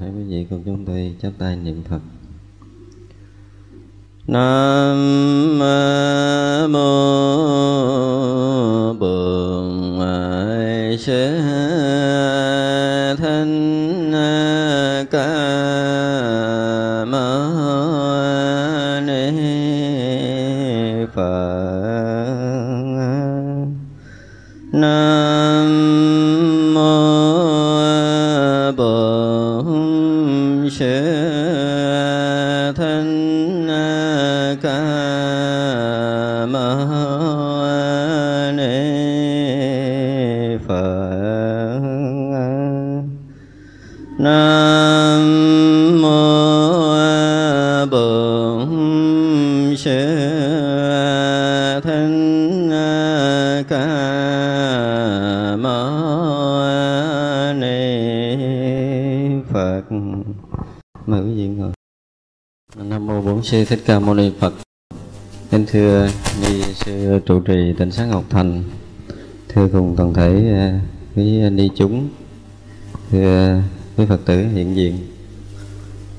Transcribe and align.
mời 0.00 0.10
toàn 0.10 0.12
thể 0.12 0.18
quý 0.18 0.24
vị 0.28 0.46
cùng 0.50 0.62
chúng 0.64 0.84
tôi 0.84 1.14
chắp 1.22 1.32
tay 1.38 1.56
niệm 1.56 1.82
Phật. 1.88 2.00
Nam 4.26 5.58
mô 6.72 7.43
Mời 61.06 61.22
quý 61.22 61.34
vị 61.34 61.46
ngồi. 61.46 61.72
Nam 62.76 63.06
mô 63.06 63.20
Bổn 63.20 63.42
Sư 63.42 63.64
Thích 63.64 63.82
Ca 63.86 63.98
Mâu 63.98 64.14
Ni 64.14 64.32
Phật. 64.40 64.54
Kính 65.50 65.64
thưa 65.66 66.08
ni 66.42 66.62
sư 66.74 67.20
trụ 67.26 67.40
trì 67.40 67.74
tỉnh 67.78 67.90
sáng 67.90 68.10
Ngọc 68.10 68.24
Thành, 68.30 68.62
thưa 69.48 69.68
cùng 69.72 69.94
toàn 69.96 70.14
thể 70.14 70.52
à, 70.52 70.80
quý 71.16 71.50
ni 71.50 71.70
chúng, 71.76 72.08
thưa 73.10 73.62
quý 73.96 74.06
Phật 74.08 74.20
tử 74.24 74.46
hiện 74.48 74.76
diện. 74.76 74.98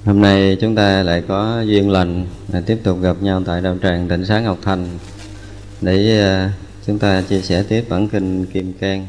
Hôm 0.06 0.22
nay 0.22 0.58
chúng 0.62 0.76
ta 0.76 1.04
lại 1.04 1.24
có 1.28 1.62
duyên 1.62 1.90
lành 1.90 2.26
là 2.48 2.62
tiếp 2.62 2.80
tục 2.84 3.02
gặp 3.02 3.16
nhau 3.22 3.44
tại 3.46 3.62
đạo 3.62 3.78
tràng 3.84 4.08
tỉnh 4.08 4.26
sáng 4.26 4.44
Ngọc 4.44 4.58
Thành 4.62 4.88
để 5.82 6.20
à, 6.22 6.54
chúng 6.86 7.00
ta 7.00 7.22
chia 7.22 7.42
sẻ 7.42 7.64
tiếp 7.64 7.86
bản 7.90 8.08
kinh 8.08 8.46
Kim 8.46 8.74
Cang. 8.74 9.08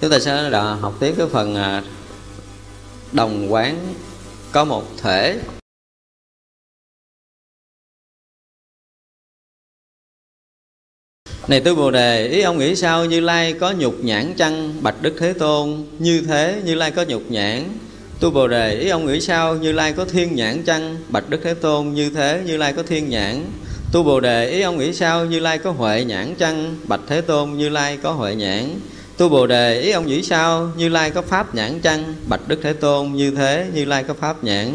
Chúng 0.00 0.10
ta 0.10 0.18
sẽ 0.18 0.50
học 0.80 0.94
tiếp 1.00 1.14
cái 1.18 1.26
phần 1.26 1.54
à, 1.54 1.82
đồng 3.12 3.52
quán 3.52 3.94
có 4.54 4.64
một 4.64 4.84
thể 5.02 5.38
Này 11.48 11.60
tư 11.60 11.74
Bồ 11.74 11.90
Đề, 11.90 12.28
ý 12.28 12.40
ông 12.40 12.58
nghĩ 12.58 12.76
sao 12.76 13.04
Như 13.04 13.20
Lai 13.20 13.52
có 13.52 13.72
nhục 13.72 14.04
nhãn 14.04 14.34
chăng 14.34 14.74
bạch 14.82 14.94
Đức 15.02 15.16
Thế 15.18 15.32
Tôn? 15.32 15.84
Như 15.98 16.20
thế 16.20 16.62
Như 16.64 16.74
Lai 16.74 16.90
có 16.90 17.04
nhục 17.08 17.30
nhãn. 17.30 17.64
Tu 18.20 18.30
Bồ 18.30 18.48
Đề, 18.48 18.74
ý 18.74 18.88
ông 18.88 19.06
nghĩ 19.06 19.20
sao 19.20 19.56
Như 19.56 19.72
Lai 19.72 19.92
có 19.92 20.04
thiên 20.04 20.34
nhãn 20.34 20.62
chăng 20.62 20.96
bạch 21.08 21.30
Đức 21.30 21.40
Thế 21.44 21.54
Tôn? 21.54 21.94
Như 21.94 22.10
thế 22.10 22.42
Như 22.46 22.56
Lai 22.56 22.72
có 22.72 22.82
thiên 22.82 23.08
nhãn. 23.08 23.44
Tu 23.92 24.02
Bồ 24.02 24.20
Đề, 24.20 24.50
ý 24.50 24.60
ông 24.60 24.78
nghĩ 24.78 24.92
sao 24.92 25.24
Như 25.24 25.40
Lai 25.40 25.58
có 25.58 25.70
huệ 25.70 26.04
nhãn 26.04 26.34
chăng 26.34 26.76
bạch 26.84 27.00
Thế 27.06 27.20
Tôn? 27.20 27.52
Như 27.52 27.68
Lai 27.68 27.98
có 28.02 28.12
huệ 28.12 28.34
nhãn. 28.34 28.80
Tu 29.16 29.28
Bồ 29.28 29.46
Đề, 29.46 29.80
ý 29.80 29.90
ông 29.90 30.06
nghĩ 30.06 30.22
sao 30.22 30.70
Như 30.76 30.88
Lai 30.88 31.10
có 31.10 31.22
pháp 31.22 31.54
nhãn 31.54 31.80
chăng 31.80 32.14
bạch 32.28 32.40
Đức 32.46 32.58
Thế 32.62 32.72
Tôn? 32.72 33.12
Như 33.12 33.30
thế 33.30 33.66
Như 33.74 33.84
Lai 33.84 34.04
có 34.04 34.14
pháp 34.14 34.44
nhãn. 34.44 34.74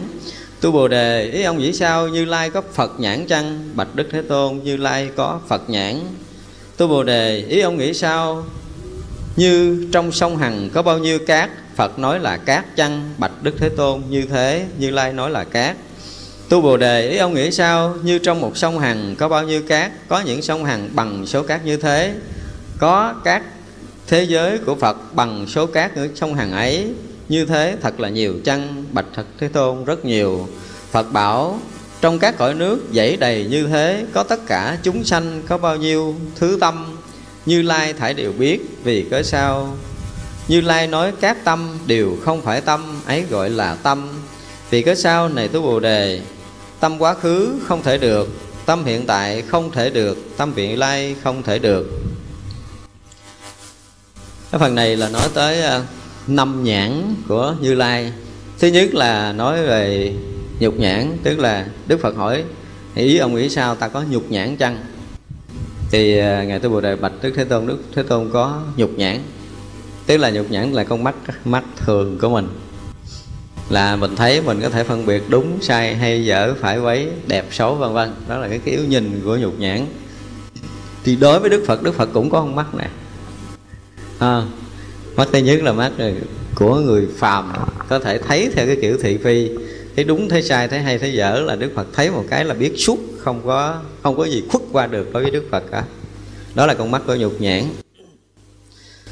Tu 0.62 0.72
Bồ 0.72 0.88
Đề, 0.88 1.24
ý 1.24 1.44
ông 1.44 1.58
nghĩ 1.58 1.74
sao 1.74 2.08
Như 2.08 2.26
Lai 2.26 2.50
có 2.50 2.62
Phật 2.74 3.00
nhãn 3.00 3.28
chăng 3.28 3.70
bạch 3.76 3.96
Đức 3.96 4.08
Thế 4.12 4.22
Tôn? 4.22 4.60
Như 4.64 4.78
Lai 4.78 5.10
có 5.16 5.40
Phật 5.48 5.70
nhãn. 5.70 6.00
Tu 6.78 6.88
Bồ 6.88 7.04
Đề, 7.04 7.46
ý 7.50 7.60
ông 7.60 7.78
nghĩ 7.78 7.94
sao? 7.94 8.46
Như 9.36 9.88
trong 9.92 10.12
sông 10.12 10.38
Hằng 10.38 10.70
có 10.74 10.82
bao 10.82 11.00
nhiêu 11.00 11.20
cát, 11.20 11.50
Phật 11.76 12.00
nói 12.00 12.20
là 12.20 12.38
cát 12.38 12.76
chăng, 12.76 13.14
bạch 13.18 13.32
Đức 13.42 13.56
Thế 13.58 13.70
Tôn 13.70 14.02
như 14.10 14.26
thế, 14.26 14.66
Như 14.78 14.92
Lai 14.92 15.14
nói 15.14 15.32
là 15.32 15.44
cát. 15.44 15.76
Tu 16.50 16.62
Bồ 16.62 16.78
Đề, 16.78 17.10
ý 17.10 17.18
ông 17.18 17.34
nghĩ 17.34 17.52
sao? 17.52 17.96
Như 18.04 18.20
trong 18.20 18.42
một 18.42 18.58
sông 18.58 18.80
Hằng 18.80 19.16
có 19.16 19.30
bao 19.30 19.44
nhiêu 19.44 19.62
cát, 19.68 19.92
có 20.08 20.22
những 20.22 20.42
sông 20.42 20.66
Hằng 20.66 20.90
bằng 20.94 21.26
số 21.26 21.44
cát 21.44 21.66
như 21.66 21.78
thế, 21.78 22.14
có 22.78 23.14
cát 23.24 23.42
thế 24.10 24.24
giới 24.24 24.58
của 24.58 24.76
Phật 24.76 25.16
bằng 25.16 25.46
số 25.48 25.66
cát 25.66 25.96
ở 25.96 26.08
sông 26.16 26.34
hàng 26.34 26.52
ấy, 26.52 26.94
như 27.30 27.46
thế 27.46 27.78
thật 27.82 28.00
là 28.00 28.10
nhiều 28.10 28.36
chăng, 28.46 28.84
bạch 28.92 29.06
thật 29.16 29.26
Thế 29.40 29.48
Tôn 29.48 29.86
rất 29.86 30.06
nhiều. 30.06 30.48
Phật 30.92 31.12
bảo 31.12 31.60
trong 32.02 32.20
các 32.20 32.38
cõi 32.38 32.54
nước 32.54 32.80
dãy 32.94 33.18
đầy 33.18 33.46
như 33.50 33.68
thế 33.68 34.06
có 34.14 34.24
tất 34.24 34.40
cả 34.48 34.78
chúng 34.84 35.04
sanh 35.04 35.42
có 35.48 35.58
bao 35.58 35.76
nhiêu 35.76 36.16
thứ 36.36 36.58
tâm? 36.62 36.98
Như 37.46 37.62
lai 37.62 37.94
thải 37.94 38.14
đều 38.14 38.32
biết 38.32 38.60
vì 38.84 39.06
cớ 39.12 39.24
sao? 39.24 39.78
Như 40.48 40.62
lai 40.62 40.88
nói 40.88 41.14
các 41.22 41.44
tâm 41.44 41.78
đều 41.88 42.18
không 42.22 42.42
phải 42.42 42.62
tâm 42.62 43.02
ấy 43.06 43.24
gọi 43.30 43.50
là 43.50 43.76
tâm. 43.76 44.10
Vì 44.70 44.82
cớ 44.82 44.96
sao 44.96 45.30
này 45.30 45.48
tu 45.48 45.62
bồ 45.62 45.80
đề? 45.80 46.22
Tâm 46.80 47.02
quá 47.02 47.14
khứ 47.14 47.56
không 47.68 47.84
thể 47.84 47.98
được 47.98 48.30
tâm 48.66 48.86
hiện 48.86 49.06
tại 49.06 49.42
không 49.42 49.72
thể 49.72 49.90
được 49.90 50.18
tâm 50.38 50.54
vị 50.54 50.76
lai 50.76 51.16
không 51.24 51.44
thể 51.44 51.60
được 51.60 51.86
cái 54.52 54.60
phần 54.60 54.76
này 54.76 54.96
là 54.96 55.10
nói 55.10 55.30
tới 55.34 55.62
à, 55.62 55.82
năm 56.28 56.64
nhãn 56.64 57.16
của 57.28 57.56
như 57.62 57.74
lai. 57.76 58.12
Thứ 58.60 58.68
nhất 58.68 58.94
là 58.94 59.34
nói 59.34 59.66
về 59.66 60.14
nhục 60.60 60.80
nhãn, 60.80 61.18
tức 61.24 61.40
là 61.40 61.66
đức 61.88 62.00
phật 62.02 62.16
hỏi 62.16 62.44
ý 62.96 63.18
ông 63.18 63.36
nghĩ 63.36 63.50
sao 63.50 63.76
ta 63.76 63.88
có 63.88 64.04
nhục 64.10 64.32
nhãn 64.32 64.58
chăng? 64.58 64.78
Thì 65.92 66.18
à, 66.18 66.44
ngài 66.44 66.60
tu 66.60 66.70
bồ 66.70 66.82
đề 66.82 66.96
bạch 66.96 67.12
đức 67.22 67.34
thế 67.36 67.44
tôn, 67.44 67.68
đức 67.68 67.78
thế 67.96 68.04
tôn 68.04 68.30
có 68.34 68.62
nhục 68.78 68.92
nhãn. 68.98 69.20
Tức 70.06 70.18
là 70.18 70.30
nhục 70.30 70.52
nhãn 70.52 70.72
là 70.72 70.84
con 70.84 71.04
mắt 71.04 71.16
mắt 71.46 71.64
thường 71.78 72.18
của 72.22 72.30
mình. 72.30 72.48
Là 73.70 73.96
mình 73.96 74.16
thấy 74.16 74.42
mình 74.42 74.62
có 74.62 74.70
thể 74.70 74.84
phân 74.84 75.06
biệt 75.06 75.24
đúng, 75.30 75.58
sai, 75.62 75.96
hay 75.96 76.26
dở, 76.26 76.54
phải 76.60 76.80
quấy, 76.80 77.08
đẹp, 77.28 77.46
xấu, 77.52 77.76
vân 77.76 77.94
vân. 77.94 78.12
Đó 78.28 78.38
là 78.38 78.48
cái 78.48 78.60
kiểu 78.66 78.80
nhìn 78.88 79.22
của 79.24 79.38
nhục 79.38 79.60
nhãn. 79.60 79.86
Thì 81.04 81.16
đối 81.16 81.40
với 81.40 81.50
đức 81.50 81.64
phật 81.68 81.84
đức 81.84 81.96
phật 81.96 82.10
cũng 82.14 82.30
có 82.30 82.40
con 82.40 82.56
mắt 82.56 82.76
này 82.76 82.90
à, 84.20 84.44
mắt 85.16 85.28
thứ 85.32 85.40
nhất 85.40 85.62
là 85.64 85.74
mắt 85.74 85.92
của 86.56 86.80
người 86.80 87.08
phàm 87.18 87.54
có 87.90 88.00
thể 88.00 88.18
thấy 88.18 88.50
theo 88.54 88.68
cái 88.68 88.78
kiểu 88.82 88.98
thị 88.98 89.18
phi. 89.18 89.50
Thấy 89.96 90.04
đúng 90.04 90.30
thấy 90.30 90.42
sai 90.42 90.68
thấy 90.68 90.80
hay 90.80 90.98
thấy 90.98 91.14
dở 91.14 91.44
là 91.46 91.56
đức 91.56 91.72
phật 91.76 91.88
thấy 91.94 92.12
một 92.12 92.26
cái 92.30 92.46
là 92.46 92.54
biết 92.54 92.74
suốt 92.78 92.98
không 93.18 93.42
có 93.46 93.82
không 94.04 94.18
có 94.18 94.26
gì 94.26 94.44
khuất 94.50 94.64
qua 94.72 94.88
được 94.88 95.14
đối 95.14 95.24
với 95.24 95.32
đức 95.32 95.44
phật 95.52 95.64
cả. 95.72 95.84
Đó 96.56 96.66
là 96.66 96.74
con 96.74 96.92
mắt 96.92 97.02
của 97.08 97.16
nhục 97.16 97.42
nhãn. 97.42 97.64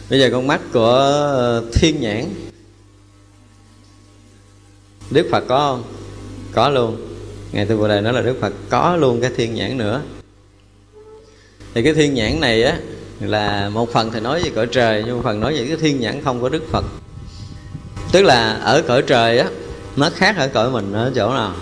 Bây 0.09 0.19
giờ 0.19 0.29
con 0.31 0.47
mắt 0.47 0.61
của 0.73 0.95
ờ, 1.35 1.63
thiên 1.73 2.01
nhãn. 2.01 2.25
Đức 5.11 5.27
phật 5.31 5.43
có 5.47 5.57
không? 5.57 5.83
Có 6.51 6.69
luôn. 6.69 6.97
Ngài 7.51 7.65
tư 7.65 7.77
bồ 7.77 7.87
đề 7.87 8.01
nói 8.01 8.13
là 8.13 8.21
đức 8.21 8.37
phật 8.41 8.53
có 8.69 8.95
luôn 8.95 9.21
cái 9.21 9.31
thiên 9.35 9.53
nhãn 9.53 9.77
nữa. 9.77 10.01
Thì 11.73 11.83
cái 11.83 11.93
thiên 11.93 12.13
nhãn 12.13 12.39
này 12.39 12.63
á 12.63 12.79
là 13.19 13.69
một 13.69 13.93
phần 13.93 14.11
thì 14.11 14.19
nói 14.19 14.43
về 14.43 14.49
cõi 14.55 14.67
trời, 14.71 15.03
nhưng 15.05 15.15
một 15.15 15.21
phần 15.23 15.39
nói 15.39 15.53
về 15.53 15.65
cái 15.67 15.77
thiên 15.77 15.99
nhãn 15.99 16.23
không 16.23 16.41
của 16.41 16.49
đức 16.49 16.63
phật. 16.71 16.85
Tức 18.11 18.21
là 18.21 18.53
ở 18.53 18.81
cõi 18.87 19.01
trời 19.01 19.39
á, 19.39 19.47
nó 19.95 20.09
khác 20.15 20.35
ở 20.37 20.47
cõi 20.47 20.71
mình 20.71 20.93
ở 20.93 21.11
chỗ 21.15 21.33
nào? 21.33 21.53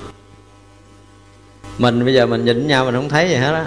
Mình 1.78 2.06
bây 2.06 2.13
giờ 2.13 2.25
mình 2.25 2.46
nhìn 2.46 2.68
nhau 2.68 2.86
mình 2.86 2.96
không 2.96 3.10
thấy 3.10 3.30
gì 3.30 3.36
hết 3.36 3.54
á. 3.54 3.66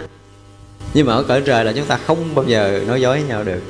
Nhưng 0.94 1.06
mà 1.06 1.14
ở 1.14 1.22
cõi 1.22 1.42
trời 1.46 1.64
là 1.64 1.72
chúng 1.72 1.86
ta 1.86 1.98
không 2.06 2.34
bao 2.34 2.44
giờ 2.44 2.80
nói 2.86 3.00
dối 3.00 3.22
nhau 3.28 3.44
được. 3.44 3.62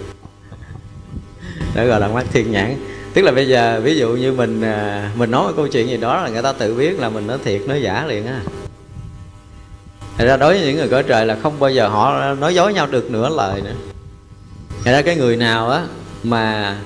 Đó 1.74 1.84
gọi 1.84 2.00
là 2.00 2.08
mắt 2.08 2.26
thiên 2.32 2.52
nhãn. 2.52 2.76
Tức 3.14 3.22
là 3.22 3.32
bây 3.32 3.48
giờ, 3.48 3.80
ví 3.84 3.98
dụ 3.98 4.08
như 4.08 4.32
mình 4.32 4.62
à, 4.62 5.10
mình 5.14 5.30
nói 5.30 5.42
một 5.42 5.52
câu 5.56 5.68
chuyện 5.68 5.88
gì 5.88 5.96
đó 5.96 6.22
là 6.22 6.28
người 6.28 6.42
ta 6.42 6.52
tự 6.52 6.74
biết 6.74 7.00
là 7.00 7.08
mình 7.08 7.26
nói 7.26 7.38
thiệt, 7.44 7.60
nói 7.66 7.82
giả 7.82 8.06
liền 8.06 8.26
á. 8.26 8.40
Thật 10.18 10.26
ra 10.26 10.36
đối 10.36 10.54
với 10.54 10.66
những 10.66 10.76
người 10.76 10.88
cõi 10.88 11.02
trời 11.02 11.26
là 11.26 11.36
không 11.42 11.60
bao 11.60 11.70
giờ 11.70 11.88
họ 11.88 12.34
nói 12.34 12.54
dối 12.54 12.74
nhau 12.74 12.86
được 12.86 13.10
nửa 13.10 13.28
lời 13.28 13.62
nữa. 13.62 13.74
Thật 14.88 14.94
ra 14.94 15.02
cái 15.02 15.16
người 15.16 15.36
nào 15.36 15.70
á 15.70 15.82
mà 16.22 16.76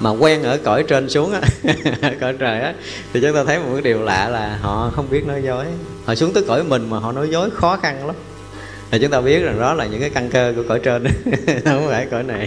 mà 0.00 0.10
quen 0.10 0.42
ở 0.42 0.58
cõi 0.64 0.84
trên 0.88 1.08
xuống 1.08 1.32
á, 1.32 1.40
cõi 2.20 2.34
trời 2.38 2.60
á, 2.60 2.74
thì 3.12 3.20
chúng 3.20 3.34
ta 3.34 3.44
thấy 3.44 3.58
một 3.58 3.68
cái 3.72 3.82
điều 3.82 4.02
lạ 4.02 4.28
là 4.28 4.58
họ 4.62 4.90
không 4.96 5.10
biết 5.10 5.26
nói 5.26 5.42
dối. 5.44 5.64
Họ 6.04 6.14
xuống 6.14 6.32
tới 6.32 6.44
cõi 6.48 6.64
mình 6.64 6.90
mà 6.90 6.98
họ 6.98 7.12
nói 7.12 7.28
dối 7.30 7.50
khó 7.50 7.76
khăn 7.76 8.06
lắm. 8.06 8.16
Thì 8.90 8.98
chúng 8.98 9.10
ta 9.10 9.20
biết 9.20 9.42
rằng 9.42 9.60
đó 9.60 9.74
là 9.74 9.86
những 9.86 10.00
cái 10.00 10.10
căn 10.10 10.30
cơ 10.30 10.52
của 10.56 10.62
cõi 10.68 10.80
trên 10.82 11.04
không 11.64 11.86
phải 11.88 12.06
cõi 12.10 12.22
này. 12.22 12.46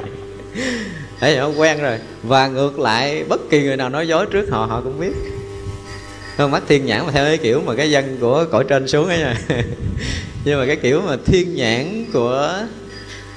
Thấy 1.19 1.38
họ 1.38 1.47
quen 1.47 1.81
rồi. 1.81 2.00
Và 2.23 2.47
ngược 2.47 2.79
lại, 2.79 3.23
bất 3.29 3.50
kỳ 3.50 3.63
người 3.63 3.77
nào 3.77 3.89
nói 3.89 4.07
dối 4.07 4.25
trước 4.25 4.50
họ 4.50 4.65
họ 4.65 4.81
cũng 4.81 5.00
biết. 5.00 5.13
Con 6.38 6.51
mắt 6.51 6.63
thiên 6.67 6.85
nhãn 6.85 7.05
mà 7.05 7.12
theo 7.12 7.25
cái 7.25 7.38
kiểu 7.38 7.62
mà 7.65 7.75
cái 7.75 7.91
dân 7.91 8.17
của 8.21 8.45
cõi 8.51 8.63
trên 8.67 8.88
xuống 8.88 9.07
ấy 9.07 9.17
nha. 9.17 9.35
Nhưng 10.45 10.59
mà 10.59 10.65
cái 10.65 10.75
kiểu 10.75 11.01
mà 11.01 11.15
thiên 11.25 11.55
nhãn 11.55 12.05
của 12.13 12.57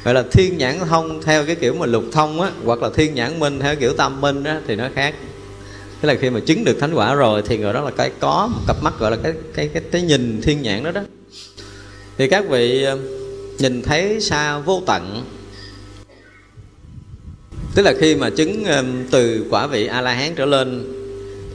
gọi 0.04 0.14
là 0.14 0.24
thiên 0.32 0.58
nhãn 0.58 0.78
thông 0.78 1.22
theo 1.22 1.46
cái 1.46 1.54
kiểu 1.54 1.74
mà 1.74 1.86
lục 1.86 2.04
thông 2.12 2.40
á 2.40 2.50
hoặc 2.64 2.82
là 2.82 2.90
thiên 2.94 3.14
nhãn 3.14 3.40
minh 3.40 3.60
theo 3.60 3.76
kiểu 3.76 3.92
tam 3.92 4.20
minh 4.20 4.44
á 4.44 4.60
thì 4.66 4.76
nó 4.76 4.88
khác. 4.94 5.14
Tức 6.00 6.08
là 6.08 6.14
khi 6.14 6.30
mà 6.30 6.40
chứng 6.40 6.64
được 6.64 6.80
thánh 6.80 6.94
quả 6.94 7.14
rồi 7.14 7.42
thì 7.46 7.58
người 7.58 7.72
đó 7.72 7.80
là 7.80 7.90
cái 7.90 8.10
có 8.20 8.48
một 8.52 8.60
cặp 8.66 8.76
mắt 8.82 8.94
gọi 8.98 9.10
là 9.10 9.16
cái 9.22 9.32
cái 9.54 9.68
cái, 9.68 9.82
cái 9.92 10.02
nhìn 10.02 10.40
thiên 10.42 10.62
nhãn 10.62 10.84
đó 10.84 10.90
đó. 10.90 11.00
Thì 12.18 12.28
các 12.28 12.48
vị 12.48 12.82
ờ, 12.82 12.98
nhìn 13.58 13.82
thấy 13.82 14.20
xa 14.20 14.58
vô 14.58 14.82
tận. 14.86 15.24
Tức 17.74 17.82
là 17.82 17.94
khi 17.98 18.14
mà 18.14 18.30
chứng 18.30 18.64
ờ, 18.64 18.84
từ 19.10 19.44
quả 19.50 19.66
vị 19.66 19.86
a 19.86 20.00
la 20.00 20.14
hán 20.14 20.34
trở 20.34 20.46
lên 20.46 20.92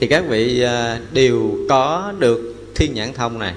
thì 0.00 0.06
các 0.06 0.24
vị 0.28 0.60
ờ, 0.60 0.98
đều 1.12 1.58
có 1.68 2.12
được 2.18 2.54
thiên 2.74 2.94
nhãn 2.94 3.12
thông 3.12 3.38
này 3.38 3.54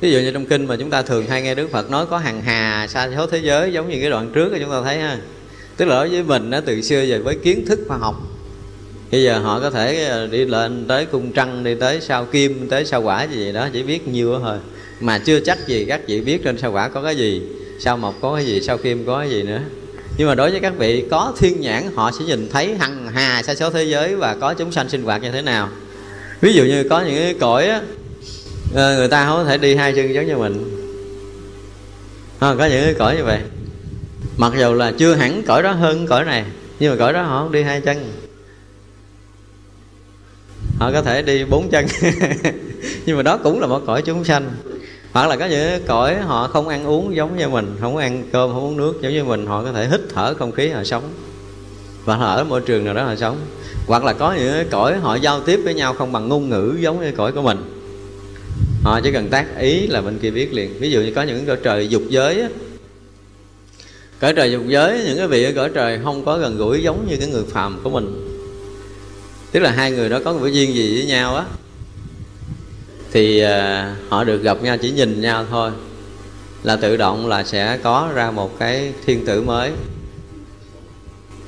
ví 0.00 0.12
dụ 0.12 0.18
như 0.18 0.30
trong 0.30 0.46
kinh 0.46 0.66
mà 0.66 0.76
chúng 0.76 0.90
ta 0.90 1.02
thường 1.02 1.26
hay 1.26 1.42
nghe 1.42 1.54
đức 1.54 1.70
phật 1.70 1.90
nói 1.90 2.06
có 2.06 2.18
hàng 2.18 2.42
hà 2.42 2.86
xa 2.88 3.10
số 3.16 3.26
thế 3.26 3.38
giới 3.38 3.72
giống 3.72 3.88
như 3.90 4.00
cái 4.00 4.10
đoạn 4.10 4.30
trước 4.34 4.52
chúng 4.60 4.70
ta 4.70 4.82
thấy 4.84 4.98
ha. 4.98 5.18
Tức 5.76 5.84
là 5.84 5.94
đối 5.94 6.08
với 6.08 6.22
mình 6.22 6.50
đó, 6.50 6.60
từ 6.66 6.82
xưa 6.82 7.04
về 7.08 7.18
với 7.18 7.36
kiến 7.36 7.66
thức 7.66 7.80
khoa 7.88 7.96
học. 7.96 8.22
Bây 9.12 9.22
giờ 9.22 9.38
họ 9.38 9.60
có 9.60 9.70
thể 9.70 10.04
ờ, 10.04 10.26
đi 10.26 10.44
lên 10.44 10.84
tới 10.88 11.06
cung 11.06 11.32
trăng 11.32 11.64
đi 11.64 11.74
tới 11.74 12.00
sao 12.00 12.24
kim 12.24 12.68
tới 12.68 12.84
sao 12.84 13.02
quả 13.02 13.22
gì 13.22 13.52
đó 13.52 13.68
chỉ 13.72 13.82
biết 13.82 14.08
nhiều 14.08 14.38
thôi. 14.42 14.58
Mà 15.00 15.18
chưa 15.18 15.40
chắc 15.40 15.68
gì 15.68 15.84
các 15.84 16.00
vị 16.06 16.20
biết 16.20 16.44
trên 16.44 16.58
sao 16.58 16.72
quả 16.72 16.88
có 16.88 17.02
cái 17.02 17.16
gì 17.16 17.42
sao 17.78 17.96
mộc 17.96 18.14
có 18.20 18.34
cái 18.36 18.46
gì 18.46 18.60
sao 18.60 18.78
kim 18.78 19.06
có 19.06 19.18
cái 19.18 19.30
gì 19.30 19.42
nữa. 19.42 19.60
Nhưng 20.18 20.28
mà 20.28 20.34
đối 20.34 20.50
với 20.50 20.60
các 20.60 20.72
vị 20.78 21.04
có 21.10 21.32
thiên 21.38 21.60
nhãn 21.60 21.82
họ 21.94 22.10
sẽ 22.18 22.24
nhìn 22.24 22.48
thấy 22.52 22.74
hằng 22.74 23.08
hà 23.08 23.42
sa 23.42 23.54
số 23.54 23.70
thế 23.70 23.84
giới 23.84 24.16
và 24.16 24.34
có 24.34 24.54
chúng 24.54 24.72
sanh 24.72 24.88
sinh 24.88 25.02
hoạt 25.02 25.22
như 25.22 25.30
thế 25.30 25.42
nào. 25.42 25.68
Ví 26.40 26.52
dụ 26.52 26.64
như 26.64 26.84
có 26.90 27.00
những 27.00 27.16
cái 27.16 27.34
cõi 27.40 27.66
á 27.66 27.80
Ờ, 28.74 28.96
người 28.96 29.08
ta 29.08 29.26
không 29.26 29.36
có 29.36 29.44
thể 29.44 29.58
đi 29.58 29.74
hai 29.74 29.92
chân 29.92 30.14
giống 30.14 30.26
như 30.26 30.36
mình. 30.36 30.84
Không, 32.40 32.58
có 32.58 32.66
những 32.66 32.84
cái 32.84 32.94
cõi 32.94 33.16
như 33.16 33.24
vậy. 33.24 33.38
Mặc 34.36 34.52
dù 34.58 34.74
là 34.74 34.92
chưa 34.98 35.14
hẳn 35.14 35.42
cõi 35.46 35.62
đó 35.62 35.72
hơn 35.72 36.06
cõi 36.06 36.24
này 36.24 36.44
nhưng 36.78 36.90
mà 36.90 36.96
cõi 36.98 37.12
đó 37.12 37.22
họ 37.22 37.42
không 37.42 37.52
đi 37.52 37.62
hai 37.62 37.80
chân. 37.80 38.12
Họ 40.78 40.92
có 40.92 41.02
thể 41.02 41.22
đi 41.22 41.44
bốn 41.44 41.68
chân. 41.70 41.86
Nhưng 43.06 43.16
mà 43.16 43.22
đó 43.22 43.36
cũng 43.36 43.60
là 43.60 43.66
một 43.66 43.82
cõi 43.86 44.02
chúng 44.02 44.24
sanh. 44.24 44.50
Hoặc 45.12 45.26
là 45.26 45.36
có 45.36 45.46
những 45.46 45.82
cõi 45.86 46.16
họ 46.16 46.48
không 46.48 46.68
ăn 46.68 46.86
uống 46.86 47.16
giống 47.16 47.36
như 47.36 47.48
mình 47.48 47.76
không 47.80 47.96
ăn 47.96 48.22
cơm 48.32 48.52
không 48.52 48.64
uống 48.64 48.76
nước 48.76 48.94
giống 49.02 49.12
như 49.12 49.24
mình 49.24 49.46
họ 49.46 49.64
có 49.64 49.72
thể 49.72 49.88
hít 49.88 50.00
thở 50.14 50.34
không 50.34 50.52
khí 50.52 50.68
họ 50.68 50.84
sống. 50.84 51.02
Và 52.04 52.16
họ 52.16 52.34
ở 52.34 52.44
môi 52.44 52.60
trường 52.60 52.84
nào 52.84 52.94
đó 52.94 53.04
họ 53.04 53.16
sống. 53.16 53.36
Hoặc 53.86 54.04
là 54.04 54.12
có 54.12 54.32
những 54.32 54.68
cõi 54.70 54.96
họ 54.96 55.14
giao 55.14 55.40
tiếp 55.40 55.60
với 55.64 55.74
nhau 55.74 55.94
không 55.94 56.12
bằng 56.12 56.28
ngôn 56.28 56.48
ngữ 56.48 56.76
giống 56.80 57.00
như 57.00 57.12
cõi 57.16 57.32
của 57.32 57.42
mình 57.42 57.77
họ 58.82 59.00
chỉ 59.00 59.12
cần 59.12 59.28
tác 59.28 59.58
ý 59.58 59.86
là 59.86 60.00
bên 60.00 60.18
kia 60.18 60.30
biết 60.30 60.54
liền. 60.54 60.78
Ví 60.78 60.90
dụ 60.90 61.00
như 61.00 61.12
có 61.14 61.22
những 61.22 61.46
cõi 61.46 61.56
trời 61.62 61.88
dục 61.88 62.02
giới 62.08 62.40
á. 62.40 62.48
Cõi 64.20 64.32
trời 64.32 64.52
dục 64.52 64.62
giới 64.66 65.04
những 65.06 65.18
cái 65.18 65.26
vị 65.26 65.44
ở 65.44 65.52
cõi 65.56 65.70
trời 65.74 66.00
không 66.04 66.24
có 66.24 66.38
gần 66.38 66.56
gũi 66.56 66.82
giống 66.82 67.06
như 67.08 67.16
cái 67.16 67.28
người 67.28 67.44
phàm 67.50 67.80
của 67.82 67.90
mình. 67.90 68.24
Tức 69.52 69.60
là 69.60 69.70
hai 69.70 69.90
người 69.90 70.08
đó 70.08 70.20
có 70.24 70.32
một 70.32 70.46
duyên 70.46 70.74
gì 70.74 70.94
với 70.94 71.06
nhau 71.06 71.36
á. 71.36 71.44
Thì 73.12 73.40
à, 73.40 73.96
họ 74.08 74.24
được 74.24 74.42
gặp 74.42 74.62
nhau 74.62 74.76
chỉ 74.78 74.90
nhìn 74.90 75.20
nhau 75.20 75.46
thôi. 75.50 75.70
Là 76.62 76.76
tự 76.76 76.96
động 76.96 77.26
là 77.26 77.44
sẽ 77.44 77.78
có 77.82 78.10
ra 78.14 78.30
một 78.30 78.58
cái 78.58 78.92
thiên 79.06 79.26
tử 79.26 79.42
mới 79.42 79.70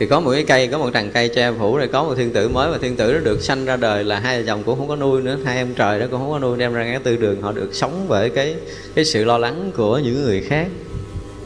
thì 0.01 0.07
có 0.07 0.21
một 0.21 0.31
cái 0.31 0.45
cây 0.45 0.67
có 0.67 0.79
một 0.79 0.91
tràng 0.95 1.11
cây 1.11 1.29
che 1.29 1.53
phủ 1.59 1.77
rồi 1.77 1.89
có 1.89 2.05
một 2.05 2.15
thiên 2.17 2.33
tử 2.33 2.49
mới 2.49 2.71
và 2.71 2.79
thiên 2.79 2.97
tử 2.97 3.13
nó 3.13 3.19
được 3.19 3.43
sanh 3.43 3.65
ra 3.65 3.77
đời 3.77 4.05
là 4.05 4.19
hai 4.19 4.39
vợ 4.39 4.47
chồng 4.47 4.63
cũng 4.63 4.79
không 4.79 4.89
có 4.89 4.97
nuôi 4.97 5.23
nữa 5.23 5.37
hai 5.45 5.57
em 5.57 5.75
trời 5.75 6.01
đó 6.01 6.07
cũng 6.11 6.21
không 6.21 6.31
có 6.31 6.39
nuôi 6.39 6.59
đem 6.59 6.73
ra 6.73 6.85
ngã 6.85 6.99
tư 6.99 7.17
đường 7.17 7.43
họ 7.43 7.53
được 7.53 7.69
sống 7.73 8.07
bởi 8.09 8.31
cái 8.31 8.57
cái 8.95 9.05
sự 9.05 9.25
lo 9.25 9.39
lắng 9.39 9.71
của 9.77 9.99
những 9.99 10.23
người 10.23 10.41
khác. 10.41 10.69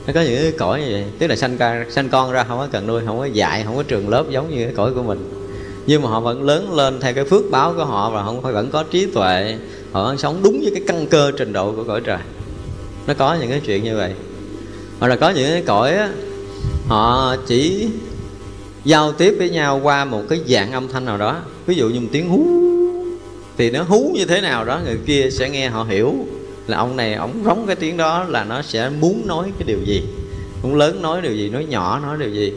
Nó 0.06 0.12
có 0.12 0.20
những 0.20 0.42
cái 0.42 0.52
cõi 0.58 0.80
như 0.80 0.92
vậy 0.92 1.04
tức 1.18 1.26
là 1.26 1.36
sanh 1.36 1.58
ca 1.58 1.84
sanh 1.90 2.08
con 2.08 2.32
ra 2.32 2.44
không 2.44 2.58
có 2.58 2.68
cần 2.72 2.86
nuôi 2.86 3.02
không 3.06 3.18
có 3.18 3.24
dạy 3.24 3.62
không 3.64 3.76
có 3.76 3.82
trường 3.82 4.08
lớp 4.08 4.24
giống 4.30 4.50
như 4.50 4.64
cái 4.64 4.74
cõi 4.74 4.92
của 4.94 5.02
mình. 5.02 5.30
Nhưng 5.86 6.02
mà 6.02 6.08
họ 6.08 6.20
vẫn 6.20 6.42
lớn 6.42 6.74
lên 6.74 7.00
theo 7.00 7.14
cái 7.14 7.24
phước 7.24 7.42
báo 7.50 7.74
của 7.76 7.84
họ 7.84 8.10
và 8.10 8.22
họ 8.22 8.34
phải 8.42 8.52
vẫn 8.52 8.70
có 8.70 8.84
trí 8.90 9.06
tuệ 9.06 9.56
họ 9.92 10.04
vẫn 10.04 10.18
sống 10.18 10.40
đúng 10.42 10.60
với 10.60 10.70
cái 10.74 10.82
căn 10.86 11.06
cơ 11.06 11.32
trình 11.38 11.52
độ 11.52 11.72
của 11.72 11.84
cõi 11.84 12.00
trời. 12.04 12.18
Nó 13.06 13.14
có 13.14 13.34
những 13.40 13.50
cái 13.50 13.60
chuyện 13.66 13.84
như 13.84 13.96
vậy. 13.96 14.12
Hoặc 15.00 15.08
là 15.08 15.16
có 15.16 15.30
những 15.30 15.50
cái 15.50 15.62
cõi 15.62 15.94
á, 15.94 16.10
họ 16.88 17.36
chỉ 17.46 17.88
giao 18.84 19.12
tiếp 19.12 19.34
với 19.38 19.50
nhau 19.50 19.80
qua 19.82 20.04
một 20.04 20.22
cái 20.28 20.40
dạng 20.46 20.72
âm 20.72 20.88
thanh 20.88 21.04
nào 21.04 21.18
đó. 21.18 21.40
Ví 21.66 21.74
dụ 21.74 21.88
như 21.88 22.00
một 22.00 22.08
tiếng 22.12 22.28
hú, 22.28 22.46
thì 23.58 23.70
nó 23.70 23.82
hú 23.82 24.12
như 24.14 24.24
thế 24.24 24.40
nào 24.40 24.64
đó, 24.64 24.80
người 24.84 24.98
kia 25.06 25.28
sẽ 25.30 25.50
nghe, 25.50 25.68
họ 25.68 25.84
hiểu 25.84 26.14
là 26.66 26.76
ông 26.76 26.96
này, 26.96 27.14
ông 27.14 27.42
rống 27.44 27.66
cái 27.66 27.76
tiếng 27.76 27.96
đó 27.96 28.24
là 28.24 28.44
nó 28.44 28.62
sẽ 28.62 28.90
muốn 29.00 29.26
nói 29.26 29.52
cái 29.58 29.66
điều 29.66 29.78
gì. 29.86 30.02
Muốn 30.62 30.74
lớn 30.74 31.02
nói 31.02 31.22
điều 31.22 31.34
gì, 31.34 31.48
nói 31.48 31.64
nhỏ 31.64 32.00
nói 32.02 32.18
điều 32.18 32.30
gì. 32.30 32.52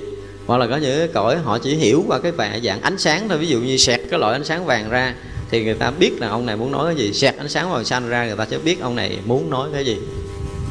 Hoặc 0.46 0.58
là 0.58 0.68
có 0.68 0.78
những 0.78 0.98
cái 0.98 1.08
cõi 1.08 1.38
họ 1.38 1.58
chỉ 1.58 1.76
hiểu 1.76 2.04
qua 2.08 2.20
cái 2.20 2.32
vàng 2.32 2.60
dạng 2.64 2.82
ánh 2.82 2.98
sáng 2.98 3.30
thôi. 3.30 3.38
Ví 3.38 3.48
dụ 3.48 3.60
như 3.60 3.78
sẹt 3.78 4.02
cái 4.10 4.20
loại 4.20 4.34
ánh 4.34 4.44
sáng 4.44 4.66
vàng 4.66 4.90
ra, 4.90 5.16
thì 5.52 5.64
người 5.64 5.74
ta 5.74 5.92
biết 5.92 6.12
là 6.20 6.30
ông 6.30 6.46
này 6.46 6.56
muốn 6.56 6.72
nói 6.72 6.96
cái 6.96 7.06
gì. 7.06 7.14
Sẹt 7.14 7.38
ánh 7.38 7.50
sáng 7.50 7.70
màu 7.70 7.84
xanh 7.84 8.10
ra, 8.10 8.26
người 8.26 8.36
ta 8.36 8.46
sẽ 8.52 8.58
biết 8.58 8.82
ông 8.82 8.96
này 8.96 9.18
muốn 9.26 9.50
nói 9.50 9.70
cái 9.74 9.86
gì. 9.86 9.98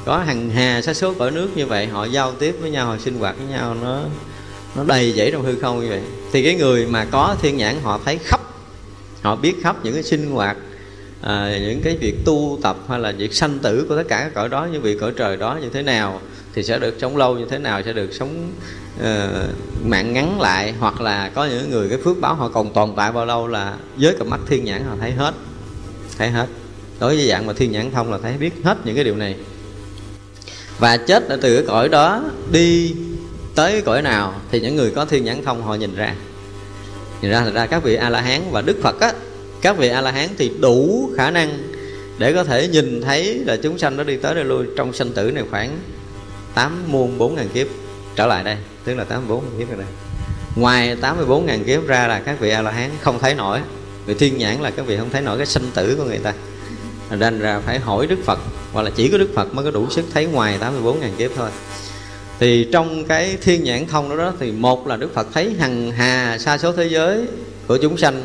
Có 0.04 0.18
hàng 0.18 0.50
hà 0.50 0.82
sát 0.82 0.96
số 0.96 1.14
cõi 1.14 1.30
nước 1.30 1.48
như 1.56 1.66
vậy, 1.66 1.86
họ 1.86 2.04
giao 2.04 2.32
tiếp 2.32 2.56
với 2.60 2.70
nhau, 2.70 2.86
họ 2.86 2.96
sinh 2.98 3.18
hoạt 3.18 3.36
với 3.38 3.46
nhau, 3.46 3.76
nó 3.82 4.02
nó 4.76 4.85
đầy 4.85 5.12
dẫy 5.12 5.30
trong 5.30 5.42
hư 5.42 5.59
không 5.59 5.80
như 5.80 5.88
vậy. 5.88 6.02
Thì 6.33 6.42
cái 6.42 6.54
người 6.54 6.87
mà 6.87 7.04
có 7.04 7.37
thiên 7.42 7.56
nhãn 7.56 7.76
họ 7.83 8.00
thấy 8.04 8.18
khắp 8.25 8.40
họ 9.23 9.37
biết 9.37 9.54
khắp 9.62 9.76
những 9.85 9.95
cái 9.95 10.02
sinh 10.02 10.30
hoạt 10.30 10.56
à, 11.23 11.59
những 11.61 11.80
cái 11.83 11.97
việc 11.97 12.14
tu 12.25 12.59
tập 12.62 12.76
hay 12.88 12.99
là 12.99 13.12
việc 13.12 13.35
sanh 13.35 13.59
tử 13.59 13.87
của 13.88 13.97
tất 13.97 14.02
cả 14.09 14.18
các 14.18 14.35
cõi 14.35 14.49
đó 14.49 14.68
như 14.73 14.80
vị 14.80 14.99
cõi 14.99 15.12
trời 15.16 15.37
đó 15.37 15.59
như 15.62 15.68
thế 15.73 15.83
nào 15.83 16.21
thì 16.54 16.62
sẽ 16.62 16.78
được 16.78 16.95
sống 17.00 17.16
lâu 17.16 17.38
như 17.38 17.47
thế 17.50 17.59
nào 17.59 17.83
sẽ 17.85 17.92
được 17.92 18.12
sống 18.12 18.52
uh, 19.00 19.04
mạng 19.87 20.12
ngắn 20.12 20.40
lại. 20.40 20.75
Hoặc 20.78 21.00
là 21.00 21.30
có 21.35 21.45
những 21.45 21.71
người 21.71 21.88
cái 21.88 21.99
phước 22.04 22.21
báo 22.21 22.35
họ 22.35 22.49
còn 22.49 22.73
tồn 22.73 22.92
tại 22.97 23.12
bao 23.12 23.26
lâu 23.26 23.49
là 23.49 23.76
với 23.97 24.14
cặp 24.18 24.26
mắt 24.26 24.40
thiên 24.49 24.64
nhãn 24.64 24.85
họ 24.85 24.97
thấy 25.00 25.12
hết 25.12 25.35
thấy 26.18 26.30
hết. 26.30 26.47
Đối 27.00 27.16
với 27.16 27.28
dạng 27.28 27.47
mà 27.47 27.52
thiên 27.52 27.73
nhãn 27.73 27.90
thông 27.90 28.12
là 28.12 28.18
thấy 28.23 28.33
biết 28.38 28.52
hết 28.64 28.78
những 28.85 28.95
cái 28.95 29.04
điều 29.04 29.16
này. 29.16 29.37
Và 30.78 30.97
chết 30.97 31.28
đã 31.28 31.37
từ 31.42 31.56
cái 31.56 31.66
cõi 31.66 31.88
đó 31.88 32.23
đi 32.52 32.95
tới 33.56 33.82
cõi 33.82 34.02
nào 34.02 34.34
thì 34.50 34.60
những 34.60 34.76
người 34.76 34.90
có 34.90 35.04
thiên 35.04 35.25
nhãn 35.25 35.44
thông 35.44 35.62
họ 35.62 35.75
nhìn 35.75 35.94
ra. 35.96 36.14
Nhìn 37.22 37.30
ra 37.30 37.40
là 37.40 37.50
ra 37.50 37.66
các 37.66 37.82
vị 37.82 37.94
a 37.94 38.10
la 38.10 38.20
hán 38.20 38.40
và 38.50 38.62
đức 38.62 38.76
phật 38.82 39.00
á. 39.00 39.12
Các 39.60 39.76
vị 39.76 39.88
a 39.88 40.00
la 40.00 40.10
hán 40.10 40.28
thì 40.38 40.52
đủ 40.60 41.10
khả 41.16 41.30
năng 41.30 41.58
để 42.18 42.32
có 42.32 42.44
thể 42.44 42.68
nhìn 42.68 43.02
thấy 43.02 43.34
là 43.34 43.56
chúng 43.56 43.78
sanh 43.78 43.96
nó 43.96 44.04
đi 44.04 44.16
tới 44.16 44.34
đây 44.34 44.44
lui 44.44 44.66
trong 44.76 44.92
sanh 44.92 45.12
tử 45.12 45.30
này 45.30 45.44
khoảng 45.50 45.78
tám 46.54 46.84
muôn 46.86 47.18
bốn 47.18 47.34
ngàn 47.34 47.48
kiếp. 47.48 47.66
Trở 48.16 48.26
lại 48.26 48.44
đây, 48.44 48.56
tức 48.84 48.94
là 48.94 49.04
84 49.04 49.44
ngàn 49.44 49.58
kiếp 49.58 49.70
ở 49.70 49.76
đây. 49.76 49.86
Ngoài 50.56 50.96
84 50.96 51.46
ngàn 51.46 51.64
kiếp 51.64 51.86
ra 51.86 52.06
là 52.06 52.20
các 52.20 52.40
vị 52.40 52.50
a 52.50 52.62
la 52.62 52.70
hán 52.70 52.90
không 53.00 53.18
thấy 53.18 53.34
nổi. 53.34 53.60
Vì 54.06 54.14
thiên 54.14 54.38
nhãn 54.38 54.60
là 54.60 54.70
các 54.70 54.86
vị 54.86 54.96
không 54.96 55.10
thấy 55.10 55.22
nổi 55.22 55.36
cái 55.36 55.46
sanh 55.46 55.70
tử 55.75 55.94
của 55.98 56.04
người 56.04 56.18
ta. 56.18 56.32
Nên 57.10 57.40
ra 57.40 57.60
phải 57.60 57.78
hỏi 57.78 58.06
Đức 58.06 58.18
Phật, 58.25 58.38
hoặc 58.72 58.82
là 58.82 58.90
chỉ 58.96 59.08
có 59.08 59.18
Đức 59.18 59.28
Phật 59.34 59.54
mới 59.54 59.64
có 59.64 59.70
đủ 59.70 59.90
sức 59.90 60.04
thấy 60.14 60.26
ngoài 60.26 60.58
84 60.60 61.00
ngàn 61.00 61.12
kiếp 61.18 61.30
thôi 61.36 61.50
thì 62.40 62.69
trong 62.73 63.05
cái 63.05 63.37
thiên 63.40 63.64
nhãn 63.64 63.87
thông 63.87 64.09
đó, 64.09 64.16
đó 64.16 64.33
thì 64.40 64.52
một 64.52 64.87
là 64.87 64.97
Đức 64.97 65.14
Phật 65.14 65.26
thấy 65.35 65.55
hằng 65.59 65.93
hà 65.93 66.38
sa 66.38 66.59
số 66.59 66.73
thế 66.73 66.88
giới 66.88 67.26
của 67.66 67.76
chúng 67.76 67.97
sanh. 67.97 68.23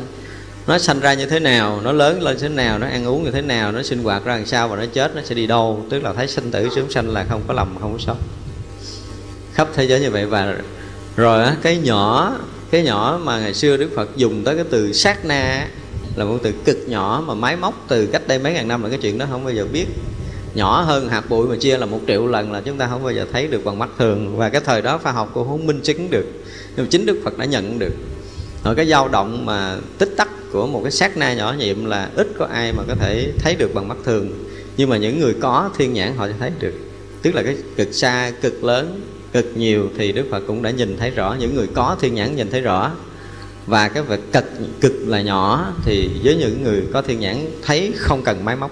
Nó 0.66 0.78
sanh 0.78 1.00
ra 1.00 1.14
như 1.14 1.26
thế 1.26 1.38
nào 1.38 1.80
nó 1.84 1.92
lớn 1.92 2.22
lên 2.22 2.36
như 2.36 2.42
thế 2.42 2.48
nào 2.48 2.78
nó 2.78 2.86
ăn 2.86 3.04
uống 3.04 3.24
như 3.24 3.30
thế 3.30 3.42
nào 3.42 3.72
nó 3.72 3.82
sinh 3.82 4.02
hoạt 4.02 4.24
ra 4.24 4.36
làm 4.36 4.46
sao 4.46 4.68
và 4.68 4.76
nó 4.76 4.84
chết 4.92 5.16
nó 5.16 5.22
sẽ 5.24 5.34
đi 5.34 5.46
đâu? 5.46 5.86
Tức 5.90 6.02
là 6.02 6.12
thấy 6.12 6.28
sinh 6.28 6.50
tử 6.50 6.68
chúng 6.74 6.90
sanh 6.90 7.10
là 7.10 7.26
không 7.28 7.42
có 7.48 7.54
lầm 7.54 7.76
không 7.80 7.92
có 7.92 7.98
sót. 7.98 8.16
Khắp 9.54 9.68
thế 9.74 9.86
giới 9.86 10.00
như 10.00 10.10
vậy 10.10 10.26
và 10.26 10.54
rồi 11.16 11.44
á 11.44 11.56
cái 11.62 11.76
nhỏ 11.76 12.36
cái 12.70 12.82
nhỏ 12.82 13.20
mà 13.22 13.40
ngày 13.40 13.54
xưa 13.54 13.76
Đức 13.76 13.90
Phật 13.96 14.16
dùng 14.16 14.44
tới 14.44 14.54
cái 14.54 14.64
từ 14.70 14.92
sát 14.92 15.24
na 15.24 15.68
là 16.16 16.24
một 16.24 16.38
từ 16.42 16.52
cực 16.64 16.78
nhỏ 16.88 17.24
mà 17.26 17.34
máy 17.34 17.56
móc 17.56 17.84
từ 17.88 18.06
cách 18.06 18.28
đây 18.28 18.38
mấy 18.38 18.52
ngàn 18.52 18.68
năm 18.68 18.82
là 18.82 18.88
cái 18.88 18.98
chuyện 19.02 19.18
đó 19.18 19.26
không 19.30 19.44
bao 19.44 19.54
giờ 19.54 19.66
biết 19.72 19.86
nhỏ 20.54 20.82
hơn 20.82 21.08
hạt 21.08 21.28
bụi 21.28 21.48
mà 21.48 21.56
chia 21.56 21.78
là 21.78 21.86
một 21.86 22.00
triệu 22.06 22.26
lần 22.26 22.52
là 22.52 22.60
chúng 22.60 22.78
ta 22.78 22.86
không 22.86 23.02
bao 23.02 23.12
giờ 23.12 23.26
thấy 23.32 23.46
được 23.46 23.64
bằng 23.64 23.78
mắt 23.78 23.88
thường. 23.98 24.36
Và 24.36 24.48
cái 24.48 24.60
thời 24.64 24.82
đó 24.82 24.98
khoa 24.98 25.12
học 25.12 25.30
cũng 25.34 25.48
không 25.48 25.66
minh 25.66 25.80
chứng 25.82 26.10
được, 26.10 26.26
nhưng 26.76 26.86
chính 26.86 27.06
Đức 27.06 27.20
Phật 27.24 27.38
đã 27.38 27.44
nhận 27.44 27.78
được. 27.78 27.92
Ở 28.62 28.74
cái 28.74 28.86
dao 28.86 29.08
động 29.08 29.46
mà 29.46 29.76
tích 29.98 30.14
tắc 30.16 30.28
của 30.52 30.66
một 30.66 30.80
cái 30.82 30.92
sát 30.92 31.16
na 31.16 31.34
nhỏ 31.34 31.54
nhiệm 31.58 31.84
là 31.84 32.10
ít 32.16 32.28
có 32.38 32.46
ai 32.46 32.72
mà 32.72 32.82
có 32.88 32.94
thể 32.94 33.32
thấy 33.38 33.54
được 33.54 33.74
bằng 33.74 33.88
mắt 33.88 33.96
thường. 34.04 34.30
Nhưng 34.76 34.88
mà 34.88 34.96
những 34.96 35.20
người 35.20 35.34
có 35.40 35.70
thiên 35.78 35.92
nhãn 35.92 36.16
họ 36.16 36.28
sẽ 36.28 36.34
thấy 36.38 36.50
được. 36.60 36.74
Tức 37.22 37.34
là 37.34 37.42
cái 37.42 37.56
cực 37.76 37.94
xa, 37.94 38.32
cực 38.42 38.64
lớn, 38.64 39.00
cực 39.32 39.56
nhiều 39.56 39.88
thì 39.96 40.12
Đức 40.12 40.26
Phật 40.30 40.42
cũng 40.46 40.62
đã 40.62 40.70
nhìn 40.70 40.96
thấy 40.98 41.10
rõ. 41.10 41.36
Những 41.40 41.54
người 41.54 41.66
có 41.74 41.96
thiên 42.00 42.14
nhãn 42.14 42.36
nhìn 42.36 42.50
thấy 42.50 42.60
rõ. 42.60 42.90
Và 43.66 43.88
cái 43.88 44.02
vật 44.02 44.20
cực 44.32 44.44
cực 44.80 44.92
là 45.06 45.22
nhỏ 45.22 45.72
thì 45.84 46.10
với 46.24 46.36
những 46.36 46.64
người 46.64 46.82
có 46.92 47.02
thiên 47.02 47.20
nhãn 47.20 47.36
thấy 47.62 47.92
không 47.96 48.22
cần 48.22 48.44
máy 48.44 48.56
móc 48.56 48.70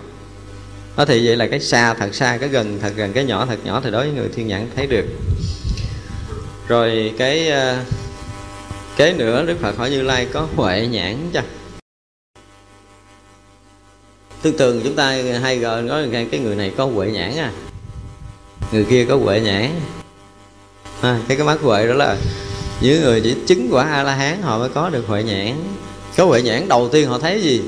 đó 1.00 1.04
thì 1.06 1.26
vậy 1.26 1.36
là 1.36 1.46
cái 1.46 1.60
xa 1.60 1.94
thật 1.94 2.14
xa 2.14 2.36
cái 2.40 2.48
gần 2.48 2.78
thật 2.82 2.92
gần 2.96 3.12
cái 3.12 3.24
nhỏ 3.24 3.46
thật 3.46 3.58
nhỏ 3.64 3.80
thì 3.84 3.90
đối 3.90 4.04
với 4.04 4.14
người 4.14 4.28
thiên 4.34 4.48
nhãn 4.48 4.66
thấy 4.76 4.86
được. 4.86 5.04
Rồi 6.68 7.14
cái 7.18 7.48
ờ, 7.48 7.78
kế 8.96 9.10
cái 9.10 9.12
nữa 9.12 9.44
Đức 9.46 9.60
Phật 9.60 9.76
hỏi 9.76 9.90
Như 9.90 10.02
Lai 10.02 10.26
có 10.32 10.48
huệ 10.56 10.86
nhãn 10.86 11.16
chưa? 11.32 11.42
Tương 14.42 14.56
tự 14.56 14.80
chúng 14.84 14.94
ta 14.94 15.16
hay 15.42 15.58
gọi 15.58 15.82
nói 15.82 16.08
rằng 16.10 16.28
cái 16.30 16.40
người 16.40 16.56
này 16.56 16.72
có 16.76 16.84
huệ 16.84 17.10
nhãn 17.10 17.36
à? 17.36 17.52
Người 18.72 18.84
kia 18.84 19.04
có 19.08 19.16
huệ 19.16 19.40
nhãn. 19.40 19.70
À, 21.00 21.20
cái 21.28 21.36
cái 21.36 21.46
mắt 21.46 21.60
huệ 21.60 21.86
đó 21.86 21.94
là 21.94 22.16
những 22.80 23.02
người 23.02 23.20
chỉ 23.20 23.36
chứng 23.46 23.68
quả 23.70 23.84
a 23.84 24.02
la 24.02 24.14
hán 24.14 24.42
họ 24.42 24.58
mới 24.58 24.68
có 24.68 24.90
được 24.90 25.04
huệ 25.06 25.22
nhãn. 25.22 25.54
Có 26.16 26.24
huệ 26.24 26.42
nhãn 26.42 26.68
đầu 26.68 26.88
tiên 26.88 27.08
họ 27.08 27.18
thấy 27.18 27.42
gì? 27.42 27.62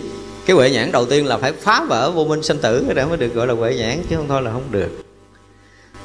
Cái 0.47 0.57
huệ 0.57 0.71
nhãn 0.71 0.93
đầu 0.93 1.07
tiên 1.07 1.27
là 1.27 1.39
phải 1.39 1.53
phá 1.53 1.85
vỡ 1.89 2.11
vô 2.11 2.25
minh 2.25 2.43
sanh 2.43 2.59
tử 2.59 2.85
để 2.95 3.05
mới 3.05 3.17
được 3.17 3.35
gọi 3.35 3.47
là 3.47 3.55
huệ 3.55 3.77
nhãn, 3.77 4.03
chứ 4.11 4.17
không 4.17 4.29
thôi 4.29 4.43
là 4.43 4.53
không 4.53 4.71
được. 4.71 4.89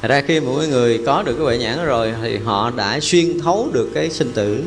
Thật 0.01 0.07
ra 0.07 0.21
khi 0.27 0.39
mỗi 0.39 0.67
người 0.67 1.01
có 1.05 1.23
được 1.23 1.33
cái 1.33 1.43
huệ 1.43 1.57
nhãn 1.57 1.85
rồi 1.85 2.13
thì 2.21 2.37
họ 2.37 2.71
đã 2.75 2.99
xuyên 2.99 3.39
thấu 3.39 3.69
được 3.73 3.89
cái 3.93 4.09
sinh 4.09 4.31
tử 4.33 4.63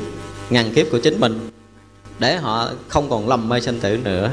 ngàn 0.51 0.73
kiếp 0.75 0.91
của 0.91 0.99
chính 0.99 1.21
mình, 1.21 1.51
để 2.19 2.37
họ 2.37 2.71
không 2.89 3.11
còn 3.11 3.29
lầm 3.29 3.49
mê 3.49 3.61
sinh 3.61 3.81
tử 3.81 3.99
nữa. 4.05 4.31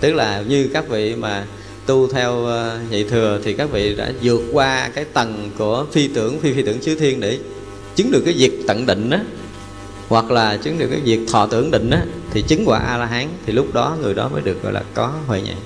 Tức 0.00 0.12
là 0.12 0.42
như 0.48 0.68
các 0.72 0.88
vị 0.88 1.14
mà 1.14 1.46
tu 1.86 2.08
theo 2.12 2.44
ờ, 2.44 2.78
nhị 2.90 3.04
thừa 3.04 3.40
thì 3.44 3.52
các 3.52 3.70
vị 3.70 3.96
đã 3.96 4.12
vượt 4.22 4.40
qua 4.52 4.90
cái 4.94 5.04
tầng 5.04 5.50
của 5.58 5.86
phi 5.92 6.08
tưởng, 6.08 6.40
phi 6.40 6.52
phi 6.52 6.62
tưởng 6.62 6.80
chư 6.80 6.94
thiên 6.94 7.20
để 7.20 7.38
chứng 7.96 8.10
được 8.10 8.22
cái 8.24 8.34
việc 8.34 8.52
tận 8.66 8.86
định 8.86 9.10
đó 9.10 9.18
hoặc 10.10 10.30
là 10.30 10.56
chứng 10.56 10.78
được 10.78 10.88
cái 10.90 11.00
việc 11.00 11.20
thọ 11.32 11.46
tưởng 11.46 11.70
định 11.70 11.90
á, 11.90 12.02
thì 12.30 12.42
chứng 12.42 12.62
quả 12.66 12.78
a 12.78 12.96
la 12.96 13.06
hán 13.06 13.28
thì 13.46 13.52
lúc 13.52 13.74
đó 13.74 13.96
người 14.02 14.14
đó 14.14 14.28
mới 14.28 14.40
được, 14.40 14.62
gọi 14.62 14.72
là, 14.72 14.82
có 14.94 15.12
huệ 15.26 15.42
nhãn. 15.42 15.56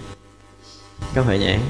Có 1.15 1.23
huệ 1.23 1.39
nhãn. 1.39 1.61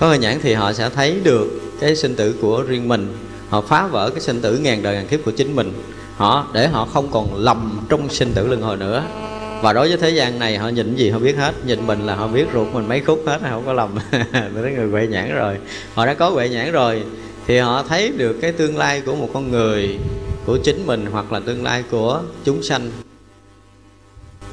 Có 0.00 0.08
huệ 0.08 0.18
nhãn 0.18 0.38
thì 0.42 0.54
họ 0.54 0.72
sẽ 0.72 0.90
thấy 0.90 1.20
được 1.24 1.60
cái 1.80 1.96
sinh 1.96 2.14
tử 2.14 2.34
của 2.40 2.64
riêng 2.68 2.88
mình. 2.88 3.16
Họ 3.48 3.60
phá 3.60 3.86
vỡ 3.86 4.10
cái 4.10 4.20
sinh 4.20 4.40
tử 4.40 4.58
ngàn 4.58 4.82
đời 4.82 4.94
ngàn 4.94 5.06
kiếp 5.06 5.20
của 5.24 5.30
chính 5.30 5.56
mình. 5.56 5.72
Họ, 6.16 6.46
để 6.54 6.68
họ 6.68 6.88
không 6.92 7.08
còn 7.10 7.34
lầm 7.36 7.80
trong 7.88 8.08
sinh 8.08 8.32
tử 8.34 8.46
luân 8.46 8.62
hồi 8.62 8.76
nữa. 8.76 9.04
Và 9.62 9.72
đối 9.72 9.88
với 9.88 9.96
thế 9.96 10.10
gian 10.10 10.38
này, 10.38 10.58
họ 10.58 10.68
nhìn 10.68 10.96
gì 10.96 11.10
họ 11.10 11.18
biết 11.18 11.36
hết. 11.36 11.52
Nhìn 11.66 11.86
mình 11.86 12.06
là 12.06 12.14
họ 12.14 12.28
biết 12.28 12.46
ruột 12.54 12.68
mình 12.72 12.88
mấy 12.88 13.00
khúc 13.00 13.22
hết, 13.26 13.38
không 13.50 13.66
có 13.66 13.72
lầm. 13.72 13.90
Tới 14.32 14.72
người 14.76 14.90
huệ 14.90 15.06
nhãn 15.06 15.34
rồi. 15.34 15.56
Họ 15.94 16.06
đã 16.06 16.14
có 16.14 16.30
huệ 16.30 16.48
nhãn 16.48 16.72
rồi, 16.72 17.02
thì 17.46 17.58
họ 17.58 17.84
thấy 17.88 18.12
được 18.16 18.36
cái 18.40 18.52
tương 18.52 18.76
lai 18.76 19.02
của 19.06 19.14
một 19.14 19.28
con 19.32 19.50
người 19.50 19.98
của 20.46 20.58
chính 20.64 20.86
mình 20.86 21.06
hoặc 21.06 21.32
là 21.32 21.40
tương 21.40 21.62
lai 21.62 21.84
của 21.90 22.22
chúng 22.44 22.62
sanh. 22.62 22.90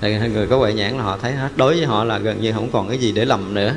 Thì 0.02 0.18
người 0.34 0.48
có 0.48 0.58
huệ 0.58 0.74
nhãn 0.74 0.98
là 0.98 1.04
họ 1.04 1.18
thấy 1.18 1.32
hết. 1.32 1.50
Đối 1.56 1.76
với 1.76 1.86
họ 1.86 2.04
là 2.04 2.18
gần 2.18 2.42
như 2.42 2.52
không 2.52 2.70
còn 2.72 2.90
cái 2.90 2.98
gì 2.98 3.12
để 3.12 3.26
lầm 3.26 3.54
nữa. 3.54 3.76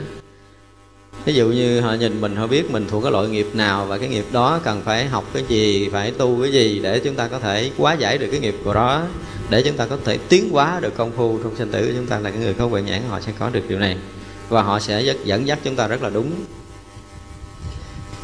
Ví 1.25 1.35
dụ 1.35 1.49
như 1.49 1.80
họ 1.80 1.94
nhìn 1.94 2.21
mình, 2.21 2.37
họ 2.37 2.47
biết 2.47 2.71
mình 2.71 2.87
thuộc 2.88 3.02
cái 3.02 3.12
loại 3.12 3.28
nghiệp 3.28 3.47
nào 3.52 3.87
và 3.87 3.99
cái 3.99 4.09
nghiệp 4.09 4.25
đó 4.33 4.61
cần 4.64 4.83
phải 4.85 5.06
học 5.06 5.25
cái 5.33 5.44
gì, 5.49 5.88
phải 5.92 6.11
tu 6.11 6.42
cái 6.42 6.52
gì 6.52 6.80
để 6.83 6.99
chúng 6.99 7.14
ta 7.14 7.28
có 7.28 7.38
thể 7.38 7.71
quá 7.78 7.94
giải 7.94 8.18
được 8.18 8.28
cái 8.30 8.40
nghiệp 8.40 8.54
của 8.64 8.75
đó, 8.75 9.06
để 9.50 9.62
chúng 9.62 9.76
ta 9.76 9.87
có 9.87 9.97
thể 10.04 10.18
tiến 10.28 10.50
hóa 10.50 10.78
được 10.80 10.97
công 10.97 11.12
phu 11.12 11.38
trong 11.42 11.56
sinh 11.56 11.71
tử 11.71 11.92
chúng 11.97 12.06
ta 12.06 12.18
là 12.18 12.30
cái 12.30 12.40
người 12.40 12.54
có 12.54 12.66
huệ 12.66 12.83
nhãn, 12.83 13.02
họ 13.09 13.21
sẽ 13.21 13.33
có 13.38 13.50
được 13.50 13.62
điều 13.68 13.78
này. 13.78 13.97
Và 14.49 14.62
họ 14.62 14.80
sẽ 14.80 15.14
dẫn 15.25 15.47
dắt 15.47 15.59
chúng 15.64 15.76
ta 15.76 15.87
rất 15.87 16.02
là 16.02 16.11
đúng. 16.11 16.30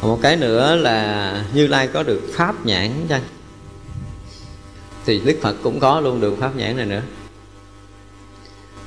Một 0.01 0.19
cái 0.21 0.35
nữa 0.35 0.75
là 0.75 1.45
như 1.53 1.67
lai 1.67 1.87
có 1.87 2.03
được 2.03 2.21
pháp 2.33 2.65
nhãn 2.65 2.91
chăng? 3.09 3.21
Thì 5.11 5.21
đức 5.25 5.37
phật 5.41 5.55
cũng 5.63 5.79
có 5.79 5.99
luôn 5.99 6.21
được 6.21 6.33
pháp 6.39 6.55
nhãn 6.55 6.77
này 6.77 6.85
nữa. 6.85 7.01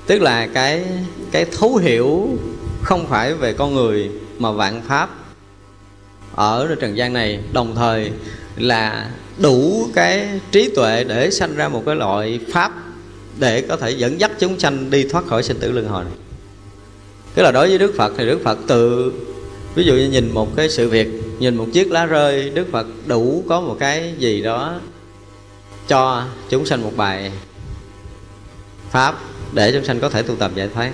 Tức 0.07 0.23
là 0.23 0.47
cái 0.47 0.85
cái 1.31 1.45
thấu 1.45 1.77
hiểu 1.77 2.29
không 2.83 3.07
phải 3.07 3.35
về 3.35 3.53
con 3.53 3.75
người 3.75 4.11
mà 4.39 4.53
vạn 4.53 4.83
pháp 4.89 5.11
ở 6.35 6.77
trần 6.81 6.97
gian 6.97 7.13
này. 7.13 7.41
Đồng 7.53 7.75
thời 7.75 8.11
là 8.57 9.11
đủ 9.39 9.89
cái 9.95 10.29
trí 10.51 10.71
tuệ 10.75 11.05
để 11.05 11.31
sanh 11.31 11.57
ra 11.57 11.69
một 11.69 11.83
cái 11.87 11.97
loại 11.97 12.41
pháp 12.53 12.73
để 13.39 13.61
có 13.61 13.77
thể 13.77 13.91
dẫn 13.91 14.21
dắt 14.21 14.31
chúng 14.39 14.59
sanh 14.59 14.91
đi 14.91 15.09
thoát 15.09 15.27
khỏi 15.27 15.43
sinh 15.43 15.59
tử 15.61 15.73
luân 15.73 15.89
hồi 15.89 16.05
này. 16.05 16.15
Tức 17.35 17.43
là 17.43 17.53
đối 17.53 17.69
với 17.69 17.79
đức 17.79 17.95
phật 17.97 18.13
thì 18.19 18.27
đức 18.27 18.41
phật 18.45 18.59
tự, 18.67 19.13
ví 19.75 19.85
dụ 19.85 19.95
như 19.95 20.09
nhìn 20.11 20.31
một 20.35 20.57
cái 20.57 20.69
sự 20.69 20.89
việc, 20.89 21.09
nhìn 21.39 21.57
một 21.57 21.67
chiếc 21.73 21.91
lá 21.91 22.07
rơi, 22.07 22.51
đức 22.51 22.67
phật 22.73 22.87
đủ 23.07 23.45
có 23.49 23.61
một 23.61 23.77
cái 23.81 24.15
gì 24.19 24.43
đó 24.43 24.81
cho 25.89 26.25
chúng 26.49 26.67
sanh 26.67 26.83
một 26.83 26.93
bài 26.97 27.33
pháp 28.91 29.15
để 29.53 29.73
chúng 29.73 29.85
sanh 29.85 30.01
có 30.01 30.09
thể 30.09 30.23
tu 30.23 30.37
tập 30.37 30.51
giải 30.55 30.69
thoát. 30.75 30.91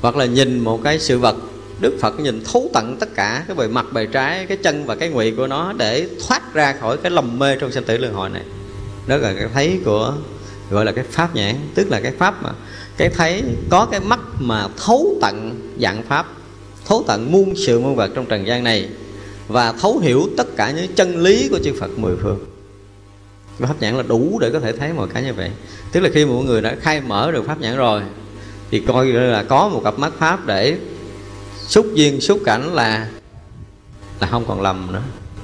Hoặc 0.00 0.16
là 0.16 0.24
nhìn 0.24 0.58
một 0.58 0.80
cái 0.84 0.98
sự 0.98 1.18
vật, 1.18 1.36
Đức 1.80 1.98
Phật 2.00 2.20
nhìn 2.20 2.44
thấu 2.44 2.70
tận 2.74 2.96
tất 3.00 3.14
cả 3.14 3.44
cái 3.46 3.56
bề 3.56 3.68
mặt, 3.68 3.86
bề 3.92 4.06
trái, 4.06 4.46
cái 4.46 4.56
chân 4.56 4.86
và 4.86 4.94
cái 4.94 5.08
ngụy 5.08 5.30
của 5.30 5.46
nó 5.46 5.72
để 5.72 6.08
thoát 6.26 6.54
ra 6.54 6.74
khỏi 6.80 6.96
cái 6.96 7.10
lầm 7.10 7.38
mê 7.38 7.56
trong 7.56 7.72
sanh 7.72 7.84
tử 7.84 7.98
luân 7.98 8.14
hồi 8.14 8.30
này. 8.30 8.42
Đó 9.06 9.16
là 9.16 9.34
cái 9.38 9.48
thấy 9.54 9.80
của, 9.84 10.14
gọi 10.70 10.84
là 10.84 10.92
cái 10.92 11.04
pháp 11.10 11.34
nhãn, 11.34 11.54
tức 11.74 11.90
là 11.90 12.00
cái 12.00 12.12
pháp 12.18 12.42
mà 12.42 12.50
cái 12.96 13.08
thấy 13.08 13.42
có 13.70 13.86
cái 13.90 14.00
mắt 14.00 14.20
mà 14.38 14.68
thấu 14.86 15.18
tận 15.20 15.60
dạng 15.80 16.02
pháp, 16.02 16.26
thấu 16.86 17.04
tận 17.06 17.32
muôn 17.32 17.54
sự 17.56 17.80
muôn 17.80 17.96
vật 17.96 18.10
trong 18.14 18.26
trần 18.26 18.46
gian 18.46 18.64
này 18.64 18.88
và 19.48 19.72
thấu 19.72 19.98
hiểu 19.98 20.28
tất 20.36 20.56
cả 20.56 20.70
những 20.70 20.94
chân 20.94 21.22
lý 21.22 21.48
của 21.48 21.58
chư 21.64 21.72
Phật 21.80 21.98
mười 21.98 22.16
phương 22.22 22.38
pháp 23.66 23.80
nhãn 23.80 23.96
là 23.96 24.02
đủ 24.02 24.38
để 24.40 24.50
có 24.50 24.60
thể 24.60 24.72
thấy 24.72 24.92
mọi 24.92 25.08
cái 25.14 25.22
như 25.22 25.34
vậy. 25.34 25.50
Tức 25.92 26.00
là 26.00 26.08
khi 26.14 26.24
mọi 26.24 26.44
người 26.44 26.62
đã 26.62 26.76
khai 26.80 27.00
mở 27.00 27.32
được 27.32 27.46
pháp 27.46 27.60
nhãn 27.60 27.76
rồi, 27.76 28.02
thì 28.70 28.80
coi 28.80 29.06
là 29.06 29.42
có 29.42 29.68
một 29.68 29.80
cặp 29.84 29.98
mắt 29.98 30.12
pháp 30.18 30.46
để 30.46 30.76
xúc 31.66 31.86
duyên, 31.94 32.20
xúc 32.20 32.40
cảnh 32.44 32.74
là 32.74 33.08
là 34.20 34.28
không 34.30 34.44
còn 34.48 34.62
lầm 34.62 34.92
nữa. 34.92 35.02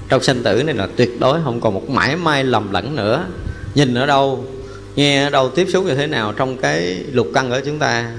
Trong 0.08 0.22
sanh 0.22 0.42
tử 0.42 0.62
này 0.62 0.74
là 0.74 0.88
tuyệt 0.96 1.20
đối 1.20 1.42
không 1.44 1.60
còn 1.60 1.74
một 1.74 1.90
mãi 1.90 2.16
may 2.16 2.44
lầm 2.44 2.72
lẫn 2.72 2.96
nữa. 2.96 3.26
Nhìn 3.74 3.94
ở 3.94 4.06
đâu, 4.06 4.44
nghe 4.96 5.24
ở 5.24 5.30
đâu, 5.30 5.50
tiếp 5.50 5.66
xúc 5.72 5.84
như 5.84 5.94
thế 5.94 6.06
nào 6.06 6.32
trong 6.32 6.56
cái 6.56 7.04
lục 7.12 7.26
căn 7.34 7.50
ở 7.50 7.62
chúng 7.66 7.78
ta, 7.78 8.12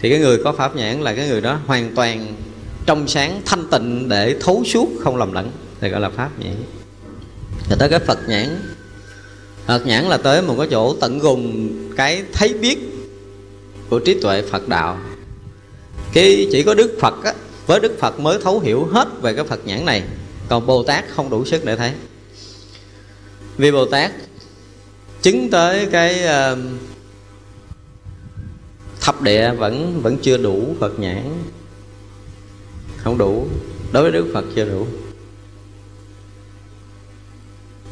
thì 0.00 0.10
cái 0.10 0.18
người 0.18 0.38
có 0.44 0.52
pháp 0.52 0.76
nhãn 0.76 1.00
là 1.00 1.14
cái 1.14 1.28
người 1.28 1.40
đó 1.40 1.58
hoàn 1.66 1.94
toàn 1.94 2.34
trong 2.86 3.08
sáng, 3.08 3.42
thanh 3.44 3.66
tịnh 3.70 4.08
để 4.08 4.36
thấu 4.40 4.62
suốt, 4.64 4.88
không 5.00 5.16
lầm 5.16 5.32
lẫn. 5.32 5.50
Thì 5.80 5.88
gọi 5.88 6.00
là 6.00 6.10
pháp 6.10 6.30
nhãn. 6.38 6.54
Rồi 7.70 7.78
tới 7.78 7.88
cái 7.88 7.98
phật 7.98 8.18
nhãn 8.28 8.73
phật 9.66 9.86
nhãn 9.86 10.04
là 10.04 10.16
tới 10.16 10.42
một 10.42 10.54
cái 10.58 10.68
chỗ 10.70 10.96
tận 11.00 11.20
cùng 11.20 11.68
cái 11.96 12.22
thấy 12.32 12.54
biết 12.54 12.78
của 13.88 13.98
trí 13.98 14.20
tuệ 14.20 14.42
phật 14.42 14.68
đạo. 14.68 14.98
Khi 16.12 16.48
chỉ 16.52 16.62
có 16.62 16.74
đức 16.74 16.96
phật 17.00 17.24
á, 17.24 17.34
với 17.66 17.80
đức 17.80 17.98
phật 17.98 18.20
mới 18.20 18.38
thấu 18.42 18.60
hiểu 18.60 18.84
hết 18.84 19.08
về 19.22 19.34
cái 19.34 19.44
phật 19.44 19.66
nhãn 19.66 19.84
này 19.84 20.02
còn 20.48 20.66
bồ 20.66 20.82
tát 20.82 21.04
không 21.08 21.30
đủ 21.30 21.44
sức 21.44 21.64
để 21.64 21.76
thấy. 21.76 21.92
Vì 23.56 23.72
bồ 23.72 23.86
tát 23.86 24.12
chứng 25.22 25.50
tới 25.50 25.86
cái 25.92 26.22
uh, 26.52 26.58
thập 29.00 29.22
địa 29.22 29.52
vẫn 29.52 30.00
vẫn 30.02 30.16
chưa 30.22 30.36
đủ 30.36 30.74
phật 30.80 30.98
nhãn. 30.98 31.22
Không 32.96 33.18
đủ 33.18 33.46
đối 33.92 34.02
với 34.02 34.12
đức 34.12 34.30
phật 34.34 34.44
chưa 34.54 34.64
đủ. 34.64 34.86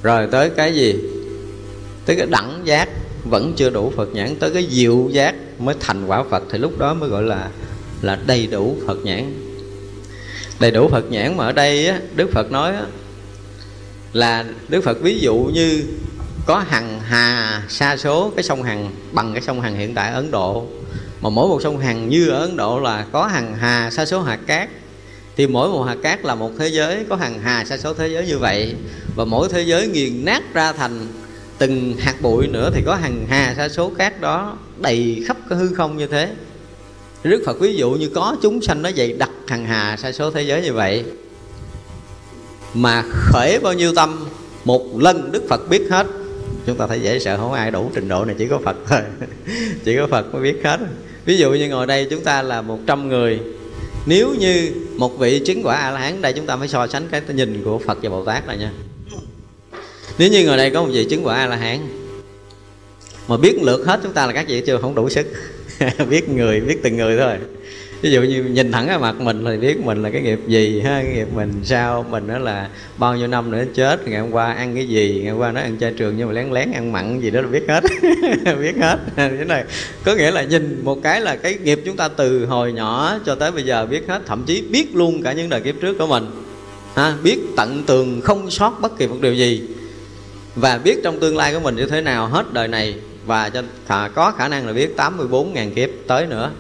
Rồi 0.03 0.29
tới 0.33 0.51
cái 0.51 0.75
gì? 0.75 0.95
Tới 2.07 2.17
cái 2.17 2.27
đẳng 2.27 2.61
giác 2.65 2.89
vẫn 3.25 3.53
chưa 3.57 3.71
đủ 3.71 3.93
phật 3.97 4.09
nhãn 4.15 4.37
tới 4.37 4.51
cái 4.51 4.67
diệu 4.71 5.09
giác 5.13 5.35
mới 5.59 5.75
thành 5.81 6.07
quả 6.07 6.25
phật 6.31 6.43
thì 6.51 6.59
lúc 6.59 6.79
đó 6.79 6.95
mới 6.95 7.09
gọi 7.09 7.23
là 7.23 7.49
là 8.03 8.19
đầy 8.27 8.47
đủ 8.47 8.77
phật 8.87 8.99
nhãn. 9.05 9.33
Đầy 10.61 10.71
đủ 10.71 10.89
phật 10.89 11.11
nhãn 11.11 11.37
mà 11.37 11.45
ở 11.45 11.53
đây 11.53 11.87
á, 11.87 12.01
đức 12.17 12.33
phật 12.33 12.53
nói 12.53 12.75
á, 12.75 12.85
là 14.13 14.45
đức 14.69 14.85
phật 14.85 15.01
ví 15.01 15.19
dụ 15.19 15.37
như 15.37 15.85
có 16.47 16.59
hằng 16.59 17.01
hà 17.01 17.63
sa 17.69 17.97
số 17.97 18.33
cái 18.37 18.43
sông 18.43 18.63
hằng 18.63 18.91
bằng 19.13 19.33
cái 19.33 19.43
sông 19.43 19.61
hằng 19.61 19.77
hiện 19.77 19.95
tại 19.95 20.13
ở 20.13 20.15
ấn 20.15 20.31
độ. 20.31 20.67
Mà 21.21 21.31
mỗi 21.31 21.49
một 21.49 21.63
sông 21.63 21.79
hằng 21.79 22.09
như 22.09 22.29
ở 22.29 22.41
ấn 22.41 22.57
độ 22.57 22.81
là 22.81 23.07
có 23.13 23.27
hằng 23.27 23.55
hà 23.55 23.91
sa 23.91 24.07
số 24.07 24.23
hạt 24.23 24.39
cát. 24.47 24.69
Thì 25.37 25.47
mỗi 25.47 25.69
một 25.69 25.83
hạt 25.83 25.97
cát 26.03 26.25
là 26.25 26.35
một 26.35 26.51
thế 26.59 26.69
giới 26.69 27.05
có 27.09 27.17
hằng 27.17 27.41
hà 27.43 27.65
sa 27.65 27.77
số 27.77 27.95
thế 27.95 28.09
giới 28.09 28.27
như 28.27 28.39
vậy. 28.39 28.75
Và 29.17 29.25
mỗi 29.25 29.49
thế 29.49 29.63
giới 29.63 29.87
nghiền 29.87 30.25
nát 30.25 30.55
ra 30.55 30.73
thành 30.73 31.07
từng 31.63 31.97
hạt 31.99 32.15
bụi 32.23 32.47
nữa 32.47 32.71
thì 32.75 32.83
có 32.87 32.95
hàng 32.95 33.27
hà 33.29 33.55
sa 33.57 33.69
số 33.69 33.91
cát 33.99 34.21
đó 34.21 34.57
đầy 34.79 35.25
khắp 35.27 35.37
cái 35.49 35.59
hư 35.59 35.75
không 35.75 35.97
như 35.97 36.07
thế. 36.07 36.29
Đức 37.23 37.43
Phật 37.47 37.61
ví 37.61 37.75
dụ 37.75 37.91
như 37.91 38.09
có 38.09 38.37
chúng 38.43 38.63
sanh 38.63 38.83
nó 38.83 38.91
vậy 38.97 39.13
đặt 39.13 39.31
hàng 39.47 39.65
hà 39.65 39.97
sa 39.97 40.13
số 40.13 40.31
thế 40.31 40.43
giới 40.43 40.63
như 40.63 40.73
vậy. 40.73 41.05
Mà 42.75 43.05
khởi 43.11 43.59
bao 43.59 43.73
nhiêu 43.73 43.95
tâm, 43.95 44.27
Một 44.65 45.01
lần 45.01 45.33
Đức 45.33 45.43
Phật 45.49 45.69
biết 45.69 45.83
hết. 45.91 46.07
Chúng 46.67 46.77
ta 46.77 46.87
thấy 46.87 47.01
dễ 47.01 47.19
sợ, 47.19 47.37
không 47.37 47.53
ai 47.53 47.71
đủ 47.71 47.91
trình 47.95 48.09
độ 48.09 48.25
này, 48.25 48.37
chỉ 48.39 48.49
có 48.49 48.59
Phật 48.65 48.77
thôi. 48.89 49.01
Chỉ 49.85 49.97
có 49.97 50.07
Phật 50.07 50.35
mới 50.35 50.43
biết 50.43 50.61
hết. 50.65 50.81
Ví 51.25 51.39
dụ 51.39 51.53
như 51.53 51.69
ngồi 51.69 51.87
đây 51.87 52.07
chúng 52.11 52.25
ta 52.25 52.43
là 52.43 52.63
100 52.63 53.09
người. 53.09 53.41
Nếu 54.07 54.35
như 54.39 54.73
một 54.97 55.19
vị 55.19 55.43
chứng 55.47 55.63
quả 55.65 55.77
A-la-hán 55.77 56.23
Đây, 56.23 56.33
chúng 56.33 56.47
ta 56.47 56.57
mới 56.57 56.69
so 56.69 56.87
sánh 56.87 57.09
cái 57.11 57.23
nhìn 57.29 57.63
của 57.65 57.79
Phật 57.79 57.99
và 58.03 58.11
Bồ 58.11 58.25
Tát 58.25 58.47
này 58.47 58.59
nha 58.59 58.73
nếu 60.19 60.29
như 60.29 60.47
ngồi 60.47 60.57
đây 60.57 60.71
có 60.71 60.83
một 60.83 60.89
vị 60.93 61.07
chứng 61.11 61.27
quả 61.27 61.37
a 61.37 61.47
la 61.47 61.57
hán 61.57 61.79
mà 63.29 63.37
biết 63.37 63.63
lượt 63.63 63.87
hết 63.87 64.01
chúng 64.03 64.13
ta 64.13 64.27
là 64.27 64.33
các 64.33 64.49
vị 64.49 64.63
chưa 64.67 64.79
không 64.79 64.95
đủ 64.95 65.09
sức. 65.09 65.27
Biết 66.11 66.29
người, 66.29 66.61
biết 66.61 66.83
từng 66.83 66.97
người 66.97 67.17
thôi. 67.19 67.37
Ví 68.03 68.11
dụ 68.11 68.23
như 68.23 68.45
nhìn 68.45 68.73
thẳng 68.73 68.87
cái 68.89 68.99
mặt 68.99 69.21
mình 69.21 69.45
thì 69.45 69.57
biết 69.57 69.85
mình 69.85 70.03
là 70.03 70.11
cái 70.11 70.23
nghiệp 70.23 70.41
gì 70.47 70.81
ha, 70.81 71.03
cái 71.03 71.15
nghiệp 71.15 71.29
mình 71.35 71.53
sao, 71.65 72.07
mình 72.11 72.27
đó 72.27 72.39
là 72.39 72.69
bao 72.99 73.17
nhiêu 73.17 73.27
năm 73.27 73.51
nữa 73.51 73.65
chết, 73.75 74.09
ngày 74.09 74.21
hôm 74.21 74.31
qua 74.31 74.53
ăn 74.53 74.75
cái 74.75 74.89
gì, 74.89 75.21
ngày 75.23 75.33
hôm 75.33 75.41
qua 75.41 75.53
nó 75.53 75.61
ăn 75.61 75.77
chay 75.81 75.93
trường 75.97 76.15
nhưng 76.17 76.29
mà 76.29 76.35
lén 76.35 76.51
lén 76.51 76.73
ăn 76.73 76.93
mặn 76.93 77.21
gì 77.21 77.31
đó 77.31 77.41
là 77.41 77.47
biết 77.47 77.65
hết. 77.69 77.85
Biết 78.61 78.77
hết. 78.81 78.99
Thế 79.17 79.45
này, 79.49 79.65
có 80.05 80.15
nghĩa 80.15 80.31
là 80.31 80.43
nhìn 80.43 80.81
một 80.85 80.99
cái 81.03 81.21
là 81.21 81.37
cái 81.37 81.59
nghiệp 81.65 81.81
chúng 81.85 81.97
ta 81.97 82.09
từ 82.09 82.47
hồi 82.47 82.73
nhỏ 82.73 83.19
cho 83.27 83.35
tới 83.35 83.51
bây 83.51 83.63
giờ 83.63 83.87
biết 83.87 84.09
hết, 84.09 84.23
thậm 84.27 84.45
chí 84.47 84.63
biết 84.71 84.97
luôn 84.97 85.23
cả 85.23 85.33
những 85.33 85.49
đời 85.49 85.61
kiếp 85.61 85.75
trước 85.81 85.99
của 85.99 86.07
mình. 86.07 86.25
Ha, 86.95 87.15
biết 87.23 87.39
tận 87.57 87.83
tường 87.87 88.21
không 88.21 88.51
sót 88.51 88.79
bất 88.81 88.99
kỳ 88.99 89.07
một 89.07 89.19
điều 89.21 89.35
gì 89.35 89.63
và 90.57 90.79
biết 90.79 90.99
trong 91.05 91.21
tương 91.21 91.37
lai 91.37 91.55
của 91.55 91.61
mình 91.61 91.77
như 91.77 91.87
thế 91.87 92.01
nào 92.01 92.27
hết 92.27 92.53
đời 92.53 92.69
này, 92.69 92.95
và 93.27 93.51
cho 93.51 93.63
có 94.15 94.33
khả 94.39 94.49
năng 94.49 94.67
là 94.67 94.73
biết 94.73 94.95
84.000 94.97 95.75
kiếp 95.75 95.89
tới 96.07 96.27
nữa. 96.27 96.51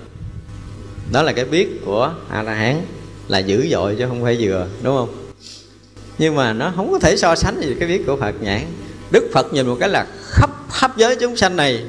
Đó 1.12 1.22
là 1.22 1.32
cái 1.32 1.44
biết 1.44 1.68
của 1.84 2.12
a 2.30 2.42
la 2.42 2.54
hán 2.54 2.80
là 3.28 3.38
dữ 3.38 3.68
dội 3.70 3.96
chứ 3.98 4.04
không 4.08 4.22
phải 4.22 4.36
vừa, 4.40 4.66
đúng 4.82 4.96
không? 4.96 5.08
Nhưng 6.18 6.34
mà 6.34 6.52
nó 6.52 6.72
không 6.76 6.92
có 6.92 6.98
thể 6.98 7.16
so 7.16 7.34
sánh 7.34 7.60
gì 7.60 7.74
cái 7.78 7.88
biết 7.88 8.02
của 8.06 8.16
phật 8.16 8.34
nhãn. 8.40 8.60
Đức 9.10 9.30
phật 9.32 9.52
nhìn 9.52 9.66
một 9.66 9.76
cái 9.80 9.88
là 9.88 10.06
khắp 10.22 10.50
khắp 10.70 10.96
giới 10.96 11.16
chúng 11.16 11.36
sanh 11.36 11.56
này, 11.56 11.84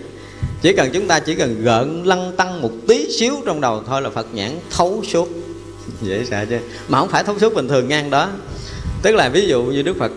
chỉ 0.61 0.73
cần 0.73 0.89
chúng 0.93 1.07
ta 1.07 1.19
chỉ 1.19 1.35
cần 1.35 1.63
gợn 1.63 2.03
lăng 2.03 2.33
tăng 2.37 2.61
một 2.61 2.71
tí 2.87 3.11
xíu 3.11 3.35
trong 3.45 3.61
đầu 3.61 3.83
thôi 3.87 4.01
là 4.01 4.09
phật 4.09 4.27
nhãn 4.33 4.51
thấu 4.77 5.03
suốt. 5.07 5.29
Dễ 6.01 6.25
sợ 6.25 6.45
chứ. 6.49 6.57
Mà 6.87 6.99
không 6.99 7.09
phải 7.09 7.23
thấu 7.23 7.39
suốt 7.39 7.55
bình 7.55 7.67
thường 7.67 7.87
ngang 7.87 8.09
đó. 8.09 8.29
Tức 9.01 9.15
là 9.15 9.29
ví 9.29 9.47
dụ 9.47 9.63
như 9.63 9.81
đức 9.81 9.97
phật 9.99 10.11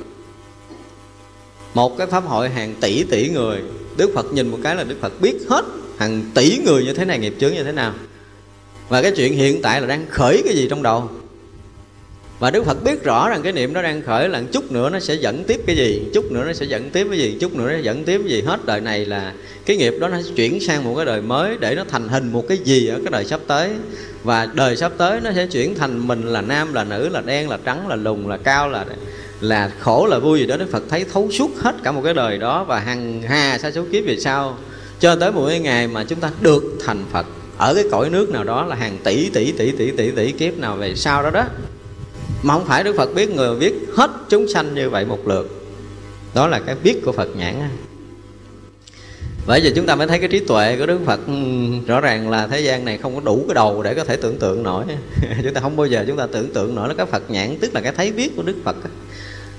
một 1.77 1.99
cái 1.99 2.07
pháp 2.07 2.25
hội 2.25 2.49
hàng 2.49 2.75
tỷ 2.81 3.03
tỷ 3.03 3.29
người. 3.29 3.63
Đức 3.97 4.11
phật 4.15 4.33
nhìn 4.33 4.49
một 4.49 4.59
cái 4.63 4.77
là 4.77 4.85
đức 4.85 4.97
phật 5.01 5.21
biết 5.21 5.37
hết 5.49 5.65
hàng 5.99 6.23
tỷ 6.35 6.59
người 6.65 6.85
như 6.85 6.95
thế 6.95 7.05
này 7.05 7.19
nghiệp 7.19 7.35
chướng 7.41 7.53
như 7.53 7.65
thế 7.65 7.73
nào. 7.73 7.95
Và 8.89 9.03
cái 9.03 9.13
chuyện 9.17 9.33
hiện 9.33 9.63
tại 9.63 9.81
là 9.81 9.87
đang 9.87 10.07
khởi 10.11 10.43
cái 10.45 10.55
gì 10.55 10.67
trong 10.71 10.83
đầu. 10.83 11.09
Và 12.39 12.51
Đức 12.51 12.65
Phật 12.65 12.85
biết 12.85 13.05
rõ 13.05 13.29
rằng 13.29 13.43
cái 13.43 13.53
niệm 13.53 13.73
nó 13.73 13.83
đang 13.83 14.03
khởi 14.03 14.29
là 14.29 14.43
chút 14.53 14.73
nữa 14.73 14.91
nó 14.91 15.01
sẽ 15.01 15.15
dẫn 15.15 15.45
tiếp 15.45 15.61
cái 15.67 15.77
gì 15.77 16.03
Chút 16.15 16.33
nữa 16.33 16.45
nó 16.47 16.53
sẽ 16.53 16.67
dẫn 16.67 16.91
tiếp 16.91 17.07
cái 17.11 17.19
gì 17.19 17.37
Chút 17.41 17.55
nữa 17.57 17.73
nó 17.73 17.79
dẫn 17.79 18.05
tiếp 18.05 18.21
cái 18.25 18.31
gì. 18.33 18.43
Hết 18.43 18.67
đời 18.67 18.81
này 18.81 19.05
là 19.05 19.33
cái 19.67 19.77
nghiệp 19.77 19.95
đó 20.01 20.09
nó 20.09 20.23
sẽ 20.23 20.31
chuyển 20.37 20.61
sang 20.61 20.85
một 20.85 20.95
cái 20.97 21.05
đời 21.05 21.23
mới 21.23 21.57
Để 21.61 21.75
nó 21.75 21.85
thành 21.89 22.09
hình 22.09 22.33
một 22.33 22.45
cái 22.49 22.59
gì 22.59 22.89
ở 22.89 22.99
cái 23.05 23.11
đời 23.11 23.25
sắp 23.25 23.41
tới. 23.47 23.71
Và 24.25 24.49
đời 24.55 24.77
sắp 24.77 24.93
tới 24.99 25.21
nó 25.21 25.31
sẽ 25.35 25.47
chuyển 25.47 25.75
thành 25.75 26.09
mình 26.09 26.23
là 26.23 26.41
nam, 26.41 26.75
là 26.75 26.85
nữ, 26.85 27.09
là 27.09 27.21
đen, 27.21 27.49
là 27.49 27.59
trắng, 27.65 27.89
là 27.89 27.97
lùn, 27.97 28.29
là 28.29 28.37
cao, 28.37 28.69
là 28.69 28.85
là 29.41 29.71
khổ, 29.81 30.07
là 30.07 30.19
vui 30.19 30.39
gì 30.39 30.47
đó. 30.47 30.57
Đức 30.57 30.71
Phật 30.73 30.83
thấy 30.89 31.05
thấu 31.13 31.31
suốt 31.31 31.51
hết 31.57 31.75
cả 31.83 31.93
một 31.93 32.01
cái 32.05 32.15
đời 32.15 32.39
đó 32.39 32.65
Và 32.65 32.81
hằng 32.81 33.23
hà 33.23 33.59
sa 33.59 33.71
số 33.71 33.85
kiếp 33.93 34.05
về 34.07 34.17
sau 34.21 34.59
Cho 35.01 35.17
tới 35.17 35.33
một 35.33 35.47
cái 35.49 35.61
ngày 35.61 35.89
mà 35.89 36.05
chúng 36.05 36.21
ta 36.21 36.31
được 36.41 36.63
thành 36.85 37.05
Phật 37.13 37.27
Ở 37.59 37.75
cái 37.75 37.85
cõi 37.91 38.11
nước 38.11 38.31
nào 38.31 38.45
đó 38.45 38.65
là 38.65 38.77
hàng 38.77 38.99
tỷ 39.05 39.31
tỷ 39.31 39.53
tỷ 39.53 39.71
tỷ 39.71 39.91
tỷ 39.91 40.11
tỷ 40.11 40.33
kiếp 40.33 40.59
nào 40.59 40.77
về 40.77 40.95
sau 40.95 41.23
đó 41.23 41.31
đó. 41.31 41.45
Mà 42.43 42.55
không 42.55 42.65
phải 42.65 42.85
đức 42.85 42.97
phật 42.97 43.15
biết 43.15 43.31
người 43.31 43.57
biết 43.57 43.75
hết 43.97 44.11
chúng 44.29 44.49
sanh 44.49 44.75
như 44.75 44.91
vậy 44.91 45.05
một 45.05 45.29
lượt. 45.29 45.49
Đó 46.35 46.47
là 46.47 46.61
cái 46.67 46.77
biết 46.83 47.05
của 47.05 47.13
phật 47.13 47.37
nhãn 47.37 47.69
bây 49.47 49.63
giờ 49.63 49.71
chúng 49.77 49.87
ta 49.87 49.95
mới 49.95 50.07
thấy 50.07 50.19
cái 50.19 50.29
trí 50.29 50.39
tuệ 50.39 50.77
của 50.77 50.87
đức 50.87 50.99
phật 51.07 51.21
ừ, 51.27 51.33
rõ 51.87 52.01
ràng 52.01 52.31
là 52.31 52.47
thế 52.47 52.61
gian 52.61 52.85
này 52.85 52.99
không 52.99 53.15
có 53.15 53.21
đủ 53.21 53.45
cái 53.49 53.55
đầu 53.55 53.83
để 53.83 53.95
có 53.95 54.05
thể 54.05 54.17
tưởng 54.17 54.39
tượng 54.39 54.63
nổi. 54.63 54.85
Chúng 55.45 55.55
ta 55.55 55.61
không 55.61 55.77
bao 55.77 55.87
giờ 55.87 56.05
chúng 56.09 56.17
ta 56.17 56.27
tưởng 56.33 56.53
tượng 56.53 56.75
nổi 56.75 56.89
là 56.89 56.95
cái 56.95 57.07
phật 57.07 57.31
nhãn 57.31 57.57
tức 57.61 57.75
là 57.75 57.81
cái 57.81 57.93
thấy 57.97 58.13
biết 58.13 58.37
của 58.37 58.43
đức 58.43 58.57
phật 58.65 58.77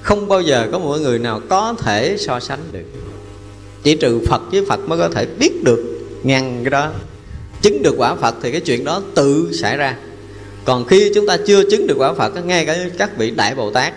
không 0.02 0.28
bao 0.28 0.42
giờ 0.42 0.68
có 0.72 0.80
một 0.80 0.98
người 0.98 1.20
nào 1.20 1.42
có 1.50 1.76
thể 1.80 2.16
so 2.20 2.40
sánh 2.40 2.60
được. 2.72 2.84
Chỉ 3.84 3.96
trừ 3.96 4.20
phật 4.28 4.42
với 4.52 4.66
phật 4.66 4.80
mới 4.88 4.98
có 4.98 5.10
thể 5.10 5.26
biết 5.40 5.64
được 5.64 6.00
ngăn 6.24 6.60
cái 6.64 6.70
đó. 6.70 6.92
Chứng 7.62 7.84
được 7.84 7.96
quả 7.98 8.16
phật 8.16 8.36
thì 8.42 8.52
cái 8.52 8.62
chuyện 8.62 8.84
đó 8.84 9.02
tự 9.16 9.50
xảy 9.54 9.78
ra. 9.78 9.96
Còn 10.66 10.86
khi 10.86 11.12
chúng 11.16 11.28
ta 11.28 11.38
chưa 11.48 11.70
chứng 11.70 11.88
được 11.88 11.96
quả 11.98 12.14
phật, 12.14 12.46
ngay 12.46 12.66
cả 12.66 12.78
các 12.98 13.18
vị 13.18 13.32
đại 13.32 13.56
bồ 13.56 13.72
tát, 13.72 13.94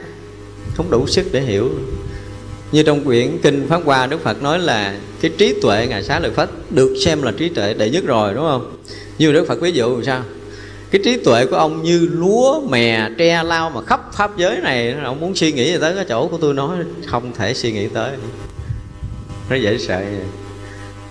không 0.74 0.90
đủ 0.90 1.06
sức 1.06 1.26
để 1.32 1.40
hiểu. 1.40 1.70
Như 2.72 2.82
trong 2.82 3.04
quyển 3.04 3.38
kinh 3.42 3.66
pháp 3.68 3.80
hoa, 3.84 4.06
đức 4.06 4.22
phật 4.22 4.42
nói 4.42 4.58
là 4.58 4.98
cái 5.20 5.30
trí 5.38 5.54
tuệ 5.62 5.86
ngài 5.86 6.02
xá 6.02 6.20
lợi 6.20 6.30
phất 6.30 6.50
được 6.70 6.96
xem 7.04 7.22
là 7.22 7.32
trí 7.38 7.48
tuệ 7.48 7.74
đệ 7.74 7.90
nhất 7.90 8.04
rồi, 8.06 8.34
đúng 8.34 8.44
không? 8.44 8.76
Như 9.18 9.32
đức 9.32 9.44
phật 9.48 9.60
ví 9.60 9.72
dụ 9.72 10.02
sao? 10.02 10.22
Cái 10.90 11.00
trí 11.04 11.16
tuệ 11.16 11.46
của 11.46 11.56
ông 11.56 11.82
như 11.82 12.08
lúa, 12.12 12.60
mè, 12.60 13.08
tre 13.18 13.42
lao 13.42 13.70
mà 13.70 13.82
khắp 13.82 14.00
pháp 14.12 14.36
giới 14.36 14.56
này, 14.56 14.94
ông 15.04 15.20
muốn 15.20 15.34
suy 15.34 15.52
nghĩ 15.52 15.78
tới 15.78 15.94
cái 15.94 16.04
chỗ 16.08 16.28
của 16.28 16.38
tôi 16.38 16.54
nói, 16.54 16.76
không 17.06 17.32
thể 17.32 17.54
suy 17.54 17.72
nghĩ 17.72 17.88
tới. 17.88 18.12
Nó 19.50 19.56
dễ 19.56 19.78
sợ 19.78 19.98
vậy. 19.98 20.24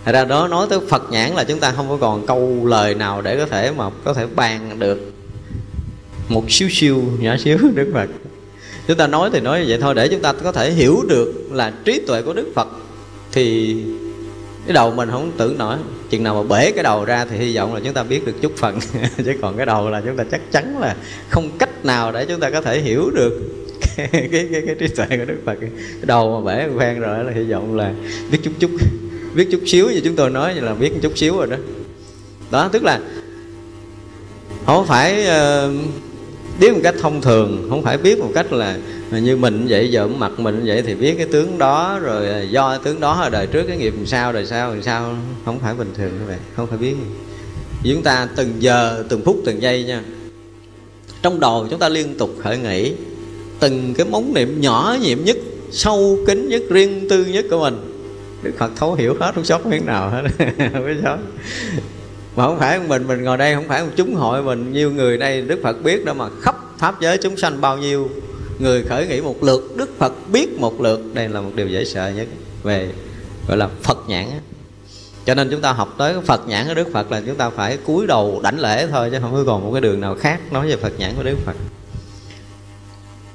Thật 0.06 0.12
ra 0.12 0.26
đó, 0.26 0.48
nói 0.48 0.68
tới 0.70 0.80
Phật 0.90 1.12
nhãn 1.12 1.32
là 1.32 1.44
chúng 1.44 1.60
ta 1.60 1.72
không 1.72 1.90
có 1.90 1.98
còn 1.98 2.26
câu 2.26 2.66
lời 2.66 2.96
nào 2.96 3.22
để 3.22 3.38
có 3.38 3.46
thể 3.46 3.72
mà 3.72 3.90
có 4.04 4.14
thể 4.14 4.26
bàn 4.36 4.80
được. 4.80 5.14
Một 6.30 6.52
xíu 6.52 6.70
xíu, 6.70 7.04
nhỏ 7.20 7.36
xíu, 7.38 7.58
đức 7.76 7.92
phật. 7.94 8.10
Chúng 8.88 8.98
ta 8.98 9.08
nói 9.08 9.30
thì 9.34 9.40
nói 9.40 9.66
vậy 9.68 9.78
thôi, 9.82 9.96
để 9.96 10.08
chúng 10.08 10.22
ta 10.22 10.34
có 10.34 10.52
thể 10.52 10.72
hiểu 10.72 11.04
được 11.10 11.34
là 11.52 11.74
trí 11.86 12.02
tuệ 12.08 12.22
của 12.22 12.34
đức 12.34 12.48
phật 12.56 12.68
thì 13.32 13.76
cái 14.66 14.74
đầu 14.74 14.92
mình 14.92 15.10
không 15.12 15.32
tưởng 15.38 15.58
nổi 15.58 15.78
chừng 16.10 16.24
nào 16.24 16.44
mà 16.44 16.56
bể 16.56 16.72
cái 16.72 16.84
đầu 16.84 17.06
ra 17.06 17.26
thì 17.26 17.38
hy 17.38 17.56
vọng 17.56 17.74
là 17.74 17.80
chúng 17.84 17.94
ta 17.94 18.04
biết 18.04 18.26
được 18.26 18.36
chút 18.42 18.52
phần. 18.58 18.80
Chứ 19.26 19.34
còn 19.42 19.58
cái 19.58 19.66
đầu 19.66 19.90
là 19.90 20.02
chúng 20.06 20.18
ta 20.18 20.24
chắc 20.32 20.42
chắn 20.52 20.80
là 20.80 20.96
không 21.30 21.50
cách 21.58 21.86
nào 21.86 22.12
để 22.12 22.26
chúng 22.26 22.40
ta 22.40 22.50
có 22.50 22.62
thể 22.62 22.82
hiểu 22.82 23.10
được 23.10 23.42
cái 23.98 24.08
cái 24.12 24.48
cái, 24.52 24.62
cái 24.66 24.76
trí 24.80 24.88
tuệ 24.88 25.06
của 25.10 25.26
đức 25.26 25.38
phật. 25.46 25.58
Cái 25.62 25.70
đầu 26.02 26.42
mà 26.42 26.56
bể 26.56 26.68
phen 26.80 27.00
rồi 27.00 27.24
là 27.24 27.32
hy 27.32 27.44
vọng 27.44 27.76
là 27.76 27.94
biết 28.32 28.40
chút 28.44 28.52
chút 28.60 28.72
biết 29.34 29.48
chút 29.52 29.62
xíu 29.66 29.90
như 29.90 30.02
chúng 30.04 30.16
tôi 30.16 30.30
nói 30.30 30.56
là 30.56 30.74
biết 30.74 30.92
chút 31.02 31.18
xíu 31.18 31.38
rồi 31.38 31.48
đó. 31.48 31.58
Đó 32.52 32.70
tức 32.74 32.84
là 32.84 33.00
không 34.66 34.88
phải 34.88 35.26
uh, 35.28 35.74
biết 36.60 36.74
một 36.74 36.80
cách 36.84 36.96
thông 37.02 37.22
thường, 37.22 37.68
không 37.70 37.84
phải 37.84 37.98
biết 37.98 38.20
một 38.20 38.32
cách 38.34 38.54
là 38.54 38.78
như 39.12 39.38
mình 39.38 39.66
vậy, 39.70 39.92
giờ 39.92 40.08
mặt 40.08 40.40
mình 40.40 40.62
vậy 40.66 40.82
thì 40.82 40.96
biết 40.96 41.16
cái 41.18 41.28
tướng 41.32 41.58
đó, 41.58 42.00
rồi 42.00 42.30
à, 42.30 42.42
do 42.42 42.78
tướng 42.78 43.00
đó 43.00 43.22
ở 43.22 43.30
đời 43.30 43.48
trước, 43.48 43.64
cái 43.68 43.78
nghiệp 43.78 43.94
làm 43.98 44.06
sao, 44.06 44.34
đời 44.34 44.46
sau 44.46 44.70
làm 44.70 44.84
sao, 44.84 45.16
không 45.46 45.60
phải 45.60 45.74
bình 45.74 45.92
thường 45.98 46.12
như 46.20 46.26
vậy, 46.28 46.38
không 46.56 46.68
phải 46.68 46.78
biết. 46.78 46.96
Chúng 47.84 48.04
ta 48.04 48.28
từng 48.36 48.54
giờ, 48.60 49.04
từng 49.10 49.22
phút, 49.26 49.38
từng 49.46 49.62
giây 49.62 49.84
nha. 49.84 50.02
Trong 51.22 51.40
đầu 51.40 51.68
chúng 51.70 51.80
ta 51.80 51.90
liên 51.90 52.18
tục 52.18 52.30
khởi 52.40 52.58
nghĩ 52.58 52.94
từng 53.60 53.94
cái 53.94 54.06
móng 54.06 54.34
niệm 54.34 54.62
nhỏ 54.62 54.98
nhiệm 55.02 55.24
nhất, 55.24 55.38
sâu 55.72 56.18
kín 56.28 56.48
nhất, 56.48 56.62
riêng 56.70 57.08
tư 57.10 57.26
nhất 57.26 57.46
của 57.50 57.60
mình. 57.60 57.76
Đức 58.44 58.52
phật 58.58 58.72
thấu 58.76 58.94
hiểu 58.94 59.16
hết, 59.20 59.36
không 59.36 59.46
sót 59.46 59.66
miếng 59.66 59.86
nào 59.86 60.10
hết. 60.10 60.22
Không 60.74 60.86
biết 60.86 60.96
sót 61.04 61.18
mà 62.40 62.46
không 62.46 62.60
phải 62.60 62.80
mình 62.80 63.08
mình 63.08 63.24
ngồi 63.24 63.38
đây 63.38 63.56
không 63.56 63.68
phải 63.68 63.84
một 63.84 63.90
chúng 63.96 64.16
hội, 64.16 64.44
mình 64.44 64.74
nhiều 64.74 64.92
người 64.92 65.18
đây 65.18 65.42
đức 65.42 65.60
phật 65.64 65.84
biết 65.84 66.06
đâu 66.06 66.16
mà 66.16 66.30
khắp 66.42 66.56
pháp 66.78 67.02
giới 67.02 67.18
chúng 67.18 67.38
sanh 67.38 67.62
bao 67.62 67.78
nhiêu 67.78 68.10
người 68.60 68.84
khởi 68.84 69.08
nghĩ 69.08 69.22
một 69.22 69.44
lượt, 69.44 69.74
đức 69.76 69.90
phật 69.98 70.14
biết 70.32 70.60
một 70.60 70.82
lượt. 70.82 71.02
Đây 71.14 71.30
là 71.30 71.42
một 71.42 71.50
điều 71.56 71.68
dễ 71.68 71.86
sợ 71.86 72.12
nhất 72.16 72.28
về, 72.64 72.90
gọi 73.48 73.58
là 73.58 73.70
phật 73.84 73.98
nhãn 74.08 74.28
cho 75.26 75.36
nên 75.36 75.50
chúng 75.52 75.62
ta 75.62 75.72
học 75.72 75.96
tới 75.98 76.16
phật 76.26 76.48
nhãn 76.48 76.68
của 76.68 76.74
đức 76.74 76.88
phật 76.94 77.12
là 77.12 77.22
chúng 77.26 77.36
ta 77.36 77.50
phải 77.50 77.78
cúi 77.78 78.08
đầu 78.08 78.40
đảnh 78.44 78.60
lễ 78.60 78.88
thôi, 78.92 79.10
chứ 79.12 79.18
không 79.22 79.34
có 79.34 79.44
còn 79.46 79.64
một 79.64 79.72
cái 79.72 79.82
đường 79.82 80.02
nào 80.02 80.16
khác 80.16 80.40
nói 80.52 80.68
về 80.68 80.76
phật 80.76 81.00
nhãn 81.00 81.14
của 81.18 81.24
đức 81.24 81.38
phật. 81.46 81.56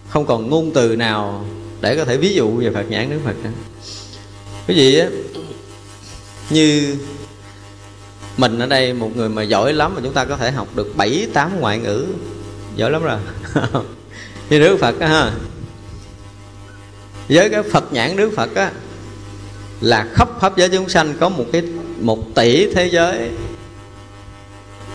Không 0.08 0.26
còn 0.26 0.50
ngôn 0.50 0.70
từ 0.74 0.96
nào 0.96 1.44
để 1.80 1.96
có 1.96 2.04
thể 2.04 2.16
ví 2.16 2.34
dụ 2.34 2.50
về 2.50 2.70
phật 2.70 2.90
nhãn 2.90 3.10
đức 3.10 3.20
phật 3.24 3.36
nữa. 3.44 3.50
Cái 4.66 4.76
gì 4.76 4.98
á? 4.98 5.06
Như 6.50 6.96
mình 8.36 8.58
ở 8.58 8.66
đây 8.66 8.92
một 8.92 9.16
người 9.16 9.28
mà 9.28 9.42
giỏi 9.42 9.72
lắm 9.72 9.92
mà 9.94 10.00
chúng 10.04 10.12
ta 10.12 10.24
có 10.24 10.36
thể 10.36 10.50
học 10.50 10.68
được 10.74 10.96
bảy, 10.96 11.28
tám 11.32 11.60
ngoại 11.60 11.78
ngữ. 11.78 12.06
Giỏi 12.76 12.90
lắm 12.90 13.02
rồi. 13.02 13.18
Như 14.50 14.58
đức 14.58 14.76
phật 14.80 15.00
á 15.00 15.08
ha. 15.08 15.32
Với 17.28 17.50
cái 17.50 17.62
phật 17.62 17.92
nhãn 17.92 18.16
đức 18.16 18.30
phật 18.36 18.54
á, 18.54 18.72
là 19.80 20.08
khắp 20.12 20.28
pháp 20.40 20.56
giới 20.56 20.68
chúng 20.68 20.88
sanh 20.88 21.14
có 21.20 21.28
một 21.28 21.44
cái, 21.52 21.62
một 22.00 22.34
tỷ 22.34 22.74
thế 22.74 22.86
giới. 22.86 23.30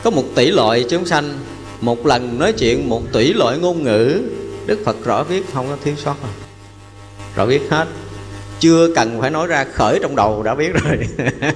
Có 0.04 0.10
một 0.10 0.26
tỷ 0.36 0.52
loại 0.52 0.86
chúng 0.90 1.06
sanh. 1.06 1.40
Một 1.82 2.06
lần 2.06 2.40
nói 2.40 2.54
chuyện 2.54 2.90
một 2.90 3.02
tỷ 3.14 3.34
loại 3.34 3.58
ngôn 3.58 3.84
ngữ, 3.84 4.22
đức 4.66 4.80
phật 4.86 5.06
rõ 5.06 5.24
biết 5.24 5.44
không 5.54 5.68
có 5.70 5.78
thiếu 5.84 5.94
sót 5.98 6.16
rồi 6.22 6.32
rõ 7.36 7.46
biết 7.46 7.62
hết 7.70 7.88
chưa 8.60 8.94
cần 8.96 9.22
phải 9.22 9.30
nói 9.30 9.48
ra 9.48 9.66
khởi 9.74 10.00
trong 10.02 10.16
đầu 10.16 10.44
đã 10.44 10.56
biết 10.56 10.72
rồi. 10.84 10.98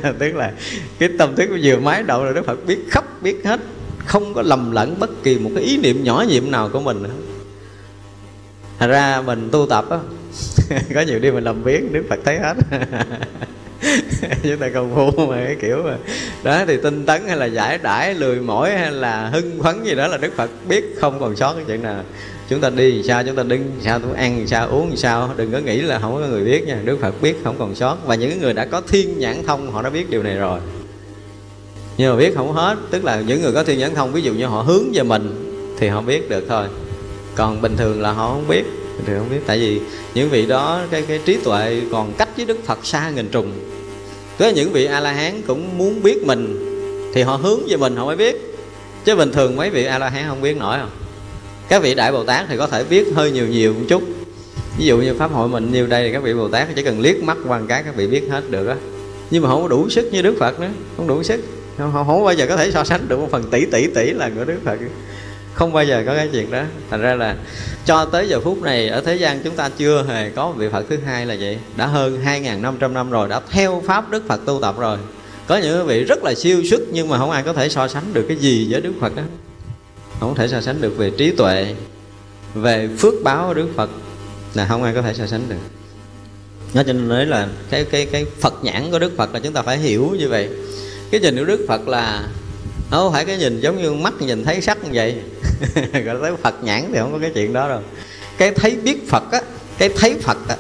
Tức 0.20 0.36
là 0.36 0.52
cái 1.00 1.10
tâm 1.20 1.36
thức 1.36 1.50
vừa 1.64 1.78
mái 1.78 2.04
đầu 2.04 2.24
rồi 2.24 2.34
đức 2.34 2.46
phật 2.46 2.66
biết 2.66 2.80
khắp, 2.90 3.22
biết 3.22 3.46
hết, 3.46 3.60
không 4.06 4.34
có 4.34 4.42
lầm 4.42 4.72
lẫn 4.72 4.96
bất 5.00 5.24
kỳ 5.24 5.38
một 5.38 5.50
cái 5.56 5.64
ý 5.64 5.78
niệm 5.78 6.04
nhỏ 6.04 6.26
nhiệm 6.28 6.52
nào 6.52 6.70
của 6.74 6.80
mình. 6.80 7.04
Thành 8.80 8.90
ra 8.90 9.22
mình 9.22 9.50
tu 9.52 9.68
tập 9.70 9.86
á, 9.90 9.98
Có 10.94 11.02
nhiều 11.02 11.20
đi 11.20 11.32
mình 11.32 11.44
làm 11.44 11.64
biến 11.64 11.94
Đức 11.94 12.04
Phật 12.10 12.20
thấy 12.26 12.40
hết. 12.40 12.54
Chúng 14.44 14.58
ta 14.58 14.70
công 14.74 14.96
phu 14.96 15.26
mà, 15.26 15.36
cái 15.46 15.56
kiểu 15.62 15.84
mà. 15.84 15.98
Đó, 16.44 16.66
thì 16.68 16.78
tinh 16.84 17.06
tấn 17.06 17.22
hay 17.28 17.38
là 17.38 17.46
giải 17.46 17.78
đãi, 17.78 18.14
Lười 18.14 18.40
mỏi 18.40 18.72
hay 18.72 18.92
là 18.92 19.30
hưng 19.30 19.64
phấn 19.64 19.84
gì 19.84 19.96
đó 19.96 20.08
là 20.08 20.18
Đức 20.18 20.36
Phật 20.36 20.50
biết 20.68 20.96
không 21.02 21.20
còn 21.20 21.36
sót 21.36 21.54
cái 21.54 21.64
chuyện 21.68 21.84
nào 21.84 22.04
chúng 22.54 22.62
ta 22.62 22.70
đi 22.70 23.04
sao, 23.04 23.24
chúng 23.24 23.36
ta 23.36 23.44
đứng 23.44 23.72
sao, 23.82 24.00
chúng 24.00 24.14
ăn 24.14 24.48
sao, 24.48 24.68
uống 24.68 24.98
sao, 24.98 25.30
đừng 25.38 25.52
có 25.52 25.60
nghĩ 25.60 25.82
là 25.82 26.00
không 26.00 26.14
có 26.14 26.20
người 26.20 26.44
biết 26.44 26.68
nha. 26.68 26.78
Đức 26.84 26.98
phật 27.02 27.22
biết 27.22 27.36
không 27.44 27.56
còn 27.60 27.76
sót. 27.76 27.98
Và 28.06 28.16
những 28.16 28.42
người 28.42 28.54
đã 28.54 28.66
có 28.66 28.82
thiên 28.88 29.20
nhãn 29.20 29.44
thông, 29.44 29.72
họ 29.72 29.82
đã 29.82 29.90
biết 29.90 30.10
điều 30.10 30.24
này 30.24 30.36
rồi. 30.36 30.60
Nhưng 31.98 32.12
mà 32.12 32.18
biết 32.18 32.36
không 32.36 32.54
hết, 32.54 32.78
tức 32.92 33.04
là 33.04 33.22
những 33.28 33.42
người 33.42 33.52
có 33.52 33.64
thiên 33.64 33.80
nhãn 33.80 33.96
thông, 33.96 34.12
ví 34.12 34.22
dụ 34.22 34.34
như 34.34 34.46
họ 34.46 34.62
hướng 34.62 34.92
về 34.94 35.04
mình, 35.04 35.54
thì 35.80 35.88
họ 35.88 36.02
biết 36.02 36.30
được 36.30 36.46
thôi. 36.50 36.68
Còn 37.36 37.62
bình 37.62 37.78
thường 37.78 38.02
là 38.02 38.12
họ 38.12 38.30
không 38.30 38.48
biết, 38.48 38.64
bình 38.98 39.06
thường 39.06 39.20
không 39.20 39.30
biết. 39.30 39.42
Tại 39.48 39.60
vì 39.60 39.80
những 40.14 40.30
vị 40.30 40.46
đó, 40.46 40.82
cái 40.92 41.02
cái 41.02 41.20
trí 41.26 41.38
tuệ 41.44 41.82
còn 41.92 42.14
cách 42.18 42.30
với 42.38 42.46
đức 42.46 42.66
phật 42.66 42.86
xa 42.86 43.10
nghìn 43.10 43.30
trùng. 43.30 43.52
Có 44.40 44.50
những 44.50 44.72
vị 44.72 44.86
a 44.86 45.00
la 45.00 45.12
hán 45.12 45.42
cũng 45.48 45.78
muốn 45.78 46.04
biết 46.04 46.26
mình, 46.26 46.70
thì 47.14 47.22
họ 47.22 47.36
hướng 47.36 47.60
về 47.68 47.78
mình, 47.78 47.96
họ 47.96 48.06
mới 48.06 48.16
biết. 48.16 48.56
Chứ 49.06 49.16
bình 49.16 49.32
thường 49.32 49.56
mấy 49.56 49.70
vị 49.70 49.86
a 49.86 50.00
la 50.00 50.10
hán 50.10 50.24
không 50.28 50.42
biết 50.42 50.58
nổi 50.58 50.78
không 50.82 50.90
các 51.70 51.82
vị 51.82 51.96
đại 51.96 52.12
bồ 52.12 52.24
tát 52.24 52.46
thì 52.50 52.58
có 52.58 52.68
thể 52.68 52.84
biết 52.84 53.08
hơi 53.16 53.32
nhiều 53.32 53.48
nhiều 53.48 53.74
một 53.74 53.86
chút. 53.90 54.04
Ví 54.78 54.86
dụ 54.86 54.98
như 54.98 55.14
pháp 55.14 55.32
hội 55.32 55.48
mình 55.48 55.72
nhiều 55.72 55.88
đây 55.88 56.08
thì 56.08 56.14
các 56.14 56.24
vị 56.24 56.34
bồ 56.34 56.48
tát 56.48 56.68
chỉ 56.76 56.84
cần 56.84 57.00
liếc 57.00 57.24
mắt 57.24 57.38
quan 57.48 57.68
cái 57.68 57.84
các 57.84 57.96
vị 57.96 58.08
biết 58.08 58.24
hết 58.30 58.50
được 58.50 58.68
á. 58.68 58.76
Nhưng 59.32 59.44
mà 59.44 59.50
không 59.50 59.62
có 59.62 59.68
đủ 59.68 59.90
sức 59.90 60.10
như 60.12 60.22
đức 60.22 60.36
phật 60.40 60.60
nữa 60.60 60.70
không 60.98 61.08
đủ 61.08 61.24
sức. 61.24 61.42
Không, 61.78 61.92
không, 61.94 62.08
không 62.08 62.26
bao 62.26 62.34
giờ 62.34 62.46
có 62.50 62.58
thể 62.58 62.72
so 62.72 62.84
sánh 62.84 63.08
được 63.08 63.20
một 63.20 63.28
phần 63.32 63.44
tỷ 63.52 63.66
tỷ 63.66 63.88
tỷ 63.88 64.14
là 64.14 64.30
của 64.38 64.46
đức 64.46 64.58
phật. 64.66 64.78
Không 65.54 65.74
bao 65.74 65.84
giờ 65.84 66.04
có 66.06 66.16
cái 66.16 66.30
chuyện 66.32 66.52
đó. 66.52 66.64
Thành 66.90 67.02
ra 67.02 67.16
là 67.16 67.36
cho 67.86 68.06
tới 68.06 68.30
giờ 68.30 68.40
phút 68.40 68.62
này 68.62 68.88
ở 68.88 69.02
thế 69.02 69.16
gian 69.16 69.40
chúng 69.44 69.56
ta 69.56 69.70
chưa 69.78 70.06
hề 70.10 70.30
có 70.30 70.52
vị 70.52 70.68
phật 70.72 70.86
thứ 70.90 70.98
hai 71.06 71.26
là 71.26 71.36
vậy. 71.40 71.58
Đã 71.76 71.88
hơn 71.88 72.20
2.500 72.26 72.94
năm 72.94 73.10
rồi 73.10 73.30
đã 73.30 73.42
theo 73.52 73.84
pháp 73.86 74.12
đức 74.12 74.24
phật 74.28 74.46
tu 74.46 74.60
tập 74.62 74.76
rồi. 74.80 74.98
Có 75.48 75.58
những 75.58 75.88
vị 75.88 76.04
rất 76.04 76.24
là 76.24 76.34
siêu 76.36 76.64
sức 76.64 76.88
nhưng 76.92 77.10
mà 77.10 77.18
không 77.18 77.32
ai 77.32 77.44
có 77.44 77.54
thể 77.54 77.70
so 77.70 77.88
sánh 77.88 78.04
được 78.14 78.26
cái 78.28 78.38
gì 78.38 78.68
với 78.72 78.82
đức 78.82 78.94
phật 79.00 79.16
đó 79.16 79.24
không 80.28 80.36
thể 80.36 80.48
so 80.48 80.62
sánh 80.62 80.82
được 80.82 80.98
về 80.98 81.12
trí 81.18 81.32
tuệ, 81.32 81.76
về 82.54 82.90
phước 82.98 83.14
báo 83.24 83.48
của 83.48 83.54
đức 83.54 83.68
phật 83.76 83.90
là 84.54 84.66
không 84.66 84.84
ai 84.84 84.94
có 84.94 85.02
thể 85.02 85.14
so 85.14 85.28
sánh 85.28 85.50
được. 85.50 85.56
Nó 86.74 86.84
cho 86.84 86.94
nên 86.94 87.08
nói 87.08 87.26
là 87.26 87.48
cái 87.70 87.86
cái 87.86 88.06
cái 88.06 88.26
phật 88.40 88.64
nhãn 88.64 88.92
của 88.92 89.00
đức 89.00 89.18
phật 89.18 89.34
là 89.34 89.40
chúng 89.40 89.54
ta 89.54 89.62
phải 89.62 89.78
hiểu 89.78 90.16
như 90.20 90.30
vậy. 90.30 90.50
Cái 91.12 91.22
nhìn 91.22 91.38
của 91.38 91.46
đức 91.46 91.66
phật 91.68 91.88
là 91.88 92.28
không 92.92 93.14
phải 93.14 93.26
cái 93.26 93.38
nhìn 93.38 93.60
giống 93.60 93.82
như 93.82 93.94
mắt 93.94 94.14
nhìn 94.20 94.44
thấy 94.44 94.62
sắc 94.62 94.84
như 94.84 94.90
vậy. 94.94 95.16
Gọi 96.06 96.18
tới 96.22 96.32
phật 96.42 96.64
nhãn 96.64 96.84
thì 96.94 97.00
không 97.00 97.12
có 97.12 97.20
cái 97.20 97.32
chuyện 97.34 97.54
đó 97.54 97.70
đâu. 97.70 97.82
Cái 98.38 98.52
thấy 98.52 98.76
biết 98.84 99.10
phật 99.10 99.32
á, 99.32 99.42
cái 99.78 99.90
thấy 99.98 100.16
phật 100.22 100.38
á, 100.48 100.56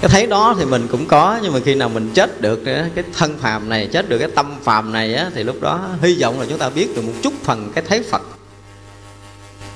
cái 0.00 0.08
thấy 0.08 0.26
đó 0.26 0.56
thì 0.58 0.64
mình 0.64 0.86
cũng 0.90 1.06
có, 1.06 1.38
nhưng 1.42 1.52
mà 1.52 1.60
khi 1.64 1.74
nào 1.74 1.88
mình 1.88 2.10
chết 2.14 2.40
được 2.40 2.60
cái 2.64 3.04
thân 3.14 3.38
phàm 3.38 3.68
này, 3.68 3.88
chết 3.92 4.08
được 4.08 4.18
cái 4.18 4.28
tâm 4.34 4.56
phàm 4.62 4.92
này 4.92 5.14
á, 5.14 5.30
thì 5.34 5.42
lúc 5.42 5.60
đó 5.60 5.88
hy 6.02 6.22
vọng 6.22 6.40
là 6.40 6.46
chúng 6.48 6.58
ta 6.58 6.70
biết 6.70 6.88
được 6.96 7.02
một 7.02 7.12
chút 7.22 7.32
phần 7.42 7.72
cái 7.74 7.84
thấy 7.88 8.02
phật 8.10 8.22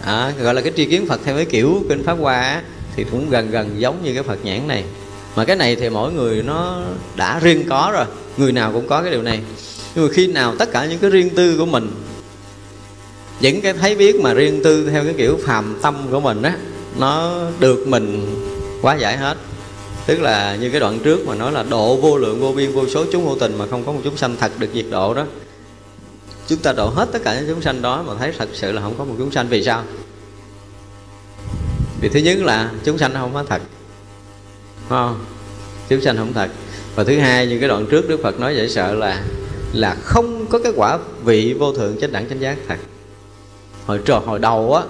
à, 0.05 0.33
gọi 0.43 0.55
là 0.55 0.61
cái 0.61 0.73
tri 0.77 0.85
kiến 0.85 1.07
phật 1.07 1.21
theo 1.25 1.37
cái 1.37 1.45
kiểu 1.45 1.83
kinh 1.88 2.05
pháp 2.05 2.15
hoa 2.15 2.41
á, 2.41 2.62
thì 2.97 3.05
cũng 3.11 3.31
gần 3.31 3.51
gần 3.51 3.81
giống 3.81 4.05
như 4.05 4.15
cái 4.15 4.23
phật 4.23 4.45
nhãn 4.45 4.69
này. 4.69 4.85
Mà 5.37 5.45
cái 5.45 5.57
này 5.57 5.77
thì 5.77 5.88
mỗi 5.88 6.12
người 6.12 6.43
nó 6.43 6.83
đã 7.17 7.38
riêng 7.38 7.65
có 7.69 7.91
rồi 7.95 8.05
người 8.37 8.53
nào 8.53 8.73
cũng 8.73 8.88
có 8.88 9.03
cái 9.03 9.11
điều 9.11 9.23
này. 9.23 9.41
Nhưng 9.95 10.07
mà 10.07 10.12
khi 10.12 10.27
nào 10.27 10.57
tất 10.59 10.73
cả 10.73 10.87
những 10.87 10.99
cái 10.99 11.11
riêng 11.11 11.31
tư 11.31 11.59
của 11.59 11.67
mình 11.67 11.91
những 13.41 13.61
cái 13.61 13.73
thấy 13.73 13.97
biết 13.97 14.21
mà 14.21 14.35
riêng 14.35 14.61
tư 14.65 14.91
theo 14.91 15.05
cái 15.05 15.15
kiểu 15.19 15.38
phàm 15.47 15.79
tâm 15.83 16.07
của 16.11 16.21
mình 16.21 16.43
á 16.43 16.57
nó 16.99 17.41
được 17.61 17.88
mình 17.88 18.37
quá 18.83 18.97
giải 18.97 19.17
hết. 19.17 19.37
Tức 20.07 20.21
là 20.21 20.57
như 20.57 20.71
cái 20.71 20.81
đoạn 20.81 20.99
trước 21.05 21.27
mà 21.27 21.35
nói 21.35 21.53
là 21.53 21.62
độ 21.62 21.97
vô 21.97 22.17
lượng 22.17 22.41
vô 22.41 22.53
biên 22.53 22.73
vô 22.73 22.88
số 22.88 23.05
chúng 23.12 23.27
vô 23.27 23.37
tình 23.41 23.59
mà 23.59 23.67
không 23.67 23.85
có 23.85 23.93
một 23.93 24.01
chúng 24.05 24.17
sanh 24.17 24.37
thật 24.41 24.53
được 24.59 24.69
diệt 24.75 24.87
độ 24.91 25.15
đó 25.15 25.27
chúng 26.49 26.59
ta 26.59 26.73
độ 26.73 26.89
hết 26.89 27.09
tất 27.13 27.19
cả 27.25 27.35
những 27.35 27.49
chúng 27.49 27.63
sanh 27.63 27.83
đó 27.83 28.05
mà 28.07 28.15
thấy 28.19 28.33
thật 28.39 28.49
sự 28.53 28.73
là 28.73 28.83
không 28.83 28.95
có 28.99 29.05
một 29.05 29.15
chúng 29.19 29.31
sanh, 29.31 29.49
vì 29.49 29.65
sao? 29.65 29.85
Vì 32.01 32.09
thứ 32.09 32.21
nhất 32.21 32.39
là 32.39 32.71
chúng 32.85 32.99
sanh 32.99 33.13
không 33.15 33.35
có 33.35 33.45
thật. 33.49 33.63
Không? 34.89 35.25
Chúng 35.89 36.01
sanh 36.01 36.17
không 36.17 36.33
thật. 36.33 36.51
Và 36.95 37.05
thứ 37.05 37.19
hai 37.19 37.47
như 37.47 37.59
cái 37.59 37.69
đoạn 37.69 37.87
trước 37.91 38.09
đức 38.09 38.21
phật 38.23 38.41
nói 38.41 38.57
dễ 38.57 38.69
sợ 38.69 38.95
là 38.95 39.23
là 39.73 39.97
không 40.03 40.47
có 40.47 40.59
cái 40.59 40.73
quả 40.77 40.99
vị 41.25 41.53
vô 41.59 41.73
thượng 41.73 42.01
chánh 42.01 42.13
đẳng 42.13 42.29
chánh 42.29 42.41
giác 42.41 42.59
thật. 42.69 42.77
Hồi 43.87 44.01
trò 44.05 44.19
hồi 44.19 44.39
đầu 44.39 44.75
á, 44.75 44.83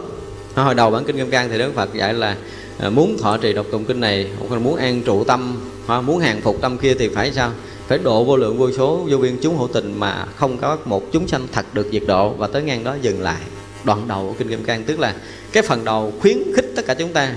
hồi 0.65 0.75
đầu 0.75 0.91
bản 0.91 1.05
kinh 1.05 1.17
kim 1.17 1.31
cang 1.31 1.49
thì 1.49 1.59
đức 1.59 1.75
phật 1.75 1.95
dạy 1.95 2.15
là 2.15 2.37
à, 2.79 2.91
muốn 2.91 3.19
thọ 3.19 3.37
trì 3.37 3.53
đọc 3.53 3.67
tụng 3.71 3.85
kinh 3.85 4.01
này, 4.01 4.31
hoặc 4.39 4.53
là 4.53 4.59
muốn 4.59 4.77
an 4.77 5.03
trụ 5.03 5.25
tâm, 5.25 5.61
hoặc 5.87 6.01
muốn 6.01 6.19
hàng 6.21 6.41
phục 6.41 6.61
tâm 6.61 6.79
kia 6.79 6.95
thì 6.99 7.09
phải 7.09 7.33
sao? 7.33 7.51
Phải 7.89 7.99
độ 7.99 8.25
vô 8.25 8.37
lượng 8.37 8.59
vô 8.59 8.73
số 8.73 9.07
vô 9.11 9.19
biên 9.19 9.37
chúng 9.43 9.59
hữu 9.59 9.69
tình 9.69 10.01
mà 10.01 10.27
không 10.37 10.59
có 10.59 10.79
một 10.85 11.13
chúng 11.13 11.29
sanh 11.29 11.47
thật 11.53 11.67
được 11.75 11.89
diệt 11.93 12.03
độ. 12.07 12.29
Và 12.29 12.47
tới 12.47 12.63
ngang 12.63 12.85
đó 12.85 12.97
dừng 13.03 13.21
lại. 13.21 13.41
Đoạn 13.85 14.09
đầu 14.09 14.27
của 14.29 14.35
kinh 14.39 14.49
kim 14.49 14.65
cang 14.65 14.85
tức 14.85 14.99
là 14.99 15.15
cái 15.53 15.63
phần 15.63 15.85
đầu 15.85 16.13
khuyến 16.21 16.37
khích 16.57 16.73
tất 16.77 16.87
cả 16.87 16.95
chúng 16.95 17.13
ta. 17.13 17.35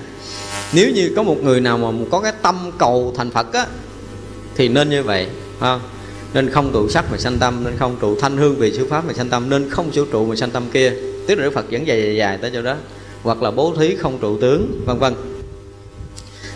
Nếu 0.74 0.92
như 0.92 1.14
có 1.16 1.24
một 1.24 1.38
người 1.44 1.62
nào 1.62 1.78
mà 1.78 2.06
có 2.12 2.22
cái 2.22 2.34
tâm 2.42 2.72
cầu 2.78 3.14
thành 3.18 3.32
phật 3.32 3.54
á 3.54 3.68
thì 4.56 4.68
nên 4.68 4.90
như 4.90 5.04
vậy 5.04 5.28
không 5.60 5.82
nên 6.34 6.50
không 6.50 6.72
trụ 6.74 6.90
sắc 6.90 7.12
mà 7.12 7.18
sanh 7.18 7.38
tâm 7.40 7.64
nên 7.64 7.74
không 7.78 7.98
trụ 8.02 8.16
thanh 8.20 8.38
hương 8.38 8.56
vì 8.56 8.72
sư 8.72 8.88
pháp 8.90 9.06
mà 9.06 9.14
sanh 9.14 9.30
tâm 9.30 9.50
nên 9.50 9.70
không 9.70 9.92
sử 9.92 10.08
trụ 10.12 10.26
mà 10.26 10.36
sanh 10.36 10.52
tâm 10.52 10.64
kia. 10.74 10.94
Tức 11.28 11.36
là 11.36 11.44
đức 11.44 11.54
phật 11.54 11.70
dẫn 11.70 11.88
dài 11.88 12.02
dài, 12.02 12.16
dài 12.16 12.38
tới 12.38 12.52
chỗ 12.54 12.62
đó. 12.62 12.76
Hoặc 13.24 13.42
là 13.42 13.52
bố 13.52 13.74
thí 13.80 13.96
không 13.96 14.18
trụ 14.20 14.38
tướng 14.38 14.82
vân 14.86 14.98
vân. 14.98 15.14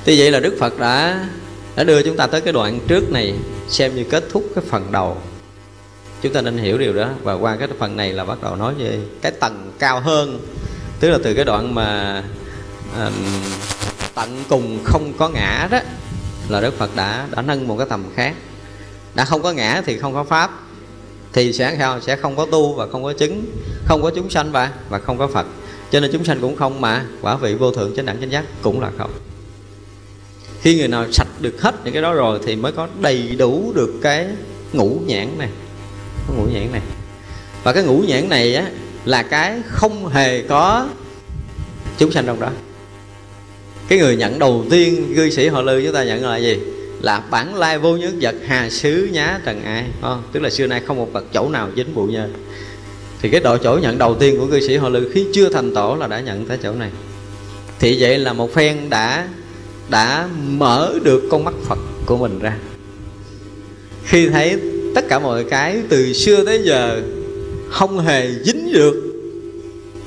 Thì 0.05 0.19
vậy 0.19 0.31
là 0.31 0.39
đức 0.39 0.55
phật 0.59 0.79
đã 0.79 1.27
đã 1.79 1.85
đưa 1.85 2.01
chúng 2.01 2.17
ta 2.17 2.27
tới 2.27 2.41
cái 2.41 2.53
đoạn 2.53 2.79
trước 2.87 3.11
này 3.11 3.33
xem 3.67 3.95
như 3.95 4.03
kết 4.03 4.23
thúc 4.31 4.43
cái 4.55 4.63
phần 4.67 4.91
đầu. 4.91 5.17
Chúng 6.21 6.33
ta 6.33 6.41
nên 6.41 6.57
hiểu 6.57 6.77
điều 6.77 6.93
đó. 6.93 7.09
Và 7.23 7.33
qua 7.33 7.55
cái 7.55 7.67
phần 7.79 7.97
này 7.97 8.13
là 8.13 8.25
bắt 8.25 8.37
đầu 8.43 8.55
nói 8.55 8.73
về 8.73 8.99
cái 9.21 9.31
tầng 9.31 9.71
cao 9.79 9.99
hơn. 9.99 10.39
Tức 10.99 11.09
là 11.09 11.17
từ 11.23 11.33
cái 11.33 11.45
đoạn 11.45 11.75
mà 11.75 12.23
à, 12.97 13.11
tận 14.15 14.43
cùng 14.49 14.79
không 14.83 15.13
có 15.17 15.29
ngã 15.29 15.67
đó 15.71 15.79
là 16.49 16.61
đức 16.61 16.77
phật 16.77 16.95
đã 16.95 17.27
đã 17.31 17.41
nâng 17.41 17.67
một 17.67 17.77
cái 17.77 17.87
tầm 17.89 18.03
khác. 18.15 18.35
Đã 19.15 19.25
không 19.25 19.41
có 19.41 19.51
ngã 19.51 19.81
thì 19.85 19.97
không 19.97 20.13
có 20.13 20.23
pháp. 20.23 20.51
Thì 21.33 21.53
sẽ 21.53 21.75
sao? 21.79 22.01
Sẽ 22.01 22.15
không 22.15 22.35
có 22.35 22.45
tu 22.45 22.73
và 22.73 22.87
không 22.87 23.03
có 23.03 23.13
chứng. 23.13 23.45
Không 23.85 24.01
có 24.01 24.11
chúng 24.15 24.29
sanh 24.29 24.51
và 24.51 24.71
và 24.89 24.99
không 24.99 25.17
có 25.17 25.27
phật. 25.27 25.45
Cho 25.91 25.99
nên 25.99 26.11
chúng 26.13 26.25
sanh 26.25 26.39
cũng 26.41 26.55
không 26.55 26.81
mà 26.81 27.05
quả 27.21 27.35
vị 27.35 27.53
vô 27.53 27.71
thượng 27.71 27.95
chánh 27.95 28.05
đẳng 28.05 28.19
chánh 28.19 28.31
giác 28.31 28.43
cũng 28.61 28.81
là 28.81 28.91
không 28.97 29.11
khi 30.69 30.75
người 30.75 30.87
nào 30.87 31.05
sạch 31.11 31.27
được 31.39 31.61
hết 31.61 31.75
những 31.83 31.93
cái 31.93 32.01
đó 32.01 32.13
rồi 32.13 32.39
thì 32.45 32.55
mới 32.55 32.71
có 32.71 32.87
đầy 33.01 33.35
đủ 33.37 33.71
được 33.75 33.93
cái 34.01 34.27
ngũ 34.73 34.99
nhãn 35.05 35.27
này. 35.37 35.49
Cái 36.27 36.37
ngũ 36.37 36.43
nhãn 36.53 36.71
này. 36.71 36.81
Và 37.63 37.73
cái 37.73 37.83
ngũ 37.83 38.03
nhãn 38.07 38.29
này 38.29 38.55
á, 38.55 38.69
là 39.05 39.23
cái 39.23 39.61
không 39.67 40.07
hề 40.07 40.41
có 40.41 40.87
chúng 41.97 42.11
sanh 42.11 42.25
trong 42.25 42.39
đó. 42.39 42.49
Cái 43.87 43.99
người 43.99 44.15
nhận 44.15 44.39
đầu 44.39 44.65
tiên 44.69 45.13
cư 45.15 45.29
sĩ 45.29 45.47
họ 45.47 45.61
lư 45.61 45.83
chúng 45.85 45.93
ta 45.93 46.03
nhận 46.03 46.25
là 46.25 46.37
gì? 46.37 46.59
Là 47.01 47.19
bản 47.19 47.55
lai 47.55 47.77
vô 47.77 47.97
nhất 47.97 48.13
vật 48.21 48.35
hà 48.45 48.69
xứ 48.69 49.09
nhá 49.11 49.39
trần 49.45 49.63
ai. 49.63 49.85
Không? 50.01 50.23
tức 50.31 50.39
là 50.39 50.49
xưa 50.49 50.67
nay 50.67 50.81
không 50.87 50.97
một 50.97 51.13
vật 51.13 51.25
chỗ 51.33 51.49
nào 51.49 51.69
dính 51.75 51.95
bụi 51.95 52.11
nhơ. 52.11 52.29
Thì 53.21 53.29
cái 53.29 53.41
độ 53.41 53.57
chỗ 53.57 53.79
nhận 53.81 53.97
đầu 53.97 54.15
tiên 54.15 54.39
của 54.39 54.47
cư 54.47 54.67
sĩ 54.67 54.77
họ 54.77 54.89
lư 54.89 55.11
khi 55.13 55.25
chưa 55.33 55.49
thành 55.49 55.73
tổ 55.73 55.95
là 55.95 56.07
đã 56.07 56.19
nhận 56.19 56.45
tới 56.45 56.57
chỗ 56.63 56.73
này. 56.73 56.89
Thì 57.79 57.97
vậy 57.99 58.17
là 58.17 58.33
một 58.33 58.53
phen 58.53 58.89
đã 58.89 59.27
đã 59.89 60.29
mở 60.47 60.93
được 61.03 61.23
con 61.29 61.43
mắt 61.43 61.53
phật 61.67 61.79
của 62.05 62.17
mình 62.17 62.39
ra. 62.39 62.57
Khi 64.05 64.27
thấy 64.29 64.59
tất 64.95 65.05
cả 65.09 65.19
mọi 65.19 65.43
cái 65.43 65.81
từ 65.89 66.13
xưa 66.13 66.45
tới 66.45 66.61
giờ 66.63 67.01
không 67.69 67.99
hề 67.99 68.31
dính 68.43 68.73
được, 68.73 68.95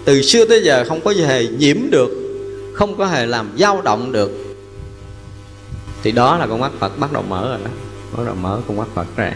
từ 0.05 0.23
xưa 0.23 0.45
tới 0.45 0.63
giờ 0.65 0.85
không 0.89 1.01
có 1.01 1.11
hề 1.27 1.47
nhiễm 1.47 1.77
được, 1.91 2.11
không 2.75 2.99
có 2.99 3.07
hề 3.07 3.27
làm 3.27 3.51
dao 3.59 3.83
động 3.83 4.13
được, 4.13 4.31
thì 6.03 6.13
đó 6.13 6.39
là 6.39 6.47
con 6.47 6.61
mắt 6.61 6.73
phật 6.79 6.99
bắt 6.99 7.13
đầu 7.13 7.23
mở 7.29 7.49
rồi 7.49 7.59
đó, 7.65 7.71
bắt 8.17 8.23
đầu 8.27 8.35
mở 8.35 8.61
con 8.69 8.77
mắt 8.77 8.89
phật 8.95 9.07
ra. 9.17 9.35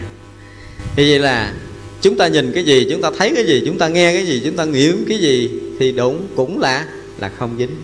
Thì 0.95 1.09
vậy 1.09 1.19
là 1.19 1.53
chúng 2.01 2.17
ta 2.17 2.27
nhìn 2.27 2.51
cái 2.53 2.63
gì, 2.63 2.87
chúng 2.91 3.01
ta 3.01 3.11
thấy 3.17 3.31
cái 3.35 3.45
gì, 3.45 3.63
chúng 3.65 3.77
ta 3.77 3.87
nghe 3.87 4.13
cái 4.13 4.25
gì, 4.25 4.41
chúng 4.45 4.55
ta 4.55 4.65
nghiệm 4.65 5.05
cái 5.09 5.17
gì 5.17 5.49
thì 5.79 5.91
đúng 5.91 6.27
cũng 6.35 6.59
là 6.59 6.85
là 7.19 7.31
không 7.39 7.55
dính 7.57 7.75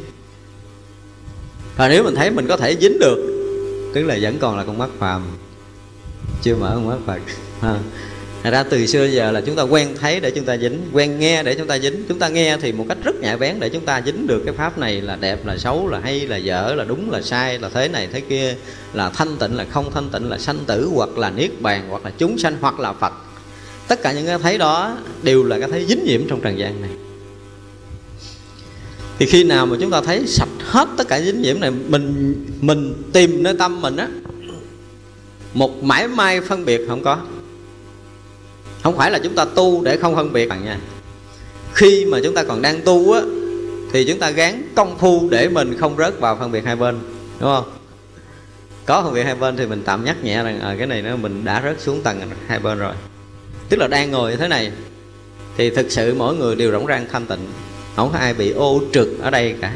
và 1.75 1.89
nếu 1.89 2.03
mình 2.03 2.15
thấy 2.15 2.31
mình 2.31 2.47
có 2.47 2.57
thể 2.57 2.75
dính 2.81 2.99
được 2.99 3.29
tức 3.93 4.03
là 4.03 4.17
vẫn 4.21 4.38
còn 4.39 4.57
là 4.57 4.63
con 4.63 4.77
mắt 4.77 4.89
phàm 4.99 5.21
chưa 6.41 6.55
mở 6.55 6.71
con 6.75 6.89
mắt 6.89 6.97
phật 7.05 7.21
ha. 7.62 7.79
Thật 8.43 8.51
ra 8.51 8.63
từ 8.63 8.86
xưa 8.86 9.05
giờ 9.05 9.31
là 9.31 9.41
chúng 9.41 9.55
ta 9.55 9.63
quen 9.63 9.95
thấy 9.99 10.19
để 10.19 10.31
chúng 10.31 10.45
ta 10.45 10.57
dính 10.57 10.81
Quen 10.93 11.19
nghe 11.19 11.43
để 11.43 11.55
chúng 11.55 11.67
ta 11.67 11.79
dính. 11.79 12.03
Chúng 12.09 12.19
ta 12.19 12.27
nghe 12.27 12.57
thì 12.62 12.71
một 12.71 12.86
cách 12.89 12.97
rất 13.03 13.15
nhạy 13.15 13.38
bén 13.38 13.59
để 13.59 13.69
chúng 13.69 13.86
ta 13.86 14.01
dính 14.05 14.27
được 14.27 14.41
cái 14.45 14.53
pháp 14.53 14.77
này 14.77 15.01
Là 15.01 15.15
đẹp, 15.15 15.45
là 15.45 15.57
xấu, 15.57 15.88
là 15.88 15.99
hay, 15.99 16.19
là 16.27 16.38
dở, 16.38 16.73
là 16.77 16.83
đúng, 16.83 17.12
là 17.12 17.21
sai 17.21 17.59
Là 17.59 17.69
thế 17.69 17.88
này, 17.88 18.07
thế 18.12 18.21
kia 18.21 18.55
Là 18.93 19.09
thanh 19.09 19.38
tịnh, 19.38 19.57
là 19.57 19.65
không 19.71 19.91
thanh 19.93 20.09
tịnh, 20.09 20.29
là 20.29 20.38
sanh 20.38 20.57
tử 20.67 20.89
Hoặc 20.95 21.17
là 21.17 21.29
niết 21.29 21.62
bàn, 21.62 21.88
hoặc 21.89 22.05
là 22.05 22.12
chúng 22.17 22.38
sanh, 22.38 22.57
hoặc 22.62 22.79
là 22.79 22.93
Phật. 22.93 23.13
Tất 23.88 24.01
cả 24.01 24.12
những 24.12 24.25
cái 24.25 24.38
thấy 24.39 24.57
đó 24.57 24.97
Đều 25.23 25.43
là 25.43 25.59
cái 25.59 25.69
thấy 25.69 25.86
dính 25.86 26.05
nhiễm 26.05 26.27
trong 26.27 26.41
trần 26.41 26.59
gian 26.59 26.81
này. 26.81 26.89
Thì 29.19 29.26
khi 29.26 29.43
nào 29.43 29.65
mà 29.65 29.78
chúng 29.80 29.91
ta 29.91 30.02
thấy 30.02 30.28
sạch 30.28 30.49
hết 30.60 30.88
tất 30.97 31.08
cả 31.08 31.21
dính 31.21 31.41
nhiễm 31.41 31.60
này 31.60 31.71
Mình 31.71 32.36
mình 32.62 32.93
tìm 33.13 33.43
nơi 33.43 33.56
tâm 33.60 33.82
mình 33.82 33.97
á 33.97 34.08
Một 35.54 35.84
mãi 35.84 36.08
may 36.08 36.41
phân 36.41 36.65
biệt 36.65 36.82
không 36.88 37.04
có. 37.04 37.17
Không 38.84 38.97
phải 38.97 39.12
là 39.12 39.19
chúng 39.23 39.36
ta 39.36 39.45
tu 39.45 39.84
để 39.84 39.97
không 39.97 40.15
phân 40.15 40.34
biệt 40.34 40.49
bạn 40.49 40.65
nha. 40.65 40.80
Khi 41.73 42.06
mà 42.06 42.19
chúng 42.23 42.36
ta 42.36 42.43
còn 42.43 42.62
đang 42.62 42.82
tu 42.82 43.12
á 43.12 43.21
thì 43.91 44.06
chúng 44.06 44.19
ta 44.19 44.30
gán 44.30 44.63
công 44.76 44.97
phu 44.97 45.30
để 45.30 45.49
mình 45.49 45.78
không 45.80 45.97
rớt 45.97 46.19
vào 46.19 46.38
phân 46.39 46.52
biệt 46.52 46.65
hai 46.65 46.76
bên 46.76 46.99
đúng 47.39 47.49
không? 47.49 47.71
Có 48.86 49.02
phân 49.04 49.13
biệt 49.13 49.23
hai 49.23 49.36
bên 49.36 49.58
thì 49.58 49.65
mình 49.65 49.82
tạm 49.86 50.06
nhắc 50.06 50.23
nhẹ 50.23 50.43
rằng 50.43 50.60
à, 50.60 50.76
cái 50.78 50.88
này 50.88 51.02
nó 51.02 51.15
mình 51.15 51.45
đã 51.45 51.62
rớt 51.63 51.82
xuống 51.82 52.02
tầng 52.02 52.21
hai 52.47 52.60
bên 52.60 52.80
rồi. 52.80 52.93
Tức 53.69 53.78
là 53.78 53.88
đang 53.88 54.12
ngồi 54.12 54.32
như 54.32 54.38
thế 54.38 54.47
này 54.47 54.71
thì 55.58 55.69
thực 55.69 55.91
sự 55.91 56.15
mỗi 56.17 56.36
người 56.36 56.56
đều 56.56 56.71
rỗng 56.71 56.88
rang 56.88 57.06
thanh 57.12 57.26
tịnh 57.26 57.39
không 57.95 58.10
có 58.13 58.19
ai 58.19 58.34
bị 58.34 58.51
ô 58.51 58.82
trực 58.93 59.19
ở 59.21 59.29
đây 59.29 59.56
cả. 59.62 59.73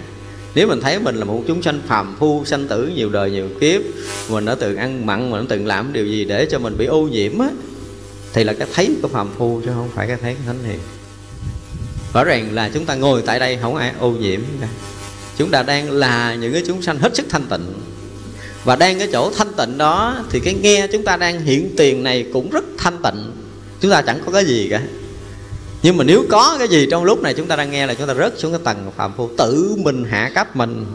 Nếu 0.56 0.68
mình 0.68 0.82
thấy 0.82 1.00
mình 1.00 1.16
là 1.16 1.26
một 1.26 1.44
chúng 1.48 1.62
sanh 1.62 1.82
phàm 1.88 2.16
phu, 2.20 2.46
sanh 2.46 2.68
tử 2.68 2.92
nhiều 2.96 3.10
đời 3.10 3.32
nhiều 3.32 3.50
kiếp, 3.62 3.82
mình 4.30 4.46
đã 4.46 4.56
từng 4.56 4.78
ăn 4.78 5.06
mặn, 5.06 5.32
mình 5.32 5.42
đã 5.42 5.46
từng 5.50 5.66
làm 5.66 5.94
điều 5.94 6.06
gì 6.06 6.26
để 6.26 6.48
cho 6.52 6.60
mình 6.60 6.78
bị 6.78 6.86
ô 6.86 7.02
nhiễm 7.02 7.40
á, 7.40 7.50
thì 8.34 8.44
là 8.44 8.54
cái 8.54 8.68
thấy 8.74 8.96
của 9.02 9.08
phàm 9.08 9.30
phu 9.38 9.62
chứ 9.66 9.72
không 9.74 9.90
phải 9.96 10.08
cái 10.08 10.18
thấy 10.22 10.34
của 10.34 10.42
thánh 10.46 10.64
hiền. 10.64 10.80
Rõ 12.14 12.24
ràng 12.24 12.54
là 12.54 12.70
chúng 12.74 12.86
ta 12.86 12.96
ngồi 12.96 13.22
tại 13.26 13.40
đây 13.40 13.58
không 13.62 13.76
ai 13.76 13.92
ô 14.00 14.12
nhiễm 14.12 14.40
cả. 14.62 14.68
Chúng 15.38 15.52
ta 15.52 15.64
đang 15.64 15.92
là 15.92 16.36
những 16.36 16.54
cái 16.54 16.64
chúng 16.68 16.82
sanh 16.82 17.00
hết 17.00 17.16
sức 17.16 17.26
thanh 17.30 17.46
tịnh. 17.50 17.74
Và 18.64 18.76
đang 18.76 19.00
cái 19.00 19.08
chỗ 19.12 19.32
thanh 19.38 19.54
tịnh 19.54 19.78
đó 19.78 20.26
thì 20.30 20.40
cái 20.40 20.54
nghe 20.54 20.88
chúng 20.92 21.04
ta 21.04 21.18
đang 21.18 21.42
hiện 21.42 21.70
tiền 21.78 22.04
này 22.04 22.26
cũng 22.34 22.50
rất 22.50 22.64
thanh 22.78 22.98
tịnh. 23.04 23.32
Chúng 23.82 23.92
ta 23.92 24.02
chẳng 24.02 24.20
có 24.26 24.32
cái 24.32 24.46
gì 24.46 24.68
cả 24.72 24.82
nhưng 25.88 25.98
mà 25.98 26.04
nếu 26.04 26.26
có 26.30 26.56
cái 26.60 26.68
gì 26.68 26.88
trong 26.92 27.04
lúc 27.04 27.22
này 27.22 27.34
chúng 27.34 27.48
ta 27.48 27.56
đang 27.56 27.72
nghe 27.72 27.88
là 27.88 27.94
chúng 27.94 28.08
ta 28.08 28.14
rớt 28.14 28.40
xuống 28.40 28.52
cái 28.52 28.62
tầng 28.64 28.92
phạm 28.96 29.12
phu, 29.18 29.30
tự 29.38 29.76
mình 29.78 30.04
hạ 30.10 30.32
cấp 30.36 30.56
mình. 30.56 30.86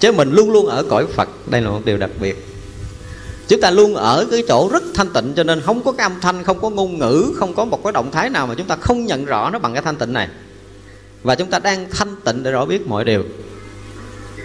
Chứ 0.00 0.12
mình 0.12 0.32
luôn 0.32 0.50
luôn 0.50 0.66
ở 0.66 0.84
cõi 0.88 1.06
phật, 1.06 1.28
đây 1.46 1.60
là 1.60 1.70
một 1.70 1.80
điều 1.84 1.96
đặc 1.96 2.10
biệt. 2.20 2.46
Chúng 3.48 3.60
ta 3.60 3.70
luôn 3.70 3.94
ở 3.94 4.26
cái 4.30 4.42
chỗ 4.48 4.68
rất 4.72 4.82
thanh 4.94 5.08
tịnh 5.12 5.32
cho 5.36 5.44
nên 5.44 5.60
không 5.60 5.82
có 5.82 5.92
cái 5.92 6.04
âm 6.04 6.20
thanh, 6.20 6.44
không 6.44 6.60
có 6.60 6.70
ngôn 6.70 6.98
ngữ, 6.98 7.32
không 7.36 7.54
có 7.54 7.64
một 7.64 7.80
cái 7.84 7.92
động 7.92 8.10
thái 8.10 8.30
nào 8.30 8.46
mà 8.46 8.54
chúng 8.54 8.66
ta 8.66 8.76
không 8.76 9.06
nhận 9.06 9.24
rõ 9.24 9.50
nó 9.50 9.58
bằng 9.58 9.72
cái 9.72 9.82
thanh 9.82 9.96
tịnh 9.96 10.12
này. 10.12 10.28
Và 11.22 11.34
chúng 11.34 11.50
ta 11.50 11.58
đang 11.58 11.86
thanh 11.90 12.16
tịnh 12.24 12.42
để 12.42 12.50
rõ 12.50 12.64
biết 12.64 12.86
mọi 12.86 13.04
điều 13.04 13.24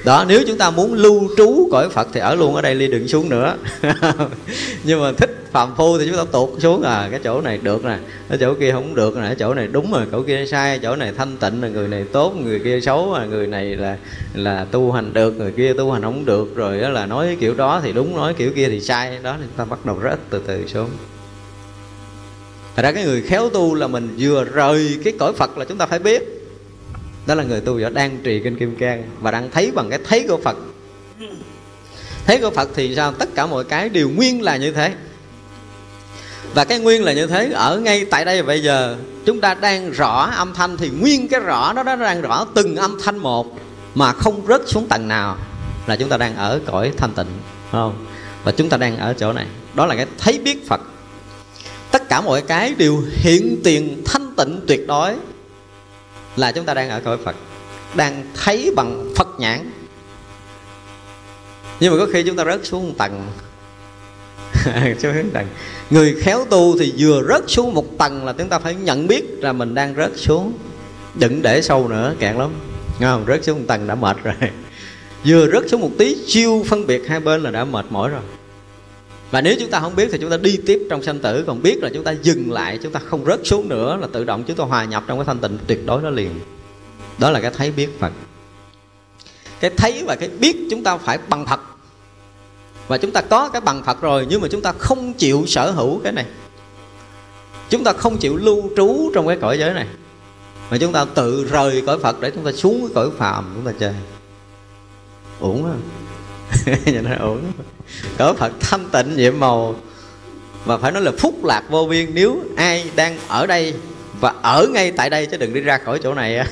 đó, 0.06 0.26
nếu 0.28 0.44
chúng 0.48 0.58
ta 0.58 0.70
muốn 0.70 0.94
lưu 0.94 1.30
trú 1.38 1.70
cõi 1.72 1.90
phật 1.90 2.08
thì 2.14 2.20
ở 2.20 2.36
luôn 2.36 2.56
ở 2.56 2.62
đây 2.62 2.76
ly 2.76 2.88
đừng 2.88 3.08
xuống 3.08 3.30
nữa. 3.30 3.56
Nhưng 4.84 5.02
mà 5.02 5.12
thích 5.12 5.38
phàm 5.52 5.76
phu 5.76 5.98
thì 5.98 6.08
chúng 6.08 6.18
ta 6.18 6.24
tụt 6.32 6.50
xuống. 6.60 6.84
À 6.84 7.08
cái 7.12 7.20
chỗ 7.24 7.42
này 7.42 7.60
được 7.64 7.86
nè, 7.86 7.98
cái 8.30 8.38
chỗ 8.42 8.54
kia 8.54 8.72
không 8.72 8.96
được 8.96 9.16
nè, 9.16 9.22
cái 9.22 9.36
chỗ 9.36 9.54
này 9.54 9.68
đúng 9.68 9.92
rồi, 9.92 10.06
chỗ 10.12 10.22
kia 10.22 10.46
sai, 10.46 10.80
chỗ 10.80 10.96
này 10.96 11.14
thanh 11.18 11.38
tịnh 11.38 11.62
là 11.62 11.68
người 11.68 11.88
này 11.88 12.04
tốt, 12.12 12.34
người 12.44 12.60
kia 12.60 12.82
xấu 12.82 13.10
mà 13.14 13.26
người 13.26 13.48
này 13.48 13.76
là 13.76 13.98
là 14.34 14.66
tu 14.72 14.92
hành 14.92 15.14
được, 15.14 15.38
người 15.38 15.52
kia 15.52 15.74
tu 15.74 15.92
hành 15.92 16.02
không 16.02 16.26
được, 16.26 16.56
rồi 16.56 16.80
đó 16.80 16.90
là 16.90 17.06
nói 17.06 17.38
kiểu 17.40 17.54
đó 17.54 17.82
thì 17.84 17.94
đúng, 17.94 18.16
nói 18.16 18.34
kiểu 18.34 18.52
kia 18.56 18.68
thì 18.70 18.82
sai. 18.82 19.20
Đó, 19.24 19.36
thì 19.40 19.46
chúng 19.48 19.58
ta 19.58 19.66
bắt 19.66 19.86
đầu 19.86 20.00
rất 20.00 20.20
từ 20.30 20.42
từ 20.48 20.68
xuống. 20.68 20.90
Thật 22.76 22.84
ra 22.84 22.92
cái 22.92 23.04
người 23.04 23.22
khéo 23.22 23.50
tu 23.50 23.76
là 23.76 23.88
mình 23.88 24.16
vừa 24.20 24.44
rời 24.44 25.00
cái 25.04 25.14
cõi 25.20 25.34
Phật 25.34 25.58
là 25.58 25.66
chúng 25.66 25.78
ta 25.78 25.86
phải 25.86 26.00
biết 26.00 26.41
đó 27.26 27.36
là 27.36 27.44
người 27.44 27.62
tu 27.62 27.80
giả 27.80 27.90
đang 27.90 28.18
trì 28.24 28.42
kinh 28.44 28.60
kim 28.60 28.76
cang 28.76 29.04
và 29.20 29.32
đang 29.32 29.50
thấy 29.52 29.72
bằng 29.72 29.90
cái 29.90 30.00
thấy 30.10 30.26
của 30.28 30.38
phật. 30.44 30.58
Thấy 32.26 32.38
của 32.38 32.50
phật 32.50 32.70
thì 32.76 32.96
sao? 32.96 33.14
Tất 33.14 33.30
cả 33.36 33.46
mọi 33.46 33.64
cái 33.64 33.90
đều 33.90 34.10
nguyên 34.10 34.42
là 34.42 34.58
như 34.58 34.72
thế. 34.72 34.94
Và 36.54 36.66
cái 36.66 36.80
nguyên 36.80 37.04
là 37.04 37.14
như 37.14 37.28
thế 37.28 37.52
ở 37.54 37.80
ngay 37.80 38.06
tại 38.06 38.26
đây 38.26 38.44
bây 38.44 38.64
giờ, 38.64 38.98
chúng 39.26 39.42
ta 39.42 39.54
đang 39.54 39.92
rõ 39.92 40.32
âm 40.36 40.54
thanh 40.54 40.78
thì 40.78 40.90
nguyên 40.90 41.28
cái 41.28 41.40
rõ 41.40 41.74
đó 41.74 41.84
nó 41.84 41.96
đang 41.96 42.22
rõ 42.22 42.46
từng 42.56 42.76
âm 42.76 42.98
thanh 43.04 43.18
một 43.18 43.60
mà 43.96 44.14
không 44.14 44.46
rớt 44.48 44.62
xuống 44.68 44.88
tầng 44.88 45.08
nào 45.08 45.38
là 45.88 45.96
chúng 45.96 46.10
ta 46.10 46.18
đang 46.18 46.36
ở 46.36 46.60
cõi 46.66 46.92
thanh 46.98 47.14
tịnh 47.14 47.28
không? 47.72 48.06
Và 48.44 48.52
chúng 48.52 48.70
ta 48.70 48.78
đang 48.78 48.98
ở 48.98 49.14
chỗ 49.14 49.34
này. 49.34 49.46
Đó 49.74 49.86
là 49.86 49.96
cái 49.96 50.06
thấy 50.20 50.40
biết 50.44 50.68
phật. 50.68 50.82
Tất 51.92 52.10
cả 52.10 52.22
mọi 52.22 52.42
cái 52.42 52.74
đều 52.78 53.04
hiện 53.12 53.62
tiền 53.64 54.02
thanh 54.06 54.36
tịnh 54.38 54.60
tuyệt 54.68 54.88
đối 54.88 55.14
là 56.36 56.52
chúng 56.52 56.66
ta 56.66 56.74
đang 56.74 56.90
ở 56.90 57.00
cõi 57.00 57.18
Phật, 57.26 57.36
đang 57.96 58.26
thấy 58.34 58.74
bằng 58.76 59.14
Phật 59.16 59.28
nhãn. 59.38 59.72
Nhưng 61.80 61.92
mà 61.92 62.00
có 62.00 62.12
khi 62.14 62.24
chúng 62.24 62.36
ta 62.36 62.46
rớt 62.46 62.66
xuống 62.66 62.88
một 62.88 62.94
tầng. 62.98 63.28
Xuống 65.00 65.30
tầng. 65.34 65.48
Người 65.90 66.16
khéo 66.22 66.46
tu 66.50 66.78
thì 66.80 66.94
vừa 66.98 67.24
rớt 67.30 67.44
xuống 67.48 67.74
một 67.74 67.98
tầng 67.98 68.26
là 68.26 68.34
chúng 68.34 68.50
ta 68.50 68.60
phải 68.60 68.76
nhận 68.76 69.08
biết 69.08 69.24
là 69.40 69.54
mình 69.54 69.76
đang 69.76 69.96
rớt 69.96 70.12
xuống. 70.16 70.54
Đừng 71.16 71.42
để 71.42 71.62
sâu 71.62 71.88
nữa 71.88 72.16
cạn 72.20 72.40
lắm. 72.40 72.52
Nghe 73.00 73.08
không? 73.08 73.26
Rớt 73.28 73.44
xuống 73.44 73.60
một 73.60 73.66
tầng 73.68 73.88
đã 73.88 73.96
mệt 73.96 74.18
rồi. 74.24 74.34
Vừa 75.26 75.52
rớt 75.52 75.70
xuống 75.70 75.82
một 75.82 75.92
tí, 75.98 76.18
chiêu 76.28 76.66
phân 76.68 76.88
biệt 76.88 77.02
hai 77.08 77.20
bên 77.20 77.44
là 77.44 77.52
đã 77.52 77.66
mệt 77.66 77.86
mỏi 77.90 78.10
rồi 78.10 78.22
và 79.32 79.42
nếu 79.42 79.56
chúng 79.60 79.70
ta 79.70 79.80
không 79.80 79.96
biết 79.96 80.10
thì 80.12 80.18
chúng 80.22 80.30
ta 80.30 80.38
đi 80.38 80.60
tiếp 80.66 80.88
trong 80.90 81.04
sanh 81.04 81.20
tử 81.20 81.44
còn 81.48 81.62
biết 81.62 81.84
là 81.84 81.90
chúng 81.94 82.04
ta 82.04 82.12
dừng 82.12 82.52
lại 82.52 82.80
chúng 82.84 82.92
ta 82.92 83.00
không 83.00 83.26
rớt 83.26 83.40
xuống 83.44 83.70
nữa 83.70 83.98
là 84.02 84.08
tự 84.12 84.24
động 84.24 84.44
chúng 84.48 84.58
ta 84.58 84.64
hòa 84.64 84.86
nhập 84.86 85.04
trong 85.08 85.18
cái 85.18 85.26
thanh 85.26 85.40
tịnh 85.40 85.58
tuyệt 85.68 85.86
đối 85.86 86.02
đó 86.02 86.10
liền 86.10 86.40
đó 87.18 87.32
là 87.32 87.40
cái 87.40 87.52
thấy 87.58 87.72
biết 87.72 88.00
phật 88.00 88.12
cái 89.60 89.72
thấy 89.78 90.04
và 90.08 90.16
cái 90.16 90.30
biết 90.30 90.58
chúng 90.70 90.84
ta 90.84 90.98
phải 90.98 91.18
bằng 91.30 91.46
phật 91.46 91.60
và 92.88 92.98
chúng 92.98 93.12
ta 93.12 93.22
có 93.22 93.50
cái 93.50 93.62
bằng 93.62 93.84
phật 93.84 94.02
rồi 94.02 94.28
nhưng 94.30 94.42
mà 94.42 94.48
chúng 94.52 94.62
ta 94.62 94.72
không 94.78 95.14
chịu 95.14 95.44
sở 95.48 95.72
hữu 95.72 96.00
cái 96.04 96.14
này 96.14 96.26
chúng 97.70 97.84
ta 97.84 97.94
không 97.94 98.18
chịu 98.18 98.38
lưu 98.38 98.70
trú 98.76 99.12
trong 99.14 99.28
cái 99.28 99.38
cõi 99.42 99.60
giới 99.60 99.74
này 99.74 99.88
mà 100.70 100.78
chúng 100.78 100.94
ta 100.94 101.06
tự 101.06 101.48
rời 101.52 101.84
cõi 101.86 102.00
phật 102.00 102.20
để 102.22 102.32
chúng 102.32 102.46
ta 102.46 102.52
xuống 102.52 102.80
cái 102.80 102.90
cõi 102.96 103.10
phàm 103.18 103.52
chúng 103.56 103.66
ta 103.66 103.80
chơi 103.80 103.94
uổng 105.40 105.64
không 105.64 105.82
nhìn 106.86 107.04
nó 107.04 107.16
ổn 107.20 107.42
cõi 108.18 108.34
phật 108.34 108.52
thanh 108.60 108.90
tịnh 108.90 109.18
nhiệm 109.18 109.40
màu. 109.40 109.76
Và 110.66 110.78
phải 110.78 110.92
nói 110.92 111.02
là 111.02 111.12
phúc 111.18 111.46
lạc 111.46 111.64
vô 111.70 111.86
biên. 111.86 112.14
Nếu 112.14 112.44
ai 112.56 112.90
đang 112.96 113.18
ở 113.28 113.48
đây 113.48 113.74
và 114.20 114.34
ở 114.42 114.68
ngay 114.68 114.92
tại 114.92 115.10
đây 115.10 115.26
chứ 115.26 115.38
đừng 115.38 115.54
đi 115.54 115.62
ra 115.62 115.78
khỏi 115.78 116.00
chỗ 116.04 116.14
này 116.14 116.46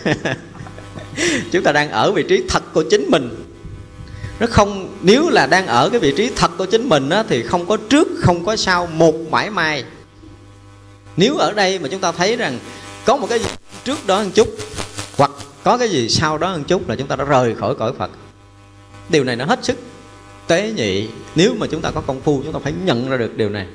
chúng 1.51 1.63
ta 1.63 1.71
đang 1.71 1.91
ở 1.91 2.11
vị 2.11 2.23
trí 2.29 2.43
thật 2.49 2.63
của 2.73 2.83
chính 2.89 3.05
mình. 3.11 3.45
Nó 4.39 4.47
không 4.49 4.97
nếu 5.01 5.29
là 5.29 5.47
đang 5.47 5.67
ở 5.67 5.89
cái 5.89 5.99
vị 5.99 6.13
trí 6.17 6.31
thật 6.35 6.51
của 6.57 6.65
chính 6.65 6.89
mình 6.89 7.09
á, 7.09 7.23
thì 7.29 7.43
không 7.43 7.67
có 7.67 7.77
trước 7.89 8.07
không 8.19 8.45
có 8.45 8.55
sau 8.55 8.85
một 8.85 9.15
mãi 9.31 9.49
mai. 9.49 9.83
Nếu 11.17 11.37
ở 11.37 11.53
đây 11.53 11.79
mà 11.79 11.87
chúng 11.91 12.01
ta 12.01 12.11
thấy 12.11 12.35
rằng 12.35 12.59
có 13.05 13.17
một 13.17 13.27
cái 13.29 13.39
gì 13.39 13.45
trước 13.83 14.07
đó 14.07 14.23
một 14.23 14.29
chút 14.35 14.47
hoặc 15.17 15.31
có 15.63 15.77
cái 15.77 15.89
gì 15.89 16.09
sau 16.09 16.37
đó 16.37 16.57
một 16.57 16.63
chút 16.67 16.89
là 16.89 16.95
chúng 16.95 17.07
ta 17.07 17.15
đã 17.15 17.25
rời 17.25 17.55
khỏi 17.55 17.75
cõi 17.75 17.93
phật. 17.97 18.11
Điều 19.09 19.23
này 19.23 19.35
nó 19.35 19.45
hết 19.45 19.59
sức 19.65 19.77
tế 20.49 20.71
nhị, 20.75 21.07
nếu 21.35 21.53
mà 21.57 21.67
chúng 21.67 21.81
ta 21.81 21.91
có 21.91 22.01
công 22.01 22.21
phu, 22.21 22.41
chúng 22.43 22.53
ta 22.53 22.59
phải 22.63 22.73
nhận 22.85 23.09
ra 23.09 23.17
được 23.17 23.37
điều 23.37 23.49
này. 23.49 23.67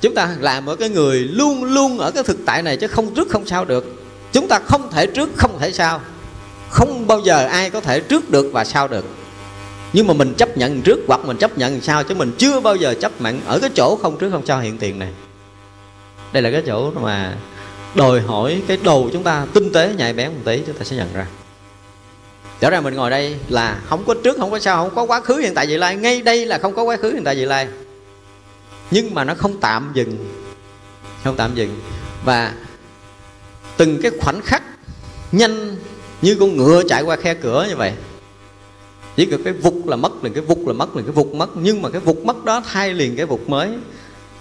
Chúng 0.00 0.14
ta 0.14 0.36
làm 0.40 0.66
ở 0.66 0.76
cái 0.76 0.88
người 0.88 1.18
luôn 1.18 1.64
luôn 1.64 1.98
ở 1.98 2.10
cái 2.10 2.22
thực 2.22 2.38
tại 2.46 2.62
này 2.62 2.76
chứ 2.76 2.86
không 2.86 3.14
trước 3.14 3.28
không 3.28 3.46
sau 3.46 3.64
được. 3.64 4.02
Chúng 4.32 4.48
ta 4.48 4.58
không 4.58 4.90
thể 4.92 5.06
trước, 5.06 5.30
không 5.36 5.58
thể 5.58 5.72
sau. 5.72 6.00
Không 6.70 7.06
bao 7.06 7.20
giờ 7.20 7.46
ai 7.46 7.70
có 7.70 7.80
thể 7.80 8.00
trước 8.00 8.30
được 8.30 8.50
và 8.52 8.64
sau 8.64 8.88
được. 8.88 9.04
Nhưng 9.92 10.06
mà 10.06 10.14
mình 10.14 10.34
chấp 10.34 10.56
nhận 10.56 10.82
trước 10.82 10.98
hoặc 11.06 11.20
mình 11.24 11.36
chấp 11.36 11.58
nhận 11.58 11.80
sau 11.80 12.04
chứ 12.04 12.14
mình 12.14 12.32
chưa 12.38 12.60
bao 12.60 12.76
giờ 12.76 12.94
chấp 13.00 13.20
nhận 13.20 13.40
ở 13.46 13.58
cái 13.58 13.70
chỗ 13.74 13.98
không 14.02 14.18
trước 14.18 14.30
không 14.30 14.46
sau 14.46 14.60
hiện 14.60 14.78
tiền 14.78 14.98
này. 14.98 15.08
Đây 16.32 16.42
là 16.42 16.50
cái 16.50 16.62
chỗ 16.66 16.90
mà 16.90 17.36
đòi 17.94 18.20
hỏi 18.20 18.62
cái 18.66 18.78
đầu 18.82 19.10
chúng 19.12 19.22
ta 19.22 19.46
tinh 19.54 19.72
tế, 19.72 19.94
nhạy 19.96 20.12
bén 20.12 20.28
một 20.28 20.40
tí, 20.44 20.62
chúng 20.66 20.76
ta 20.76 20.84
sẽ 20.84 20.96
nhận 20.96 21.08
ra 21.14 21.26
rõ 22.60 22.70
ràng 22.70 22.84
mình 22.84 22.94
ngồi 22.94 23.10
đây 23.10 23.36
là 23.48 23.80
không 23.88 24.04
có 24.06 24.14
trước 24.24 24.36
không 24.38 24.50
có 24.50 24.58
sau 24.58 24.84
không 24.84 24.94
có 24.94 25.02
quá 25.02 25.20
khứ 25.20 25.36
hiện 25.36 25.54
tại 25.54 25.66
vị 25.66 25.76
lai. 25.76 25.96
Ngay 25.96 26.22
đây 26.22 26.46
là 26.46 26.58
không 26.58 26.74
có 26.74 26.82
quá 26.82 26.96
khứ 26.96 27.12
hiện 27.12 27.24
tại 27.24 27.34
vị 27.34 27.44
lai. 27.44 27.68
Nhưng 28.90 29.14
mà 29.14 29.24
nó 29.24 29.34
không 29.34 29.60
tạm 29.60 29.90
dừng. 29.94 30.16
Không 31.24 31.36
tạm 31.36 31.54
dừng. 31.54 31.80
Và 32.24 32.52
từng 33.76 34.02
cái 34.02 34.12
khoảnh 34.20 34.40
khắc 34.40 34.62
nhanh 35.32 35.76
như 36.22 36.36
con 36.40 36.56
ngựa 36.56 36.82
chạy 36.88 37.02
qua 37.02 37.16
khe 37.16 37.34
cửa 37.34 37.66
như 37.68 37.76
vậy. 37.76 37.92
Chỉ 39.16 39.26
cần 39.26 39.42
cái 39.42 39.52
vụt 39.52 39.74
là 39.86 39.96
mất 39.96 40.24
liền 40.24 40.32
cái 40.32 40.42
vụt 40.42 40.58
là 40.66 40.72
mất 40.72 40.96
liền 40.96 41.04
cái 41.04 41.12
vụt 41.12 41.26
mất. 41.26 41.50
Nhưng 41.54 41.82
mà 41.82 41.90
cái 41.90 42.00
vụt 42.00 42.16
mất 42.16 42.44
đó 42.44 42.62
thay 42.72 42.94
liền 42.94 43.16
cái 43.16 43.26
vụt 43.26 43.40
mới. 43.46 43.68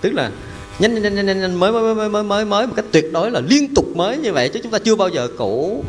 Tức 0.02 0.14
là 0.14 0.32
nhanh 0.80 0.94
nhanh 0.94 1.16
nhanh 1.16 1.26
nhanh, 1.26 1.42
nhanh 1.42 1.56
mới 1.56 1.72
mới 1.72 1.96
mới 1.96 2.10
mới 2.10 2.24
mới 2.24 2.46
mới. 2.46 2.68
Một 2.68 2.74
cách 2.76 2.86
tuyệt 2.92 3.06
đối 3.14 3.32
là 3.32 3.40
liên 3.40 3.74
tục 3.74 3.86
mới 3.96 4.18
như 4.18 4.34
vậy 4.34 4.50
chứ 4.50 4.60
chúng 4.64 4.72
ta 4.72 4.80
chưa 4.80 4.96
bao 4.96 5.10
giờ 5.10 5.28
cũ. 5.38 5.84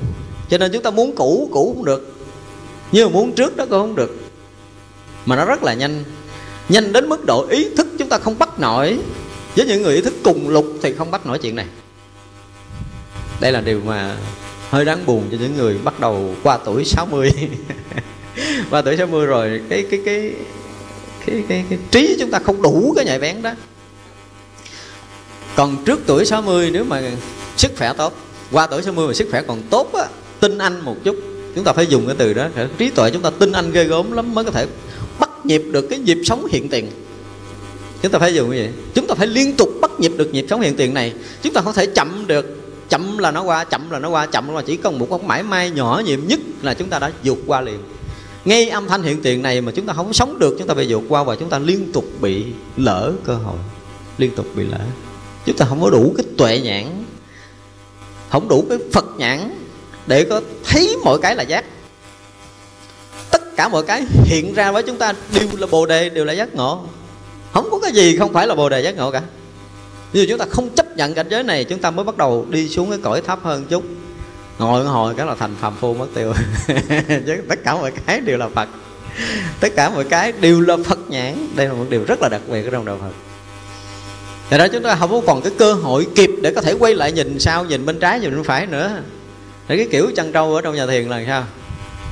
Cho 0.51 0.59
nên 0.59 0.73
chúng 0.73 0.83
ta 0.83 0.91
muốn 0.91 1.17
cũ 1.17 1.49
cũ 1.53 1.73
cũng 1.77 1.85
được 1.85 2.18
nhưng 2.93 3.07
mà 3.07 3.13
muốn 3.13 3.33
trước 3.33 3.57
đó 3.57 3.65
cũng 3.71 3.81
không 3.81 3.97
được. 3.97 4.17
Mà 5.27 5.37
nó 5.37 5.45
rất 5.45 5.63
là 5.63 5.75
nhanh. 5.75 6.05
Nhanh 6.69 6.93
đến 6.93 7.09
mức 7.09 7.25
độ 7.27 7.47
ý 7.49 7.69
thức 7.77 7.87
chúng 7.99 8.09
ta 8.09 8.19
không 8.19 8.39
bắt 8.39 8.61
nổi. 8.61 8.99
Với 9.57 9.67
những 9.67 9.83
người 9.83 9.95
ý 9.95 10.01
thức 10.01 10.15
cùng 10.25 10.49
lục 10.49 10.67
thì 10.83 10.95
không 10.95 11.11
bắt 11.11 11.27
nổi 11.27 11.39
chuyện 11.39 11.57
này. 11.57 11.67
Đây 13.41 13.53
là 13.53 13.61
điều 13.61 13.81
mà 13.85 14.17
hơi 14.71 14.85
đáng 14.85 15.07
buồn 15.07 15.29
cho 15.31 15.37
những 15.41 15.57
người 15.57 15.79
bắt 15.85 16.01
đầu 16.01 16.35
qua 16.43 16.59
tuổi 16.65 16.85
60 16.85 17.33
qua 18.71 18.83
tuổi 18.83 18.97
60 18.97 19.27
rồi 19.27 19.61
cái 19.69 19.87
cái 19.91 20.01
cái 20.05 20.33
cái, 21.27 21.45
cái, 21.49 21.65
cái 21.71 21.79
trí 21.91 22.17
chúng 22.21 22.31
ta 22.31 22.39
không 22.39 22.63
đủ 22.63 22.93
cái 22.97 23.05
nhạy 23.05 23.19
bén 23.19 23.43
đó. 23.43 23.53
Còn 25.57 25.85
trước 25.85 26.01
tuổi 26.07 26.25
60 26.25 26.71
nếu 26.73 26.85
mà 26.85 27.03
sức 27.57 27.73
khỏe 27.79 27.93
tốt 27.93 28.15
qua 28.53 28.67
tuổi 28.67 28.83
60 28.83 29.07
mà 29.07 29.15
sức 29.15 29.29
khỏe 29.31 29.43
còn 29.43 29.63
tốt 29.71 29.95
á 29.95 30.05
tin 30.41 30.59
anh 30.59 30.81
một 30.85 30.97
chút 31.05 31.17
chúng 31.55 31.65
ta 31.65 31.73
phải 31.73 31.87
dùng 31.87 32.07
cái 32.07 32.17
từ 32.19 32.33
đó 32.33 32.49
trí 32.79 32.91
tuệ 32.91 33.11
chúng 33.11 33.23
ta 33.23 33.31
tin 33.31 33.53
anh 33.53 33.73
ghê 33.73 33.85
gớm 33.85 34.13
lắm 34.13 34.35
mới 34.35 34.45
có 34.45 34.51
thể 34.51 34.67
bắt 35.19 35.31
nhịp 35.45 35.63
được 35.71 35.87
cái 35.91 35.99
nhịp 35.99 36.19
sống 36.25 36.47
hiện 36.47 36.69
tiền. 36.69 36.91
Chúng 38.03 38.13
ta 38.13 38.19
phải 38.19 38.35
dùng 38.35 38.51
cái 38.51 38.59
gì? 38.59 38.69
Chúng 38.95 39.07
ta 39.07 39.15
phải 39.15 39.27
liên 39.27 39.57
tục 39.57 39.69
bắt 39.81 39.91
nhịp 40.01 40.13
được 40.17 40.35
nhịp 40.35 40.47
sống 40.51 40.61
hiện 40.61 40.77
tiền 40.77 40.95
này. 40.95 41.15
Chúng 41.43 41.53
ta 41.53 41.61
không 41.61 41.73
thể 41.75 41.87
chậm 41.87 42.25
được. 42.27 42.55
Chậm 42.89 43.19
là 43.19 43.31
nó 43.31 43.43
qua, 43.43 43.65
chậm 43.65 43.91
là 43.91 43.99
nó 43.99 44.09
qua, 44.09 44.27
chậm 44.27 44.55
là 44.55 44.63
chỉ 44.63 44.77
cần 44.77 44.99
một 44.99 45.07
con 45.11 45.29
mãi 45.29 45.43
may 45.43 45.71
nhỏ 45.71 46.03
nhiệm 46.05 46.27
nhất 46.27 46.41
là 46.63 46.75
chúng 46.75 46.89
ta 46.89 46.99
đã 46.99 47.13
vượt 47.25 47.39
qua 47.47 47.61
liền. 47.61 47.79
Ngay 48.45 48.69
âm 48.69 48.89
thanh 48.89 49.03
hiện 49.03 49.23
tiền 49.23 49.43
này 49.43 49.61
mà 49.61 49.73
chúng 49.73 49.87
ta 49.87 49.93
không 49.93 50.13
sống 50.13 50.39
được, 50.39 50.57
chúng 50.59 50.69
ta 50.69 50.75
bị 50.75 50.87
vượt 50.93 51.03
qua 51.09 51.25
và 51.25 51.37
chúng 51.37 51.49
ta 51.49 51.59
liên 51.59 51.93
tục 51.93 52.05
bị 52.21 52.45
lỡ 52.77 53.13
cơ 53.25 53.35
hội. 53.35 53.59
Liên 54.19 54.31
tục 54.37 54.47
bị 54.55 54.65
lỡ. 54.65 54.81
Chúng 55.47 55.57
ta 55.57 55.67
không 55.69 55.83
có 55.83 55.91
đủ 55.91 56.15
cái 56.17 56.27
tuệ 56.37 56.61
nhãn, 56.61 57.05
không 58.29 58.49
đủ 58.49 58.67
cái 58.69 58.79
phật 58.93 59.05
nhãn 59.17 59.51
để 60.09 60.25
có 60.25 60.41
thấy 60.65 60.97
mọi 61.05 61.19
cái 61.23 61.37
là 61.37 61.43
giác. 61.43 61.65
Tất 63.31 63.57
cả 63.57 63.69
mọi 63.69 63.83
cái 63.83 64.05
hiện 64.25 64.55
ra 64.55 64.73
với 64.73 64.83
chúng 64.83 64.99
ta 64.99 65.13
đều 65.35 65.49
là 65.59 65.67
bồ 65.67 65.87
đề 65.87 66.09
đều 66.09 66.25
là 66.25 66.33
giác 66.33 66.55
ngộ. 66.55 66.85
Không 67.53 67.69
có 67.71 67.79
cái 67.79 67.93
gì 67.93 68.17
không 68.17 68.33
phải 68.33 68.47
là 68.47 68.55
bồ 68.55 68.69
đề 68.69 68.81
giác 68.81 68.97
ngộ 68.97 69.11
cả. 69.11 69.23
Như 70.13 70.27
chúng 70.29 70.39
ta 70.39 70.45
không 70.51 70.71
chấp 70.71 70.97
nhận 70.97 71.15
cảnh 71.15 71.27
giới 71.31 71.43
này 71.43 71.65
chúng 71.65 71.79
ta 71.79 71.91
mới 71.91 72.05
bắt 72.05 72.17
đầu 72.17 72.47
đi 72.51 72.69
xuống 72.69 72.91
cái 72.91 72.99
cõi 73.03 73.21
thấp 73.21 73.39
hơn 73.43 73.67
chút. 73.69 73.85
Ngồi 74.59 74.85
hồi 74.85 75.15
cái 75.17 75.27
là 75.27 75.35
thành 75.35 75.55
phàm 75.61 75.75
phu 75.81 75.95
mất 75.95 76.07
tiêu. 76.15 76.33
Chứ 77.09 77.37
tất 77.49 77.59
cả 77.65 77.75
mọi 77.75 77.93
cái 78.07 78.21
đều 78.21 78.39
là 78.39 78.49
phật. 78.49 78.69
Tất 79.61 79.69
cả 79.77 79.91
mọi 79.91 80.05
cái 80.05 80.33
đều 80.33 80.61
là 80.61 80.77
phật 80.85 80.99
nhãn. 81.09 81.49
Đây 81.57 81.67
là 81.67 81.73
một 81.73 81.87
điều 81.91 82.05
rất 82.05 82.23
là 82.23 82.29
đặc 82.29 82.41
biệt 82.49 82.65
ở 82.65 82.71
trong 82.71 82.85
đạo 82.85 82.99
phật. 83.01 83.13
Tại 84.51 84.59
đó 84.59 84.69
chúng 84.69 84.83
ta 84.83 84.97
không 84.97 85.11
có 85.11 85.21
còn 85.27 85.43
cái 85.43 85.53
cơ 85.59 85.73
hội 85.73 86.07
kịp 86.15 86.31
để 86.43 86.53
có 86.53 86.61
thể 86.61 86.73
quay 86.73 86.95
lại 86.95 87.13
nhìn 87.13 87.39
sau, 87.39 87.65
nhìn 87.65 87.87
bên 87.87 87.99
trái, 87.99 88.21
nhìn 88.21 88.31
bên 88.31 88.45
phải 88.45 88.67
nữa. 88.67 89.03
Để 89.69 89.77
cái 89.77 89.89
kiểu 89.91 90.11
chăn 90.17 90.33
trâu 90.33 90.55
ở 90.55 90.61
trong 90.61 90.75
nhà 90.75 90.87
thiền 90.87 91.09
là 91.09 91.25
sao? 91.27 91.45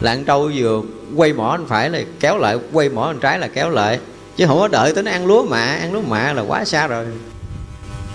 Lạng 0.01 0.25
trâu 0.25 0.51
vừa 0.55 0.83
quay 1.16 1.33
mỏ 1.33 1.51
anh 1.51 1.66
phải 1.66 1.90
là 1.90 2.01
kéo 2.21 2.38
lại, 2.38 2.59
quay 2.73 2.88
mỏ 2.88 3.07
anh 3.07 3.19
trái 3.21 3.38
là 3.38 3.49
kéo 3.49 3.71
lại. 3.71 4.01
Chứ 4.37 4.47
không 4.47 4.59
có 4.59 4.69
đợi 4.69 4.95
tới 4.95 5.03
nó 5.03 5.11
ăn 5.11 5.27
lúa 5.27 5.42
mạ, 5.42 5.64
ăn 5.64 5.92
lúa 5.92 6.01
mạ 6.01 6.33
là 6.33 6.42
quá 6.42 6.64
xa 6.64 6.87
rồi. 6.87 7.07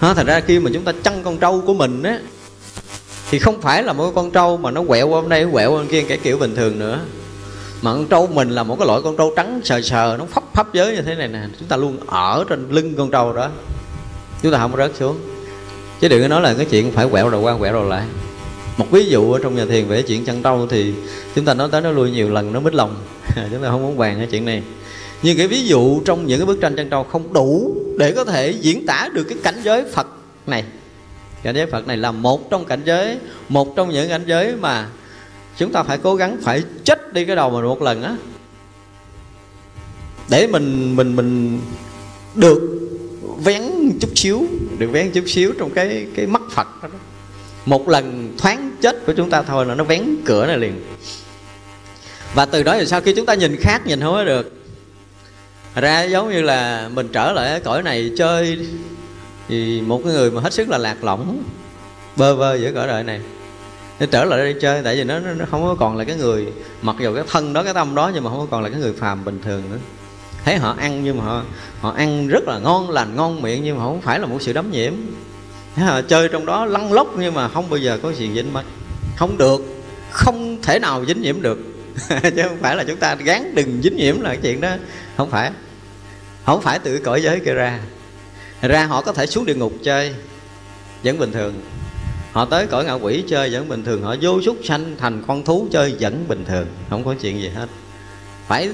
Đó, 0.02 0.14
Thành 0.14 0.26
ra 0.26 0.40
khi 0.40 0.60
mà 0.60 0.72
chúng 0.74 0.84
ta 0.84 0.92
chăn 1.04 1.24
con 1.24 1.38
trâu 1.38 1.62
của 1.66 1.74
mình 1.74 2.04
á 2.04 2.20
Thì 3.30 3.40
không 3.40 3.62
phải 3.62 3.84
là 3.84 3.94
một 3.94 4.12
con 4.16 4.32
trâu 4.32 4.58
mà 4.58 4.72
nó 4.72 4.84
quẹo 4.88 5.08
qua 5.08 5.22
bên 5.22 5.30
đây, 5.30 5.48
quẹo 5.52 5.72
qua 5.72 5.78
bên 5.78 5.88
kia 5.88 6.04
cái 6.08 6.18
kiểu 6.18 6.38
bình 6.38 6.56
thường 6.56 6.80
nữa. 6.80 7.00
Mà 7.82 7.92
con 7.92 8.08
trâu 8.08 8.28
mình 8.28 8.50
là 8.50 8.64
một 8.64 8.76
cái 8.80 8.88
loại 8.88 9.02
con 9.04 9.18
trâu 9.18 9.34
trắng 9.36 9.62
sờ 9.64 9.82
sờ 9.82 10.16
nó 10.20 10.26
phấp 10.26 10.44
phấp 10.54 10.74
giới 10.74 10.96
như 10.96 11.02
thế 11.02 11.16
này 11.16 11.28
nè. 11.28 11.40
Chúng 11.60 11.68
ta 11.68 11.78
luôn 11.78 11.98
ở 12.08 12.46
trên 12.50 12.70
lưng 12.70 12.94
con 12.98 13.12
trâu 13.12 13.34
đó. 13.34 13.50
Chúng 14.42 14.52
ta 14.52 14.58
không 14.58 14.78
rớt 14.78 14.92
xuống. 15.00 15.20
Chứ 16.02 16.08
đừng 16.08 16.22
có 16.22 16.28
nói 16.28 16.42
là 16.42 16.54
cái 16.54 16.66
chuyện 16.66 16.92
phải 16.92 17.08
quẹo 17.12 17.30
đầu 17.30 17.42
qua 17.42 17.58
quẹo 17.58 17.74
đầu 17.74 17.90
lại 17.90 18.04
một 18.78 18.92
ví 18.92 19.06
dụ 19.06 19.34
ở 19.34 19.40
trong 19.44 19.56
nhà 19.56 19.66
thiền 19.66 19.88
về 19.88 20.02
chuyện 20.02 20.26
chăn 20.26 20.44
trâu 20.44 20.68
thì 20.68 20.94
chúng 21.36 21.46
ta 21.46 21.54
nói 21.54 21.70
tới 21.72 21.82
nó 21.82 21.92
lui 21.92 22.12
nhiều 22.12 22.30
lần, 22.30 22.54
nó 22.54 22.60
mít 22.60 22.74
lòng. 22.74 22.96
Chúng 23.52 23.64
ta 23.64 23.70
không 23.70 23.82
muốn 23.82 23.98
bàn 23.98 24.16
cái 24.18 24.28
chuyện 24.32 24.46
này. 24.46 24.64
Nhưng 25.24 25.38
cái 25.38 25.48
ví 25.48 25.64
dụ 25.64 26.02
trong 26.06 26.26
những 26.26 26.40
cái 26.40 26.46
bức 26.46 26.62
tranh 26.62 26.76
chăn 26.76 26.90
trâu 26.90 27.04
không 27.04 27.34
đủ 27.34 27.76
để 27.98 28.12
có 28.12 28.26
thể 28.26 28.52
diễn 28.52 28.86
tả 28.86 29.10
được 29.14 29.24
cái 29.24 29.38
cảnh 29.44 29.62
giới 29.64 29.84
phật 29.94 30.08
này. 30.48 30.64
Cảnh 31.44 31.56
giới 31.56 31.66
phật 31.66 31.88
này 31.88 31.98
là 31.98 32.12
một 32.12 32.50
trong 32.50 32.66
cảnh 32.66 32.82
giới, 32.86 33.18
một 33.50 33.76
trong 33.76 33.90
những 33.90 34.10
cảnh 34.10 34.24
giới 34.28 34.56
mà 34.56 34.88
chúng 35.58 35.72
ta 35.72 35.84
phải 35.84 35.98
cố 35.98 36.16
gắng 36.16 36.38
phải 36.42 36.64
chết 36.84 37.14
đi 37.14 37.26
cái 37.26 37.36
đầu 37.36 37.50
mình 37.50 37.66
một 37.66 37.82
lần 37.82 38.04
á. 38.04 38.16
Để 40.30 40.48
mình 40.48 40.96
mình 40.96 41.16
mình 41.16 41.60
được 42.36 42.90
vén 43.44 43.62
chút 44.00 44.10
xíu, 44.16 44.48
được 44.78 44.88
vén 44.92 45.12
chút 45.12 45.24
xíu 45.28 45.54
trong 45.60 45.70
cái 45.70 46.08
cái 46.16 46.28
mắt 46.28 46.42
phật 46.52 46.68
đó 46.84 46.90
một 47.66 47.90
lần 47.90 48.34
thoáng 48.38 48.72
chết 48.82 49.06
của 49.06 49.14
chúng 49.14 49.30
ta 49.30 49.42
thôi 49.42 49.66
là 49.66 49.76
nó 49.76 49.84
vén 49.84 50.04
cửa 50.26 50.48
này 50.48 50.58
liền. 50.58 50.82
Và 52.34 52.46
từ 52.46 52.64
đó 52.64 52.76
thì 52.80 52.86
sau 52.86 53.02
khi 53.02 53.14
chúng 53.16 53.26
ta 53.26 53.34
nhìn 53.34 53.58
khác 53.58 53.88
nhìn 53.88 54.02
không 54.02 54.14
có 54.14 54.24
được 54.24 54.54
ra 55.76 56.04
giống 56.04 56.32
như 56.32 56.42
là 56.42 56.90
mình 56.94 57.08
trở 57.14 57.32
lại 57.32 57.60
cõi 57.60 57.84
này 57.84 58.12
chơi 58.18 58.68
thì 59.48 59.82
một 59.82 60.02
cái 60.04 60.14
người 60.14 60.32
mà 60.32 60.42
hết 60.42 60.54
sức 60.54 60.70
là 60.70 60.78
lạc 60.78 61.04
lõng 61.04 61.44
bơ 62.16 62.36
vơ 62.36 62.56
giữa 62.56 62.72
cõi 62.76 62.88
đời 62.88 63.04
này 63.04 63.22
nó 64.02 64.06
trở 64.12 64.26
lại 64.26 64.40
đây 64.40 64.56
chơi 64.62 64.84
tại 64.84 64.96
vì 64.96 65.04
nó, 65.04 65.20
nó 65.20 65.46
không 65.52 65.64
có 65.64 65.76
còn 65.80 65.98
là 65.98 66.04
cái 66.04 66.16
người 66.16 66.48
mặc 66.82 66.96
dù 67.00 67.16
cái 67.16 67.24
thân 67.28 67.54
đó 67.54 67.64
cái 67.64 67.74
tâm 67.74 67.96
đó 67.96 68.12
nhưng 68.14 68.24
mà 68.24 68.30
không 68.30 68.40
có 68.40 68.48
còn 68.52 68.64
là 68.64 68.70
cái 68.70 68.80
người 68.80 68.94
phàm 68.94 69.26
bình 69.26 69.40
thường 69.44 69.64
nữa. 69.72 69.78
Thấy 70.46 70.58
họ 70.58 70.76
ăn 70.80 71.04
nhưng 71.04 71.18
mà 71.18 71.24
họ 71.24 71.44
họ 71.82 71.92
ăn 71.92 72.28
rất 72.28 72.44
là 72.48 72.60
ngon 72.60 72.90
lành 72.90 73.16
ngon 73.16 73.42
miệng 73.42 73.64
nhưng 73.64 73.78
mà 73.78 73.84
không 73.84 74.02
phải 74.02 74.20
là 74.20 74.26
một 74.26 74.38
sự 74.42 74.54
đấm 74.54 74.72
nhiễm 74.72 74.94
chơi 76.08 76.30
trong 76.30 76.46
đó 76.46 76.66
lăn 76.66 76.94
lóc 76.94 77.14
nhưng 77.18 77.34
mà 77.34 77.48
không 77.48 77.70
bao 77.70 77.78
giờ 77.78 78.00
có 78.02 78.14
gì 78.14 78.30
dính 78.34 78.54
mất 78.54 78.64
không 79.22 79.38
được, 79.38 79.62
không 80.12 80.58
thể 80.62 80.80
nào 80.80 81.06
dính 81.06 81.22
nhiễm 81.22 81.42
được. 81.42 81.60
Chứ 82.10 82.44
không 82.44 82.58
phải 82.62 82.76
là 82.76 82.84
chúng 82.84 82.98
ta 82.98 83.16
gán 83.16 83.56
đừng 83.56 83.82
dính 83.82 83.96
nhiễm 83.96 84.22
là 84.22 84.30
cái 84.30 84.40
chuyện 84.42 84.62
đó. 84.62 84.70
Không 85.18 85.30
phải. 85.30 85.52
Không 86.46 86.62
phải 86.62 86.80
từ 86.80 87.00
cõi 87.00 87.24
giới 87.24 87.40
kia 87.40 87.54
ra. 87.54 87.80
Ra 88.62 88.86
họ 88.86 89.02
có 89.02 89.14
thể 89.14 89.26
xuống 89.26 89.46
địa 89.46 89.56
ngục 89.56 89.74
chơi, 89.84 90.14
vẫn 91.04 91.20
bình 91.20 91.32
thường. 91.32 91.54
Họ 92.32 92.46
tới 92.46 92.68
cõi 92.68 92.86
ngạ 92.86 92.94
quỷ 92.94 93.24
chơi, 93.28 93.50
vẫn 93.50 93.70
bình 93.70 93.84
thường. 93.84 94.04
Họ 94.04 94.16
vô 94.22 94.42
súc 94.42 94.58
sanh 94.64 94.96
thành 94.98 95.24
con 95.28 95.44
thú 95.44 95.68
chơi, 95.72 95.96
vẫn 96.00 96.26
bình 96.28 96.46
thường. 96.48 96.68
Không 96.90 97.04
có 97.04 97.16
chuyện 97.22 97.42
gì 97.42 97.50
hết. 97.50 97.68
Phải 98.48 98.70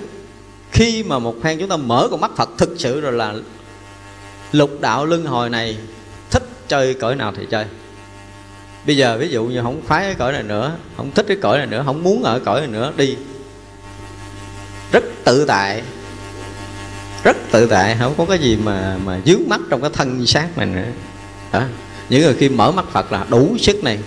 khi 0.72 1.04
mà 1.04 1.20
một 1.20 1.36
phen 1.44 1.60
chúng 1.60 1.70
ta 1.70 1.78
mở 1.78 2.08
con 2.12 2.22
mắt 2.22 2.32
phật 2.38 2.50
thực 2.58 2.70
sự 2.78 3.02
rồi 3.02 3.12
là 3.12 3.36
lục 4.52 4.82
đạo 4.82 5.06
luân 5.06 5.26
hồi 5.26 5.50
này 5.50 5.78
chơi 6.68 6.94
cõi 6.94 7.16
nào 7.16 7.34
thì 7.38 7.46
chơi. 7.52 7.66
Bây 8.86 8.98
giờ 8.98 9.18
ví 9.18 9.30
dụ 9.30 9.46
như 9.46 9.62
không 9.62 9.82
khoái 9.88 10.04
cái 10.04 10.16
cõi 10.16 10.32
này 10.32 10.44
nữa, 10.44 10.72
không 10.98 11.12
thích 11.12 11.26
cái 11.28 11.38
cõi 11.42 11.58
này 11.58 11.68
nữa, 11.68 11.84
không 11.86 12.04
muốn 12.04 12.24
ở 12.24 12.40
cõi 12.40 12.60
này 12.60 12.70
nữa, 12.70 12.92
đi. 12.98 13.18
Rất 14.92 15.04
tự 15.24 15.46
tại, 15.46 15.82
rất 17.24 17.38
tự 17.52 17.68
tại, 17.68 17.98
không 18.00 18.14
có 18.18 18.26
cái 18.26 18.40
gì 18.40 18.58
mà 18.64 18.98
mà 19.06 19.20
dướng 19.26 19.42
mắt 19.48 19.62
trong 19.70 19.82
cái 19.82 19.90
thân 19.94 20.26
xác 20.26 20.58
mình 20.58 20.76
nữa. 20.76 20.92
Đó 21.52 21.62
những 22.10 22.22
người 22.22 22.34
khi 22.34 22.50
mở 22.50 22.72
mắt 22.72 22.86
phật 22.92 23.12
là 23.12 23.26
đủ 23.30 23.58
sức 23.60 23.84
này, 23.84 24.00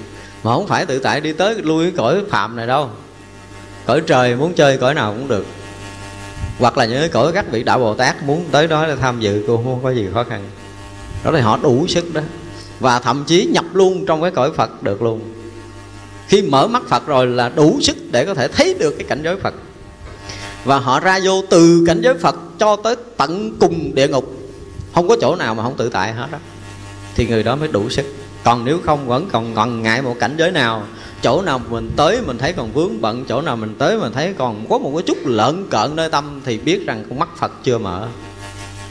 mà 0.43 0.53
không 0.55 0.67
phải 0.67 0.87
tự 0.87 0.99
tại 0.99 1.21
đi 1.21 1.33
tới 1.33 1.55
lui 1.55 1.85
cái 1.85 1.93
cõi 1.97 2.23
phạm 2.31 2.57
này 2.57 2.67
đâu. 2.67 2.91
Cõi 3.87 4.03
trời 4.07 4.37
muốn 4.37 4.55
chơi 4.55 4.79
cõi 4.79 4.95
nào 4.95 5.13
cũng 5.19 5.29
được. 5.29 5.47
Hoặc 6.59 6.79
là 6.79 6.85
những 6.85 7.01
cái 7.01 7.09
cõi 7.09 7.33
các 7.33 7.51
vị 7.51 7.63
đạo 7.63 7.79
bồ 7.79 7.95
tát 7.95 8.23
muốn 8.23 8.45
tới 8.51 8.67
đó 8.67 8.87
để 8.87 8.97
tham 8.97 9.21
dự, 9.21 9.45
cô 9.47 9.57
không 9.57 9.81
có 9.83 9.91
gì 9.91 10.09
khó 10.15 10.25
khăn. 10.25 10.45
Đó 11.25 11.31
là 11.31 11.43
họ 11.43 11.57
đủ 11.63 11.87
sức 11.87 12.15
đó 12.15 12.21
và 12.81 12.99
thậm 12.99 13.25
chí 13.27 13.47
nhập 13.47 13.65
luôn 13.73 14.07
trong 14.07 14.23
cái 14.23 14.31
cõi 14.31 14.51
phật 14.57 14.83
được 14.83 15.03
luôn. 15.03 15.21
Khi 16.29 16.43
mở 16.43 16.67
mắt 16.67 16.83
phật 16.89 17.07
rồi 17.07 17.27
là 17.27 17.49
đủ 17.49 17.79
sức 17.83 17.97
để 18.11 18.25
có 18.25 18.35
thể 18.35 18.49
thấy 18.49 18.75
được 18.79 18.91
cái 18.99 19.07
cảnh 19.09 19.21
giới 19.25 19.37
phật. 19.37 19.55
Và 20.65 20.79
họ 20.79 21.01
ra 21.01 21.21
vô 21.25 21.43
từ 21.51 21.85
cảnh 21.87 22.01
giới 22.03 22.15
phật 22.15 22.37
cho 22.59 22.77
tới 22.77 22.97
tận 23.17 23.57
cùng 23.61 23.95
địa 23.95 24.09
ngục. 24.09 24.37
Không 24.95 25.09
có 25.09 25.17
chỗ 25.21 25.37
nào 25.37 25.55
mà 25.55 25.63
không 25.63 25.77
tự 25.77 25.89
tại 25.89 26.13
hết 26.13 26.29
đó 26.33 26.39
thì 27.15 27.27
người 27.27 27.43
đó 27.43 27.57
mới 27.57 27.69
đủ 27.69 27.91
sức. 27.91 28.07
Còn 28.45 28.65
nếu 28.65 28.79
không 28.85 29.07
vẫn 29.07 29.29
còn 29.33 29.55
ngần 29.55 29.83
ngại 29.83 30.03
một 30.03 30.17
cảnh 30.21 30.35
giới 30.39 30.51
nào, 30.51 30.83
chỗ 31.23 31.43
nào 31.43 31.61
mình 31.71 31.91
tới 31.97 32.21
mình 32.27 32.39
thấy 32.39 32.53
còn 32.53 32.73
vướng 32.73 33.01
bận, 33.01 33.25
chỗ 33.29 33.41
nào 33.41 33.57
mình 33.57 33.75
tới 33.79 33.99
mình 33.99 34.13
thấy 34.13 34.35
còn 34.39 34.67
có 34.69 34.79
một 34.79 34.93
cái 34.97 35.03
chút 35.07 35.19
lợn 35.27 35.67
cợn 35.71 35.97
nơi 35.97 36.11
tâm 36.11 36.41
thì 36.45 36.59
biết 36.59 36.87
rằng 36.87 37.05
con 37.09 37.19
mắt 37.19 37.29
phật 37.39 37.53
chưa 37.63 37.79
mở. 37.79 38.09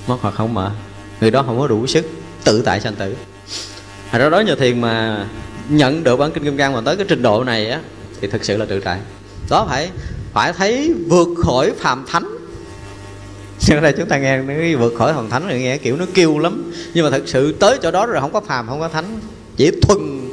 Mắt 0.08 0.16
phật 0.22 0.32
không 0.32 0.54
mở. 0.54 0.72
Người 1.22 1.32
đó 1.32 1.44
không 1.46 1.60
có 1.60 1.68
đủ 1.68 1.88
sức 1.88 2.06
tự 2.44 2.62
tại 2.62 2.82
sanh 2.82 2.96
tử. 2.96 3.16
Hồi 4.12 4.20
đó 4.20 4.30
đó 4.30 4.39
nhờ 4.39 4.55
thiền 4.55 4.82
mà 4.82 5.26
nhận 5.70 6.03
được 6.03 6.16
bản 6.16 6.32
kinh 6.32 6.43
kim 6.43 6.57
cang 6.57 6.74
mà 6.74 6.82
tới 6.86 6.95
cái 6.95 7.05
trình 7.10 7.22
độ 7.22 7.43
này 7.43 7.70
á, 7.70 7.80
thì 8.22 8.28
thực 8.28 8.45
sự 8.45 8.57
là 8.57 8.66
tự 8.66 8.80
tại. 8.80 8.99
Đó 9.49 9.66
phải 9.70 9.89
phải 10.34 10.53
thấy 10.53 10.93
vượt 11.07 11.28
khỏi 11.43 11.72
phàm 11.80 12.05
thánh. 12.07 12.38
Cho 13.60 13.80
đây 13.80 13.93
chúng 13.97 14.07
ta 14.07 14.18
nghe 14.18 14.39
cái 14.47 14.76
vượt 14.76 14.93
khỏi 14.97 15.14
phàm 15.14 15.30
thánh 15.30 15.47
rồi 15.47 15.60
nghe 15.60 15.78
kiểu 15.78 15.95
nó 15.95 16.05
kêu 16.14 16.39
lắm. 16.39 16.72
Nhưng 16.93 17.05
mà 17.05 17.12
thật 17.12 17.24
sự 17.26 17.51
tới 17.51 17.78
chỗ 17.82 17.91
đó 17.91 18.05
rồi 18.05 18.22
không 18.22 18.34
có 18.34 18.41
phàm, 18.41 18.68
không 18.68 18.80
có 18.80 18.88
thánh. 18.89 19.20
Chỉ 19.57 19.72
thuần 19.82 20.30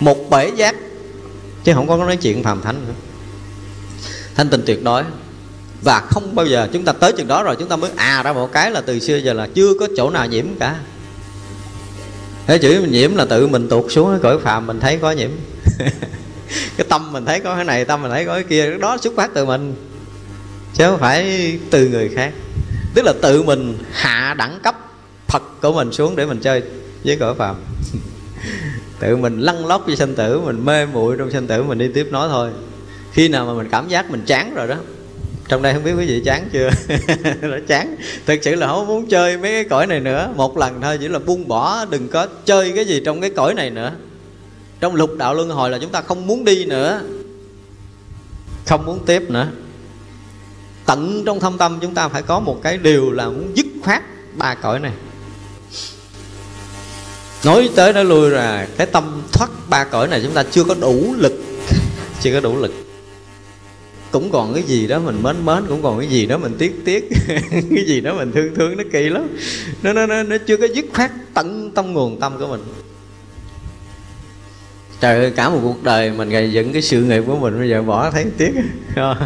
một 0.00 0.30
bể 0.30 0.50
giác, 0.56 0.76
chứ 1.64 1.72
không 1.74 1.88
có 1.88 1.96
nói 1.96 2.16
chuyện 2.16 2.42
phàm 2.42 2.62
thánh 2.62 2.76
nữa. 2.86 2.94
Thanh 4.34 4.48
tịnh 4.48 4.62
tuyệt 4.66 4.84
đối. 4.84 5.02
Và 5.82 6.00
không 6.00 6.34
bao 6.34 6.46
giờ 6.46 6.68
chúng 6.72 6.84
ta 6.84 6.92
tới 6.92 7.12
chừng 7.12 7.28
đó 7.28 7.42
rồi 7.42 7.56
chúng 7.58 7.68
ta 7.68 7.76
mới 7.76 7.90
à 7.96 8.22
ra 8.22 8.32
một 8.32 8.52
cái 8.52 8.70
là 8.70 8.80
từ 8.80 8.98
xưa 8.98 9.16
giờ 9.16 9.32
là 9.32 9.48
chưa 9.54 9.72
có 9.80 9.88
chỗ 9.96 10.10
nào 10.10 10.26
nhiễm 10.26 10.46
cả 10.60 10.76
thế 12.46 12.58
chữ 12.58 12.86
nhiễm 12.90 13.14
là 13.14 13.24
tự 13.24 13.46
mình 13.46 13.68
tuột 13.68 13.84
xuống 13.92 14.10
cái 14.10 14.20
cõi 14.22 14.38
phàm 14.38 14.66
mình 14.66 14.80
thấy 14.80 14.98
có 15.02 15.12
nhiễm. 15.12 15.30
Cái 16.76 16.86
tâm 16.88 17.12
mình 17.12 17.24
thấy 17.24 17.40
có 17.40 17.54
cái 17.54 17.64
này, 17.64 17.84
tâm 17.84 18.02
mình 18.02 18.10
thấy 18.10 18.24
có 18.24 18.34
cái 18.34 18.42
kia 18.42 18.70
đó 18.80 18.96
xuất 19.00 19.12
phát 19.16 19.30
từ 19.34 19.44
mình. 19.44 19.74
Chứ 20.74 20.84
không 20.86 21.00
phải 21.00 21.58
từ 21.70 21.88
người 21.88 22.10
khác. 22.14 22.32
Tức 22.94 23.04
là 23.04 23.12
tự 23.22 23.42
mình 23.42 23.78
hạ 23.92 24.34
đẳng 24.38 24.58
cấp 24.62 24.74
phật 25.28 25.42
của 25.62 25.72
mình 25.72 25.92
xuống 25.92 26.16
để 26.16 26.26
mình 26.26 26.40
chơi 26.40 26.62
với 27.04 27.16
cõi 27.16 27.34
phàm. 27.34 27.56
Tự 29.00 29.16
mình 29.16 29.40
lăn 29.40 29.66
lóc 29.66 29.82
với 29.86 29.96
sinh 29.96 30.14
tử, 30.14 30.40
mình 30.40 30.64
mê 30.64 30.86
muội 30.86 31.16
trong 31.18 31.30
sinh 31.30 31.46
tử, 31.46 31.62
mình 31.62 31.78
đi 31.78 31.88
tiếp 31.94 32.08
nói 32.10 32.28
thôi. 32.28 32.50
Khi 33.12 33.28
nào 33.28 33.46
mà 33.46 33.52
mình 33.52 33.68
cảm 33.70 33.88
giác 33.88 34.10
mình 34.10 34.22
chán 34.26 34.54
rồi 34.54 34.68
đó 34.68 34.76
trong 35.48 35.62
đây 35.62 35.74
không 35.74 35.84
biết 35.84 35.92
quý 35.98 36.06
vị 36.06 36.22
chán 36.24 36.48
chưa? 36.52 36.70
Nó 37.42 37.56
chán. 37.66 37.96
Thực 38.26 38.38
sự 38.42 38.54
là 38.54 38.66
không 38.66 38.86
muốn 38.86 39.06
chơi 39.08 39.36
mấy 39.36 39.52
cái 39.52 39.64
cõi 39.64 39.86
này 39.86 40.00
nữa. 40.00 40.28
Một 40.36 40.58
lần 40.58 40.80
thôi, 40.80 40.98
chỉ 41.00 41.08
là 41.08 41.18
buông 41.18 41.48
bỏ, 41.48 41.84
đừng 41.84 42.08
có 42.08 42.26
chơi 42.44 42.72
cái 42.76 42.84
gì 42.84 43.02
trong 43.04 43.20
cái 43.20 43.30
cõi 43.30 43.54
này 43.54 43.70
nữa. 43.70 43.92
Trong 44.80 44.94
lục 44.94 45.10
đạo 45.16 45.34
luân 45.34 45.50
hồi 45.50 45.70
là 45.70 45.78
chúng 45.78 45.90
ta 45.90 46.00
không 46.00 46.26
muốn 46.26 46.44
đi 46.44 46.64
nữa. 46.64 47.00
Không 48.66 48.86
muốn 48.86 48.98
tiếp 49.06 49.30
nữa. 49.30 49.48
Tận 50.86 51.22
trong 51.26 51.40
thâm 51.40 51.58
tâm 51.58 51.78
chúng 51.80 51.94
ta 51.94 52.08
phải 52.08 52.22
có 52.22 52.40
một 52.40 52.60
cái 52.62 52.78
điều 52.78 53.10
là 53.10 53.26
muốn 53.26 53.52
dứt 53.54 53.66
khoát 53.82 54.02
ba 54.34 54.54
cõi 54.54 54.80
này. 54.80 54.92
Nói 57.44 57.70
tới 57.76 57.92
nói 57.92 58.04
lui 58.04 58.30
là 58.30 58.68
cái 58.76 58.86
tâm 58.86 59.22
thoát 59.32 59.50
ba 59.68 59.84
cõi 59.84 60.08
này 60.08 60.20
chúng 60.22 60.32
ta 60.32 60.42
chưa 60.50 60.64
có 60.64 60.74
đủ 60.74 61.14
lực. 61.18 61.32
Chưa 62.20 62.32
có 62.32 62.40
đủ 62.40 62.56
lực 62.56 62.83
cũng 64.14 64.30
còn 64.30 64.54
cái 64.54 64.62
gì 64.62 64.86
đó 64.86 64.98
mình 64.98 65.22
mến 65.22 65.36
mến 65.44 65.64
cũng 65.68 65.82
còn 65.82 65.98
cái 65.98 66.08
gì 66.08 66.26
đó 66.26 66.38
mình 66.38 66.54
tiếc 66.58 66.84
tiếc. 66.84 67.08
Cái 67.50 67.84
gì 67.86 68.00
đó 68.00 68.14
mình 68.14 68.32
thương 68.32 68.54
thương 68.54 68.76
nó 68.76 68.84
kỳ 68.92 69.08
lắm. 69.08 69.36
Nó 69.82 69.92
nó 69.92 70.06
nó, 70.06 70.22
nó 70.22 70.36
chưa 70.46 70.56
có 70.56 70.66
dứt 70.74 70.84
khoát 70.94 71.10
tận 71.34 71.70
tâm 71.74 71.92
nguồn 71.92 72.20
tâm 72.20 72.38
của 72.38 72.46
mình. 72.46 72.60
Trời 75.00 75.18
ơi 75.18 75.32
cả 75.36 75.50
một 75.50 75.58
cuộc 75.62 75.82
đời 75.82 76.10
mình 76.10 76.28
gây 76.28 76.52
dựng 76.52 76.72
cái 76.72 76.82
sự 76.82 77.02
nghiệp 77.02 77.24
của 77.26 77.36
mình 77.36 77.58
bây 77.58 77.68
giờ 77.68 77.82
bỏ 77.82 78.10
thấy 78.10 78.24
tiếc. 78.38 78.52
Ờ. 78.96 79.16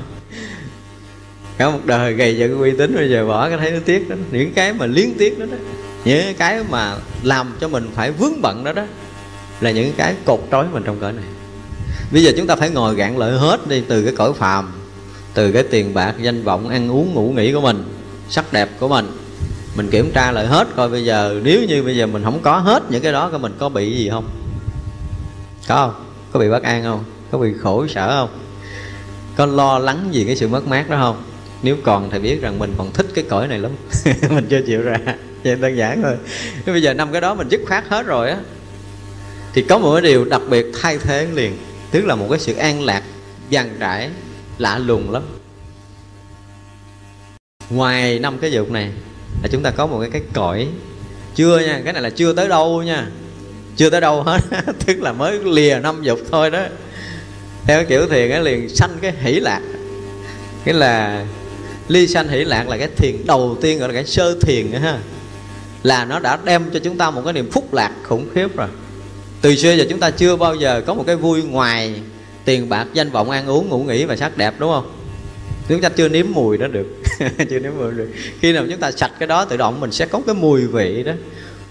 Cả 1.58 1.70
một 1.70 1.80
đời 1.86 2.12
gầy 2.12 2.36
dựng 2.36 2.60
uy 2.60 2.70
tín 2.78 2.94
bây 2.96 3.10
giờ 3.10 3.26
bỏ 3.26 3.48
cái 3.48 3.58
thấy 3.58 3.70
nó 3.70 3.78
tiếc 3.84 4.08
đó. 4.08 4.16
Những 4.32 4.52
cái 4.52 4.72
mà 4.72 4.86
liếng 4.86 5.14
tiếc 5.18 5.38
đó 5.38 5.46
đó. 5.50 5.56
Những 6.04 6.34
cái 6.38 6.64
mà 6.70 6.96
làm 7.22 7.52
cho 7.60 7.68
mình 7.68 7.88
phải 7.94 8.10
vướng 8.10 8.42
bận 8.42 8.64
đó 8.64 8.72
đó 8.72 8.84
là 9.60 9.70
những 9.70 9.92
cái 9.96 10.14
cột 10.24 10.40
trói 10.50 10.66
mình 10.72 10.82
trong 10.86 11.00
cõi 11.00 11.12
này 11.12 11.24
bây 12.12 12.22
giờ 12.22 12.32
chúng 12.36 12.46
ta 12.46 12.56
phải 12.56 12.70
ngồi 12.70 12.94
gạn 12.94 13.18
lợi 13.18 13.38
hết 13.38 13.68
đi, 13.68 13.82
từ 13.88 14.04
cái 14.04 14.14
cõi 14.16 14.32
phàm, 14.32 14.72
từ 15.34 15.52
cái 15.52 15.62
tiền 15.62 15.94
bạc, 15.94 16.14
danh 16.20 16.42
vọng, 16.42 16.68
ăn 16.68 16.90
uống, 16.90 17.14
ngủ 17.14 17.32
nghỉ 17.36 17.52
của 17.52 17.60
mình, 17.60 17.84
sắc 18.28 18.52
đẹp 18.52 18.68
của 18.80 18.88
mình. 18.88 19.06
Mình 19.76 19.90
kiểm 19.90 20.10
tra 20.14 20.32
lại 20.32 20.46
hết, 20.46 20.68
coi 20.76 20.88
bây 20.88 21.04
giờ, 21.04 21.40
nếu 21.42 21.64
như 21.68 21.82
bây 21.82 21.96
giờ 21.96 22.06
mình 22.06 22.24
không 22.24 22.40
có 22.42 22.58
hết 22.58 22.82
những 22.90 23.02
cái 23.02 23.12
đó 23.12 23.28
coi 23.30 23.38
mình 23.38 23.54
có 23.58 23.68
bị 23.68 23.96
gì 23.96 24.08
không? 24.10 24.28
Có 25.68 25.74
không? 25.74 26.04
Có 26.32 26.40
bị 26.40 26.50
bất 26.50 26.62
an 26.62 26.84
không? 26.84 27.04
Có 27.30 27.38
bị 27.38 27.52
khổ 27.60 27.86
sở 27.86 28.08
không? 28.10 28.38
Có 29.36 29.46
lo 29.46 29.78
lắng 29.78 30.08
gì 30.12 30.24
cái 30.24 30.36
sự 30.36 30.48
mất 30.48 30.66
mát 30.66 30.90
đó 30.90 30.96
không? 31.00 31.22
Nếu 31.62 31.76
còn 31.84 32.10
thì 32.10 32.18
biết 32.18 32.42
rằng 32.42 32.58
mình 32.58 32.74
còn 32.78 32.92
thích 32.92 33.06
cái 33.14 33.24
cõi 33.28 33.48
này 33.48 33.58
lắm. 33.58 33.72
Mình 34.30 34.46
chưa 34.50 34.60
chịu 34.66 34.82
ra. 34.82 34.98
Vậy 35.44 35.56
đơn 35.56 35.76
giản 35.76 36.02
thôi. 36.02 36.16
Thế 36.66 36.72
bây 36.72 36.82
giờ 36.82 36.94
năm 36.94 37.12
cái 37.12 37.20
đó 37.20 37.34
mình 37.34 37.48
dứt 37.48 37.60
khoát 37.68 37.84
hết 37.88 38.06
rồi 38.06 38.30
á, 38.30 38.38
thì 39.54 39.62
có 39.62 39.78
một 39.78 39.92
cái 39.92 40.02
điều 40.02 40.24
đặc 40.24 40.42
biệt 40.50 40.66
thay 40.80 40.98
thế 40.98 41.26
liền 41.34 41.56
tức 41.90 42.06
là 42.06 42.14
một 42.14 42.26
cái 42.30 42.38
sự 42.38 42.54
an 42.54 42.82
lạc 42.82 43.02
dàn 43.52 43.76
trải, 43.80 44.10
lạ 44.58 44.78
lùng 44.78 45.10
lắm. 45.10 45.22
Ngoài 47.70 48.18
năm 48.18 48.38
cái 48.38 48.52
dục 48.52 48.70
này 48.70 48.92
là 49.42 49.48
chúng 49.52 49.62
ta 49.62 49.70
có 49.70 49.86
một 49.86 50.00
cái 50.00 50.10
cái 50.10 50.22
cõi. 50.32 50.68
Chưa 51.34 51.58
nha, 51.58 51.80
cái 51.84 51.92
này 51.92 52.02
là 52.02 52.10
chưa 52.10 52.32
tới 52.32 52.48
đâu 52.48 52.82
nha. 52.82 53.06
Chưa 53.76 53.90
tới 53.90 54.00
đâu 54.00 54.22
hết. 54.22 54.38
Tức 54.86 55.00
là 55.00 55.12
mới 55.12 55.38
lìa 55.44 55.78
năm 55.82 56.02
dục 56.02 56.18
thôi 56.30 56.50
đó. 56.50 56.62
Theo 57.64 57.84
kiểu 57.84 58.06
thiền 58.08 58.30
cái 58.30 58.42
liền 58.42 58.68
sanh 58.68 58.98
cái 59.00 59.12
hỷ 59.20 59.40
lạc. 59.40 59.60
Cái 60.64 60.74
là 60.74 61.24
ly 61.88 62.06
sanh 62.06 62.28
hỷ 62.28 62.44
lạc 62.44 62.68
là 62.68 62.76
cái 62.76 62.88
thiền 62.96 63.26
đầu 63.26 63.56
tiên, 63.60 63.78
gọi 63.78 63.88
là 63.88 63.94
cái 63.94 64.06
sơ 64.06 64.40
thiền 64.40 64.70
nữa 64.70 64.78
ha. 64.78 64.98
Là 65.82 66.04
nó 66.04 66.18
đã 66.18 66.38
đem 66.44 66.70
cho 66.72 66.80
chúng 66.84 66.98
ta 66.98 67.10
một 67.10 67.22
cái 67.24 67.32
niềm 67.32 67.50
phúc 67.50 67.74
lạc 67.74 67.92
khủng 68.02 68.28
khiếp 68.34 68.56
rồi 68.56 68.68
từ 69.40 69.56
xưa 69.56 69.72
giờ 69.72 69.84
chúng 69.90 70.00
ta 70.00 70.10
chưa 70.10 70.36
bao 70.36 70.54
giờ 70.54 70.82
có 70.86 70.94
một 70.94 71.04
cái 71.06 71.16
vui 71.16 71.42
ngoài 71.42 72.00
tiền 72.44 72.68
bạc, 72.68 72.86
danh 72.92 73.10
vọng, 73.10 73.30
ăn 73.30 73.46
uống, 73.46 73.68
ngủ 73.68 73.78
nghỉ 73.78 74.04
và 74.04 74.16
sắc 74.16 74.36
đẹp, 74.36 74.54
đúng 74.58 74.70
không? 74.70 74.92
Chúng 75.68 75.80
ta 75.80 75.88
chưa 75.88 76.08
nếm 76.08 76.26
mùi 76.30 76.58
đó 76.58 76.66
được. 76.66 76.86
Chưa 77.50 77.58
nếm 77.58 77.72
mùi 77.78 77.92
được. 77.92 78.08
Khi 78.40 78.52
nào 78.52 78.64
chúng 78.70 78.80
ta 78.80 78.90
sạch 78.90 79.12
cái 79.18 79.26
đó 79.26 79.44
tự 79.44 79.56
động 79.56 79.80
mình 79.80 79.92
sẽ 79.92 80.06
có 80.06 80.20
cái 80.26 80.34
mùi 80.34 80.66
vị 80.66 81.02
đó. 81.02 81.12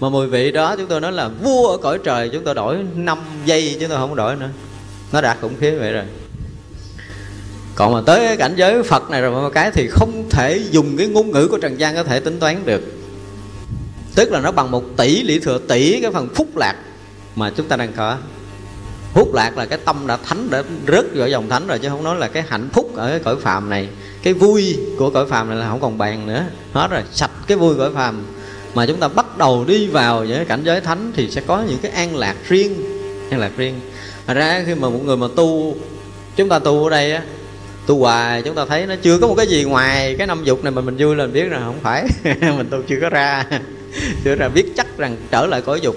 Mà 0.00 0.08
mùi 0.08 0.26
vị 0.26 0.52
đó 0.52 0.76
chúng 0.76 0.86
tôi 0.86 1.00
nói 1.00 1.12
là 1.12 1.28
vua 1.28 1.68
ở 1.68 1.76
cõi 1.76 1.98
trời, 2.04 2.30
chúng 2.32 2.44
tôi 2.44 2.54
đổi 2.54 2.76
5 2.94 3.18
giây 3.44 3.76
chúng 3.80 3.88
tôi 3.88 3.98
không 3.98 4.16
đổi 4.16 4.36
nữa. 4.36 4.48
Nó 5.12 5.20
đã 5.20 5.36
khủng 5.40 5.54
khiếp 5.60 5.76
vậy 5.78 5.92
rồi. 5.92 6.04
Còn 7.74 7.92
mà 7.92 8.00
tới 8.06 8.26
cái 8.26 8.36
cảnh 8.36 8.54
giới 8.56 8.82
phật 8.82 9.10
này 9.10 9.20
rồi 9.20 9.30
một 9.30 9.50
cái 9.54 9.70
thì 9.70 9.88
không 9.90 10.24
thể 10.30 10.60
dùng 10.70 10.96
cái 10.96 11.06
ngôn 11.06 11.30
ngữ 11.30 11.48
của 11.48 11.58
trần 11.58 11.80
gian 11.80 11.94
có 11.94 12.04
thể 12.04 12.20
tính 12.20 12.40
toán 12.40 12.66
được. 12.66 12.82
Tức 14.14 14.32
là 14.32 14.40
nó 14.40 14.52
bằng 14.52 14.70
một 14.70 14.84
tỷ 14.96 15.22
lý 15.22 15.38
thừa 15.38 15.58
tỷ 15.68 16.00
cái 16.00 16.10
phần 16.10 16.28
phúc 16.34 16.56
lạc 16.56 16.76
mà 17.38 17.50
chúng 17.50 17.68
ta 17.68 17.76
đang 17.76 17.92
có. 17.92 18.16
Hút 19.12 19.34
lạc 19.34 19.58
là 19.58 19.66
cái 19.66 19.78
tâm 19.84 20.06
đã 20.06 20.16
thánh, 20.16 20.50
đã 20.50 20.62
rớt 20.88 21.04
vào 21.14 21.28
dòng 21.28 21.48
thánh 21.48 21.66
rồi, 21.66 21.78
chứ 21.78 21.88
không 21.88 22.04
nói 22.04 22.16
là 22.16 22.28
cái 22.28 22.44
hạnh 22.48 22.68
phúc 22.72 22.96
ở 22.96 23.08
cái 23.08 23.18
cõi 23.18 23.36
phàm 23.40 23.70
này. 23.70 23.88
Cái 24.22 24.32
vui 24.34 24.78
của 24.98 25.10
cõi 25.10 25.26
phàm 25.26 25.48
này 25.48 25.58
là 25.58 25.68
không 25.68 25.80
còn 25.80 25.98
bàn 25.98 26.26
nữa. 26.26 26.44
Hết 26.72 26.90
rồi, 26.90 27.02
sạch 27.12 27.30
cái 27.46 27.56
vui 27.56 27.74
cõi 27.74 27.90
phàm. 27.94 28.22
Mà 28.74 28.86
chúng 28.86 29.00
ta 29.00 29.08
bắt 29.08 29.38
đầu 29.38 29.64
đi 29.68 29.86
vào 29.86 30.24
những 30.24 30.36
cái 30.36 30.44
cảnh 30.44 30.62
giới 30.64 30.80
thánh 30.80 31.12
thì 31.16 31.30
sẽ 31.30 31.40
có 31.40 31.64
những 31.68 31.78
cái 31.82 31.92
an 31.92 32.16
lạc 32.16 32.36
riêng, 32.48 32.74
an 33.30 33.40
lạc 33.40 33.52
riêng. 33.56 33.80
Thật 34.26 34.34
ra 34.34 34.62
khi 34.66 34.74
mà 34.74 34.88
một 34.88 35.00
người 35.04 35.16
mà 35.16 35.26
tu, 35.36 35.76
chúng 36.36 36.48
ta 36.48 36.58
tu 36.58 36.84
ở 36.84 36.90
đây 36.90 37.12
á, 37.12 37.22
tu 37.86 37.98
hoài 37.98 38.42
chúng 38.42 38.54
ta 38.54 38.64
thấy 38.64 38.86
nó 38.86 38.94
chưa 39.02 39.18
có 39.18 39.26
một 39.26 39.34
cái 39.34 39.46
gì 39.46 39.64
ngoài 39.64 40.14
cái 40.18 40.26
năm 40.26 40.44
dục 40.44 40.64
này 40.64 40.70
mà 40.70 40.82
mình 40.82 40.96
vui 40.98 41.16
là 41.16 41.24
mình 41.24 41.32
biết 41.32 41.48
rằng 41.50 41.62
không 41.64 41.78
phải. 41.82 42.06
Mình 42.40 42.68
tu 42.70 42.78
chưa 42.88 42.98
có 43.00 43.08
ra, 43.08 43.44
chưa 44.24 44.34
ra 44.34 44.48
biết 44.48 44.64
chắc 44.76 44.98
rằng 44.98 45.16
trở 45.30 45.46
lại 45.46 45.62
cõi 45.62 45.80
dục 45.80 45.96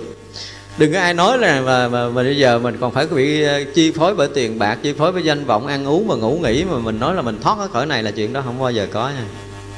đừng 0.78 0.94
có 0.94 1.00
ai 1.00 1.14
nói 1.14 1.38
là 1.38 1.62
mà, 1.62 1.88
mà, 1.88 2.10
mà 2.10 2.24
bây 2.24 2.38
giờ 2.38 2.60
mình 2.60 2.78
còn 2.80 2.92
phải 2.92 3.08
bị 3.08 3.44
ờ, 3.44 3.64
chi 3.74 3.92
phối 3.92 4.16
bởi 4.16 4.28
tiền 4.28 4.60
bạc 4.60 4.78
chi 4.84 4.94
phối 4.94 5.12
bởi 5.12 5.24
danh 5.24 5.46
vọng 5.46 5.68
ăn 5.68 5.86
uống 5.86 6.08
và 6.08 6.16
ngủ 6.16 6.40
nghỉ 6.44 6.64
mà 6.72 6.78
mình 6.78 7.00
nói 7.00 7.16
là 7.16 7.22
mình 7.22 7.38
thoát 7.42 7.72
khỏi 7.72 7.86
này 7.86 8.04
là 8.04 8.12
chuyện 8.12 8.34
đó 8.34 8.42
không 8.46 8.60
bao 8.60 8.72
giờ 8.72 8.88
có 8.92 9.10
nha. 9.10 9.26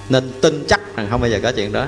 Nên 0.10 0.24
tin 0.41 0.64
chắc 0.68 0.96
rằng 0.96 1.08
không 1.10 1.22
bao 1.22 1.30
giờ 1.30 1.39
có 1.44 1.52
chuyện 1.52 1.72
đó. 1.72 1.86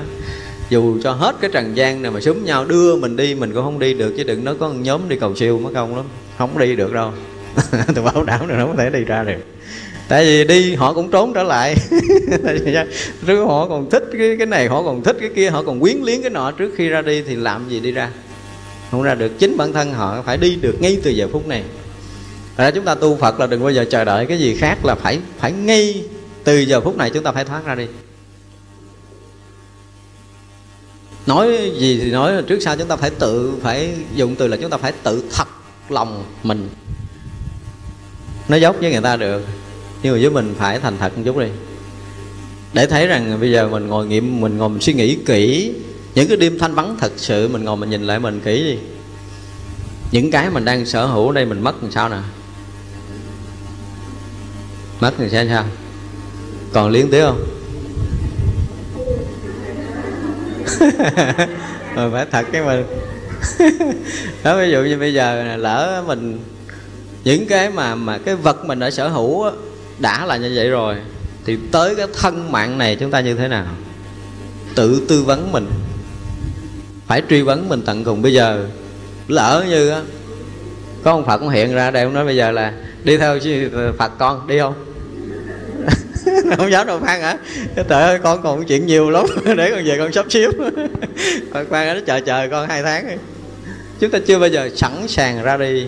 Dù 0.70 0.98
cho 1.02 1.12
hết 1.12 1.36
cái 1.40 1.50
trần 1.52 1.76
gian 1.76 2.02
này 2.02 2.10
mà 2.10 2.20
súng 2.20 2.44
nhau 2.44 2.64
đưa 2.64 2.96
mình 2.96 3.16
đi 3.16 3.34
mình 3.34 3.54
cũng 3.54 3.64
không 3.64 3.78
đi 3.78 3.94
được 3.94 4.14
chứ 4.16 4.24
đừng 4.24 4.44
nói 4.44 4.54
có 4.60 4.68
một 4.68 4.74
nhóm 4.80 5.08
đi 5.08 5.16
cầu 5.16 5.34
siêu 5.34 5.58
mất 5.58 5.70
công 5.74 5.96
lắm. 5.96 6.04
Không 6.38 6.58
đi 6.58 6.76
được 6.76 6.92
đâu. 6.92 7.12
Tôi 7.94 8.04
bảo 8.04 8.24
đảm 8.24 8.48
là 8.48 8.56
không 8.58 8.76
có 8.76 8.82
thể 8.82 8.90
đi 8.90 9.04
ra 9.04 9.22
được. 9.24 9.40
Tại 10.08 10.24
vì 10.24 10.44
đi 10.44 10.74
họ 10.74 10.92
cũng 10.92 11.10
trốn 11.10 11.34
trở 11.34 11.42
lại. 11.42 11.74
Trước 13.26 13.44
họ 13.44 13.68
còn 13.68 13.90
thích 13.90 14.04
cái 14.18 14.36
cái 14.38 14.46
này 14.46 14.68
họ 14.68 14.82
còn 14.82 15.02
thích 15.02 15.16
cái 15.20 15.30
kia 15.34 15.50
họ 15.50 15.62
còn 15.62 15.80
quyến 15.80 15.96
liếng 16.02 16.22
cái 16.22 16.30
nọ 16.30 16.50
trước 16.50 16.70
khi 16.76 16.88
ra 16.88 17.02
đi 17.02 17.22
thì 17.22 17.36
làm 17.36 17.68
gì 17.68 17.80
đi 17.80 17.92
ra? 17.92 18.10
Không 18.90 19.02
ra 19.02 19.14
được, 19.14 19.32
chính 19.38 19.56
bản 19.56 19.72
thân 19.72 19.92
họ 19.92 20.22
phải 20.22 20.36
đi 20.36 20.56
được 20.56 20.80
ngay 20.80 20.98
từ 21.02 21.10
giờ 21.10 21.28
phút 21.32 21.48
này. 21.48 21.64
Ra 22.56 22.70
chúng 22.70 22.84
ta 22.84 22.94
tu 22.94 23.16
Phật 23.16 23.40
là 23.40 23.46
đừng 23.46 23.62
bao 23.62 23.72
giờ 23.72 23.84
chờ 23.90 24.04
đợi 24.04 24.26
cái 24.26 24.38
gì 24.38 24.56
khác 24.56 24.84
là 24.84 24.94
phải 24.94 25.20
phải 25.38 25.52
ngay 25.52 26.04
từ 26.44 26.58
giờ 26.58 26.80
phút 26.80 26.96
này 26.96 27.10
chúng 27.10 27.24
ta 27.24 27.32
phải 27.32 27.44
thoát 27.44 27.64
ra 27.64 27.74
đi. 27.74 27.86
Nói 31.26 31.72
gì 31.78 32.00
thì 32.02 32.10
nói, 32.10 32.42
trước 32.46 32.62
sau 32.62 32.76
chúng 32.76 32.88
ta 32.88 32.96
phải 32.96 33.10
tự, 33.10 33.54
phải 33.62 33.94
dùng 34.14 34.36
từ 34.36 34.46
là 34.46 34.56
chúng 34.56 34.70
ta 34.70 34.76
phải 34.76 34.92
tự 35.02 35.24
thật 35.32 35.48
lòng 35.88 36.24
mình. 36.42 36.68
Nói 38.48 38.60
dốc 38.60 38.76
với 38.80 38.92
người 38.92 39.00
ta 39.00 39.16
được, 39.16 39.42
nhưng 40.02 40.12
mà 40.14 40.18
với 40.20 40.30
mình 40.30 40.54
phải 40.58 40.80
thành 40.80 40.96
thật 40.98 41.16
một 41.16 41.22
chút 41.24 41.38
đi. 41.38 41.46
Để 42.72 42.86
thấy 42.86 43.06
rằng 43.06 43.40
bây 43.40 43.50
giờ 43.52 43.68
mình 43.68 43.86
ngồi 43.86 44.06
nghiệm, 44.06 44.40
mình 44.40 44.56
ngồi 44.56 44.68
mình 44.68 44.80
suy 44.80 44.92
nghĩ 44.92 45.16
kỹ 45.26 45.72
những 46.16 46.28
cái 46.28 46.36
đêm 46.36 46.58
thanh 46.58 46.74
vắng 46.74 46.96
thật 47.00 47.12
sự 47.16 47.48
mình 47.48 47.64
ngồi 47.64 47.76
mình 47.76 47.90
nhìn 47.90 48.02
lại 48.02 48.18
mình 48.18 48.40
kỹ 48.44 48.64
đi. 48.64 48.78
Những 50.12 50.30
cái 50.30 50.50
mình 50.50 50.64
đang 50.64 50.86
sở 50.86 51.06
hữu 51.06 51.28
ở 51.28 51.34
đây 51.34 51.44
mình 51.46 51.60
mất 51.60 51.82
làm 51.82 51.92
sao 51.92 52.08
nè? 52.08 52.16
Mất 55.00 55.12
thì 55.18 55.28
sẽ 55.30 55.46
sao? 55.48 55.64
Còn 56.72 56.90
liên 56.90 57.10
tiếp 57.10 57.24
không? 57.24 57.46
Mà 61.94 62.08
phải 62.12 62.26
thật 62.32 62.46
cái 62.52 62.62
mình. 62.62 62.84
Đó, 64.42 64.58
ví 64.58 64.70
dụ 64.70 64.82
như 64.82 64.98
bây 64.98 65.14
giờ 65.14 65.56
lỡ 65.56 66.04
mình, 66.06 66.38
những 67.24 67.46
cái 67.46 67.70
mà 67.70 67.94
mà 67.94 68.18
cái 68.18 68.36
vật 68.36 68.64
mình 68.64 68.78
đã 68.78 68.90
sở 68.90 69.08
hữu 69.08 69.44
đã 69.98 70.26
là 70.26 70.36
như 70.36 70.52
vậy 70.56 70.70
rồi, 70.70 70.96
thì 71.44 71.58
tới 71.72 71.94
cái 71.94 72.06
thân 72.20 72.52
mạng 72.52 72.78
này 72.78 72.96
chúng 72.96 73.10
ta 73.10 73.20
như 73.20 73.34
thế 73.34 73.48
nào? 73.48 73.66
Tự 74.74 75.02
tư 75.08 75.22
vấn 75.22 75.52
mình 75.52 75.66
phải 77.06 77.22
truy 77.30 77.42
vấn 77.42 77.68
mình 77.68 77.82
tận 77.86 78.04
cùng. 78.04 78.22
Bây 78.22 78.32
giờ 78.32 78.66
lỡ 79.28 79.64
như 79.68 79.88
á, 79.90 80.00
có 81.04 81.10
ông 81.10 81.26
phật 81.26 81.38
cũng 81.38 81.48
hiện 81.48 81.74
ra 81.74 81.90
đây, 81.90 82.02
ông 82.02 82.14
nói 82.14 82.24
bây 82.24 82.36
giờ 82.36 82.50
là 82.50 82.72
đi 83.04 83.16
theo 83.16 83.38
phật 83.98 84.12
con 84.18 84.46
đi 84.46 84.58
không? 84.58 84.74
Không 86.56 86.70
dám 86.70 86.86
đâu 86.86 87.00
phan 87.00 87.20
hả? 87.20 87.38
Trời 87.88 88.02
ơi, 88.02 88.18
con 88.22 88.42
còn 88.42 88.64
chuyện 88.64 88.86
nhiều 88.86 89.10
lắm, 89.10 89.26
để 89.56 89.70
con 89.70 89.84
về 89.84 89.98
con 89.98 90.12
sắp 90.12 90.26
xếp. 90.28 90.50
Con 91.52 91.66
phan 91.70 91.94
nó 91.94 92.00
chờ 92.06 92.20
chờ 92.20 92.48
con 92.50 92.68
hai 92.68 92.82
tháng. 92.82 93.08
Đi 93.08 93.14
chúng 94.00 94.10
ta 94.10 94.18
chưa 94.26 94.38
bao 94.38 94.48
giờ 94.48 94.70
sẵn 94.76 95.08
sàng 95.08 95.42
ra 95.42 95.56
đi. 95.56 95.86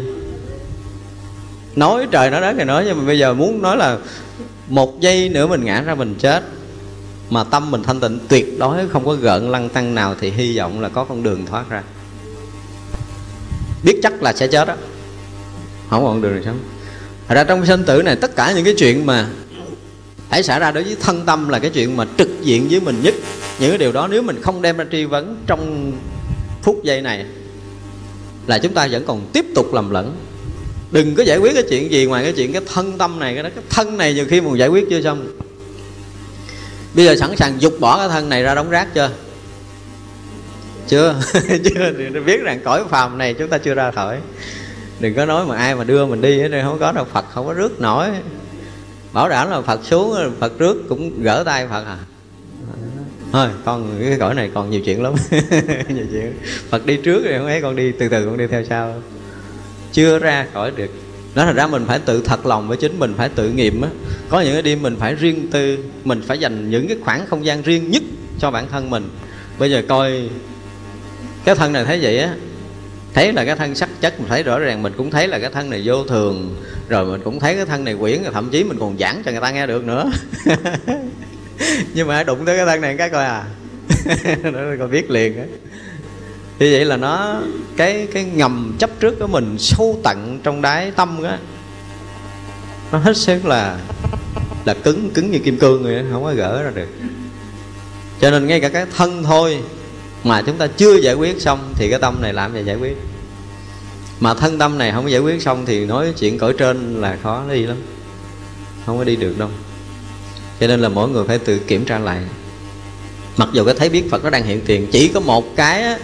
Nói 1.76 2.06
trời 2.10 2.30
nói 2.30 2.40
đất 2.40 2.54
thì 2.58 2.64
nói, 2.64 2.84
nhưng 2.86 2.98
mà 2.98 3.04
bây 3.06 3.18
giờ 3.18 3.34
muốn 3.34 3.62
nói 3.62 3.76
là 3.76 3.96
một 4.68 5.00
giây 5.00 5.28
nữa 5.28 5.46
mình 5.46 5.64
ngã 5.64 5.80
ra 5.80 5.94
mình 5.94 6.14
chết 6.18 6.42
mà 7.30 7.44
tâm 7.44 7.70
mình 7.70 7.82
thanh 7.82 8.00
tịnh, 8.00 8.18
tuyệt 8.28 8.58
đối 8.58 8.88
không 8.88 9.04
có 9.04 9.14
gợn 9.14 9.50
lăng 9.50 9.68
tăng 9.68 9.94
nào 9.94 10.14
thì 10.20 10.30
hy 10.30 10.58
vọng 10.58 10.80
là 10.80 10.88
có 10.88 11.04
con 11.04 11.22
đường 11.22 11.46
thoát 11.46 11.70
ra. 11.70 11.82
Biết 13.84 14.00
chắc 14.02 14.22
là 14.22 14.32
sẽ 14.32 14.46
chết 14.46 14.68
đó 14.68 14.74
không 15.90 16.04
còn 16.04 16.22
đường 16.22 16.32
nào 16.32 16.42
sống. 16.44 16.58
Thật 17.28 17.34
ra 17.34 17.44
trong 17.44 17.66
sinh 17.66 17.84
tử 17.84 18.02
này, 18.02 18.16
tất 18.16 18.36
cả 18.36 18.52
những 18.52 18.64
cái 18.64 18.74
chuyện 18.78 19.06
mà 19.06 19.28
hãy 20.30 20.42
xảy 20.42 20.60
ra 20.60 20.70
đối 20.70 20.84
với 20.84 20.96
thân 21.00 21.26
tâm 21.26 21.48
là 21.48 21.58
cái 21.58 21.70
chuyện 21.70 21.96
mà 21.96 22.06
trực 22.18 22.28
diện 22.42 22.68
với 22.70 22.80
mình 22.80 23.00
nhất. 23.02 23.14
Những 23.58 23.70
cái 23.70 23.78
điều 23.78 23.92
đó 23.92 24.08
nếu 24.10 24.22
mình 24.22 24.42
không 24.42 24.62
đem 24.62 24.76
ra 24.76 24.84
tri 24.92 25.04
vấn 25.04 25.36
trong 25.46 25.92
phút 26.62 26.80
giây 26.84 27.02
này, 27.02 27.26
là 28.46 28.58
chúng 28.58 28.74
ta 28.74 28.88
vẫn 28.90 29.04
còn 29.06 29.26
tiếp 29.32 29.44
tục 29.54 29.74
lầm 29.74 29.90
lẫn. 29.90 30.16
Đừng 30.90 31.14
có 31.14 31.22
giải 31.22 31.38
quyết 31.38 31.54
cái 31.54 31.62
chuyện 31.70 31.92
gì 31.92 32.06
ngoài 32.06 32.24
cái 32.24 32.32
chuyện 32.32 32.52
cái 32.52 32.62
thân 32.74 32.98
tâm 32.98 33.18
này, 33.18 33.34
cái 33.34 33.42
đó. 33.42 33.50
Cái 33.54 33.64
thân 33.70 33.96
này 33.96 34.14
nhiều 34.14 34.26
khi 34.28 34.40
mình 34.40 34.58
giải 34.58 34.68
quyết 34.68 34.86
chưa 34.90 35.02
xong 35.02 35.26
bây 36.94 37.04
giờ 37.04 37.16
sẵn 37.16 37.36
sàng 37.36 37.60
dục 37.60 37.72
bỏ 37.80 37.98
cái 37.98 38.08
thân 38.08 38.28
này 38.28 38.42
ra 38.42 38.54
đống 38.54 38.70
rác 38.70 38.88
chưa? 38.94 39.10
Chưa. 40.88 41.14
Chưa, 41.64 41.92
thì 41.98 42.20
biết 42.26 42.42
rằng 42.42 42.60
cõi 42.64 42.84
phàm 42.90 43.18
này 43.18 43.34
chúng 43.34 43.48
ta 43.48 43.58
chưa 43.58 43.74
ra 43.74 43.90
khỏi. 43.90 44.18
Đừng 45.00 45.14
có 45.14 45.24
nói 45.26 45.46
mà 45.46 45.56
ai 45.56 45.74
mà 45.74 45.84
đưa 45.84 46.06
mình 46.06 46.20
đi 46.20 46.40
ở 46.40 46.48
đây, 46.48 46.62
không 46.62 46.78
có 46.78 46.92
đâu, 46.92 47.04
phật 47.12 47.24
không 47.30 47.46
có 47.46 47.52
rước 47.52 47.80
nổi. 47.80 48.06
Bảo 49.12 49.28
đảm 49.28 49.50
là 49.50 49.60
phật 49.60 49.80
xuống, 49.84 50.34
phật 50.40 50.58
rước 50.58 50.76
cũng 50.88 51.22
gỡ 51.22 51.42
tay 51.46 51.66
phật 51.66 51.84
à. 51.86 51.98
Thôi, 53.32 53.48
con, 53.64 53.98
cái 54.00 54.16
cõi 54.18 54.34
này 54.34 54.50
còn 54.54 54.70
nhiều 54.70 54.80
chuyện 54.84 55.02
lắm. 55.02 55.14
Nhiều 55.88 56.06
chuyện. 56.12 56.38
Phật 56.70 56.86
đi 56.86 56.96
trước 56.96 57.24
rồi 57.24 57.38
không 57.38 57.46
ấy, 57.46 57.62
con 57.62 57.76
đi 57.76 57.92
từ 57.92 58.08
từ, 58.08 58.24
con 58.24 58.36
đi 58.36 58.46
theo 58.46 58.64
sau. 58.64 59.02
Chưa 59.92 60.18
ra 60.18 60.46
khỏi 60.52 60.70
được 60.70 60.90
đó 61.38 61.44
là 61.44 61.52
ra 61.52 61.66
mình 61.66 61.84
phải 61.86 61.98
tự 61.98 62.22
thật 62.22 62.46
lòng 62.46 62.68
với 62.68 62.76
chính 62.76 62.98
mình, 62.98 63.14
phải 63.16 63.28
tự 63.28 63.50
nghiệm 63.50 63.82
á. 63.82 63.88
Có 64.28 64.40
những 64.40 64.52
cái 64.52 64.62
đêm 64.62 64.82
mình 64.82 64.96
phải 64.98 65.14
riêng 65.14 65.48
tư, 65.50 65.78
mình 66.04 66.22
phải 66.26 66.38
dành 66.38 66.70
những 66.70 66.88
cái 66.88 66.96
khoảng 67.04 67.26
không 67.26 67.44
gian 67.44 67.62
riêng 67.62 67.90
nhất 67.90 68.02
cho 68.38 68.50
bản 68.50 68.68
thân 68.68 68.90
mình. 68.90 69.08
Bây 69.58 69.70
giờ 69.70 69.82
coi, 69.88 70.28
cái 71.44 71.54
thân 71.54 71.72
này 71.72 71.84
thấy 71.84 71.98
vậy 72.02 72.18
á, 72.18 72.34
thấy 73.14 73.32
là 73.32 73.44
cái 73.44 73.56
thân 73.56 73.74
sắc 73.74 73.88
chất 74.00 74.20
mình 74.20 74.28
thấy 74.28 74.42
rõ 74.42 74.58
ràng, 74.58 74.82
mình 74.82 74.92
cũng 74.96 75.10
thấy 75.10 75.28
là 75.28 75.38
cái 75.38 75.50
thân 75.50 75.70
này 75.70 75.82
vô 75.84 76.04
thường, 76.04 76.56
rồi 76.88 77.04
mình 77.04 77.20
cũng 77.24 77.40
thấy 77.40 77.54
cái 77.54 77.66
thân 77.66 77.84
này 77.84 77.96
quyển 78.00 78.22
thậm 78.32 78.48
chí 78.50 78.64
mình 78.64 78.78
còn 78.78 78.98
giảng 78.98 79.22
cho 79.24 79.30
người 79.30 79.40
ta 79.40 79.50
nghe 79.50 79.66
được 79.66 79.84
nữa. 79.84 80.10
Nhưng 81.94 82.08
mà 82.08 82.22
đụng 82.22 82.44
tới 82.44 82.56
cái 82.56 82.66
thân 82.66 82.80
này 82.80 82.96
cái 82.98 83.10
coi 83.10 83.24
à. 83.24 83.44
Nó 84.42 84.60
còn 84.78 84.90
biết 84.90 85.10
liền 85.10 85.38
á 85.38 85.44
như 86.58 86.68
vậy 86.72 86.84
là 86.84 86.96
nó 86.96 87.40
cái 87.76 88.08
cái 88.14 88.24
ngầm 88.24 88.76
chấp 88.78 88.90
trước 89.00 89.18
của 89.18 89.26
mình 89.26 89.56
sâu 89.58 90.00
tận 90.04 90.40
trong 90.42 90.62
đáy 90.62 90.90
tâm 90.90 91.22
á 91.22 91.38
nó 92.92 92.98
hết 92.98 93.16
sức 93.16 93.46
là 93.46 93.78
là 94.64 94.74
cứng 94.74 95.10
cứng 95.10 95.30
như 95.30 95.38
kim 95.38 95.58
cương 95.58 95.82
rồi 95.82 96.04
không 96.12 96.24
có 96.24 96.34
gỡ 96.34 96.62
ra 96.62 96.70
được. 96.70 96.88
Cho 98.20 98.30
nên 98.30 98.46
ngay 98.46 98.60
cả 98.60 98.68
cái 98.68 98.86
thân 98.96 99.22
thôi 99.22 99.58
mà 100.24 100.42
chúng 100.42 100.56
ta 100.56 100.66
chưa 100.66 100.96
giải 100.96 101.14
quyết 101.14 101.40
xong 101.40 101.72
thì 101.74 101.90
cái 101.90 101.98
tâm 101.98 102.22
này 102.22 102.32
làm 102.32 102.54
gì 102.54 102.62
giải 102.64 102.76
quyết? 102.76 102.96
Mà 104.20 104.34
thân 104.34 104.58
tâm 104.58 104.78
này 104.78 104.92
không 104.92 105.04
có 105.04 105.10
giải 105.10 105.20
quyết 105.20 105.42
xong 105.42 105.66
thì 105.66 105.84
nói 105.86 106.12
chuyện 106.18 106.38
cõi 106.38 106.54
trên 106.58 107.00
là 107.00 107.18
khó 107.22 107.44
đi 107.50 107.66
lắm 107.66 107.76
không 108.86 108.98
có 108.98 109.04
đi 109.04 109.16
được 109.16 109.38
đâu. 109.38 109.48
Cho 110.60 110.66
nên 110.66 110.80
là 110.80 110.88
mỗi 110.88 111.08
người 111.08 111.24
phải 111.26 111.38
tự 111.38 111.58
kiểm 111.58 111.84
tra 111.84 111.98
lại. 111.98 112.22
Mặc 113.36 113.48
dù 113.52 113.64
cái 113.64 113.74
thấy 113.74 113.88
biết 113.88 114.10
phật 114.10 114.24
nó 114.24 114.30
đang 114.30 114.44
hiện 114.44 114.60
tiền 114.66 114.86
chỉ 114.92 115.08
có 115.08 115.20
một 115.20 115.56
cái 115.56 115.82
á, 115.82 115.98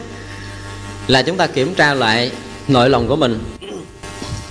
là 1.08 1.22
chúng 1.22 1.36
ta 1.36 1.46
kiểm 1.46 1.74
tra 1.74 1.94
lại 1.94 2.32
nội 2.68 2.90
lòng 2.90 3.08
của 3.08 3.16
mình. 3.16 3.38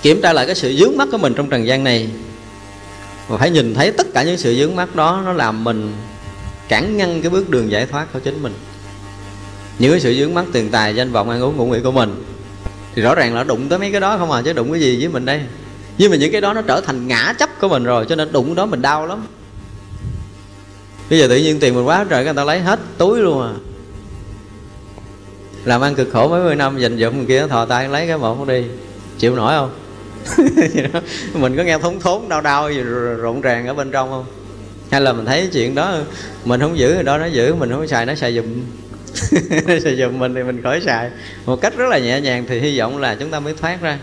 Kiểm 0.02 0.20
tra 0.22 0.32
lại 0.32 0.46
cái 0.46 0.54
sự 0.54 0.76
dướng 0.76 0.96
mắt 0.96 1.08
của 1.12 1.18
mình 1.18 1.34
trong 1.34 1.50
trần 1.50 1.66
gian 1.66 1.84
này. 1.84 2.08
Và 3.28 3.36
phải 3.36 3.50
nhìn 3.50 3.74
thấy 3.74 3.92
tất 3.92 4.06
cả 4.14 4.22
những 4.22 4.38
sự 4.38 4.54
dướng 4.54 4.76
mắt 4.76 4.94
đó, 4.94 5.22
nó 5.24 5.32
làm 5.32 5.64
mình 5.64 5.92
cản 6.68 6.96
ngăn 6.96 7.22
cái 7.22 7.30
bước 7.30 7.50
đường 7.50 7.70
giải 7.70 7.86
thoát 7.86 8.12
của 8.12 8.18
chính 8.18 8.42
mình. 8.42 8.52
Những 9.78 9.90
cái 9.90 10.00
sự 10.00 10.14
dướng 10.14 10.34
mắt 10.34 10.44
tiền 10.52 10.70
tài, 10.70 10.94
danh 10.94 11.12
vọng, 11.12 11.30
ăn 11.30 11.42
uống, 11.42 11.56
ngủ 11.56 11.66
nghỉ 11.66 11.80
của 11.80 11.92
mình, 11.92 12.24
thì 12.94 13.02
rõ 13.02 13.14
ràng 13.14 13.34
là 13.34 13.44
đụng 13.44 13.68
tới 13.68 13.78
mấy 13.78 13.90
cái 13.90 14.00
đó 14.00 14.18
không 14.18 14.30
à 14.30 14.42
chứ 14.42 14.52
đụng 14.52 14.72
cái 14.72 14.80
gì 14.80 14.96
với 14.96 15.08
mình 15.08 15.24
đây? 15.24 15.40
Nhưng 15.98 16.10
mà 16.10 16.16
những 16.16 16.32
cái 16.32 16.40
đó 16.40 16.52
nó 16.52 16.62
trở 16.62 16.80
thành 16.80 17.08
ngã 17.08 17.34
chấp 17.38 17.60
của 17.60 17.68
mình 17.68 17.84
rồi, 17.84 18.06
cho 18.08 18.14
nên 18.14 18.32
đụng 18.32 18.54
đó 18.54 18.66
mình 18.66 18.82
đau 18.82 19.06
lắm. 19.06 19.26
Bây 21.10 21.18
giờ 21.18 21.28
tự 21.28 21.36
nhiên 21.36 21.60
tiền 21.60 21.74
mình 21.74 21.86
quá 21.86 22.04
trời 22.08 22.24
người 22.24 22.34
ta 22.34 22.44
lấy 22.44 22.60
hết 22.60 22.80
túi 22.98 23.18
luôn 23.18 23.42
à 23.42 23.52
làm 25.64 25.80
ăn 25.80 25.94
cực 25.94 26.08
khổ 26.12 26.28
mấy 26.28 26.42
mươi 26.42 26.54
năm, 26.54 26.78
dành 26.78 26.98
dụm 26.98 27.26
kia, 27.26 27.46
thò 27.46 27.64
tay 27.64 27.88
lấy 27.88 28.06
cái 28.06 28.18
một 28.18 28.48
đi. 28.48 28.64
Chịu 29.18 29.36
nổi 29.36 29.54
không? 29.56 29.70
Mình 31.40 31.56
có 31.56 31.62
nghe 31.62 31.78
thốn 31.78 32.00
thốn, 32.00 32.28
đau 32.28 32.40
đau 32.40 32.72
gì 32.72 32.82
rộn 33.18 33.40
ràng 33.40 33.66
ở 33.66 33.74
bên 33.74 33.90
trong 33.90 34.10
không? 34.10 34.24
Hay 34.90 35.00
là 35.00 35.12
mình 35.12 35.26
thấy 35.26 35.48
chuyện 35.52 35.74
đó, 35.74 35.94
mình 36.44 36.60
không 36.60 36.78
giữ, 36.78 37.02
đó 37.02 37.18
nó 37.18 37.26
giữ, 37.26 37.54
mình 37.54 37.70
không 37.70 37.88
xài, 37.88 38.06
nó 38.06 38.14
xài 38.14 38.34
giùm. 38.34 38.44
Xài 39.84 39.96
dùm 39.96 40.18
mình 40.18 40.34
thì 40.34 40.42
mình 40.42 40.62
khỏi 40.62 40.80
xài. 40.80 41.10
Một 41.46 41.60
cách 41.60 41.76
rất 41.76 41.88
là 41.88 41.98
nhẹ 41.98 42.20
nhàng 42.20 42.44
thì 42.48 42.60
hy 42.60 42.78
vọng 42.78 42.98
là 42.98 43.14
chúng 43.14 43.30
ta 43.30 43.40
mới 43.40 43.54
thoát 43.60 43.80
ra. 43.80 43.98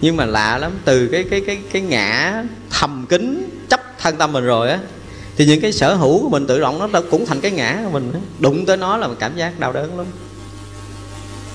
Nhưng 0.00 0.16
mà 0.16 0.24
lạ 0.24 0.58
lắm, 0.58 0.72
từ 0.84 1.06
cái 1.06 1.24
cái 1.30 1.40
cái 1.46 1.58
cái 1.72 1.82
ngã 1.82 2.42
thầm 2.70 3.06
kín, 3.08 3.50
chấp 3.68 3.80
thân 3.98 4.16
tâm 4.16 4.32
mình 4.32 4.44
rồi 4.44 4.70
á, 4.70 4.78
thì 5.36 5.46
những 5.46 5.60
cái 5.60 5.72
sở 5.72 5.94
hữu 5.94 6.22
của 6.22 6.28
mình 6.28 6.46
tự 6.46 6.60
động 6.60 6.92
nó 6.92 7.00
cũng 7.10 7.26
thành 7.26 7.40
cái 7.40 7.50
ngã 7.50 7.80
của 7.84 7.90
mình 7.90 8.12
đụng 8.38 8.66
tới 8.66 8.76
nó 8.76 8.96
là 8.96 9.06
một 9.06 9.14
cảm 9.18 9.36
giác 9.36 9.60
đau 9.60 9.72
đớn 9.72 9.98
lắm 9.98 10.06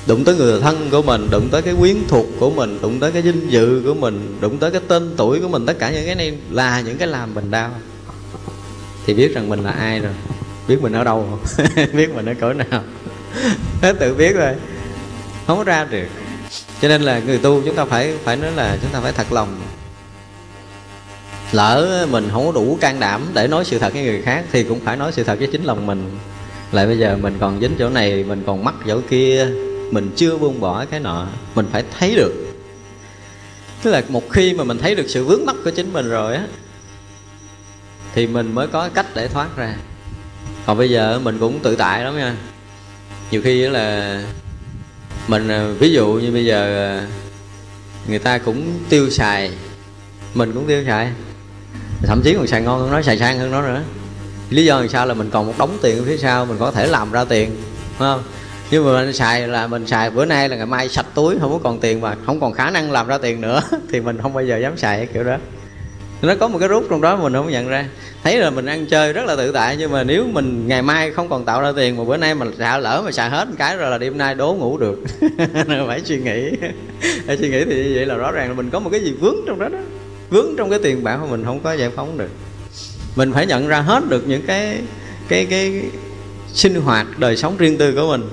đụng 0.08 0.24
tới 0.24 0.36
người 0.36 0.62
thân 0.62 0.89
của 0.91 1.02
mình, 1.02 1.28
đụng 1.32 1.50
tới 1.52 1.62
cái 1.62 1.76
quyến 1.80 1.95
thuộc 2.08 2.26
của 2.39 2.50
mình, 2.50 2.80
đụng 2.82 3.00
tới 3.00 3.12
cái 3.12 3.22
dinh 3.22 3.52
dự 3.52 3.82
của 3.86 3.93
mình, 3.93 4.38
đụng 4.41 4.58
tới 4.58 4.72
cái 4.72 4.82
tên 4.88 5.14
tuổi 5.18 5.39
của 5.39 5.47
mình, 5.47 5.66
tất 5.66 5.80
cả 5.80 5.91
những 5.91 6.06
cái 6.06 6.16
này 6.16 6.38
là 6.50 6.82
những 6.82 6.97
cái 6.97 7.08
làm 7.08 7.34
mình 7.34 7.52
đau. 7.52 7.72
Thì 9.06 9.14
biết 9.14 9.36
rằng 9.36 9.50
mình 9.50 9.64
là 9.64 9.72
ai 9.72 10.00
rồi. 10.00 10.12
Biết 10.68 10.82
mình 10.82 10.93
ở 10.93 11.04
đâu 11.04 11.39
biết 11.93 12.16
mình 12.16 12.26
ở 12.26 12.34
cỡ 12.39 12.54
nào. 12.54 12.84
Hết 13.82 13.93
tự 14.00 14.14
biết 14.14 14.36
rồi. 14.36 14.54
Không 15.47 15.58
có 15.58 15.64
ra 15.64 15.86
được. 15.86 16.08
Cho 16.82 16.88
nên 16.88 17.02
là 17.02 17.20
người 17.20 17.38
tu 17.38 17.62
chúng 17.66 17.76
ta 17.76 17.86
phải 17.86 18.14
phải 18.24 18.36
nói 18.36 18.52
là 18.52 18.78
chúng 18.82 18.91
ta 18.91 19.00
phải 19.00 19.12
thật 19.12 19.32
lòng. 19.32 19.62
Lỡ 21.52 22.08
mình 22.12 22.30
không 22.32 22.45
có 22.45 22.52
đủ 22.52 22.78
can 22.82 23.00
đảm 23.00 23.22
để 23.34 23.47
nói 23.47 23.66
sự 23.66 23.80
thật 23.80 23.93
với 23.93 24.04
người 24.04 24.22
khác 24.22 24.45
thì 24.52 24.64
cũng 24.64 24.80
phải 24.80 24.97
nói 24.97 25.12
sự 25.12 25.24
thật 25.24 25.39
với 25.39 25.47
chính 25.52 25.64
lòng 25.64 25.86
mình. 25.86 26.18
Lại 26.72 26.86
bây 26.86 26.97
giờ 26.97 27.18
mình 27.22 27.38
còn 27.39 27.62
dính 27.62 27.76
chỗ 27.80 27.89
này, 27.89 28.24
mình 28.24 28.43
còn 28.47 28.64
mắc 28.64 28.76
chỗ 28.88 29.02
kia 29.10 29.47
mình 29.92 30.12
chưa 30.16 30.38
buông 30.38 30.60
bỏ 30.60 30.86
cái 30.86 31.00
nọ, 31.00 31.28
mình 31.56 31.66
phải 31.72 31.84
thấy 32.00 32.16
được. 32.16 32.34
Tức 33.84 33.92
là 33.92 34.04
một 34.10 34.24
khi 34.32 34.54
mà 34.54 34.64
mình 34.64 34.78
thấy 34.78 34.96
được 34.96 35.10
sự 35.10 35.26
vướng 35.26 35.46
mắc 35.46 35.56
của 35.64 35.72
chính 35.72 35.94
mình 35.94 36.10
rồi 36.10 36.36
á, 36.36 36.44
thì 38.14 38.28
mình 38.28 38.56
mới 38.56 38.68
có 38.68 38.90
cách 38.90 39.06
để 39.16 39.28
thoát 39.28 39.58
ra. 39.58 39.76
Còn 40.66 40.78
bây 40.78 40.90
giờ 40.90 41.20
mình 41.20 41.40
cũng 41.40 41.60
tự 41.60 41.76
tại 41.76 42.04
lắm 42.04 42.18
nha. 42.18 42.36
Nhiều 43.32 43.42
khi 43.42 43.70
là 43.70 44.24
mình 45.28 45.48
à, 45.48 45.68
ví 45.80 45.92
dụ 45.92 46.14
như 46.14 46.32
bây 46.32 46.46
giờ 46.46 46.90
à, 46.90 47.08
người 48.08 48.20
ta 48.20 48.38
cũng 48.38 48.80
tiêu 48.90 49.10
xài, 49.10 49.52
mình 50.34 50.52
cũng 50.54 50.68
tiêu 50.68 50.84
xài. 50.86 51.12
Thậm 52.04 52.22
chí 52.24 52.34
còn 52.34 52.48
xài 52.48 52.62
ngon 52.62 52.80
hơn 52.80 52.92
nó, 52.92 53.02
xài 53.02 53.18
sang 53.18 53.40
hơn 53.40 53.52
nó 53.52 53.62
nữa. 53.62 53.82
Lý 54.50 54.66
do 54.66 54.80
làm 54.80 54.90
sao 54.90 55.06
là 55.06 55.14
mình 55.14 55.30
còn 55.30 55.48
một 55.48 55.54
đống 55.58 55.78
tiền 55.82 56.04
phía 56.06 56.18
sau, 56.18 56.46
mình 56.46 56.58
có 56.60 56.72
thể 56.72 56.88
làm 56.88 57.12
ra 57.12 57.26
tiền 57.26 57.50
đúng 58.00 58.08
không? 58.08 58.24
Nhưng 58.72 58.86
mà 58.86 58.91
mình 58.91 59.13
xài 59.13 59.47
là 59.47 59.67
mình 59.67 59.88
xài, 59.88 60.09
bữa 60.09 60.26
nay 60.26 60.49
là 60.49 60.55
ngày 60.55 60.65
mai 60.65 60.89
sạch 60.89 61.05
túi, 61.13 61.39
không 61.39 61.51
có 61.51 61.59
còn 61.63 61.80
tiền 61.80 62.01
mà 62.01 62.15
không 62.26 62.39
còn 62.39 62.53
khả 62.53 62.70
năng 62.70 62.91
làm 62.91 63.07
ra 63.07 63.17
tiền 63.17 63.41
nữa, 63.41 63.61
thì 63.91 63.99
mình 63.99 64.17
không 64.22 64.34
bao 64.34 64.45
giờ 64.45 64.57
dám 64.57 64.78
xài 64.78 64.97
cái 64.97 65.07
kiểu 65.13 65.24
đó. 65.24 65.38
Nó 66.22 66.36
có 66.39 66.47
một 66.47 66.59
cái 66.59 66.67
rút 66.67 66.86
trong 66.89 67.01
đó 67.01 67.15
mình 67.15 67.34
không 67.34 67.51
nhận 67.51 67.67
ra. 67.67 67.86
Thấy 68.24 68.38
là 68.38 68.49
mình 68.49 68.65
ăn 68.65 68.86
chơi 68.86 69.13
rất 69.13 69.26
là 69.26 69.36
tự 69.36 69.51
tại, 69.51 69.78
nhưng 69.78 69.91
mà 69.91 70.03
nếu 70.03 70.26
mình 70.28 70.67
ngày 70.67 70.82
mai 70.82 71.11
không 71.11 71.30
còn 71.30 71.45
tạo 71.45 71.61
ra 71.61 71.72
tiền 71.76 71.97
mà 71.97 72.03
bữa 72.03 72.17
nay 72.17 72.36
mình 72.36 72.51
xả 72.57 72.78
lỡ 72.78 73.01
mà 73.05 73.11
xài 73.11 73.30
hết 73.30 73.47
một 73.47 73.55
cái 73.57 73.78
rồi 73.78 73.91
là 73.91 73.97
đêm 73.97 74.17
nay 74.17 74.36
đố 74.36 74.53
ngủ 74.53 74.78
được. 74.78 74.99
Phải 75.88 76.01
suy 76.05 76.17
nghĩ. 76.17 76.51
Phải 77.28 77.38
suy 77.38 77.49
nghĩ 77.49 77.65
thì 77.65 77.84
như 77.84 77.91
vậy 77.95 78.05
là 78.05 78.15
rõ 78.15 78.32
ràng 78.32 78.47
là 78.47 78.53
mình 78.53 78.70
có 78.70 78.80
một 78.80 78.89
cái 78.89 78.99
gì 78.99 79.11
vướng 79.11 79.36
trong 79.47 79.59
đó 79.59 79.70
đó. 79.70 79.78
Vướng 80.30 80.55
trong 80.57 80.70
cái 80.70 80.80
tiền 80.84 81.03
bạc 81.03 81.17
của 81.22 81.28
mình 81.28 81.43
không 81.45 81.59
có 81.59 81.74
giải 81.74 81.89
phóng 81.95 82.17
được. 82.17 82.30
Mình 83.15 83.34
phải 83.34 83.45
nhận 83.45 83.67
ra 83.67 83.82
hết 83.82 84.03
được 84.09 84.28
những 84.28 84.41
cái 84.47 84.78
cái 85.28 85.45
cái 85.45 85.82
sinh 86.53 86.76
hoạt 86.76 87.20
đời 87.20 87.38
sống 87.38 87.57
riêng 87.57 87.78
tư 87.78 87.95
của 87.95 88.07
mình 88.07 88.30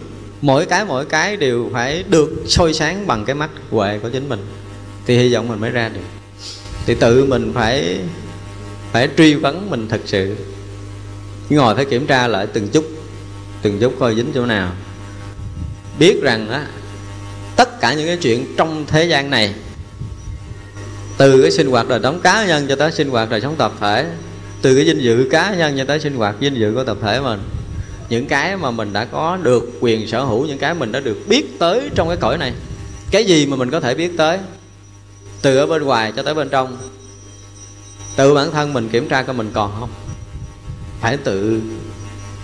mỗi 0.47 0.67
cái 0.67 0.85
mỗi 0.85 1.05
cái 1.05 1.37
đều 1.37 1.71
phải 1.73 2.05
được 2.09 2.31
soi 2.47 2.75
sáng 2.75 3.07
bằng 3.07 3.25
cái 3.25 3.35
mắt 3.35 3.51
huệ 3.71 3.99
của 3.99 4.09
chính 4.09 4.29
mình. 4.29 4.47
Thì 5.07 5.19
hy 5.19 5.35
vọng 5.35 5.49
mình 5.49 5.61
mới 5.61 5.71
ra 5.71 5.89
được. 5.89 6.01
Thì 6.87 6.95
tự 6.95 7.25
mình 7.25 7.53
phải 7.55 7.99
phải 8.93 9.09
truy 9.17 9.35
vấn 9.35 9.71
mình 9.71 9.89
thật 9.89 10.01
sự. 10.05 10.37
Ngồi 11.51 11.75
phải 11.75 11.85
kiểm 11.85 12.07
tra 12.07 12.29
lại 12.29 12.47
từng 12.47 12.69
chút 12.69 12.85
từng 13.63 13.79
chút 13.81 13.95
coi 13.99 14.15
dính 14.15 14.33
chỗ 14.35 14.47
nào. 14.47 14.73
Biết 15.99 16.23
rằng 16.23 16.49
á, 16.49 16.67
tất 17.57 17.81
cả 17.81 17.95
những 17.95 18.07
cái 18.07 18.17
chuyện 18.17 18.55
trong 18.57 18.85
thế 18.87 19.05
gian 19.05 19.31
này, 19.31 19.55
từ 21.19 21.43
cái 21.43 21.51
sinh 21.51 21.71
hoạt 21.71 21.89
đời 21.89 22.01
sống 22.03 22.21
cá 22.21 22.47
nhân 22.47 22.67
cho 22.69 22.77
tới 22.77 22.93
sinh 22.93 23.11
hoạt 23.11 23.31
đời 23.31 23.41
sống 23.41 23.55
tập 23.57 23.73
thể, 23.81 24.07
từ 24.63 24.77
cái 24.77 24.85
dinh 24.85 25.03
dự 25.03 25.29
cá 25.31 25.55
nhân 25.55 25.75
cho 25.79 25.85
tới 25.85 26.01
sinh 26.01 26.17
hoạt 26.17 26.37
dinh 26.41 26.55
dự 26.55 26.73
của 26.75 26.85
tập 26.85 26.97
thể 27.03 27.21
mình 27.21 27.41
những 28.09 28.27
cái 28.27 28.57
mà 28.57 28.71
mình 28.71 28.93
đã 28.93 29.05
có 29.05 29.39
được 29.43 29.71
quyền 29.81 30.07
sở 30.07 30.25
hữu, 30.25 30.47
những 30.47 30.59
cái 30.59 30.75
mình 30.75 30.93
đã 30.93 31.01
được 31.01 31.19
biết 31.29 31.59
tới 31.59 31.91
trong 31.95 32.09
cái 32.09 32.17
cõi 32.17 32.39
này, 32.39 32.53
cái 33.11 33.25
gì 33.25 33.47
mà 33.47 33.57
mình 33.57 33.71
có 33.71 33.81
thể 33.81 33.95
biết 33.95 34.13
tới? 34.17 34.39
Từ 35.43 35.57
ở 35.57 35.67
bên 35.67 35.83
ngoài 35.83 36.13
cho 36.17 36.23
tới 36.23 36.35
bên 36.35 36.49
trong, 36.49 36.77
tự 38.17 38.35
bản 38.35 38.51
thân 38.51 38.73
mình 38.73 38.89
kiểm 38.89 39.09
tra 39.09 39.23
coi 39.23 39.37
mình 39.37 39.51
còn 39.55 39.73
không? 39.81 39.91
Phải 41.01 41.17
tự 41.17 41.61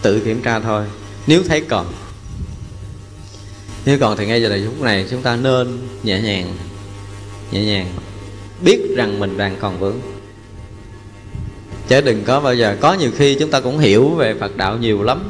tự 0.03 0.21
kiểm 0.21 0.43
tra 0.43 0.61
thôi. 0.61 0.85
Nếu 1.27 1.43
thấy 1.49 1.61
còn, 1.61 1.87
nếu 3.85 3.99
còn 3.99 4.17
thì 4.17 4.27
ngay 4.27 4.43
giờ 4.43 4.49
này 4.49 4.59
lúc 4.59 4.81
này 4.81 5.07
chúng 5.11 5.23
ta 5.23 5.37
nên 5.37 5.79
nhẹ 6.03 6.21
nhàng 6.21 6.57
nhẹ 7.51 7.65
nhàng 7.65 7.87
biết 8.61 8.81
rằng 8.97 9.21
mình 9.21 9.37
đang 9.37 9.57
còn 9.61 9.79
vướng. 9.79 9.97
Chứ 11.89 12.01
đừng 12.01 12.25
có 12.25 12.41
bao 12.41 12.55
giờ, 12.55 12.77
có 12.81 12.95
nhiều 12.95 13.11
khi 13.17 13.35
chúng 13.35 13.51
ta 13.51 13.61
cũng 13.61 13.79
hiểu 13.79 14.09
về 14.09 14.35
phật 14.41 14.57
đạo 14.57 14.79
nhiều 14.79 15.03
lắm 15.03 15.23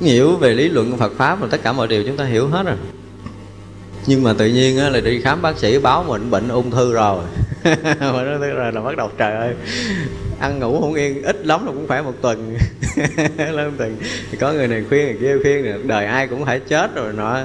hiểu 0.00 0.36
về 0.36 0.54
lý 0.54 0.68
luận 0.68 0.90
của 0.90 0.96
phật 0.96 1.12
pháp 1.16 1.40
và 1.40 1.48
tất 1.50 1.62
cả 1.62 1.72
mọi 1.72 1.88
điều 1.88 2.04
chúng 2.04 2.16
ta 2.16 2.24
hiểu 2.24 2.48
hết 2.48 2.66
rồi. 2.66 2.76
Nhưng 4.06 4.22
mà 4.22 4.32
tự 4.32 4.46
nhiên 4.46 4.78
á, 4.78 4.88
là 4.88 5.00
đi 5.00 5.20
khám 5.20 5.42
bác 5.42 5.58
sĩ 5.58 5.78
báo 5.78 6.04
mình 6.08 6.30
bệnh 6.30 6.48
ung 6.48 6.70
thư 6.70 6.92
rồi. 6.92 7.24
Mà 7.84 8.22
nó 8.22 8.38
rồi 8.38 8.72
là 8.72 8.80
bắt 8.80 8.96
đầu 8.96 9.10
trời 9.18 9.32
ơi 9.32 9.54
ăn 10.40 10.58
ngủ 10.58 10.80
không 10.80 10.94
yên 10.94 11.22
ít 11.22 11.46
lắm 11.46 11.66
là 11.66 11.72
cũng 11.72 11.86
phải 11.86 12.02
một 12.02 12.14
tuần. 12.20 12.56
Lên 13.38 13.72
tuần. 13.78 13.96
Thì 14.30 14.38
có 14.38 14.52
người 14.52 14.68
này 14.68 14.84
khuyên 14.88 15.06
người 15.06 15.16
kia 15.20 15.42
khuyên 15.42 15.64
này, 15.64 15.74
đời 15.84 16.06
ai 16.06 16.26
cũng 16.26 16.44
phải 16.44 16.60
chết 16.60 16.94
rồi 16.94 17.12
nọ. 17.12 17.38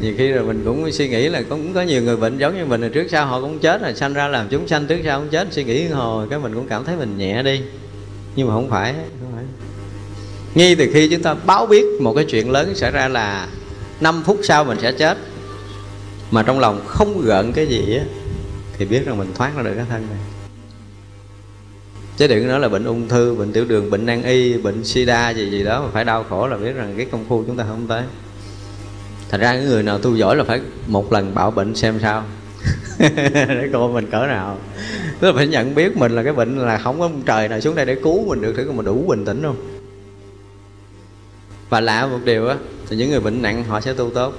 Nhiều 0.00 0.14
khi 0.18 0.32
rồi 0.32 0.44
mình 0.44 0.62
cũng 0.64 0.92
suy 0.92 1.08
nghĩ 1.08 1.28
là 1.28 1.42
cũng 1.48 1.74
có 1.74 1.82
nhiều 1.82 2.02
người 2.02 2.16
bệnh 2.16 2.38
giống 2.38 2.58
như 2.58 2.64
mình 2.64 2.80
là 2.80 2.88
trước 2.88 3.06
sau 3.10 3.26
họ 3.26 3.40
cũng 3.40 3.58
chết 3.58 3.82
rồi 3.82 3.94
sanh 3.94 4.14
ra 4.14 4.28
làm 4.28 4.48
chúng 4.50 4.68
sanh 4.68 4.86
trước 4.86 4.98
sau 5.04 5.20
cũng 5.20 5.28
chết 5.28 5.48
suy 5.50 5.64
nghĩ 5.64 5.86
hồi 5.86 6.26
cái 6.30 6.38
mình 6.38 6.54
cũng 6.54 6.68
cảm 6.68 6.84
thấy 6.84 6.96
mình 6.96 7.18
nhẹ 7.18 7.42
đi. 7.42 7.60
Nhưng 8.36 8.46
mà 8.48 8.54
không 8.54 8.70
phải 8.70 8.94
ngay 10.56 10.74
từ 10.74 10.90
khi 10.92 11.08
chúng 11.08 11.22
ta 11.22 11.34
báo 11.34 11.66
biết 11.66 11.84
một 12.00 12.14
cái 12.14 12.24
chuyện 12.24 12.50
lớn 12.50 12.74
xảy 12.74 12.90
ra 12.90 13.08
là 13.08 13.48
5 14.00 14.22
phút 14.26 14.40
sau 14.42 14.64
mình 14.64 14.78
sẽ 14.82 14.92
chết, 14.92 15.18
mà 16.30 16.42
trong 16.42 16.60
lòng 16.60 16.80
không 16.86 17.20
gợn 17.24 17.52
cái 17.52 17.66
gì 17.66 17.96
á, 17.96 18.04
thì 18.78 18.84
biết 18.84 19.06
rằng 19.06 19.18
mình 19.18 19.28
thoát 19.34 19.56
ra 19.56 19.62
được 19.62 19.72
cái 19.76 19.84
thân 19.88 20.06
này. 20.10 20.18
Chứ 22.16 22.26
đừng 22.26 22.48
nói 22.48 22.60
là 22.60 22.68
bệnh 22.68 22.84
ung 22.84 23.08
thư, 23.08 23.34
bệnh 23.34 23.52
tiểu 23.52 23.64
đường, 23.64 23.90
bệnh 23.90 24.06
nan 24.06 24.22
y, 24.22 24.58
bệnh 24.58 24.84
sida 24.84 25.30
gì 25.30 25.50
gì 25.50 25.64
đó 25.64 25.82
mà 25.82 25.88
phải 25.92 26.04
đau 26.04 26.24
khổ 26.24 26.46
là 26.46 26.56
biết 26.56 26.72
rằng 26.72 26.94
cái 26.96 27.06
công 27.12 27.24
phu 27.28 27.44
chúng 27.46 27.56
ta 27.56 27.64
không 27.68 27.86
tới. 27.88 28.02
Thành 29.30 29.40
ra 29.40 29.54
những 29.54 29.68
người 29.68 29.82
nào 29.82 29.98
tu 29.98 30.16
giỏi 30.16 30.36
là 30.36 30.44
phải 30.44 30.60
một 30.86 31.12
lần 31.12 31.34
bảo 31.34 31.50
bệnh 31.50 31.74
xem 31.74 31.98
sao. 32.02 32.24
Để 32.98 33.68
coi 33.72 33.92
mình 33.92 34.10
cỡ 34.10 34.26
nào. 34.26 34.58
Tức 35.20 35.26
là 35.28 35.32
phải 35.36 35.46
nhận 35.46 35.74
biết 35.74 35.96
mình 35.96 36.12
là 36.12 36.22
cái 36.22 36.32
bệnh 36.32 36.58
là 36.58 36.78
không 36.78 37.00
có 37.00 37.10
trời 37.26 37.48
nào 37.48 37.60
xuống 37.60 37.74
đây 37.74 37.86
để 37.86 37.94
cứu 37.94 38.24
mình 38.26 38.40
được, 38.40 38.52
thử 38.56 38.72
mình 38.72 38.86
đủ 38.86 39.04
bình 39.08 39.24
tĩnh 39.24 39.42
không 39.42 39.75
và 41.68 41.80
lạ 41.80 42.06
một 42.06 42.18
điều 42.24 42.48
á 42.48 42.56
thì 42.88 42.96
những 42.96 43.10
người 43.10 43.20
bệnh 43.20 43.42
nặng 43.42 43.64
họ 43.64 43.80
sẽ 43.80 43.92
tu 43.92 44.10
tốt. 44.10 44.34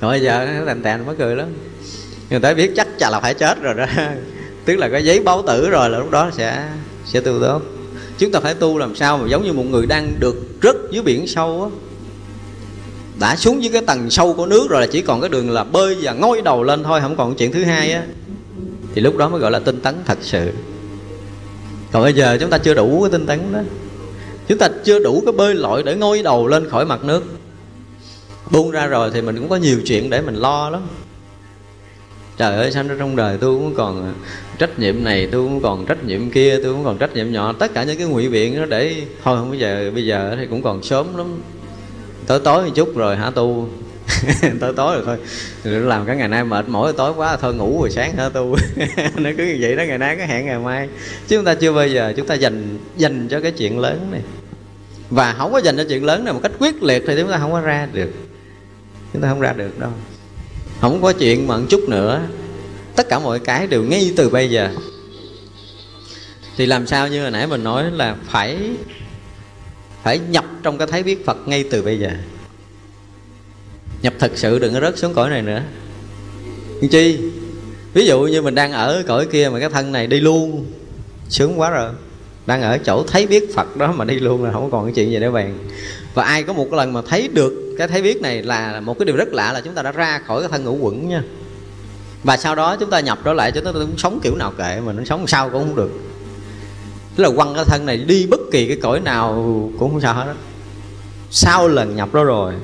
Rồi 0.00 0.10
bây 0.10 0.20
giờ 0.20 0.48
nó 0.58 0.64
tàn 0.66 0.82
tàn 0.82 1.06
mắc 1.06 1.16
cười 1.18 1.36
lắm. 1.36 1.48
Người 2.30 2.40
ta 2.40 2.54
biết 2.54 2.72
chắc 2.76 2.88
chắn 2.98 3.12
là 3.12 3.20
phải 3.20 3.34
chết 3.34 3.62
rồi 3.62 3.74
đó. 3.74 3.86
Tức 4.64 4.76
là 4.76 4.88
cái 4.88 5.04
giấy 5.04 5.20
báo 5.20 5.42
tử 5.46 5.70
rồi 5.70 5.90
là 5.90 5.98
lúc 5.98 6.10
đó 6.10 6.30
sẽ 6.32 6.68
sẽ 7.04 7.20
tu 7.20 7.40
tốt. 7.40 7.62
Chúng 8.18 8.32
ta 8.32 8.40
phải 8.40 8.54
tu 8.54 8.78
làm 8.78 8.94
sao 8.94 9.18
mà 9.18 9.28
giống 9.28 9.44
như 9.44 9.52
một 9.52 9.64
người 9.70 9.86
đang 9.86 10.14
được 10.20 10.36
rớt 10.62 10.76
dưới 10.90 11.02
biển 11.02 11.26
sâu 11.26 11.62
á. 11.62 11.70
Đã 13.20 13.36
xuống 13.36 13.62
dưới 13.62 13.72
cái 13.72 13.82
tầng 13.82 14.10
sâu 14.10 14.34
của 14.34 14.46
nước 14.46 14.66
rồi 14.70 14.80
là 14.80 14.86
chỉ 14.86 15.00
còn 15.00 15.20
cái 15.20 15.28
đường 15.28 15.50
là 15.50 15.64
bơi 15.64 15.96
và 16.02 16.12
ngoi 16.12 16.40
đầu 16.42 16.62
lên 16.62 16.82
thôi, 16.82 17.00
không 17.00 17.16
còn 17.16 17.34
chuyện 17.34 17.52
thứ 17.52 17.64
hai 17.64 17.92
á. 17.92 18.02
Thì 18.94 19.00
lúc 19.00 19.16
đó 19.16 19.28
mới 19.28 19.40
gọi 19.40 19.50
là 19.50 19.58
tinh 19.58 19.80
tấn 19.80 19.94
thật 20.04 20.18
sự. 20.22 20.50
Còn 21.92 22.02
bây 22.02 22.12
giờ 22.12 22.36
chúng 22.40 22.50
ta 22.50 22.58
chưa 22.58 22.74
đủ 22.74 23.00
cái 23.02 23.10
tinh 23.10 23.26
tấn 23.26 23.52
đó 23.52 23.60
chúng 24.48 24.58
ta 24.58 24.68
chưa 24.84 24.98
đủ 24.98 25.22
cái 25.26 25.32
bơi 25.32 25.54
lội 25.54 25.82
để 25.82 25.94
ngôi 25.94 26.22
đầu 26.22 26.46
lên 26.46 26.68
khỏi 26.68 26.84
mặt 26.84 27.04
nước. 27.04 27.22
Buông 28.50 28.70
ra 28.70 28.86
rồi 28.86 29.10
thì 29.14 29.22
mình 29.22 29.36
cũng 29.36 29.48
có 29.48 29.56
nhiều 29.56 29.80
chuyện 29.84 30.10
để 30.10 30.20
mình 30.20 30.34
lo 30.34 30.70
lắm. 30.70 30.82
Trời 32.36 32.56
ơi, 32.56 32.72
sao 32.72 32.84
trong 32.98 33.16
đời 33.16 33.38
tôi 33.40 33.54
cũng 33.54 33.74
còn 33.74 34.14
trách 34.58 34.78
nhiệm 34.78 35.04
này, 35.04 35.28
tôi 35.32 35.42
cũng 35.42 35.62
còn 35.62 35.86
trách 35.86 36.04
nhiệm 36.04 36.30
kia, 36.30 36.60
tôi 36.62 36.72
cũng 36.72 36.84
còn 36.84 36.98
trách 36.98 37.14
nhiệm 37.14 37.32
nhỏ 37.32 37.52
tất 37.52 37.74
cả 37.74 37.84
những 37.84 37.98
cái 37.98 38.06
ngụy 38.06 38.28
biện 38.28 38.56
đó 38.56 38.64
để 38.66 38.94
thôi, 39.24 39.36
không, 39.36 39.50
bây 39.50 39.58
giờ 39.58 39.90
bây 39.94 40.06
giờ 40.06 40.36
thì 40.40 40.46
cũng 40.46 40.62
còn 40.62 40.82
sớm 40.82 41.16
lắm. 41.16 41.26
Tối 42.26 42.40
tối 42.40 42.64
một 42.64 42.70
chút 42.74 42.96
rồi 42.96 43.16
hả 43.16 43.30
tu? 43.30 43.68
tối 44.60 44.72
tối 44.76 44.94
rồi 44.94 45.02
thôi. 45.06 45.16
Rồi 45.64 45.80
làm 45.80 46.06
cả 46.06 46.14
ngày 46.14 46.28
nay 46.28 46.44
mệt 46.44 46.68
mỏi, 46.68 46.92
tối 46.92 47.12
quá 47.16 47.36
thôi, 47.36 47.54
ngủ 47.54 47.80
rồi 47.80 47.90
sáng 47.90 48.16
hả 48.16 48.28
tu? 48.28 48.56
Nó 49.16 49.30
cứ 49.36 49.44
như 49.44 49.56
vậy 49.60 49.76
đó, 49.76 49.82
ngày 49.82 49.98
nay 49.98 50.16
cứ 50.16 50.22
hẹn 50.22 50.46
ngày 50.46 50.58
mai. 50.58 50.88
Chứ 51.26 51.36
chúng 51.36 51.44
ta 51.44 51.54
chưa 51.54 51.72
bao 51.72 51.86
giờ, 51.86 52.12
chúng 52.16 52.26
ta 52.26 52.34
dành 52.34 52.78
dành 52.96 53.28
cho 53.28 53.40
cái 53.40 53.52
chuyện 53.52 53.78
lớn 53.78 54.08
này. 54.10 54.20
Và 55.10 55.34
không 55.38 55.52
có 55.52 55.58
dành 55.58 55.76
cho 55.76 55.84
chuyện 55.88 56.04
lớn 56.04 56.24
này 56.24 56.34
một 56.34 56.40
cách 56.42 56.52
quyết 56.58 56.82
liệt 56.82 57.02
thì 57.06 57.14
chúng 57.18 57.30
ta 57.30 57.38
không 57.38 57.52
có 57.52 57.60
ra 57.60 57.88
được. 57.92 58.10
Chúng 59.12 59.22
ta 59.22 59.28
không 59.28 59.40
ra 59.40 59.52
được 59.52 59.78
đâu. 59.78 59.90
Không 60.80 61.02
có 61.02 61.12
chuyện 61.12 61.46
mà 61.46 61.56
một 61.56 61.64
chút 61.68 61.88
nữa, 61.88 62.20
tất 62.96 63.08
cả 63.08 63.18
mọi 63.18 63.38
cái 63.38 63.66
đều 63.66 63.82
ngay 63.82 64.12
từ 64.16 64.30
bây 64.30 64.50
giờ. 64.50 64.70
Thì 66.56 66.66
làm 66.66 66.86
sao 66.86 67.08
như 67.08 67.22
hồi 67.22 67.30
nãy 67.30 67.46
mình 67.46 67.64
nói 67.64 67.90
là 67.90 68.16
phải 68.28 68.58
phải 70.02 70.18
nhập 70.18 70.44
trong 70.62 70.78
cái 70.78 70.86
thấy 70.86 71.02
biết 71.02 71.26
phật 71.26 71.48
ngay 71.48 71.64
từ 71.70 71.82
bây 71.82 71.98
giờ? 71.98 72.10
Nhập 74.02 74.14
thật 74.18 74.32
sự 74.34 74.58
đừng 74.58 74.74
có 74.74 74.80
rớt 74.80 74.98
xuống 74.98 75.14
cõi 75.14 75.30
này 75.30 75.42
nữa. 75.42 75.62
Chi? 76.90 77.18
Ví 77.92 78.06
dụ 78.06 78.20
như 78.20 78.42
mình 78.42 78.54
đang 78.54 78.72
ở 78.72 79.02
cõi 79.06 79.26
kia 79.26 79.48
mà 79.48 79.60
cái 79.60 79.68
thân 79.68 79.92
này 79.92 80.06
đi 80.06 80.20
luôn, 80.20 80.66
sướng 81.28 81.60
quá 81.60 81.70
rồi. 81.70 81.90
Đang 82.46 82.62
ở 82.62 82.78
chỗ 82.78 83.04
thấy 83.08 83.26
biết 83.26 83.54
phật 83.54 83.76
đó 83.76 83.92
mà 83.92 84.04
đi 84.04 84.20
luôn 84.20 84.44
là 84.44 84.52
không 84.52 84.70
còn 84.70 84.84
cái 84.84 84.92
chuyện 84.94 85.10
gì 85.10 85.20
để 85.20 85.30
bàn. 85.30 85.58
Và 86.14 86.24
ai 86.24 86.42
có 86.42 86.52
một 86.52 86.72
lần 86.72 86.92
mà 86.92 87.02
thấy 87.08 87.28
được 87.28 87.74
cái 87.78 87.88
thấy 87.88 88.02
biết 88.02 88.22
này 88.22 88.42
là 88.42 88.80
một 88.80 88.98
cái 88.98 89.06
điều 89.06 89.16
rất 89.16 89.28
lạ 89.28 89.52
là 89.52 89.60
chúng 89.60 89.74
ta 89.74 89.82
đã 89.82 89.92
ra 89.92 90.18
khỏi 90.26 90.40
cái 90.40 90.48
thân 90.48 90.64
ngũ 90.64 90.76
quẩn 90.76 91.08
nha. 91.08 91.22
Và 92.24 92.36
sau 92.36 92.54
đó 92.54 92.76
chúng 92.76 92.90
ta 92.90 93.00
nhập 93.00 93.18
trở 93.24 93.32
lại 93.32 93.52
cho 93.52 93.60
nó 93.60 93.72
sống 93.98 94.20
kiểu 94.22 94.36
nào 94.36 94.52
kệ 94.58 94.80
mà 94.86 94.92
nó 94.92 95.04
sống 95.04 95.26
sao 95.26 95.50
cũng 95.50 95.64
không 95.66 95.76
được. 95.76 95.90
Tức 97.16 97.24
là 97.24 97.30
quăng 97.30 97.54
cái 97.54 97.64
thân 97.64 97.86
này 97.86 97.96
đi 97.96 98.26
bất 98.26 98.40
kỳ 98.52 98.68
cái 98.68 98.76
cõi 98.82 99.00
nào 99.00 99.32
cũng 99.78 99.90
không 99.92 100.00
sao 100.00 100.14
hết 100.14 100.24
đó. 100.26 100.34
sau 101.30 101.68
lần 101.68 101.96
nhập 101.96 102.14
đó 102.14 102.24
rồi 102.24 102.54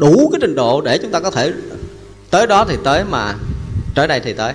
đủ 0.00 0.28
cái 0.32 0.38
trình 0.40 0.54
độ 0.54 0.80
để 0.80 0.98
chúng 0.98 1.10
ta 1.10 1.20
có 1.20 1.30
thể 1.30 1.52
tới 2.30 2.46
đó 2.46 2.64
thì 2.68 2.76
tới 2.84 3.04
mà 3.10 3.34
tới 3.94 4.08
đây 4.08 4.20
thì 4.20 4.32
tới. 4.32 4.52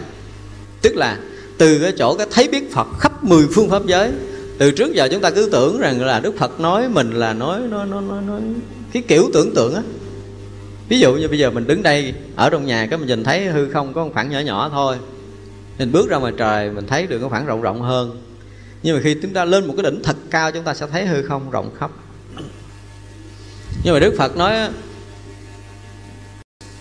Tức 0.82 0.96
là 0.96 1.18
từ 1.58 1.80
cái 1.80 1.94
chỗ 1.98 2.16
cái 2.16 2.28
thấy 2.32 2.48
biết 2.48 2.74
Phật 2.74 2.88
khắp 3.00 3.24
mười 3.24 3.48
phương 3.54 3.70
pháp 3.70 3.86
giới 3.86 4.12
từ 4.58 4.72
trước 4.72 4.94
giờ 4.94 5.08
chúng 5.12 5.22
ta 5.22 5.30
cứ 5.30 5.50
tưởng 5.52 5.80
rằng 5.80 6.02
là 6.02 6.20
Đức 6.20 6.38
Phật 6.38 6.60
nói 6.60 6.90
mình 6.90 7.12
là 7.12 7.34
nói 7.34 7.60
nói 7.60 7.86
nói 7.86 8.02
nói, 8.02 8.22
nói 8.22 8.42
cái 8.94 9.04
kiểu 9.08 9.30
tưởng 9.34 9.56
tượng 9.56 9.76
á. 9.76 9.82
Ví 10.90 11.00
dụ 11.00 11.16
như 11.16 11.28
bây 11.28 11.40
giờ 11.40 11.52
mình 11.52 11.68
đứng 11.68 11.84
đây 11.84 12.14
ở 12.36 12.50
trong 12.50 12.66
nhà 12.66 12.88
cái 12.90 13.00
mình 13.00 13.08
nhìn 13.08 13.24
thấy 13.24 13.46
hư 13.46 13.70
không 13.70 13.94
có 13.94 14.06
một 14.06 14.12
khoảng 14.14 14.30
nhỏ 14.30 14.40
nhỏ 14.40 14.70
thôi 14.70 14.98
mình 15.80 15.92
bước 15.92 16.10
ra 16.10 16.18
ngoài 16.18 16.34
trời 16.38 16.70
mình 16.70 16.88
thấy 16.88 17.08
được 17.08 17.20
cái 17.20 17.30
khoảng 17.30 17.46
rộng 17.46 17.62
rộng 17.62 17.82
hơn. 17.82 18.22
Nhưng 18.84 18.96
mà 18.96 19.02
khi 19.04 19.16
chúng 19.22 19.34
ta 19.34 19.46
lên 19.46 19.68
một 19.68 19.74
cái 19.78 19.92
đỉnh 19.92 20.04
thật 20.04 20.16
cao 20.30 20.52
chúng 20.52 20.64
ta 20.64 20.74
sẽ 20.74 20.88
thấy 20.92 21.06
hư 21.06 21.22
không 21.22 21.50
rộng 21.50 21.72
khắp. 21.80 21.92
Nhưng 23.84 23.94
mà 23.94 24.00
Đức 24.00 24.16
Phật 24.18 24.38
nói 24.38 24.54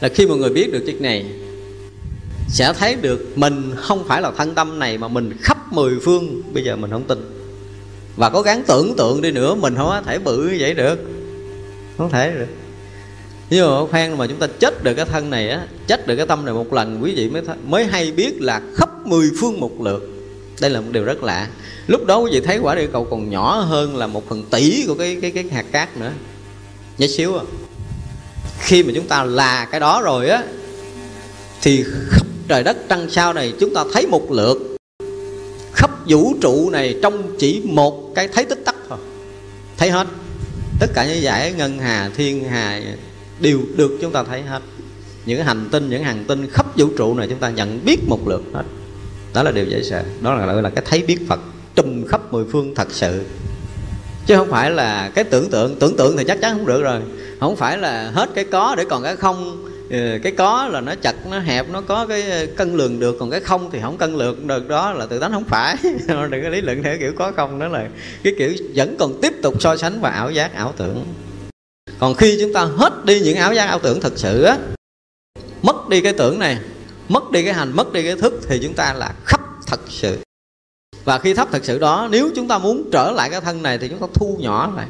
là 0.00 0.08
khi 0.08 0.26
mọi 0.26 0.38
người 0.38 0.50
biết 0.50 0.72
được 0.72 0.82
chuyện 0.86 1.02
này, 1.02 1.26
sẽ 2.48 2.72
thấy 2.72 2.94
được 2.94 3.38
mình 3.38 3.72
không 3.76 4.04
phải 4.08 4.22
là 4.22 4.30
thân 4.36 4.54
tâm 4.54 4.78
này 4.78 4.98
mà 4.98 5.08
mình 5.08 5.32
khắp 5.40 5.72
mười 5.72 5.94
phương. 6.02 6.42
Bây 6.52 6.64
giờ 6.64 6.76
mình 6.76 6.90
không 6.90 7.04
tin. 7.04 7.18
Và 8.16 8.30
có 8.30 8.42
gắng 8.42 8.62
tưởng 8.66 8.96
tượng 8.96 9.22
đi 9.22 9.30
nữa, 9.30 9.54
mình 9.54 9.74
không 9.76 9.86
có 9.86 10.02
thể 10.06 10.18
bự 10.18 10.48
như 10.48 10.56
vậy 10.60 10.74
được. 10.74 10.98
Không 11.98 12.10
thể 12.10 12.32
được. 12.38 12.46
Nhưng 13.50 13.70
mà 13.70 13.86
khoan 13.90 14.18
mà 14.18 14.26
chúng 14.26 14.38
ta 14.38 14.46
chết 14.46 14.84
được 14.84 14.94
cái 14.94 15.04
thân 15.04 15.30
này 15.30 15.48
á, 15.48 15.66
chết 15.86 16.06
được 16.06 16.16
cái 16.16 16.26
tâm 16.26 16.44
này 16.44 16.54
một 16.54 16.72
lần, 16.72 17.02
quý 17.02 17.14
vị 17.14 17.28
mới 17.28 17.42
mới 17.68 17.84
hay 17.84 18.12
biết 18.12 18.40
là 18.40 18.62
khắp 18.74 19.06
mười 19.06 19.30
phương 19.40 19.60
một 19.60 19.80
lượt. 19.80 20.10
Đây 20.60 20.70
là 20.70 20.80
một 20.80 20.86
điều 20.92 21.04
rất 21.04 21.22
lạ. 21.22 21.48
Lúc 21.86 22.06
đó 22.06 22.18
quý 22.18 22.30
vị 22.32 22.40
thấy 22.40 22.58
quả 22.58 22.74
địa 22.74 22.88
cầu 22.92 23.04
còn 23.04 23.30
nhỏ 23.30 23.60
hơn 23.60 23.96
là 23.96 24.06
một 24.06 24.28
phần 24.28 24.44
tỷ 24.50 24.84
của 24.86 24.94
cái 24.94 25.18
cái 25.22 25.30
cái 25.30 25.44
hạt 25.52 25.64
cát 25.72 25.96
nữa. 25.96 26.12
Nhớ 26.98 27.06
xíu 27.06 27.38
à 27.38 27.44
khi 28.64 28.82
mà 28.82 28.92
chúng 28.94 29.06
ta 29.06 29.24
là 29.24 29.64
cái 29.70 29.80
đó 29.80 30.02
rồi 30.04 30.28
á, 30.28 30.42
thì 31.62 31.84
khắp 32.10 32.26
trời 32.48 32.62
đất 32.62 32.76
trăng 32.88 33.10
sao 33.10 33.32
này 33.32 33.52
chúng 33.60 33.74
ta 33.74 33.84
thấy 33.92 34.06
một 34.06 34.32
lượt. 34.32 34.76
Khắp 35.72 35.90
vũ 36.06 36.34
trụ 36.40 36.70
này 36.70 36.98
trong 37.02 37.36
chỉ 37.38 37.62
một 37.64 38.14
cái 38.14 38.28
thấy 38.28 38.44
tích 38.44 38.64
tắc 38.64 38.74
thôi. 38.88 38.98
Thấy 39.76 39.90
hết. 39.90 40.06
Tất 40.80 40.86
cả 40.94 41.06
những 41.06 41.22
giải 41.22 41.52
ngân 41.52 41.78
hà, 41.78 42.10
thiên 42.16 42.44
hà 42.44 42.80
đều 43.40 43.60
được 43.76 43.98
chúng 44.00 44.12
ta 44.12 44.22
thấy 44.22 44.42
hết. 44.42 44.62
Những 45.26 45.44
hành 45.44 45.68
tinh, 45.72 45.90
những 45.90 46.04
hành 46.04 46.24
tinh 46.28 46.50
khắp 46.50 46.66
vũ 46.76 46.86
trụ 46.98 47.14
này 47.14 47.26
chúng 47.30 47.38
ta 47.38 47.50
nhận 47.50 47.84
biết 47.84 47.98
một 48.08 48.28
lượt 48.28 48.42
hết. 48.54 48.62
Đó 49.34 49.42
là 49.42 49.50
điều 49.50 49.64
dễ 49.64 49.82
sợ. 49.82 50.02
Đó 50.20 50.34
là 50.34 50.46
gọi 50.46 50.62
là 50.62 50.70
cái 50.70 50.84
thấy 50.88 51.02
biết 51.02 51.18
phật, 51.28 51.40
trùm 51.74 52.06
khắp 52.06 52.32
mười 52.32 52.44
phương 52.52 52.74
thật 52.74 52.88
sự. 52.90 53.22
Chứ 54.26 54.36
không 54.36 54.50
phải 54.50 54.70
là 54.70 55.10
cái 55.14 55.24
tưởng 55.24 55.50
tượng 55.50 55.78
tưởng 55.78 55.96
tượng 55.96 56.16
thì 56.16 56.24
chắc 56.24 56.40
chắn 56.40 56.58
không 56.58 56.66
được 56.66 56.82
rồi 56.82 57.00
không 57.44 57.56
phải 57.56 57.78
là 57.78 58.10
hết 58.14 58.30
cái 58.34 58.44
có 58.44 58.74
để 58.74 58.84
còn 58.84 59.02
cái 59.02 59.16
không. 59.16 59.64
Ừ, 59.90 60.18
cái 60.22 60.32
có 60.32 60.68
là 60.72 60.80
nó 60.80 60.94
chặt, 60.94 61.26
nó 61.30 61.38
hẹp, 61.38 61.70
nó 61.70 61.80
có 61.80 62.06
cái 62.06 62.30
ờ, 62.30 62.46
cân 62.56 62.76
lường 62.76 63.00
được, 63.00 63.16
còn 63.20 63.30
cái 63.30 63.40
không 63.40 63.70
thì 63.70 63.78
không 63.82 63.98
cân 63.98 64.14
lường 64.14 64.46
được. 64.46 64.68
Đó 64.68 64.92
là 64.92 65.06
tự 65.06 65.18
tánh 65.18 65.32
không 65.32 65.44
phải. 65.44 65.76
Đừng 66.08 66.42
có 66.42 66.48
lý 66.48 66.60
luận 66.60 66.82
theo 66.82 66.98
kiểu 66.98 67.12
có 67.18 67.32
không, 67.36 67.58
đó 67.58 67.68
là 67.68 67.88
cái 68.22 68.34
kiểu 68.38 68.54
vẫn 68.74 68.96
còn 68.98 69.20
tiếp 69.22 69.32
tục 69.42 69.62
so 69.62 69.76
sánh 69.76 70.00
và 70.00 70.10
ảo 70.10 70.30
giác, 70.30 70.54
ảo 70.54 70.74
tưởng. 70.76 71.04
Còn 71.98 72.14
khi 72.14 72.36
chúng 72.40 72.52
ta 72.52 72.64
hết 72.64 73.04
đi 73.04 73.20
những 73.20 73.36
ảo 73.36 73.54
giác, 73.54 73.66
ảo 73.66 73.78
tưởng 73.78 74.00
thật 74.00 74.12
sự 74.16 74.42
á, 74.42 74.58
mất 75.62 75.88
đi 75.88 76.00
cái 76.00 76.12
tưởng 76.12 76.38
này, 76.38 76.58
mất 77.08 77.30
đi 77.30 77.44
cái 77.44 77.52
hành, 77.52 77.72
mất 77.76 77.92
đi 77.92 78.02
cái 78.02 78.16
thức 78.16 78.40
thì 78.48 78.58
chúng 78.62 78.74
ta 78.74 78.92
là 78.92 79.12
khắp 79.24 79.40
thật 79.66 79.80
sự. 79.88 80.18
Và 81.04 81.18
khi 81.18 81.34
thấp 81.34 81.48
thật 81.52 81.64
sự 81.64 81.78
đó, 81.78 82.08
nếu 82.10 82.30
chúng 82.36 82.48
ta 82.48 82.58
muốn 82.58 82.88
trở 82.92 83.10
lại 83.10 83.30
cái 83.30 83.40
thân 83.40 83.62
này 83.62 83.78
thì 83.78 83.88
chúng 83.88 83.98
ta 83.98 84.06
thu 84.14 84.36
nhỏ 84.40 84.72
lại 84.76 84.86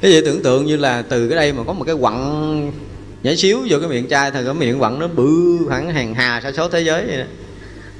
cái 0.00 0.12
vậy 0.12 0.22
tưởng 0.24 0.42
tượng 0.42 0.66
như 0.66 0.76
là 0.76 1.02
từ 1.02 1.28
cái 1.28 1.36
đây 1.36 1.52
mà 1.52 1.62
có 1.66 1.72
một 1.72 1.84
cái 1.84 1.96
quặng 2.00 2.72
nhỏ 3.22 3.32
xíu 3.36 3.58
vô 3.68 3.78
cái 3.80 3.88
miệng 3.88 4.08
chai 4.08 4.30
thì 4.30 4.44
cái 4.44 4.54
miệng 4.54 4.78
quặng 4.78 4.98
nó 4.98 5.08
bự 5.08 5.58
khoảng 5.68 5.90
hàng 5.90 6.14
hà 6.14 6.40
sa 6.42 6.52
số 6.52 6.68
thế 6.68 6.80
giới 6.80 7.04
vậy 7.06 7.18
đó. 7.18 7.24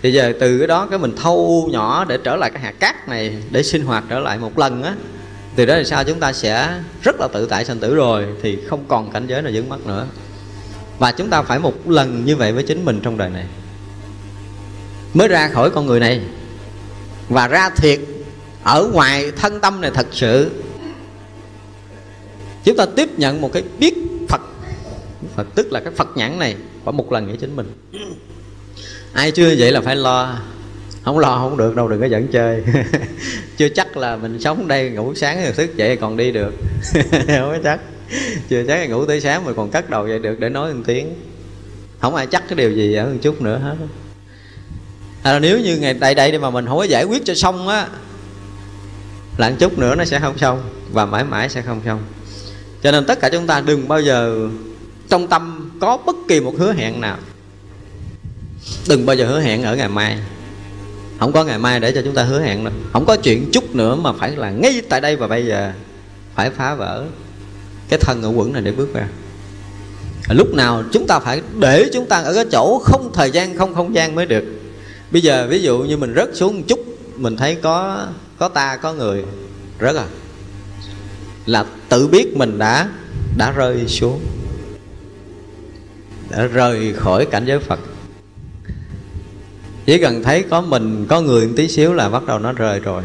thì 0.02 0.12
giờ 0.12 0.32
từ 0.40 0.58
cái 0.58 0.66
đó 0.66 0.86
cái 0.90 0.98
mình 0.98 1.16
thâu 1.16 1.68
nhỏ 1.72 2.04
để 2.04 2.18
trở 2.24 2.36
lại 2.36 2.50
cái 2.50 2.62
hạt 2.62 2.74
cát 2.80 3.08
này 3.08 3.36
để 3.50 3.62
sinh 3.62 3.84
hoạt 3.84 4.04
trở 4.08 4.18
lại 4.18 4.38
một 4.38 4.58
lần 4.58 4.82
á, 4.82 4.94
từ 5.56 5.66
đó 5.66 5.74
thì 5.78 5.84
sao 5.84 6.04
chúng 6.04 6.20
ta 6.20 6.32
sẽ 6.32 6.80
rất 7.02 7.16
là 7.20 7.28
tự 7.32 7.46
tại 7.46 7.64
sanh 7.64 7.78
tử 7.78 7.94
rồi, 7.94 8.26
thì 8.42 8.58
không 8.68 8.84
còn 8.88 9.12
cảnh 9.12 9.26
giới 9.26 9.42
nào 9.42 9.52
vướng 9.54 9.68
mắt 9.68 9.86
nữa. 9.86 10.06
Và 10.98 11.12
chúng 11.12 11.30
ta 11.30 11.42
phải 11.42 11.58
một 11.58 11.88
lần 11.88 12.24
như 12.24 12.36
vậy 12.36 12.52
với 12.52 12.62
chính 12.62 12.84
mình 12.84 13.00
trong 13.02 13.18
đời 13.18 13.30
này. 13.30 13.46
Mới 15.14 15.28
ra 15.28 15.48
khỏi 15.48 15.70
con 15.70 15.86
người 15.86 16.00
này. 16.00 16.20
Và 17.28 17.48
ra 17.48 17.70
thiệt 17.70 18.00
ở 18.62 18.90
ngoài 18.92 19.32
thân 19.36 19.60
tâm 19.60 19.80
này 19.80 19.90
thật 19.94 20.06
sự 20.12 20.50
chúng 22.66 22.76
ta 22.76 22.86
tiếp 22.96 23.18
nhận 23.18 23.40
một 23.40 23.52
cái 23.52 23.62
biết 23.78 23.94
phật. 24.28 24.40
Phật 25.36 25.46
tức 25.54 25.72
là 25.72 25.80
cái 25.80 25.92
phật 25.96 26.08
nhãn 26.16 26.38
này 26.38 26.56
phải 26.84 26.92
một 26.92 27.12
lần 27.12 27.26
nghĩa 27.26 27.36
chính 27.36 27.56
mình. 27.56 27.72
Ai 29.12 29.30
chưa 29.30 29.54
vậy 29.58 29.72
là 29.72 29.80
phải 29.80 29.96
lo. 29.96 30.38
Không 31.02 31.18
lo 31.18 31.38
không 31.38 31.56
được 31.56 31.76
đâu 31.76 31.88
đừng 31.88 32.00
có 32.00 32.06
dẫn 32.06 32.28
chơi. 32.28 32.64
Chưa 33.56 33.68
chắc 33.68 33.96
là 33.96 34.16
mình 34.16 34.40
sống 34.40 34.68
đây 34.68 34.90
ngủ 34.90 35.14
sáng 35.14 35.42
rồi 35.42 35.52
thức 35.52 35.76
dậy 35.76 35.96
còn 35.96 36.16
đi 36.16 36.32
được. 36.32 36.54
Không 37.10 37.50
có 37.50 37.58
chắc. 37.64 37.80
Chưa 38.48 38.64
chắc 38.66 38.76
là 38.76 38.86
ngủ 38.86 39.06
tới 39.06 39.20
sáng 39.20 39.44
mà 39.44 39.52
còn 39.56 39.70
cắt 39.70 39.90
đầu 39.90 40.08
dậy 40.08 40.18
được 40.18 40.40
để 40.40 40.48
nói 40.48 40.74
một 40.74 40.82
tiếng. 40.86 41.14
Không 41.98 42.14
ai 42.14 42.26
chắc 42.26 42.48
cái 42.48 42.56
điều 42.56 42.72
gì 42.72 42.94
ở 42.94 43.06
một 43.06 43.18
chút 43.22 43.42
nữa 43.42 43.58
hết. 43.58 43.76
À, 45.22 45.38
nếu 45.38 45.60
như 45.60 45.76
ngày 45.76 45.94
tại 46.00 46.14
đây 46.14 46.38
mà 46.38 46.50
mình 46.50 46.66
không 46.66 46.78
có 46.78 46.84
giải 46.84 47.04
quyết 47.04 47.24
cho 47.24 47.34
xong 47.34 47.68
á 47.68 47.88
là 49.36 49.50
một 49.50 49.56
chút 49.58 49.78
nữa 49.78 49.94
nó 49.94 50.04
sẽ 50.04 50.20
không 50.20 50.38
xong 50.38 50.70
và 50.92 51.06
mãi 51.06 51.24
mãi 51.24 51.48
sẽ 51.48 51.62
không 51.62 51.80
xong 51.84 52.00
cho 52.82 52.92
nên 52.92 53.04
tất 53.04 53.20
cả 53.20 53.28
chúng 53.28 53.46
ta 53.46 53.60
đừng 53.60 53.88
bao 53.88 54.00
giờ 54.00 54.48
trong 55.08 55.28
tâm 55.28 55.70
có 55.80 55.98
bất 56.06 56.16
kỳ 56.28 56.40
một 56.40 56.54
hứa 56.58 56.72
hẹn 56.72 57.00
nào. 57.00 57.18
Đừng 58.88 59.06
bao 59.06 59.16
giờ 59.16 59.26
hứa 59.26 59.40
hẹn 59.40 59.62
ở 59.62 59.76
ngày 59.76 59.88
mai. 59.88 60.18
Không 61.20 61.32
có 61.32 61.44
ngày 61.44 61.58
mai 61.58 61.80
để 61.80 61.92
cho 61.92 62.02
chúng 62.04 62.14
ta 62.14 62.22
hứa 62.22 62.40
hẹn 62.40 62.64
đâu 62.64 62.72
không 62.92 63.04
có 63.06 63.16
chuyện 63.16 63.50
chút 63.52 63.74
nữa 63.74 63.94
mà 63.94 64.12
phải 64.12 64.36
là 64.36 64.50
ngay 64.50 64.82
tại 64.88 65.00
đây 65.00 65.16
và 65.16 65.26
bây 65.26 65.46
giờ 65.46 65.72
phải 66.34 66.50
phá 66.50 66.74
vỡ 66.74 67.04
cái 67.88 67.98
thân 68.02 68.20
ngũ 68.20 68.32
quẩn 68.32 68.52
này 68.52 68.62
để 68.62 68.72
bước 68.72 68.94
ra 68.94 69.08
lúc 70.28 70.54
nào 70.54 70.82
chúng 70.92 71.06
ta 71.06 71.18
phải 71.18 71.42
để 71.58 71.90
chúng 71.92 72.06
ta 72.06 72.16
ở 72.16 72.34
cái 72.34 72.44
chỗ 72.52 72.78
không 72.84 73.10
thời 73.14 73.30
gian, 73.30 73.56
không 73.56 73.74
không 73.74 73.94
gian 73.94 74.14
mới 74.14 74.26
được. 74.26 74.44
Bây 75.10 75.22
giờ 75.22 75.46
ví 75.50 75.62
dụ 75.62 75.78
như 75.78 75.96
mình 75.96 76.14
rớt 76.16 76.28
xuống 76.34 76.56
một 76.56 76.62
chút, 76.68 76.80
mình 77.16 77.36
thấy 77.36 77.54
có 77.54 78.06
có 78.38 78.48
ta, 78.48 78.76
có 78.76 78.92
người, 78.92 79.24
rớt 79.80 79.96
à? 79.96 80.06
Là 81.46 81.64
tự 81.88 82.08
biết 82.08 82.36
mình 82.36 82.58
đã 82.58 82.88
đã 83.38 83.52
rơi 83.52 83.86
xuống, 83.86 84.20
đã 86.30 86.46
rời 86.46 86.92
khỏi 86.92 87.26
cảnh 87.26 87.44
giới 87.46 87.58
phật. 87.58 87.80
Chỉ 89.86 89.98
cần 89.98 90.22
thấy 90.22 90.44
có 90.50 90.60
mình, 90.60 91.06
có 91.08 91.20
người 91.20 91.46
một 91.46 91.52
tí 91.56 91.68
xíu 91.68 91.94
là 91.94 92.08
bắt 92.08 92.26
đầu 92.26 92.38
nó 92.38 92.52
rơi 92.52 92.80
rồi. 92.80 93.02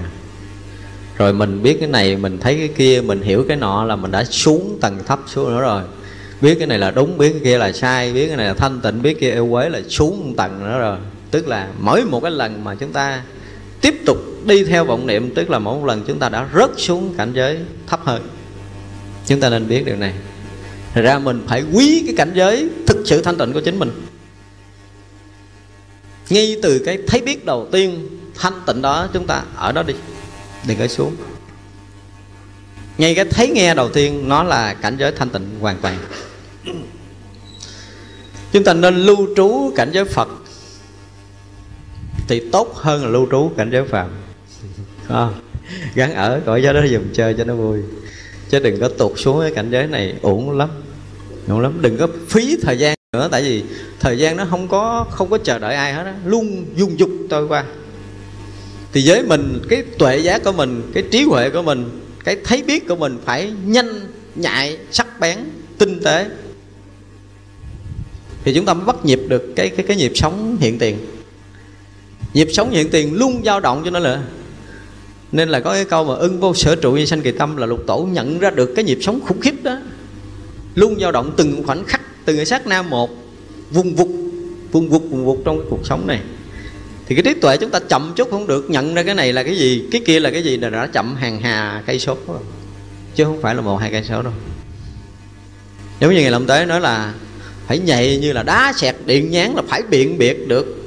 Rồi 1.18 1.34
mình 1.34 1.64
biết 1.64 1.78
cái 1.80 1.89
này, 1.89 2.16
mình 2.16 2.38
thấy 2.38 2.56
cái 2.56 2.68
kia, 2.68 3.02
mình 3.06 3.22
hiểu 3.22 3.46
cái 3.48 3.58
nọ 3.58 3.84
là 3.84 3.96
mình 3.96 4.12
đã 4.12 4.24
xuống 4.24 4.78
tầng 4.82 5.00
thấp 5.08 5.20
xuống 5.28 5.50
nữa 5.50 5.62
rồi. 5.62 5.82
Biết 6.42 6.56
cái 6.58 6.68
này 6.68 6.80
là 6.80 6.92
đúng, 6.92 7.18
biết 7.18 7.30
cái 7.32 7.42
kia 7.44 7.58
là 7.58 7.72
sai, 7.72 8.14
biết 8.14 8.28
cái 8.28 8.38
này 8.38 8.48
là 8.48 8.54
thanh 8.54 8.82
tịnh, 8.82 9.02
biết 9.02 9.20
kia 9.20 9.32
yêu 9.32 9.50
quế 9.52 9.70
là 9.70 9.82
xuống 9.89 10.28
một 10.28 10.34
tầng 10.38 10.60
nữa 10.60 10.80
rồi. 10.80 10.98
Tức 11.32 11.48
là 11.48 11.68
mỗi 11.80 12.06
một 12.06 12.20
cái 12.20 12.32
lần 12.32 12.64
mà 12.64 12.76
chúng 12.76 12.94
ta 12.94 13.22
tiếp 13.82 13.96
tục 14.06 14.18
đi 14.46 14.64
theo 14.64 14.86
vọng 14.86 15.08
niệm, 15.08 15.36
tức 15.36 15.50
là 15.50 15.60
mỗi 15.60 15.80
một 15.80 15.86
lần 15.86 16.04
chúng 16.08 16.20
ta 16.20 16.30
đã 16.30 16.50
rớt 16.56 16.70
xuống 16.78 17.14
cảnh 17.18 17.34
giới 17.34 17.60
thấp 17.88 18.00
hơn. 18.04 18.30
Chúng 19.28 19.39
ta 19.39 19.50
nên 19.50 19.68
biết 19.68 19.86
điều 19.86 19.96
này. 19.96 20.14
Thật 20.94 21.02
ra 21.02 21.20
mình 21.20 21.44
phải 21.48 21.64
quý 21.74 22.04
cái 22.06 22.16
cảnh 22.18 22.32
giới 22.36 22.70
thực 22.88 23.04
sự 23.06 23.22
thanh 23.22 23.38
tịnh 23.38 23.54
của 23.54 23.62
chính 23.62 23.80
mình. 23.80 23.92
Ngay 26.30 26.58
từ 26.64 26.82
cái 26.86 26.98
thấy 27.08 27.22
biết 27.22 27.46
đầu 27.46 27.68
tiên 27.72 28.10
thanh 28.36 28.54
tịnh 28.66 28.82
đó, 28.82 29.08
chúng 29.14 29.28
ta 29.28 29.44
ở 29.56 29.72
đó 29.72 29.84
đi, 29.84 29.94
đừng 30.68 30.78
có 30.78 30.88
xuống. 30.88 31.16
Ngay 32.98 33.16
cái 33.16 33.26
thấy 33.26 33.50
nghe 33.50 33.74
đầu 33.74 33.89
tiên, 33.89 34.30
nó 34.30 34.44
là 34.44 34.74
cảnh 34.74 34.98
giới 35.00 35.12
thanh 35.12 35.30
tịnh 35.30 35.60
hoàn 35.60 35.78
toàn. 35.82 35.98
Chúng 38.52 38.64
ta 38.64 38.74
nên 38.74 38.96
lưu 38.96 39.28
trú 39.36 39.74
cảnh 39.76 39.92
giới 39.94 40.06
phật, 40.06 40.28
thì 42.28 42.50
tốt 42.52 42.76
hơn 42.76 43.04
là 43.04 43.10
lưu 43.10 43.28
trú 43.32 43.52
cảnh 43.58 43.70
giới 43.72 43.84
phàm 43.88 44.10
à, 45.14 45.30
gắn 45.95 46.14
ở 46.14 46.41
cõi 46.45 46.64
giới 46.64 46.74
đó 46.74 46.82
dùm 46.91 47.01
chơi 47.14 47.36
cho 47.38 47.43
nó 47.43 47.55
vui. 47.55 47.80
Chứ 48.49 48.59
đừng 48.59 48.80
có 48.80 48.88
tụt 48.88 49.12
xuống 49.20 49.41
cái 49.41 49.51
cảnh 49.55 49.70
giới 49.72 49.88
này 49.88 50.16
uổng 50.22 50.57
lắm. 50.57 50.70
Uổng 51.47 51.59
lắm. 51.59 51.82
Đừng 51.82 51.97
có 51.97 52.07
phí 52.28 52.57
thời 52.62 52.78
gian 52.78 52.95
nữa 53.14 53.28
tại 53.32 53.43
vì 53.43 53.64
thời 53.99 54.18
gian 54.18 54.38
nó 54.38 54.45
không 54.49 54.68
có 54.68 55.05
không 55.12 55.30
có 55.30 55.38
chờ 55.38 55.59
đợi 55.59 55.76
ai 55.76 55.93
hết 55.93 56.03
á. 56.03 56.14
Luôn 56.26 56.66
dung 56.76 56.99
dục 56.99 57.09
trôi 57.30 57.47
qua. 57.47 57.64
Thì 58.93 59.03
với 59.05 59.24
mình 59.24 59.59
cái 59.70 59.84
tuệ 59.97 60.18
giác 60.18 60.43
của 60.43 60.51
mình 60.51 60.91
cái 60.93 61.03
trí 61.12 61.24
huệ 61.24 61.49
của 61.49 61.62
mình 61.62 62.01
cái 62.24 62.38
thấy 62.43 62.64
biết 62.64 62.88
của 62.88 62.95
mình 62.95 63.18
phải 63.26 63.51
nhanh 63.66 63.88
nhạy 64.36 64.78
sắc 64.91 65.20
bén 65.20 65.38
tinh 65.78 65.99
tế. 66.03 66.26
Thì 68.43 68.53
chúng 68.53 68.66
ta 68.66 68.74
mới 68.74 68.86
bắt 68.86 69.05
nhịp 69.05 69.20
được 69.28 69.53
cái 69.55 69.70
cái 69.70 69.86
cái 69.88 69.97
nhịp 69.97 70.12
sống 70.16 70.57
hiện 70.59 70.80
tiền. 70.80 70.97
Nhịp 72.34 72.47
sống 72.51 72.70
hiện 72.72 72.89
tiền 72.89 73.14
luôn 73.14 73.41
dao 73.45 73.59
động 73.59 73.82
cho 73.86 73.91
nó 73.91 73.99
là 73.99 74.24
nên 75.32 75.50
là 75.50 75.60
có 75.60 75.74
cái 75.74 75.86
câu 75.86 76.04
mà 76.04 76.16
ưng 76.16 76.40
vô 76.40 76.54
sở 76.54 76.76
trụ 76.76 76.92
như 76.92 77.06
sanh 77.06 77.22
kỳ 77.22 77.32
tâm 77.32 77.58
là 77.58 77.66
lục 77.66 77.84
tổ 77.88 78.08
nhận 78.12 78.40
ra 78.40 78.50
được 78.50 78.74
cái 78.76 78.86
nhịp 78.86 78.98
sống 79.02 79.20
khủng 79.26 79.42
khiếp 79.42 79.64
đó. 79.64 79.78
Luôn 80.76 81.00
dao 81.00 81.12
động 81.12 81.34
từng 81.38 81.64
khoảnh 81.64 81.84
khắc 81.86 82.02
từng 82.26 82.36
cái 82.36 82.46
sát 82.46 82.68
nam 82.68 82.90
một, 82.90 83.10
vùng 83.72 83.96
vụt 83.96 84.08
vùng 84.72 84.90
vụt 84.90 85.02
vùng 85.10 85.26
vụt 85.26 85.38
trong 85.46 85.58
cái 85.58 85.68
cuộc 85.70 85.86
sống 85.86 86.08
này. 86.08 86.22
Thì 87.06 87.16
cái 87.16 87.24
trí 87.24 87.42
tuệ 87.42 87.58
chúng 87.58 87.70
ta 87.70 87.80
chậm 87.80 88.14
chút 88.16 88.28
không 88.32 88.48
được, 88.48 88.70
nhận 88.70 88.96
ra 88.96 89.04
cái 89.04 89.16
này 89.16 89.34
là 89.34 89.44
cái 89.44 89.58
gì, 89.58 89.88
cái 89.92 90.02
kia 90.06 90.20
là 90.20 90.32
cái 90.32 90.44
gì, 90.44 90.58
là 90.58 90.70
đã 90.70 90.88
chậm 90.88 91.16
hàng 91.16 91.42
hà 91.42 91.84
cây 91.86 92.00
số 92.00 92.18
chứ 93.16 93.24
không 93.24 93.42
phải 93.42 93.56
là 93.56 93.62
một, 93.62 93.78
hai 93.78 93.92
cây 93.92 94.04
số 94.04 94.22
đâu. 94.22 94.34
Giống 96.00 96.14
như 96.14 96.22
ngày 96.22 96.32
lâm 96.32 96.46
tế 96.46 96.66
nói 96.66 96.82
là, 96.82 97.14
phải 97.68 97.80
nhạy 97.80 98.18
như 98.18 98.34
là 98.34 98.44
đá 98.44 98.74
xẹt, 98.78 98.96
điện 99.06 99.32
nhán 99.32 99.54
là 99.56 99.62
phải 99.68 99.82
biện 99.90 100.18
biệt 100.18 100.48
được 100.48 100.81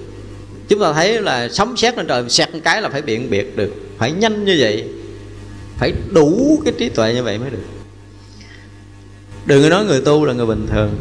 chúng 0.69 0.81
ta 0.81 0.93
thấy 0.93 1.23
là 1.23 1.49
sấm 1.49 1.77
sét 1.77 1.97
lên 1.97 2.07
trời 2.07 2.29
xẹt 2.29 2.55
một 2.55 2.61
cái 2.65 2.83
là 2.83 2.89
phải 2.89 3.03
biện 3.03 3.31
biệt 3.31 3.57
được. 3.57 3.73
Phải 3.99 4.13
nhanh 4.13 4.45
như 4.45 4.57
vậy, 4.59 4.89
phải 5.79 5.93
đủ 6.13 6.63
cái 6.65 6.75
trí 6.79 6.89
tuệ 6.89 7.15
như 7.15 7.23
vậy 7.23 7.39
mới 7.39 7.51
được. 7.51 7.65
Đừng 9.47 9.63
có 9.63 9.69
nói 9.69 9.85
người 9.85 10.01
tu 10.01 10.25
là 10.25 10.33
người 10.33 10.47
bình 10.47 10.67
thường. 10.71 10.97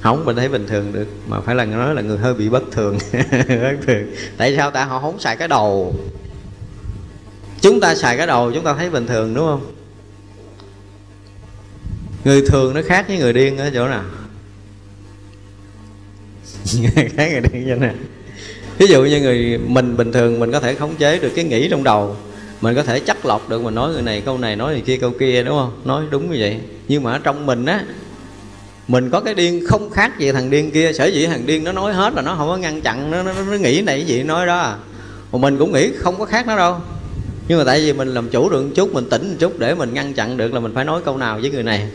Không, 0.00 0.24
mình 0.24 0.36
thấy 0.36 0.48
bình 0.48 0.66
thường 0.66 0.92
được, 0.92 1.06
mà 1.28 1.40
phải 1.40 1.54
là 1.54 1.64
nói 1.64 1.94
là 1.94 2.02
người 2.02 2.18
hơi 2.18 2.34
bị 2.34 2.48
bất 2.48 2.62
thường. 2.72 2.98
Bất 3.12 3.76
thường. 3.86 4.06
Tại 4.36 4.56
sao? 4.56 4.70
Tại 4.70 4.84
họ 4.84 5.00
không 5.00 5.20
xài 5.20 5.36
cái 5.36 5.48
đầu. 5.48 5.94
Chúng 7.60 7.80
ta 7.80 7.94
xài 7.94 8.16
cái 8.16 8.26
đầu, 8.26 8.52
chúng 8.52 8.64
ta 8.64 8.74
thấy 8.74 8.90
bình 8.90 9.06
thường, 9.06 9.34
đúng 9.34 9.46
không? 9.46 9.72
Người 12.24 12.42
thường 12.46 12.74
nó 12.74 12.80
khác 12.86 13.08
với 13.08 13.18
người 13.18 13.32
điên 13.32 13.58
ở 13.58 13.70
chỗ 13.74 13.88
nào? 13.88 14.04
Khác 17.16 17.28
người 17.32 17.40
điên 17.40 17.66
như 17.66 17.74
nào? 17.74 17.94
Ví 18.82 18.88
dụ 18.88 19.04
như 19.04 19.20
người 19.20 19.58
mình 19.66 19.96
bình 19.96 20.12
thường 20.12 20.40
mình 20.40 20.52
có 20.52 20.60
thể 20.60 20.74
khống 20.74 20.94
chế 20.94 21.18
được 21.18 21.32
cái 21.34 21.44
nghĩ 21.44 21.68
trong 21.68 21.84
đầu 21.84 22.16
mình 22.60 22.74
có 22.74 22.82
thể 22.82 23.00
chắc 23.00 23.26
lọc 23.26 23.48
được 23.48 23.62
mình 23.62 23.74
nói 23.74 23.92
người 23.92 24.02
này 24.02 24.20
câu 24.20 24.38
này 24.38 24.56
nói 24.56 24.72
người 24.72 24.80
kia 24.80 24.96
câu 24.96 25.10
kia 25.20 25.42
đúng 25.42 25.58
không? 25.58 25.80
Nói 25.84 26.04
đúng 26.10 26.30
như 26.30 26.36
vậy. 26.40 26.56
Nhưng 26.88 27.02
mà 27.02 27.12
ở 27.12 27.18
trong 27.18 27.46
mình 27.46 27.66
á 27.66 27.84
mình 28.88 29.10
có 29.10 29.20
cái 29.20 29.34
điên 29.34 29.66
không 29.66 29.90
khác 29.90 30.18
gì 30.18 30.32
thằng 30.32 30.50
điên 30.50 30.70
kia. 30.70 30.92
Sở 30.92 31.06
dĩ 31.06 31.26
thằng 31.26 31.46
điên 31.46 31.64
nó 31.64 31.72
nói 31.72 31.92
hết 31.92 32.14
là 32.14 32.22
nó 32.22 32.34
không 32.34 32.48
có 32.48 32.56
ngăn 32.56 32.80
chặn 32.80 33.10
nó 33.10 33.22
nó, 33.22 33.32
nó 33.50 33.56
nghĩ 33.56 33.82
này 33.82 33.96
cái 33.96 34.06
gì 34.06 34.22
nói 34.22 34.46
đó 34.46 34.58
à. 34.58 34.76
Mà 35.32 35.38
mình 35.38 35.58
cũng 35.58 35.72
nghĩ 35.72 35.92
không 35.98 36.18
có 36.18 36.24
khác 36.24 36.46
nó 36.46 36.56
đâu. 36.56 36.76
Nhưng 37.48 37.58
mà 37.58 37.64
tại 37.64 37.80
vì 37.80 37.92
mình 37.92 38.08
làm 38.14 38.28
chủ 38.28 38.48
được 38.48 38.62
một 38.62 38.70
chút 38.74 38.94
mình 38.94 39.08
tỉnh 39.10 39.28
một 39.28 39.36
chút 39.38 39.58
để 39.58 39.74
mình 39.74 39.94
ngăn 39.94 40.14
chặn 40.14 40.36
được 40.36 40.54
là 40.54 40.60
mình 40.60 40.74
phải 40.74 40.84
nói 40.84 41.00
câu 41.04 41.16
nào 41.16 41.38
với 41.42 41.50
người 41.50 41.62
này. 41.62 41.88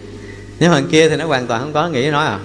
Nếu 0.60 0.72
mà 0.72 0.82
kia 0.92 1.10
thì 1.10 1.16
nó 1.16 1.26
hoàn 1.26 1.48
toàn 1.48 1.62
không 1.62 1.74
có 1.74 1.90
nghĩ 1.90 2.10
nói 2.10 2.26
à 2.26 2.40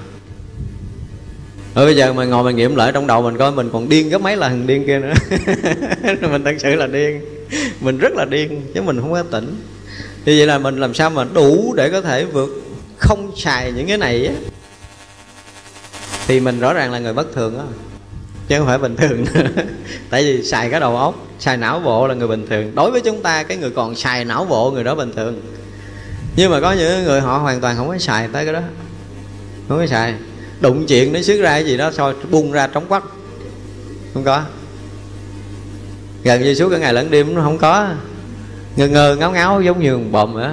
rồi 1.74 1.86
bây 1.86 1.96
giờ 1.96 2.12
mà 2.12 2.24
ngồi 2.24 2.44
mình 2.44 2.56
nghiệm 2.56 2.76
lại 2.76 2.92
trong 2.92 3.06
đầu 3.06 3.22
mình 3.22 3.38
coi, 3.38 3.52
mình 3.52 3.70
còn 3.72 3.88
điên 3.88 4.08
gấp 4.08 4.20
mấy 4.20 4.36
lần 4.36 4.66
điên 4.66 4.86
kia 4.86 4.98
nữa. 4.98 5.12
Mình 6.30 6.44
thật 6.44 6.54
sự 6.58 6.74
là 6.74 6.86
điên. 6.86 7.20
Mình 7.80 7.98
rất 7.98 8.12
là 8.12 8.24
điên, 8.24 8.62
chứ 8.74 8.82
mình 8.82 9.00
không 9.00 9.12
có 9.12 9.22
tỉnh. 9.22 9.56
Thì 10.24 10.38
vậy 10.38 10.46
là 10.46 10.58
mình 10.58 10.80
làm 10.80 10.94
sao 10.94 11.10
mà 11.10 11.24
đủ 11.34 11.74
để 11.76 11.90
có 11.90 12.00
thể 12.00 12.24
vượt 12.24 12.62
không 12.98 13.32
xài 13.36 13.72
những 13.72 13.86
cái 13.86 13.98
này 13.98 14.26
á? 14.26 14.34
Thì 16.26 16.40
mình 16.40 16.60
rõ 16.60 16.72
ràng 16.72 16.92
là 16.92 16.98
người 16.98 17.12
bất 17.12 17.34
thường 17.34 17.58
á, 17.58 17.64
chứ 18.48 18.58
không 18.58 18.66
phải 18.66 18.78
bình 18.78 18.96
thường. 18.96 19.24
Tại 20.10 20.22
vì 20.22 20.42
xài 20.42 20.70
cái 20.70 20.80
đầu 20.80 20.96
óc, 20.96 21.26
xài 21.38 21.56
não 21.56 21.80
bộ 21.80 22.06
là 22.06 22.14
người 22.14 22.28
bình 22.28 22.46
thường. 22.50 22.74
Đối 22.74 22.90
với 22.90 23.00
chúng 23.00 23.22
ta, 23.22 23.42
cái 23.42 23.56
người 23.56 23.70
còn 23.70 23.94
xài 23.94 24.24
não 24.24 24.44
bộ, 24.44 24.70
người 24.70 24.84
đó 24.84 24.94
bình 24.94 25.12
thường. 25.16 25.42
Nhưng 26.36 26.50
mà 26.50 26.60
có 26.60 26.72
những 26.72 27.04
người 27.04 27.20
họ 27.20 27.38
hoàn 27.38 27.60
toàn 27.60 27.76
không 27.76 27.88
có 27.88 27.98
xài 27.98 28.28
tới 28.32 28.44
cái 28.44 28.54
đó. 28.54 28.60
Không 29.68 29.78
có 29.78 29.86
xài 29.86 30.14
đụng 30.62 30.86
chuyện 30.86 31.12
nó 31.12 31.22
xước 31.22 31.40
ra 31.40 31.50
cái 31.50 31.64
gì 31.64 31.76
đó 31.76 31.90
thôi 31.96 32.14
bung 32.30 32.52
ra 32.52 32.66
trống 32.66 32.86
quắc. 32.88 33.02
Không 34.14 34.24
có. 34.24 34.42
Gần 36.24 36.42
như 36.42 36.54
suốt 36.54 36.68
cả 36.70 36.78
ngày 36.78 36.92
lẫn 36.92 37.10
đêm 37.10 37.34
nó 37.34 37.42
không 37.42 37.58
có. 37.58 37.88
Ngơ 38.76 38.88
ngơ 38.88 39.16
ngáo 39.16 39.32
ngáo 39.32 39.62
giống 39.62 39.80
như 39.80 39.98
bồm 40.10 40.34
vậy 40.34 40.48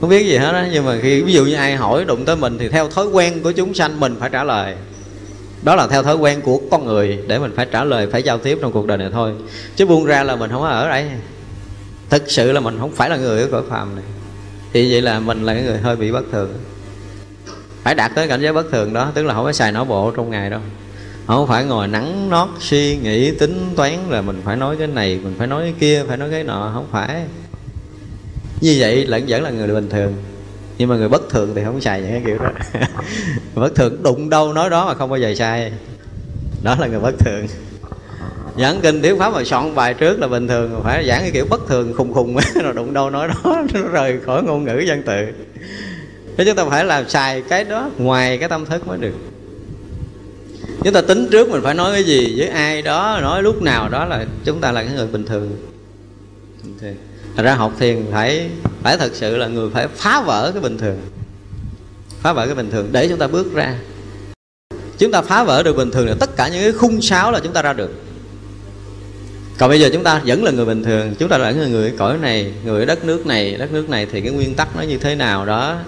không 0.00 0.10
biết 0.10 0.26
gì 0.26 0.36
hết 0.36 0.52
á, 0.52 0.68
nhưng 0.72 0.84
mà 0.84 0.98
khi, 1.02 1.22
ví 1.22 1.32
dụ 1.32 1.44
như 1.44 1.54
ai 1.54 1.76
hỏi 1.76 2.04
đụng 2.04 2.24
tới 2.24 2.36
mình 2.36 2.58
thì 2.58 2.68
theo 2.68 2.88
thói 2.88 3.06
quen 3.06 3.42
của 3.42 3.52
chúng 3.52 3.74
sanh 3.74 4.00
mình 4.00 4.16
phải 4.20 4.30
trả 4.30 4.44
lời. 4.44 4.74
Đó 5.62 5.76
là 5.76 5.86
theo 5.86 6.02
thói 6.02 6.16
quen 6.16 6.40
của 6.40 6.60
con 6.70 6.86
người, 6.86 7.18
để 7.26 7.38
mình 7.38 7.52
phải 7.56 7.66
trả 7.70 7.84
lời, 7.84 8.06
phải 8.12 8.22
giao 8.22 8.38
tiếp 8.38 8.58
trong 8.62 8.72
cuộc 8.72 8.86
đời 8.86 8.98
này 8.98 9.10
thôi. 9.12 9.32
Chứ 9.76 9.86
buông 9.86 10.04
ra 10.04 10.22
là 10.22 10.36
mình 10.36 10.50
không 10.50 10.60
có 10.60 10.68
ở 10.68 10.88
đây. 10.88 11.10
Thực 12.10 12.30
sự 12.30 12.52
là 12.52 12.60
mình 12.60 12.76
không 12.80 12.92
phải 12.92 13.10
là 13.10 13.16
người 13.16 13.40
ở 13.42 13.48
cõi 13.52 13.62
phàm 13.70 13.96
này. 13.96 14.04
Thì 14.72 14.92
vậy 14.92 15.02
là 15.02 15.20
mình 15.20 15.44
là 15.44 15.54
cái 15.54 15.62
người 15.62 15.78
hơi 15.78 15.96
bị 15.96 16.12
bất 16.12 16.24
thường 16.32 16.54
phải 17.82 17.94
đạt 17.94 18.12
tới 18.14 18.28
cảnh 18.28 18.40
giới 18.40 18.52
bất 18.52 18.70
thường 18.70 18.92
đó, 18.92 19.10
tức 19.14 19.22
là 19.22 19.34
không 19.34 19.44
phải 19.44 19.54
xài 19.54 19.72
não 19.72 19.84
bộ 19.84 20.10
trong 20.10 20.30
ngày 20.30 20.50
đâu. 20.50 20.60
Không 21.26 21.46
phải 21.48 21.64
ngồi 21.64 21.88
nắng 21.88 22.30
nót, 22.30 22.48
suy 22.60 22.96
nghĩ, 22.96 23.30
tính 23.30 23.70
toán 23.76 23.92
là 24.08 24.22
mình 24.22 24.42
phải 24.44 24.56
nói 24.56 24.76
cái 24.76 24.86
này, 24.86 25.20
mình 25.22 25.34
phải 25.38 25.46
nói 25.46 25.62
cái 25.62 25.74
kia, 25.80 26.04
phải 26.08 26.16
nói 26.16 26.28
cái 26.30 26.44
nọ, 26.44 26.70
không 26.74 26.86
phải. 26.92 27.24
Như 28.60 28.76
vậy 28.78 29.06
lẫn 29.06 29.24
vẫn 29.28 29.42
là 29.42 29.50
người 29.50 29.68
bình 29.68 29.88
thường. 29.88 30.14
Nhưng 30.78 30.88
mà 30.88 30.96
người 30.96 31.08
bất 31.08 31.30
thường 31.30 31.52
thì 31.54 31.64
không 31.64 31.80
xài 31.80 32.00
những 32.00 32.10
cái 32.10 32.22
kiểu 32.26 32.38
đó. 32.38 32.50
Bất 33.54 33.74
thường 33.74 34.02
đụng 34.02 34.30
đâu 34.30 34.52
nói 34.52 34.70
đó 34.70 34.86
mà 34.86 34.94
không 34.94 35.10
bao 35.10 35.18
giờ 35.18 35.34
sai 35.34 35.72
đó 36.62 36.76
là 36.78 36.86
người 36.86 37.00
bất 37.00 37.18
thường. 37.18 37.46
Giảng 38.58 38.80
kinh 38.80 39.02
tiếng 39.02 39.18
pháp 39.18 39.32
mà 39.32 39.44
soạn 39.44 39.74
bài 39.74 39.94
trước 39.94 40.18
là 40.18 40.28
bình 40.28 40.48
thường, 40.48 40.80
phải 40.84 41.06
giảng 41.08 41.20
cái 41.20 41.30
kiểu 41.30 41.46
bất 41.50 41.68
thường 41.68 41.92
khùng 41.96 42.14
khùng 42.14 42.36
rồi 42.62 42.72
đụng 42.72 42.92
đâu 42.92 43.10
nói 43.10 43.28
đó, 43.28 43.34
nó 43.74 43.80
rời 43.92 44.20
khỏi 44.26 44.42
ngôn 44.42 44.64
ngữ 44.64 44.78
dân 44.78 45.02
tự 45.02 45.26
thế 46.36 46.44
chúng 46.44 46.56
ta 46.56 46.64
phải 46.64 46.84
làm 46.84 47.08
xài 47.08 47.42
cái 47.42 47.64
đó 47.64 47.90
ngoài 47.98 48.38
cái 48.38 48.48
tâm 48.48 48.66
thức 48.66 48.86
mới 48.86 48.98
được. 48.98 49.14
Chúng 50.84 50.92
ta 50.92 51.00
tính 51.00 51.28
trước 51.30 51.48
mình 51.48 51.62
phải 51.62 51.74
nói 51.74 51.92
cái 51.92 52.04
gì 52.04 52.34
với 52.38 52.48
ai 52.48 52.82
đó, 52.82 53.18
nói 53.22 53.42
lúc 53.42 53.62
nào 53.62 53.88
đó 53.88 54.04
là 54.04 54.26
chúng 54.44 54.60
ta 54.60 54.72
là 54.72 54.82
cái 54.82 54.92
người 54.92 55.06
bình 55.06 55.26
thường. 55.26 55.50
Thật 57.36 57.42
ra 57.42 57.54
học 57.54 57.72
thiền 57.78 58.06
phải 58.12 58.48
phải 58.82 58.98
thật 58.98 59.10
sự 59.14 59.36
là 59.36 59.46
người 59.46 59.70
phải 59.70 59.88
phá 59.88 60.22
vỡ 60.26 60.50
cái 60.54 60.62
bình 60.62 60.78
thường. 60.78 61.00
Phá 62.20 62.32
vỡ 62.32 62.46
cái 62.46 62.54
bình 62.54 62.70
thường 62.70 62.88
để 62.92 63.08
chúng 63.08 63.18
ta 63.18 63.26
bước 63.26 63.54
ra. 63.54 63.74
Chúng 64.98 65.12
ta 65.12 65.22
phá 65.22 65.44
vỡ 65.44 65.62
được 65.62 65.76
bình 65.76 65.90
thường 65.90 66.06
là 66.06 66.14
tất 66.20 66.36
cả 66.36 66.48
những 66.48 66.62
cái 66.62 66.72
khung 66.72 67.02
sáo 67.02 67.32
là 67.32 67.40
chúng 67.44 67.52
ta 67.52 67.62
ra 67.62 67.72
được. 67.72 67.90
Còn 69.58 69.68
bây 69.68 69.80
giờ 69.80 69.90
chúng 69.92 70.02
ta 70.02 70.22
vẫn 70.26 70.44
là 70.44 70.50
người 70.50 70.64
bình 70.64 70.82
thường, 70.84 71.14
chúng 71.18 71.28
ta 71.28 71.38
là 71.38 71.50
người 71.50 71.68
người 71.68 71.92
cõi 71.98 72.18
này, 72.18 72.52
người 72.64 72.86
đất 72.86 73.04
nước 73.04 73.26
này, 73.26 73.54
đất 73.54 73.72
nước 73.72 73.88
này 73.88 74.06
thì 74.12 74.20
cái 74.20 74.30
nguyên 74.30 74.54
tắc 74.54 74.76
nó 74.76 74.82
như 74.82 74.98
thế 74.98 75.14
nào 75.14 75.46
đó? 75.46 75.78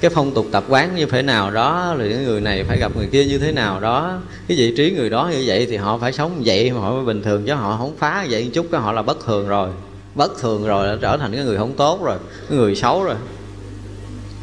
Cái 0.00 0.10
phong 0.14 0.34
tục 0.34 0.46
tập 0.52 0.64
quán 0.68 0.96
như 0.96 1.06
thế 1.06 1.22
nào 1.22 1.50
đó, 1.50 1.94
rồi 1.98 2.08
cái 2.08 2.24
người 2.24 2.40
này 2.40 2.64
phải 2.64 2.78
gặp 2.78 2.96
người 2.96 3.06
kia 3.06 3.24
như 3.24 3.38
thế 3.38 3.52
nào 3.52 3.80
đó. 3.80 4.18
Cái 4.48 4.58
vị 4.58 4.74
trí 4.76 4.90
người 4.90 5.10
đó 5.10 5.30
như 5.32 5.42
vậy 5.46 5.66
thì 5.70 5.76
họ 5.76 5.98
phải 5.98 6.12
sống 6.12 6.42
vậy, 6.44 6.70
mà 6.70 6.80
họ 6.80 6.92
mới 6.92 7.04
bình 7.04 7.22
thường, 7.22 7.44
chứ 7.46 7.54
họ 7.54 7.76
không 7.76 7.96
phá 7.98 8.26
vậy 8.30 8.44
một 8.44 8.50
chút, 8.54 8.66
cái 8.72 8.80
họ 8.80 8.92
là 8.92 9.02
bất 9.02 9.26
thường 9.26 9.48
rồi. 9.48 9.68
Bất 10.14 10.40
thường 10.40 10.66
rồi 10.66 10.86
đã 10.86 10.96
trở 11.00 11.16
thành 11.16 11.32
cái 11.34 11.44
người 11.44 11.56
không 11.58 11.72
tốt 11.76 12.04
rồi, 12.04 12.16
cái 12.48 12.58
người 12.58 12.74
xấu 12.74 13.04
rồi. 13.04 13.14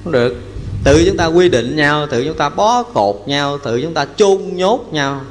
Không 0.03 0.14
được. 0.14 0.36
Tự 0.84 1.03
chúng 1.08 1.18
ta 1.18 1.26
quy 1.26 1.49
định 1.49 1.76
nhau, 1.76 2.08
tự 2.08 2.26
chúng 2.26 2.38
ta 2.38 2.49
bó 2.49 2.84
cột 2.84 3.16
nhau, 3.26 3.58
tự 3.58 3.82
chúng 3.82 3.93
ta 3.93 4.06
chôn 4.16 4.38
nhốt 4.53 4.89
nhau. 4.91 5.22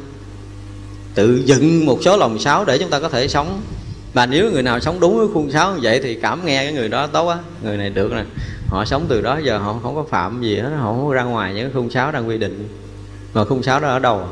Tự 1.14 1.42
dựng 1.44 1.86
một 1.86 1.98
số 2.04 2.16
lòng 2.16 2.38
sáo 2.38 2.64
để 2.64 2.78
chúng 2.78 2.90
ta 2.90 3.00
có 3.00 3.08
thể 3.08 3.28
sống. 3.28 3.60
Và 4.14 4.26
nếu 4.26 4.50
người 4.50 4.62
nào 4.62 4.80
sống 4.80 5.00
đúng 5.00 5.18
với 5.18 5.28
khuôn 5.34 5.50
sáo 5.50 5.72
như 5.72 5.78
vậy 5.82 6.00
thì 6.02 6.14
cảm 6.14 6.46
nghe 6.46 6.64
cái 6.64 6.72
người 6.72 6.88
đó 6.88 7.06
tốt 7.06 7.28
á. 7.28 7.36
Người 7.62 7.76
này 7.76 7.90
được 7.90 8.12
nè 8.12 8.24
họ 8.74 8.84
sống 8.84 9.06
từ 9.08 9.20
đó, 9.20 9.38
giờ 9.38 9.58
họ 9.58 9.78
không 9.82 9.94
có 9.94 10.04
phạm 10.10 10.42
gì 10.42 10.56
hết, 10.56 10.70
họ 10.78 10.92
không 10.92 11.06
có 11.06 11.14
ra 11.14 11.22
ngoài 11.22 11.54
những 11.54 11.70
khung 11.74 11.90
sáo 11.90 12.12
đang 12.12 12.28
quy 12.28 12.38
định. 12.38 12.68
Mà 13.34 13.44
khung 13.44 13.62
sáo 13.62 13.80
đó 13.80 13.88
ở 13.88 13.98
đâu? 13.98 14.26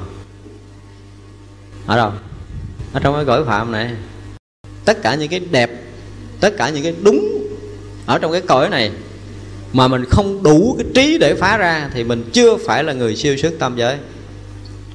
Ở 1.87 1.97
đâu? 1.97 2.13
Ở 2.93 3.01
trong 3.01 3.15
cái 3.15 3.25
cõi 3.25 3.45
phạm 3.45 3.73
này. 3.73 3.91
Tất 4.85 5.03
cả 5.03 5.15
những 5.15 5.29
cái 5.29 5.41
đẹp, 5.41 5.71
tất 6.41 6.55
cả 6.59 6.71
những 6.71 6.83
cái 6.83 6.95
đúng 7.03 7.49
ở 8.07 8.19
trong 8.19 8.33
cái 8.33 8.41
cõi 8.41 8.69
này, 8.69 8.93
mà 9.73 9.89
mình 9.89 10.05
không 10.11 10.43
đủ 10.43 10.75
cái 10.79 10.87
trí 10.95 11.19
để 11.19 11.35
phá 11.35 11.57
ra, 11.57 11.91
thì 11.95 12.05
mình 12.05 12.31
chưa 12.33 12.57
phải 12.67 12.85
là 12.85 12.93
người 12.93 13.17
siêu 13.17 13.37
sức 13.37 13.57
tam 13.59 13.77
giới. 13.77 13.99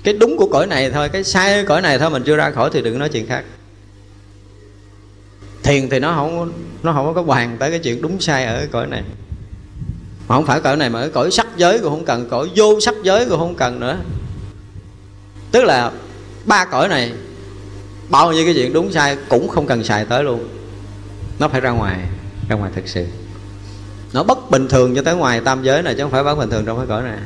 Cái 0.03 0.13
đúng 0.13 0.37
của 0.37 0.47
cõi 0.51 0.67
này 0.67 0.91
thôi, 0.91 1.09
cái 1.09 1.23
sai 1.23 1.61
của 1.63 1.67
cõi 1.67 1.81
này 1.81 1.99
thôi, 1.99 2.09
mình 2.09 2.23
chưa 2.25 2.35
ra 2.35 2.51
khỏi 2.51 2.69
thì 2.73 2.81
đừng 2.81 2.99
nói 2.99 3.09
chuyện 3.09 3.27
khác. 3.27 3.43
Thiền 5.63 5.89
thì 5.89 5.99
nó 5.99 6.13
không 6.13 6.53
nó 6.83 6.93
không 6.93 7.13
có 7.13 7.23
bàn 7.23 7.57
tới 7.59 7.69
cái 7.69 7.79
chuyện 7.79 8.01
đúng 8.01 8.19
sai 8.19 8.45
ở 8.45 8.57
cái 8.57 8.67
cõi 8.71 8.87
này 8.87 9.03
mà 10.27 10.35
không 10.35 10.45
phải 10.45 10.59
cõi 10.59 10.77
này 10.77 10.89
mà 10.89 11.01
cái 11.01 11.09
cõi 11.09 11.31
sắc 11.31 11.47
giới 11.57 11.79
cũng 11.79 11.89
không 11.89 12.05
cần 12.05 12.27
cõi 12.29 12.49
vô 12.55 12.79
sắc 12.79 12.95
giới 13.03 13.25
cũng 13.25 13.39
không 13.39 13.55
cần 13.55 13.79
nữa. 13.79 13.97
Tức 15.51 15.63
là 15.63 15.91
ba 16.45 16.65
cõi 16.65 16.87
này 16.87 17.11
bao 18.09 18.33
nhiêu 18.33 18.45
cái 18.45 18.53
chuyện 18.53 18.73
đúng 18.73 18.91
sai 18.91 19.17
cũng 19.29 19.47
không 19.47 19.65
cần 19.65 19.83
xài 19.83 20.05
tới 20.05 20.23
luôn. 20.23 20.47
Nó 21.39 21.47
phải 21.47 21.61
ra 21.61 21.69
ngoài 21.69 21.99
ra 22.49 22.55
ngoài 22.55 22.71
thực 22.75 22.87
sự. 22.87 23.05
Nó 24.13 24.23
bất 24.23 24.51
bình 24.51 24.67
thường 24.67 24.95
cho 24.95 25.01
tới 25.01 25.15
ngoài 25.15 25.41
tam 25.41 25.63
giới 25.63 25.81
này 25.81 25.95
chứ 25.95 26.03
không 26.03 26.11
phải 26.11 26.23
bất 26.23 26.35
bình 26.35 26.49
thường 26.49 26.65
trong 26.65 26.77
cái 26.77 26.87
cõi 26.87 27.03
này. 27.03 27.17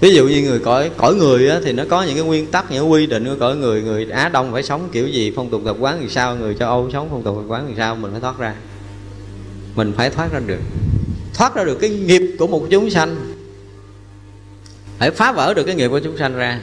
Ví 0.00 0.14
dụ 0.14 0.28
như 0.28 0.42
người 0.42 0.58
cõi 0.58 0.90
cõi 0.96 1.14
người 1.14 1.48
á, 1.48 1.60
thì 1.64 1.72
nó 1.72 1.84
có 1.90 2.02
những 2.02 2.14
cái 2.14 2.24
nguyên 2.24 2.46
tắc 2.46 2.70
những 2.70 2.90
quy 2.90 3.06
định 3.06 3.24
của 3.24 3.36
cõi 3.40 3.56
người. 3.56 3.82
Người 3.82 4.06
á 4.10 4.28
đông 4.28 4.52
phải 4.52 4.62
sống 4.62 4.88
kiểu 4.92 5.08
gì 5.08 5.32
phong 5.36 5.50
tục 5.50 5.62
tập 5.64 5.76
quán 5.80 5.98
thì 6.00 6.08
sao? 6.08 6.36
Người 6.36 6.54
châu 6.54 6.68
âu 6.68 6.90
sống 6.92 7.08
phong 7.10 7.22
tục 7.22 7.36
tập 7.36 7.44
quán 7.48 7.66
thì 7.68 7.74
sao? 7.76 7.96
Mình 7.96 8.10
phải 8.10 8.20
thoát 8.20 8.38
ra. 8.38 8.54
Mình 9.74 9.92
phải 9.96 10.10
thoát 10.10 10.32
ra 10.32 10.40
được 10.46 10.60
thoát 11.34 11.54
ra 11.54 11.64
được 11.64 11.78
cái 11.80 11.90
nghiệp 11.90 12.22
của 12.38 12.46
một 12.46 12.66
chúng 12.70 12.90
sanh. 12.90 13.16
Phải 14.98 15.10
phá 15.10 15.32
vỡ 15.32 15.54
được 15.54 15.64
cái 15.64 15.74
nghiệp 15.74 15.88
của 15.88 16.00
chúng 16.00 16.18
sanh 16.18 16.34
ra. 16.34 16.60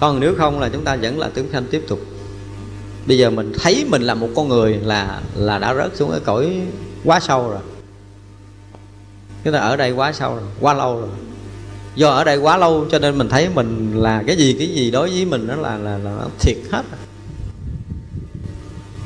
Còn 0.00 0.20
nếu 0.20 0.34
không 0.38 0.60
là 0.60 0.68
chúng 0.68 0.84
ta 0.84 0.96
vẫn 0.96 1.18
là 1.18 1.30
chúng 1.34 1.52
sanh 1.52 1.64
tiếp 1.70 1.84
tục. 1.88 2.00
Bây 3.06 3.18
giờ 3.18 3.30
mình 3.30 3.52
thấy 3.58 3.84
mình 3.88 4.02
là 4.02 4.14
một 4.14 4.28
con 4.36 4.48
người 4.48 4.74
là 4.74 5.20
là 5.34 5.58
đã 5.58 5.74
rớt 5.74 5.96
xuống 5.96 6.10
cái 6.10 6.20
cõi 6.20 6.60
quá 7.04 7.20
sâu 7.20 7.50
rồi. 7.50 7.60
Chúng 9.44 9.52
ta 9.52 9.58
ở 9.58 9.76
đây 9.76 9.92
quá 9.92 10.12
sâu 10.12 10.34
rồi 10.34 10.44
quá 10.60 10.74
lâu 10.74 11.00
rồi. 11.00 11.08
Do 11.94 12.10
ở 12.10 12.24
đây 12.24 12.36
quá 12.36 12.56
lâu 12.56 12.86
cho 12.90 12.98
nên 12.98 13.18
mình 13.18 13.28
thấy 13.28 13.48
mình 13.54 13.92
là 13.96 14.22
cái 14.26 14.36
gì 14.36 14.56
cái 14.58 14.68
gì 14.68 14.90
đối 14.90 15.10
với 15.10 15.24
mình 15.24 15.46
đó 15.46 15.54
là 15.56 15.78
là, 15.78 15.98
là 15.98 16.24
thiệt 16.38 16.56
hết 16.70 16.82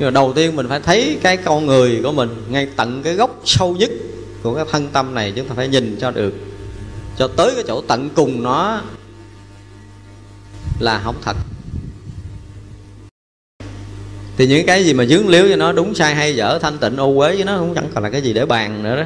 nhưng 0.03 0.13
mà 0.13 0.21
đầu 0.21 0.33
tiên 0.33 0.55
mình 0.55 0.69
phải 0.69 0.79
thấy 0.79 1.17
cái 1.23 1.37
con 1.37 1.65
người 1.65 1.99
của 2.03 2.11
mình 2.11 2.29
ngay 2.49 2.67
tận 2.75 3.03
cái 3.03 3.13
gốc 3.13 3.41
sâu 3.45 3.75
nhất 3.79 3.91
của 4.41 4.55
cái 4.55 4.65
thân 4.71 4.87
tâm 4.93 5.15
này, 5.15 5.33
chúng 5.35 5.47
ta 5.47 5.55
phải 5.55 5.67
nhìn 5.67 5.97
cho 6.01 6.11
được. 6.11 6.33
Cho 7.17 7.27
tới 7.27 7.51
cái 7.55 7.63
chỗ 7.67 7.81
tận 7.81 8.09
cùng 8.15 8.43
nó 8.43 8.81
là 10.79 11.01
không 11.03 11.15
thật. 11.25 11.35
Thì 14.37 14.47
những 14.47 14.65
cái 14.65 14.85
gì 14.85 14.93
mà 14.93 15.05
dướng 15.05 15.27
liếu 15.27 15.47
cho 15.49 15.55
nó 15.55 15.71
đúng 15.71 15.95
sai 15.95 16.15
hay 16.15 16.35
dở, 16.35 16.59
thanh 16.61 16.77
tịnh, 16.77 16.97
ô 16.97 17.17
uế 17.17 17.35
với 17.35 17.43
nó 17.43 17.57
cũng 17.59 17.75
chẳng 17.75 17.89
còn 17.93 18.03
là 18.03 18.09
cái 18.09 18.21
gì 18.21 18.33
để 18.33 18.45
bàn 18.45 18.83
nữa 18.83 18.95
đó. 18.95 19.03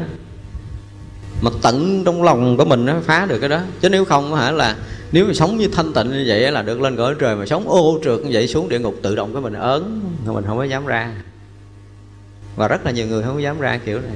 Mà 1.42 1.52
tận 1.62 2.04
trong 2.06 2.24
lòng 2.24 2.58
của 2.58 2.66
mình 2.66 2.86
nó 2.86 2.96
phá 3.06 3.26
được 3.26 3.40
cái 3.40 3.50
đó. 3.50 3.60
Chứ 3.82 3.90
nếu 3.90 4.06
không 4.06 4.36
hả 4.36 4.52
là 4.52 4.76
nếu 5.12 5.26
mà 5.26 5.34
sống 5.34 5.58
như 5.58 5.68
thanh 5.68 5.94
tịnh 5.94 6.12
như 6.12 6.24
vậy 6.28 6.52
là 6.52 6.62
được 6.62 6.82
lên 6.82 6.98
cõi 6.98 7.16
trời, 7.20 7.36
mà 7.36 7.46
sống 7.46 7.70
ô 7.70 8.00
trượt 8.04 8.20
như 8.20 8.30
vậy 8.32 8.48
xuống 8.48 8.70
địa 8.70 8.80
ngục 8.80 8.96
tự 9.02 9.16
động 9.16 9.34
cái 9.34 9.42
mình 9.42 9.54
ớn 9.54 10.02
mình 10.26 10.44
không 10.48 10.58
có 10.58 10.64
dám 10.64 10.86
ra. 10.86 11.12
Và 12.56 12.68
rất 12.68 12.86
là 12.86 12.92
nhiều 12.92 13.08
người 13.08 13.24
không 13.24 13.34
có 13.34 13.40
dám 13.40 13.60
ra 13.60 13.80
kiểu 13.86 14.00
này. 14.02 14.12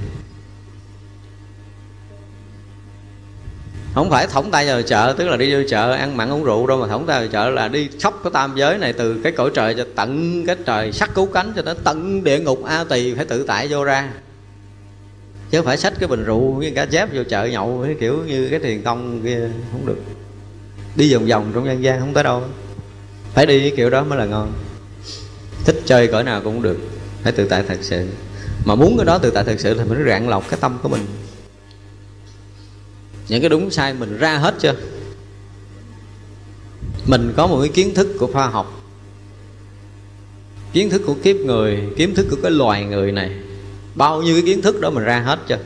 Không 3.93 4.09
phải 4.09 4.27
thổng 4.27 4.51
tay 4.51 4.67
vào 4.67 4.81
chợ, 4.81 5.15
tức 5.17 5.27
là 5.27 5.37
đi 5.37 5.53
vô 5.53 5.59
chợ 5.69 5.91
ăn 5.91 6.17
mặn 6.17 6.29
uống 6.29 6.43
rượu 6.43 6.67
đâu, 6.67 6.77
mà 6.77 6.87
thổng 6.87 7.05
tay 7.05 7.19
vào 7.19 7.27
chợ 7.27 7.49
là 7.49 7.67
đi 7.67 7.89
khắp 7.99 8.13
cái 8.23 8.31
tam 8.33 8.53
giới 8.55 8.77
này, 8.77 8.93
từ 8.93 9.21
cái 9.23 9.31
cõi 9.31 9.51
trời 9.53 9.75
cho 9.75 9.85
tận 9.95 10.43
cái 10.45 10.55
trời, 10.65 10.91
sắc 10.91 11.11
cứu 11.15 11.25
cánh 11.25 11.53
cho 11.55 11.61
tới 11.61 11.75
tận 11.83 12.23
địa 12.23 12.39
ngục 12.39 12.63
a 12.65 12.83
tỳ 12.83 13.13
phải 13.13 13.25
tự 13.25 13.43
tại 13.43 13.67
vô 13.67 13.83
ra. 13.83 14.09
Chứ 15.51 15.57
không 15.57 15.65
phải 15.65 15.77
xách 15.77 15.93
cái 15.99 16.07
bình 16.07 16.23
rượu 16.23 16.51
với 16.51 16.71
cá 16.75 16.85
chép 16.85 17.09
vô 17.13 17.23
chợ 17.29 17.45
nhậu 17.45 17.83
cái 17.85 17.95
kiểu 17.99 18.23
như 18.27 18.47
cái 18.49 18.59
thiền 18.59 18.83
tông 18.83 19.21
kia, 19.23 19.49
không 19.71 19.85
được 19.85 20.01
đi 20.95 21.13
vòng 21.13 21.27
vòng 21.27 21.51
trong 21.53 21.65
gian 21.65 21.83
gian 21.83 21.99
không 21.99 22.13
tới 22.13 22.23
đâu. 22.23 22.43
Phải 23.33 23.45
đi 23.45 23.59
cái 23.59 23.73
kiểu 23.77 23.89
đó 23.89 24.03
mới 24.03 24.19
là 24.19 24.25
ngon. 24.25 24.53
Thích 25.65 25.81
chơi 25.85 26.07
cỡ 26.07 26.23
nào 26.23 26.41
cũng 26.43 26.61
được. 26.61 26.77
Phải 27.23 27.31
tự 27.31 27.47
tại 27.47 27.63
thật 27.67 27.77
sự. 27.81 28.07
Mà 28.65 28.75
muốn 28.75 28.97
cái 28.97 29.05
đó 29.05 29.17
tự 29.17 29.29
tại 29.29 29.43
thật 29.43 29.55
sự 29.59 29.73
thì 29.73 29.83
mình 29.83 30.05
rạn 30.07 30.29
lọc 30.29 30.49
cái 30.49 30.59
tâm 30.61 30.79
của 30.83 30.89
mình. 30.89 31.05
Những 33.27 33.41
cái 33.41 33.49
đúng 33.49 33.71
sai 33.71 33.93
mình 33.93 34.17
ra 34.17 34.37
hết 34.37 34.55
chưa? 34.59 34.75
Mình 37.07 37.33
có 37.37 37.47
một 37.47 37.59
cái 37.61 37.69
kiến 37.69 37.93
thức 37.93 38.07
của 38.19 38.27
khoa 38.27 38.47
học. 38.47 38.81
Kiến 40.73 40.89
thức 40.89 41.01
của 41.05 41.15
kiếp 41.23 41.35
người, 41.35 41.79
kiến 41.97 42.15
thức 42.15 42.27
của 42.29 42.37
cái 42.43 42.51
loài 42.51 42.85
người 42.85 43.11
này. 43.11 43.31
Bao 43.95 44.21
nhiêu 44.21 44.35
cái 44.35 44.43
kiến 44.45 44.61
thức 44.61 44.81
đó 44.81 44.89
mình 44.89 45.03
ra 45.03 45.19
hết 45.19 45.39
chưa? 45.47 45.59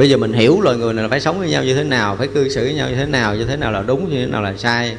Bây 0.00 0.10
giờ 0.10 0.16
mình 0.16 0.32
hiểu 0.32 0.60
loài 0.60 0.76
người 0.76 0.92
này 0.94 1.02
là 1.02 1.08
phải 1.08 1.20
sống 1.20 1.38
với 1.38 1.50
nhau 1.50 1.64
như 1.64 1.74
thế 1.74 1.84
nào 1.84 2.16
phải 2.16 2.28
cư 2.28 2.48
xử 2.48 2.64
với 2.64 2.74
nhau 2.74 2.88
như 2.88 2.96
thế 2.96 3.06
nào 3.06 3.36
như 3.36 3.44
thế 3.44 3.56
nào 3.56 3.72
là 3.72 3.82
đúng 3.86 4.10
như 4.10 4.20
thế 4.20 4.32
nào 4.32 4.42
là 4.42 4.54
sai 4.56 4.96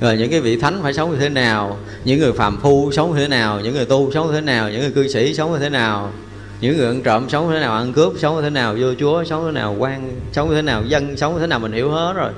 rồi 0.00 0.16
những 0.16 0.30
cái 0.30 0.40
vị 0.40 0.56
thánh 0.56 0.82
phải 0.82 0.92
sống 0.92 1.10
như 1.10 1.16
thế 1.16 1.28
nào 1.28 1.78
những 2.04 2.20
người 2.20 2.32
phàm 2.32 2.60
phu 2.60 2.92
sống 2.92 3.12
như 3.12 3.18
thế 3.18 3.28
nào 3.28 3.60
những 3.60 3.74
người 3.74 3.84
tu 3.84 4.12
sống 4.12 4.26
như 4.26 4.32
thế 4.32 4.40
nào 4.40 4.70
những 4.70 4.80
người 4.80 4.90
cư 4.90 5.08
sĩ 5.08 5.34
sống 5.34 5.52
như 5.52 5.58
thế 5.58 5.68
nào 5.68 6.12
những 6.60 6.76
người 6.76 6.86
ăn 6.86 7.02
trộm 7.02 7.28
sống 7.28 7.48
như 7.48 7.54
thế 7.54 7.60
nào 7.60 7.74
ăn 7.74 7.92
cướp 7.92 8.12
sống 8.18 8.36
như 8.36 8.42
thế 8.42 8.50
nào 8.50 8.76
vô 8.80 8.94
chúa 9.00 9.24
sống 9.24 9.44
như 9.44 9.52
thế 9.52 9.60
nào 9.60 9.76
quan 9.78 10.20
sống 10.32 10.48
như 10.48 10.54
thế 10.54 10.62
nào 10.62 10.82
dân 10.86 11.16
sống 11.16 11.34
như 11.34 11.40
thế 11.40 11.46
nào 11.46 11.58
mình 11.58 11.72
hiểu 11.72 11.90
hết 11.90 12.12
rồi 12.16 12.30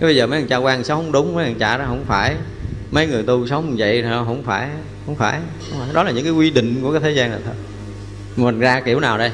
cái 0.00 0.08
bây 0.08 0.16
giờ 0.16 0.26
mấy 0.26 0.40
thằng 0.40 0.48
cha 0.48 0.56
quan 0.56 0.84
sống 0.84 1.02
không 1.02 1.12
đúng 1.12 1.34
mấy 1.34 1.44
thằng 1.44 1.58
cha 1.58 1.78
đó 1.78 1.84
không 1.88 2.04
phải 2.06 2.34
mấy 2.90 3.06
người 3.06 3.22
tu 3.22 3.46
sống 3.46 3.70
như 3.70 3.74
vậy 3.78 4.02
không 4.02 4.42
phải 4.42 4.68
không 5.06 5.16
phải, 5.16 5.40
không 5.70 5.80
phải. 5.80 5.88
đó 5.94 6.02
là 6.02 6.10
những 6.10 6.24
cái 6.24 6.32
quy 6.32 6.50
định 6.50 6.78
của 6.82 6.92
cái 6.92 7.00
thế 7.00 7.10
gian 7.10 7.30
này 7.30 7.40
thôi 7.44 7.54
mình 8.36 8.60
ra 8.60 8.80
kiểu 8.80 9.00
nào 9.00 9.18
đây 9.18 9.30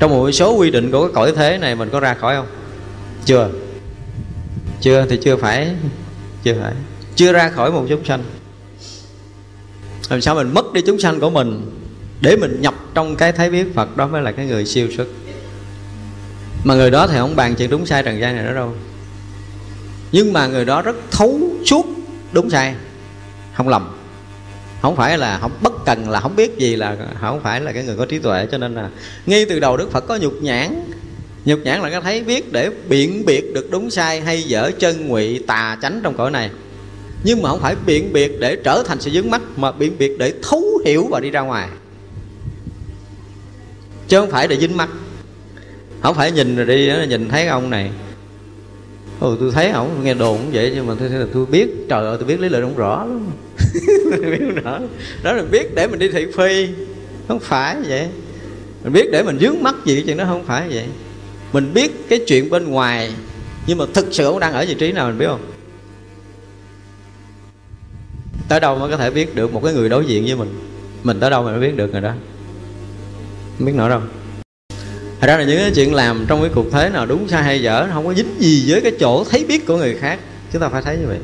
trong 0.00 0.10
một 0.10 0.30
số 0.30 0.52
quy 0.52 0.70
định 0.70 0.90
của 0.90 1.06
cái 1.06 1.12
cõi 1.14 1.32
thế 1.36 1.58
này 1.58 1.74
mình 1.74 1.88
có 1.92 2.00
ra 2.00 2.14
khỏi 2.14 2.36
không? 2.36 2.46
Chưa. 3.24 3.50
Chưa 4.80 5.06
thì 5.10 5.18
chưa 5.22 5.36
phải 5.36 5.70
chưa 6.42 6.54
phải. 6.62 6.72
Chưa 7.16 7.32
ra 7.32 7.48
khỏi 7.48 7.70
một 7.70 7.86
chúng 7.88 8.04
sanh. 8.04 8.22
Làm 10.10 10.20
sao 10.20 10.34
mình 10.34 10.54
mất 10.54 10.72
đi 10.72 10.80
chúng 10.86 10.98
sanh 10.98 11.20
của 11.20 11.30
mình 11.30 11.70
để 12.20 12.36
mình 12.36 12.60
nhập 12.60 12.74
trong 12.94 13.16
cái 13.16 13.32
thấy 13.32 13.50
biết 13.50 13.74
phật 13.74 13.96
đó 13.96 14.06
mới 14.06 14.22
là 14.22 14.32
cái 14.32 14.46
người 14.46 14.66
siêu 14.66 14.88
xuất? 14.96 15.06
Mà 16.64 16.74
người 16.74 16.90
đó 16.90 17.06
thì 17.06 17.16
không 17.18 17.36
bàn 17.36 17.54
chuyện 17.54 17.70
đúng 17.70 17.86
sai 17.86 18.02
trần 18.02 18.20
gian 18.20 18.36
này 18.36 18.44
nữa 18.44 18.54
đâu. 18.54 18.74
Nhưng 20.12 20.32
mà 20.32 20.46
người 20.46 20.64
đó 20.64 20.82
rất 20.82 20.96
thấu 21.10 21.40
suốt 21.66 21.86
đúng 22.32 22.50
sai, 22.50 22.74
không 23.54 23.68
lầm 23.68 23.99
không 24.82 24.96
phải 24.96 25.18
là 25.18 25.38
không, 25.38 25.52
bất 25.62 25.72
cần 25.84 26.10
là 26.10 26.20
không 26.20 26.36
biết 26.36 26.58
gì 26.58 26.76
là 26.76 26.96
không 27.20 27.40
phải 27.42 27.60
là 27.60 27.72
cái 27.72 27.84
người 27.84 27.96
có 27.96 28.06
trí 28.06 28.18
tuệ, 28.18 28.46
cho 28.52 28.58
nên 28.58 28.74
là 28.74 28.88
ngay 29.26 29.44
từ 29.44 29.60
đầu 29.60 29.76
đức 29.76 29.92
phật 29.92 30.06
có 30.08 30.16
nhục 30.16 30.42
nhãn. 30.42 30.82
Nhục 31.44 31.60
nhãn 31.64 31.80
là 31.80 31.90
cái 31.90 32.00
thấy 32.00 32.22
biết 32.22 32.52
để 32.52 32.70
biện 32.88 33.24
biệt 33.26 33.54
được 33.54 33.70
đúng 33.70 33.90
sai 33.90 34.20
hay 34.20 34.42
dở 34.42 34.70
chân 34.78 35.08
ngụy 35.08 35.44
tà 35.46 35.78
chánh 35.82 36.00
trong 36.02 36.16
cõi 36.16 36.30
này. 36.30 36.50
Nhưng 37.24 37.42
mà 37.42 37.48
không 37.48 37.60
phải 37.60 37.76
biện 37.86 38.12
biệt 38.12 38.40
để 38.40 38.56
trở 38.56 38.82
thành 38.86 39.00
sự 39.00 39.10
dướng 39.10 39.30
mắt 39.30 39.42
mà 39.56 39.72
biện 39.72 39.92
biệt 39.98 40.18
để 40.18 40.32
thấu 40.42 40.64
hiểu 40.84 41.06
và 41.10 41.20
đi 41.20 41.30
ra 41.30 41.40
ngoài. 41.40 41.68
Chứ 44.08 44.20
không 44.20 44.30
phải 44.30 44.48
để 44.48 44.56
dính 44.56 44.76
mắt. 44.76 44.88
Không 46.00 46.14
phải 46.14 46.32
nhìn 46.32 46.56
rồi 46.56 46.66
đi 46.66 46.90
nhìn 47.08 47.28
thấy 47.28 47.46
ông 47.46 47.70
này 47.70 47.90
ừ 49.20 49.36
tôi 49.40 49.50
thấy 49.52 49.70
ổng 49.70 50.04
nghe 50.04 50.14
đồn 50.14 50.38
cũng 50.38 50.50
vậy 50.52 50.72
nhưng 50.74 50.86
mà 50.86 50.94
tôi, 50.98 51.10
tôi 51.34 51.46
biết. 51.46 51.68
Trời 51.88 52.06
ơi 52.06 52.16
tôi 52.18 52.28
biết 52.28 52.40
lý 52.40 52.48
luận 52.48 52.62
không 52.62 52.76
rõ 52.76 53.04
lắm. 53.04 53.30
Biết 54.22 54.62
rõ. 54.64 54.78
Đó 55.22 55.32
là 55.32 55.42
biết 55.42 55.74
để 55.74 55.86
mình 55.86 55.98
đi 55.98 56.08
thị 56.08 56.26
phi. 56.36 56.68
Không 57.28 57.40
phải 57.40 57.76
vậy. 57.88 58.08
Mình 58.84 58.92
biết 58.92 59.08
để 59.12 59.22
mình 59.22 59.38
dướng 59.38 59.62
mắt 59.62 59.74
gì 59.84 60.02
chuyện 60.06 60.16
đó 60.16 60.24
không 60.24 60.44
phải 60.44 60.68
vậy. 60.68 60.86
Mình 61.52 61.74
biết 61.74 62.08
cái 62.08 62.20
chuyện 62.26 62.50
bên 62.50 62.70
ngoài 62.70 63.12
nhưng 63.66 63.78
mà 63.78 63.84
thực 63.94 64.06
sự 64.10 64.26
ông 64.26 64.40
đang 64.40 64.52
ở 64.52 64.64
vị 64.68 64.74
trí 64.74 64.92
nào 64.92 65.08
mình 65.08 65.18
biết 65.18 65.26
không? 65.26 65.40
Tới 68.48 68.60
đâu 68.60 68.78
mới 68.78 68.90
có 68.90 68.96
thể 68.96 69.10
biết 69.10 69.34
được 69.34 69.52
một 69.52 69.64
cái 69.64 69.74
người 69.74 69.88
đối 69.88 70.06
diện 70.06 70.24
với 70.24 70.36
mình? 70.36 70.48
Mình 71.02 71.20
tới 71.20 71.30
đâu 71.30 71.42
mà 71.42 71.50
mới 71.50 71.60
biết 71.60 71.76
được 71.76 71.92
người 71.92 72.00
đó? 72.00 72.12
Không 73.58 73.66
biết 73.66 73.74
nổi 73.74 73.88
đâu. 73.88 74.00
Thật 75.20 75.26
ra 75.26 75.36
là 75.36 75.44
những 75.44 75.58
cái 75.58 75.72
chuyện 75.74 75.94
làm 75.94 76.24
trong 76.28 76.40
cái 76.40 76.50
cuộc 76.54 76.66
thế 76.72 76.88
nào 76.88 77.06
đúng 77.06 77.28
sai 77.28 77.42
hay 77.42 77.62
dở 77.62 77.88
Không 77.92 78.06
có 78.06 78.14
dính 78.14 78.34
gì 78.38 78.64
với 78.68 78.80
cái 78.80 78.92
chỗ 79.00 79.24
thấy 79.30 79.44
biết 79.44 79.66
của 79.66 79.76
người 79.76 79.96
khác. 80.00 80.18
Chúng 80.52 80.62
ta 80.62 80.68
phải 80.68 80.82
thấy 80.82 80.96
như 80.96 81.06
vậy. 81.06 81.18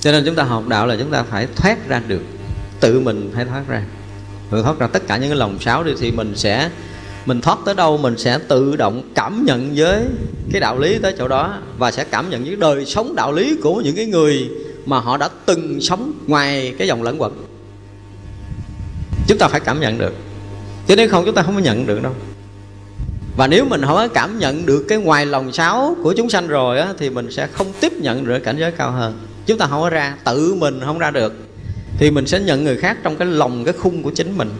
Cho 0.00 0.12
nên 0.12 0.24
chúng 0.24 0.34
ta 0.34 0.42
học 0.42 0.68
đạo 0.68 0.86
là 0.86 0.96
chúng 0.98 1.10
ta 1.10 1.22
phải 1.22 1.46
thoát 1.56 1.88
ra 1.88 2.02
được. 2.08 2.22
Tự 2.80 3.00
mình 3.00 3.30
phải 3.34 3.44
thoát 3.44 3.62
ra. 3.68 3.82
Mình 4.50 4.62
thoát 4.62 4.78
ra 4.78 4.86
tất 4.86 5.06
cả 5.06 5.16
những 5.16 5.30
cái 5.30 5.38
lòng 5.38 5.58
sáo 5.60 5.84
đi 5.84 5.92
Thì 6.00 6.10
mình 6.10 6.36
sẽ, 6.36 6.70
mình 7.26 7.40
thoát 7.40 7.58
tới 7.64 7.74
đâu 7.74 7.98
mình 7.98 8.18
sẽ 8.18 8.38
tự 8.48 8.76
động 8.76 9.02
cảm 9.14 9.44
nhận 9.46 9.72
với 9.76 10.04
cái 10.52 10.60
đạo 10.60 10.78
lý 10.78 10.98
tới 10.98 11.14
chỗ 11.18 11.28
đó 11.28 11.58
và 11.78 11.90
sẽ 11.90 12.04
cảm 12.04 12.30
nhận 12.30 12.44
với 12.44 12.56
đời 12.56 12.84
sống 12.84 13.14
đạo 13.16 13.32
lý 13.32 13.56
của 13.62 13.80
những 13.80 13.96
cái 13.96 14.06
người 14.06 14.50
mà 14.86 14.98
họ 14.98 15.16
đã 15.16 15.28
từng 15.46 15.80
sống 15.80 16.12
ngoài 16.26 16.74
cái 16.78 16.88
dòng 16.88 17.02
lẫn 17.02 17.22
quẩn. 17.22 17.44
Chúng 19.28 19.38
ta 19.38 19.48
phải 19.48 19.60
cảm 19.60 19.80
nhận 19.80 19.98
được 19.98 20.14
chứ 20.88 20.96
nếu 20.96 21.08
không 21.08 21.24
chúng 21.24 21.34
ta 21.34 21.42
không 21.42 21.54
có 21.54 21.60
nhận 21.60 21.86
được 21.86 22.02
đâu. 22.02 22.12
Và 23.36 23.46
nếu 23.46 23.64
mình 23.64 23.82
không 23.82 23.96
có 23.96 24.08
cảm 24.08 24.38
nhận 24.38 24.66
được 24.66 24.84
cái 24.88 24.98
ngoài 24.98 25.26
lòng 25.26 25.52
sáo 25.52 25.96
của 26.02 26.12
chúng 26.12 26.30
sanh 26.30 26.48
rồi 26.48 26.78
á, 26.78 26.88
thì 26.98 27.10
mình 27.10 27.30
sẽ 27.30 27.46
không 27.46 27.66
tiếp 27.80 27.92
nhận 27.92 28.24
được 28.24 28.38
cảnh 28.38 28.56
giới 28.58 28.72
cao 28.72 28.90
hơn. 28.90 29.18
Chúng 29.46 29.58
ta 29.58 29.66
không 29.66 29.80
có 29.80 29.90
ra 29.90 30.14
tự 30.24 30.54
mình 30.54 30.80
không 30.84 30.98
ra 30.98 31.10
được 31.10 31.34
thì 31.98 32.10
mình 32.10 32.26
sẽ 32.26 32.40
nhận 32.40 32.64
người 32.64 32.76
khác 32.76 32.98
trong 33.02 33.16
cái 33.16 33.28
lòng 33.28 33.64
cái 33.64 33.74
khung 33.78 34.02
của 34.02 34.10
chính 34.10 34.38
mình. 34.38 34.50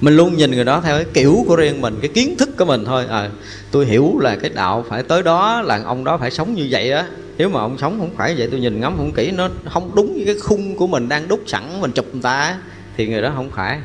Mình 0.00 0.16
luôn 0.16 0.36
nhìn 0.36 0.50
người 0.50 0.64
đó 0.64 0.80
theo 0.84 0.96
cái 0.96 1.06
kiểu 1.14 1.44
của 1.46 1.56
riêng 1.56 1.80
mình 1.80 1.98
cái 2.00 2.10
kiến 2.14 2.36
thức 2.36 2.56
của 2.58 2.64
mình 2.64 2.84
thôi. 2.84 3.04
À, 3.08 3.30
tôi 3.70 3.86
hiểu 3.86 4.18
là 4.20 4.36
cái 4.36 4.50
đạo 4.54 4.84
phải 4.88 5.02
tới 5.02 5.22
đó 5.22 5.62
là 5.62 5.82
ông 5.84 6.04
đó 6.04 6.18
phải 6.18 6.30
sống 6.30 6.54
như 6.54 6.66
vậy 6.70 6.92
á. 6.92 7.06
Nếu 7.38 7.48
mà 7.48 7.60
ông 7.60 7.78
sống 7.78 7.96
không 7.98 8.10
phải 8.16 8.34
vậy 8.38 8.48
tôi 8.50 8.60
nhìn 8.60 8.80
ngắm 8.80 8.96
không 8.96 9.12
kỹ 9.12 9.30
nó 9.30 9.48
không 9.72 9.90
đúng 9.94 10.14
với 10.14 10.24
cái 10.26 10.34
khung 10.38 10.76
của 10.76 10.86
mình 10.86 11.08
đang 11.08 11.28
đúc 11.28 11.40
sẵn 11.46 11.80
mình 11.80 11.92
chụp 11.92 12.06
người 12.12 12.22
ta 12.22 12.58
thì 12.96 13.08
người 13.08 13.22
đó 13.22 13.32
không 13.36 13.50
phải 13.50 13.78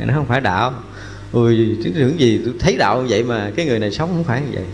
thì 0.00 0.06
nó 0.06 0.14
không 0.14 0.26
phải 0.26 0.40
đạo. 0.40 0.74
Ui 1.32 1.78
chứng 1.84 1.92
tưởng 1.92 2.20
gì 2.20 2.40
tôi 2.44 2.54
thấy 2.58 2.76
đạo 2.76 3.02
như 3.02 3.06
vậy 3.08 3.24
mà 3.24 3.50
cái 3.56 3.66
người 3.66 3.78
này 3.78 3.90
sống 3.90 4.08
không 4.08 4.24
phải 4.24 4.40
như 4.40 4.48
vậy. 4.52 4.64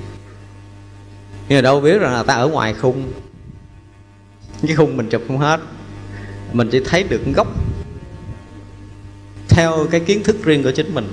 Nhưng 1.48 1.58
mà 1.58 1.60
đâu 1.60 1.80
biết 1.80 1.98
rằng 2.00 2.12
là 2.12 2.22
ta 2.22 2.34
ở 2.34 2.48
ngoài 2.48 2.74
khung. 2.74 3.12
Cái 4.66 4.76
khung 4.76 4.96
mình 4.96 5.08
chụp 5.08 5.22
không 5.28 5.38
hết. 5.38 5.60
Mình 6.52 6.68
chỉ 6.72 6.80
thấy 6.84 7.02
được 7.02 7.20
gốc. 7.36 7.46
Theo 9.48 9.86
cái 9.90 10.00
kiến 10.00 10.22
thức 10.22 10.36
riêng 10.44 10.62
của 10.62 10.70
chính 10.70 10.94
mình. 10.94 11.08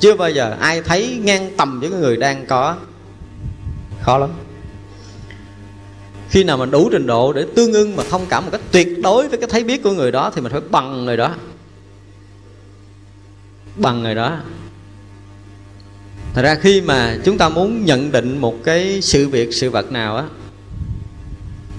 Chưa 0.00 0.16
bao 0.16 0.30
giờ 0.30 0.56
ai 0.60 0.82
thấy 0.82 1.20
ngang 1.22 1.50
tầm 1.56 1.80
với 1.80 1.90
cái 1.90 2.00
người 2.00 2.16
đang 2.16 2.46
có. 2.46 2.76
Khó 4.02 4.18
lắm. 4.18 4.30
Khi 6.30 6.44
nào 6.44 6.56
mình 6.56 6.70
đủ 6.70 6.88
trình 6.92 7.06
độ 7.06 7.32
để 7.32 7.46
tương 7.56 7.72
ưng 7.72 7.96
mà 7.96 8.02
thông 8.10 8.26
cảm 8.28 8.44
một 8.44 8.50
cách 8.52 8.60
tuyệt 8.72 8.88
đối 9.02 9.28
với 9.28 9.38
cái 9.38 9.48
thấy 9.48 9.64
biết 9.64 9.82
của 9.82 9.92
người 9.92 10.12
đó 10.12 10.30
thì 10.34 10.40
mình 10.40 10.52
phải 10.52 10.60
bằng 10.70 11.04
người 11.04 11.16
đó 11.16 11.34
bằng 13.80 14.02
người 14.02 14.14
đó. 14.14 14.38
Thật 16.34 16.42
ra 16.42 16.54
khi 16.54 16.80
mà 16.80 17.18
chúng 17.24 17.38
ta 17.38 17.48
muốn 17.48 17.84
nhận 17.84 18.12
định 18.12 18.38
một 18.38 18.54
cái 18.64 19.00
sự 19.02 19.28
việc, 19.28 19.54
sự 19.54 19.70
vật 19.70 19.92
nào 19.92 20.16
á, 20.16 20.24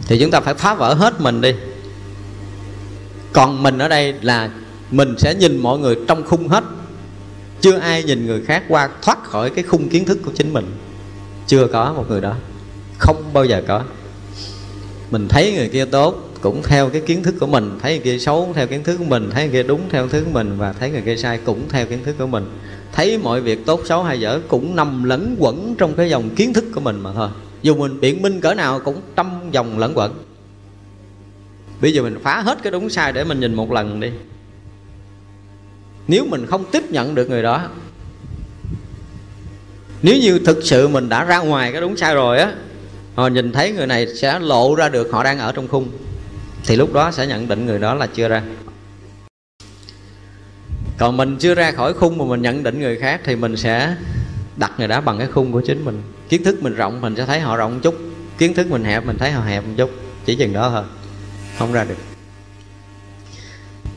thì 0.05 0.19
chúng 0.19 0.31
ta 0.31 0.39
phải 0.39 0.53
phá 0.53 0.73
vỡ 0.73 0.93
hết 0.93 1.21
mình 1.21 1.41
đi. 1.41 1.53
Còn 3.33 3.63
mình 3.63 3.77
ở 3.77 3.87
đây 3.87 4.13
là 4.21 4.49
mình 4.91 5.15
sẽ 5.17 5.35
nhìn 5.35 5.57
mọi 5.57 5.79
người 5.79 5.95
trong 6.07 6.23
khung 6.23 6.47
hết. 6.47 6.63
Chưa 7.61 7.77
ai 7.77 8.03
nhìn 8.03 8.25
người 8.25 8.41
khác 8.45 8.63
qua 8.67 8.89
thoát 9.01 9.23
khỏi 9.23 9.49
cái 9.49 9.63
khung 9.63 9.89
kiến 9.89 10.05
thức 10.05 10.19
của 10.25 10.31
chính 10.35 10.53
mình. 10.53 10.65
Chưa 11.47 11.67
có 11.67 11.93
một 11.93 12.05
người 12.09 12.21
đó. 12.21 12.35
Không 12.97 13.23
bao 13.33 13.45
giờ 13.45 13.63
có. 13.67 13.83
Mình 15.11 15.27
thấy 15.27 15.53
người 15.53 15.69
kia 15.69 15.85
tốt 15.85 16.30
cũng 16.41 16.63
theo 16.63 16.89
cái 16.89 17.01
kiến 17.01 17.23
thức 17.23 17.35
của 17.39 17.47
mình, 17.47 17.77
thấy 17.81 17.93
người 17.93 18.03
kia 18.03 18.17
xấu 18.17 18.51
theo 18.55 18.67
kiến 18.67 18.83
thức 18.83 18.97
của 18.97 19.03
mình, 19.03 19.29
thấy 19.31 19.43
người 19.43 19.53
kia 19.53 19.67
đúng 19.67 19.81
theo 19.89 20.03
kiến 20.03 20.11
thức 20.11 20.23
của 20.25 20.31
mình 20.31 20.57
và 20.57 20.73
thấy 20.73 20.91
người 20.91 21.01
kia 21.01 21.15
sai 21.15 21.39
cũng 21.45 21.69
theo 21.69 21.85
kiến 21.85 21.99
thức 22.05 22.15
của 22.19 22.27
mình. 22.27 22.45
Thấy 22.93 23.17
mọi 23.17 23.41
việc 23.41 23.65
tốt, 23.65 23.81
xấu 23.85 24.03
hay 24.03 24.19
dở 24.19 24.39
cũng 24.47 24.75
nằm 24.75 25.03
lẫn 25.03 25.35
quẩn 25.39 25.75
trong 25.77 25.95
cái 25.95 26.09
dòng 26.09 26.29
kiến 26.35 26.53
thức 26.53 26.65
của 26.73 26.81
mình 26.81 26.99
mà 26.99 27.13
thôi. 27.13 27.29
Dù 27.61 27.75
mình 27.75 27.99
biện 27.99 28.21
minh 28.21 28.41
cỡ 28.41 28.53
nào 28.53 28.79
cũng 28.79 29.01
trong 29.15 29.49
dòng 29.51 29.79
lẫn 29.79 29.93
quẩn. 29.95 30.13
Bây 31.81 31.93
giờ 31.93 32.03
mình 32.03 32.17
phá 32.23 32.41
hết 32.41 32.57
cái 32.63 32.71
đúng 32.71 32.89
sai 32.89 33.13
để 33.13 33.23
mình 33.23 33.39
nhìn 33.39 33.53
một 33.53 33.71
lần 33.71 33.99
đi. 33.99 34.09
Nếu 36.07 36.25
mình 36.25 36.45
không 36.45 36.65
tiếp 36.71 36.83
nhận 36.91 37.15
được 37.15 37.29
người 37.29 37.43
đó, 37.43 37.69
nếu 40.01 40.17
như 40.17 40.39
thực 40.39 40.63
sự 40.63 40.87
mình 40.87 41.09
đã 41.09 41.23
ra 41.23 41.39
ngoài 41.39 41.71
cái 41.71 41.81
đúng 41.81 41.97
sai 41.97 42.15
rồi 42.15 42.39
á, 42.39 42.53
họ 43.15 43.27
nhìn 43.27 43.51
thấy 43.51 43.71
người 43.71 43.87
này 43.87 44.07
sẽ 44.15 44.39
lộ 44.39 44.75
ra 44.75 44.89
được 44.89 45.11
họ 45.11 45.23
đang 45.23 45.39
ở 45.39 45.51
trong 45.51 45.67
khung 45.67 45.87
thì 46.65 46.75
lúc 46.75 46.93
đó 46.93 47.11
sẽ 47.11 47.27
nhận 47.27 47.47
định 47.47 47.65
người 47.65 47.79
đó 47.79 47.93
là 47.93 48.07
chưa 48.07 48.27
ra. 48.27 48.43
Còn 50.97 51.17
mình 51.17 51.37
chưa 51.39 51.55
ra 51.55 51.71
khỏi 51.71 51.93
khung 51.93 52.17
mà 52.17 52.25
mình 52.25 52.41
nhận 52.41 52.63
định 52.63 52.79
người 52.79 52.99
khác 52.99 53.21
thì 53.23 53.35
mình 53.35 53.57
sẽ 53.57 53.95
đặt 54.57 54.71
người 54.77 54.87
đó 54.87 55.01
bằng 55.01 55.17
cái 55.17 55.27
khung 55.27 55.51
của 55.51 55.61
chính 55.61 55.85
mình. 55.85 56.01
Kiến 56.29 56.43
thức 56.43 56.63
mình 56.63 56.75
rộng, 56.75 57.01
mình 57.01 57.15
sẽ 57.15 57.25
thấy 57.25 57.39
họ 57.39 57.57
rộng 57.57 57.73
một 57.73 57.79
chút. 57.83 57.95
Kiến 58.37 58.53
thức 58.53 58.67
mình 58.67 58.83
hẹp, 58.83 59.05
mình 59.05 59.17
thấy 59.17 59.31
họ 59.31 59.43
hẹp 59.43 59.65
một 59.65 59.73
chút. 59.77 59.89
Chỉ 60.25 60.35
chừng 60.35 60.53
đó 60.53 60.69
thôi. 60.69 60.83
Không 61.57 61.73
ra 61.73 61.83
được. 61.83 61.97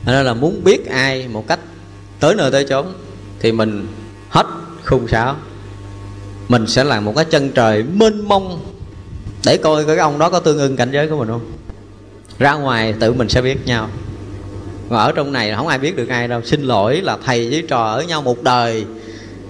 Nên 0.07 0.27
là 0.27 0.35
muốn 0.35 0.65
biết 0.65 0.87
ai 0.87 1.29
một 1.29 1.49
cách 1.49 1.59
tới 2.21 2.35
nơi 2.35 2.51
tới 2.51 2.67
chốn 2.69 2.87
thì 3.41 3.53
mình 3.53 3.87
hết 4.29 4.47
khung 4.85 5.09
sáo. 5.09 5.37
Mình 6.49 6.67
sẽ 6.67 6.85
làm 6.85 7.05
một 7.05 7.13
cái 7.17 7.25
chân 7.25 7.51
trời 7.55 7.83
mênh 7.83 8.29
mông 8.29 8.75
để 9.47 9.57
coi 9.57 9.85
cái 9.85 9.97
ông 9.97 10.19
đó 10.19 10.31
có 10.31 10.41
tương 10.41 10.59
ưng 10.59 10.77
cảnh 10.77 10.91
giới 10.93 11.09
của 11.09 11.19
mình 11.19 11.29
không 11.29 11.53
ra 12.39 12.55
ngoài 12.55 12.95
tự 13.01 13.13
mình 13.13 13.29
sẽ 13.29 13.43
biết 13.43 13.57
nhau. 13.67 13.89
Và 14.89 15.03
ở 15.03 15.13
trong 15.13 15.33
này 15.33 15.53
không 15.57 15.67
ai 15.67 15.79
biết 15.79 15.97
được 15.97 16.09
ai 16.09 16.29
đâu. 16.29 16.43
Xin 16.43 16.63
lỗi 16.63 17.01
là 17.01 17.19
thầy 17.25 17.51
với 17.51 17.63
trò 17.69 17.85
ở 17.85 18.03
nhau 18.03 18.23
một 18.23 18.43
đời. 18.43 18.85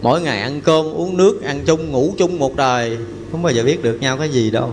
Mỗi 0.03 0.21
ngày 0.21 0.41
ăn 0.41 0.61
cơm, 0.61 0.85
uống 0.85 1.17
nước, 1.17 1.43
ăn 1.43 1.61
chung, 1.67 1.91
ngủ 1.91 2.15
chung 2.19 2.39
một 2.39 2.57
đời. 2.57 2.99
Không 3.33 3.43
bao 3.43 3.53
giờ 3.53 3.65
biết 3.65 3.83
được 3.83 4.01
nhau 4.01 4.17
cái 4.17 4.29
gì 4.29 4.51
đâu. 4.51 4.71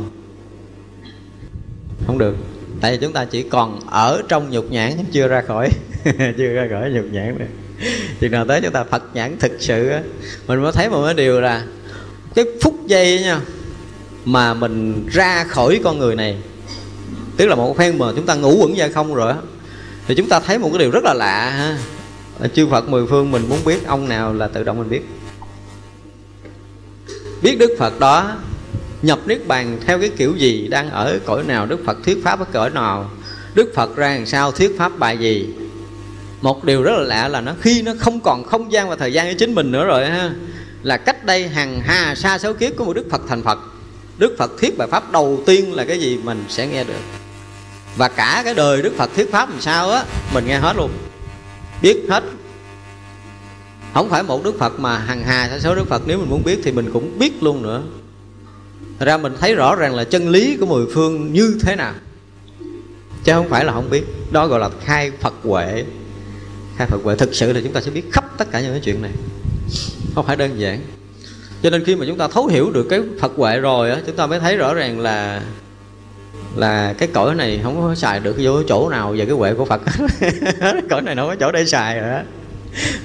Không 2.07 2.18
được. 2.18 2.36
Tại 2.82 2.91
vì 2.91 2.97
chúng 3.01 3.14
ta 3.14 3.26
chỉ 3.26 3.43
còn 3.43 3.80
ở 3.89 4.22
trong 4.28 4.49
nhục 4.49 4.72
nhãn 4.72 4.91
chưa 5.12 5.28
ra 5.28 5.41
khỏi. 5.41 5.70
Chưa 6.38 6.53
ra 6.53 6.68
khỏi 6.72 6.89
nhục 6.89 7.05
nhãn 7.12 7.36
nữa. 7.39 7.45
Chừng 8.20 8.32
nào 8.32 8.45
tới 8.45 8.62
chúng 8.62 8.72
ta 8.72 8.84
phật 8.84 9.03
nhãn 9.14 9.38
thực 9.39 9.51
sự 9.59 9.89
á. 9.89 10.01
Mình 10.47 10.62
mới 10.62 10.72
thấy 10.72 10.89
một 10.89 11.05
cái 11.05 11.14
điều 11.14 11.41
là 11.41 11.66
cái 12.36 12.45
phút 12.62 12.88
giây 12.88 13.20
nha, 13.22 13.39
mà 14.26 14.53
mình 14.53 15.07
ra 15.12 15.43
khỏi 15.43 15.80
con 15.84 15.99
người 15.99 16.16
này 16.16 16.38
tức 17.41 17.47
là 17.47 17.55
một 17.55 17.77
phen 17.77 17.97
mà 17.97 18.05
chúng 18.15 18.25
ta 18.25 18.35
ngủ 18.35 18.55
quẩn 18.59 18.73
ra 18.73 18.89
không 18.93 19.13
rồi 19.13 19.33
thì 20.07 20.15
chúng 20.15 20.29
ta 20.29 20.39
thấy 20.39 20.57
một 20.57 20.69
cái 20.69 20.79
điều 20.79 20.91
rất 20.91 21.03
là 21.03 21.13
lạ 21.13 21.49
ha. 21.49 21.77
Chư 22.53 22.67
Phật 22.67 22.89
mười 22.89 23.07
phương 23.07 23.31
mình 23.31 23.49
muốn 23.49 23.59
biết 23.65 23.87
ông 23.87 24.09
nào 24.09 24.33
là 24.33 24.47
tự 24.47 24.63
động 24.63 24.77
mình 24.79 24.89
biết. 24.89 25.01
Biết 27.41 27.55
Đức 27.59 27.75
Phật 27.79 27.99
đó, 27.99 28.37
nhập 29.01 29.19
Niết 29.25 29.47
Bàn 29.47 29.79
theo 29.85 29.99
cái 29.99 30.11
kiểu 30.17 30.35
gì, 30.37 30.67
đang 30.67 30.89
ở 30.89 31.19
cõi 31.25 31.43
nào, 31.43 31.65
Đức 31.65 31.79
Phật 31.85 31.97
thuyết 32.05 32.23
pháp 32.23 32.39
ở 32.39 32.45
cõi 32.51 32.69
nào, 32.69 33.09
Đức 33.53 33.71
Phật 33.75 33.95
ra 33.95 34.15
làm 34.15 34.25
sao, 34.25 34.51
thuyết 34.51 34.75
pháp 34.77 34.99
bài 34.99 35.17
gì. 35.17 35.49
Một 36.41 36.63
điều 36.63 36.83
rất 36.83 36.93
là 36.97 37.03
lạ 37.03 37.27
là 37.27 37.41
nó 37.41 37.53
khi 37.61 37.81
nó 37.81 37.93
không 37.99 38.19
còn 38.19 38.43
không 38.43 38.71
gian 38.71 38.89
và 38.89 38.95
thời 38.95 39.13
gian 39.13 39.25
với 39.25 39.35
chính 39.35 39.55
mình 39.55 39.71
nữa 39.71 39.85
rồi 39.85 40.05
ha, 40.05 40.31
là 40.83 40.97
cách 40.97 41.25
đây 41.25 41.47
hàng 41.47 41.81
hà 41.85 42.15
xa 42.15 42.37
số 42.37 42.53
kiếp 42.53 42.75
của 42.77 42.85
một 42.85 42.93
đức 42.93 43.05
phật 43.11 43.21
thành 43.27 43.43
phật. 43.43 43.59
Đức 44.17 44.35
phật 44.37 44.51
thuyết 44.59 44.77
bài 44.77 44.87
pháp 44.91 45.11
đầu 45.11 45.43
tiên 45.45 45.73
là 45.73 45.85
cái 45.85 45.99
gì 45.99 46.19
mình 46.23 46.43
sẽ 46.49 46.67
nghe 46.67 46.83
được 46.83 47.20
và 47.97 48.07
cả 48.07 48.41
cái 48.45 48.53
đời 48.53 48.81
đức 48.81 48.93
phật 48.97 49.09
thuyết 49.15 49.31
pháp 49.31 49.49
làm 49.49 49.61
sao 49.61 49.91
á, 49.91 50.03
mình 50.33 50.45
nghe 50.47 50.57
hết 50.57 50.75
luôn. 50.77 50.91
Biết 51.81 52.05
hết. 52.09 52.23
Không 53.93 54.09
phải 54.09 54.23
một 54.23 54.43
đức 54.43 54.59
phật 54.59 54.79
mà 54.79 54.97
hàng 54.97 55.23
hà 55.23 55.49
sa 55.49 55.59
số 55.59 55.75
đức 55.75 55.87
phật, 55.87 56.01
nếu 56.05 56.17
mình 56.17 56.29
muốn 56.29 56.43
biết 56.43 56.59
thì 56.63 56.71
mình 56.71 56.89
cũng 56.93 57.19
biết 57.19 57.43
luôn 57.43 57.61
nữa. 57.61 57.83
Thật 58.99 59.05
ra 59.05 59.17
mình 59.17 59.33
thấy 59.39 59.55
rõ 59.55 59.75
ràng 59.75 59.95
là 59.95 60.03
chân 60.03 60.29
lý 60.29 60.57
của 60.59 60.65
mười 60.65 60.85
phương 60.93 61.33
như 61.33 61.59
thế 61.61 61.75
nào. 61.75 61.93
Chứ 63.23 63.33
không 63.33 63.49
phải 63.49 63.65
là 63.65 63.73
không 63.73 63.89
biết. 63.89 64.03
Đó 64.31 64.47
gọi 64.47 64.59
là 64.59 64.69
khai 64.85 65.11
phật 65.21 65.33
huệ. 65.43 65.85
Khai 66.77 66.87
phật 66.87 66.99
huệ, 67.03 67.15
thực 67.15 67.35
sự 67.35 67.53
là 67.53 67.61
chúng 67.63 67.73
ta 67.73 67.81
sẽ 67.81 67.91
biết 67.91 68.03
khắp 68.11 68.25
tất 68.37 68.51
cả 68.51 68.61
những 68.61 68.71
cái 68.71 68.81
chuyện 68.83 69.01
này. 69.01 69.11
Không 70.15 70.25
phải 70.25 70.35
đơn 70.35 70.59
giản. 70.59 70.81
Cho 71.63 71.69
nên 71.69 71.83
khi 71.85 71.95
mà 71.95 72.05
chúng 72.05 72.17
ta 72.17 72.27
thấu 72.27 72.47
hiểu 72.47 72.71
được 72.71 72.87
cái 72.89 73.01
phật 73.19 73.31
huệ 73.35 73.59
rồi 73.59 73.91
á, 73.91 73.97
chúng 74.05 74.15
ta 74.15 74.27
mới 74.27 74.39
thấy 74.39 74.57
rõ 74.57 74.73
ràng 74.73 74.99
là 74.99 75.41
là 76.56 76.93
cái 76.97 77.10
cõi 77.14 77.36
này 77.36 77.60
không 77.64 77.82
có 77.82 77.95
xài 77.95 78.20
được 78.20 78.36
vô 78.39 78.64
chỗ 78.64 78.89
nào 78.89 79.14
về 79.18 79.26
cái 79.26 79.36
huệ 79.36 79.54
của 79.54 79.66
phật. 79.66 79.82
Cõi 80.89 81.02
này 81.02 81.16
không 81.16 81.28
có 81.28 81.36
chỗ 81.39 81.52
để 81.52 81.66
xài 81.66 81.99
rồi 81.99 82.10
đó 82.10 82.22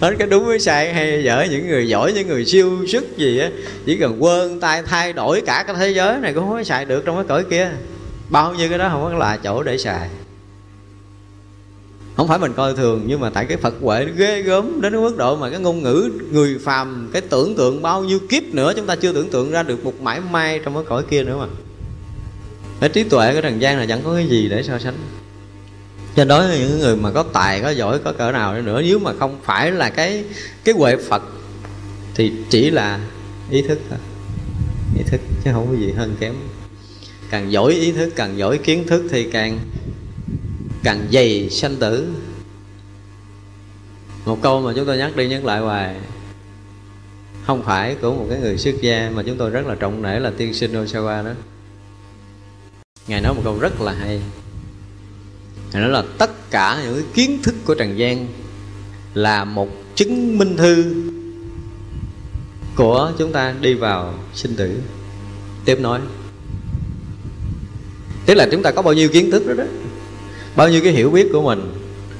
hết 0.00 0.14
cái 0.18 0.28
đúng 0.28 0.46
với 0.46 0.58
sai 0.58 0.94
hay 0.94 1.24
dở, 1.24 1.46
những 1.50 1.68
người 1.68 1.88
giỏi, 1.88 2.12
những 2.12 2.28
người 2.28 2.44
siêu 2.44 2.86
sức 2.88 3.16
gì 3.16 3.38
á, 3.38 3.50
chỉ 3.86 3.96
cần 3.96 4.22
quên 4.24 4.60
tay, 4.60 4.82
thay 4.82 5.12
đổi 5.12 5.42
cả 5.46 5.64
cái 5.66 5.76
thế 5.78 5.90
giới 5.90 6.18
này 6.18 6.32
cũng 6.32 6.44
không 6.44 6.56
có 6.56 6.64
xài 6.64 6.84
được 6.84 7.04
trong 7.04 7.16
cái 7.16 7.24
cõi 7.28 7.44
kia. 7.50 7.70
Bao 8.30 8.54
nhiêu 8.54 8.68
cái 8.68 8.78
đó 8.78 8.88
không 8.92 9.02
có 9.02 9.12
là 9.18 9.36
chỗ 9.36 9.62
để 9.62 9.78
xài. 9.78 10.08
Không 12.16 12.28
phải 12.28 12.38
mình 12.38 12.52
coi 12.52 12.74
thường, 12.74 13.04
nhưng 13.06 13.20
mà 13.20 13.30
tại 13.30 13.44
cái 13.44 13.56
phật 13.56 13.74
huệ 13.80 14.04
nó 14.04 14.12
ghê 14.16 14.42
gớm 14.42 14.80
đến 14.80 14.92
cái 14.92 15.02
mức 15.02 15.16
độ 15.16 15.36
mà 15.36 15.50
cái 15.50 15.60
ngôn 15.60 15.82
ngữ, 15.82 16.10
người 16.32 16.58
phàm, 16.64 17.10
cái 17.12 17.22
tưởng 17.22 17.56
tượng 17.56 17.82
bao 17.82 18.04
nhiêu 18.04 18.18
kiếp 18.28 18.42
nữa 18.42 18.72
chúng 18.76 18.86
ta 18.86 18.96
chưa 18.96 19.12
tưởng 19.12 19.30
tượng 19.30 19.50
ra 19.50 19.62
được 19.62 19.84
một 19.84 20.00
mãi 20.00 20.20
may 20.30 20.60
trong 20.64 20.74
cái 20.74 20.84
cõi 20.88 21.02
kia 21.10 21.24
nữa 21.24 21.36
mà 21.40 21.46
cái 22.80 22.88
trí 22.88 23.04
tuệ 23.04 23.32
cái 23.32 23.42
trần 23.42 23.60
gian 23.60 23.78
là 23.78 23.86
chẳng 23.86 24.00
có 24.04 24.14
cái 24.14 24.28
gì 24.28 24.48
để 24.48 24.62
so 24.62 24.78
sánh. 24.78 24.94
Cho 26.16 26.24
đối 26.24 26.48
với 26.48 26.58
những 26.58 26.78
người 26.78 26.96
mà 26.96 27.10
có 27.10 27.22
tài, 27.22 27.60
có 27.60 27.70
giỏi, 27.70 27.98
có 27.98 28.12
cỡ 28.12 28.32
nào 28.32 28.62
nữa, 28.62 28.82
nếu 28.84 28.98
mà 28.98 29.12
không 29.18 29.38
phải 29.42 29.70
là 29.70 29.90
cái 29.90 30.24
cái 30.64 30.74
huệ 30.74 30.96
phật, 30.96 31.22
thì 32.14 32.32
chỉ 32.50 32.70
là 32.70 33.00
ý 33.50 33.62
thức 33.62 33.78
thôi. 33.90 33.98
Ý 34.98 35.02
thức 35.06 35.20
chứ 35.44 35.50
không 35.52 35.66
có 35.66 35.76
gì 35.76 35.92
hơn 35.92 36.16
kém. 36.20 36.34
Càng 37.30 37.52
giỏi 37.52 37.72
ý 37.72 37.92
thức, 37.92 38.12
càng 38.16 38.38
giỏi 38.38 38.58
kiến 38.58 38.86
thức 38.86 39.02
thì 39.10 39.30
càng 39.30 39.58
càng 40.82 41.06
dày 41.12 41.50
sanh 41.50 41.76
tử. 41.76 42.08
Một 44.24 44.38
câu 44.42 44.62
mà 44.62 44.72
chúng 44.76 44.86
tôi 44.86 44.96
nhắc 44.96 45.16
đi 45.16 45.28
nhắc 45.28 45.44
lại 45.44 45.60
hoài, 45.60 45.96
không 47.46 47.62
phải 47.62 47.94
của 47.94 48.14
một 48.14 48.26
cái 48.30 48.40
người 48.40 48.58
xuất 48.58 48.74
gia 48.80 49.10
mà 49.14 49.22
chúng 49.26 49.36
tôi 49.36 49.50
rất 49.50 49.66
là 49.66 49.74
trọng 49.74 50.02
nể 50.02 50.18
là 50.18 50.32
tiên 50.36 50.54
sinh 50.54 50.84
Osawa 50.84 51.24
đó 51.24 51.30
ngài 53.08 53.20
nói 53.20 53.34
một 53.34 53.40
câu 53.44 53.58
rất 53.58 53.80
là 53.80 53.92
hay. 53.92 54.20
Ngài 55.72 55.82
nói 55.82 55.90
là 55.90 56.02
tất 56.18 56.50
cả 56.50 56.82
những 56.84 57.02
kiến 57.14 57.38
thức 57.42 57.54
của 57.64 57.74
trần 57.74 57.98
gian 57.98 58.26
là 59.14 59.44
một 59.44 59.68
chứng 59.94 60.38
minh 60.38 60.56
thư 60.56 60.84
của 62.76 63.12
chúng 63.18 63.32
ta 63.32 63.54
đi 63.60 63.74
vào 63.74 64.14
sinh 64.34 64.56
tử. 64.56 64.80
Tiếp 65.64 65.80
nói 65.80 66.00
tức 68.26 68.34
là 68.34 68.48
chúng 68.52 68.62
ta 68.62 68.70
có 68.70 68.82
bao 68.82 68.94
nhiêu 68.94 69.08
kiến 69.08 69.30
thức 69.30 69.46
đó 69.46 69.54
đó? 69.54 69.64
Bao 70.56 70.68
nhiêu 70.68 70.80
cái 70.82 70.92
hiểu 70.92 71.10
biết 71.10 71.28
của 71.32 71.42
mình, 71.42 71.72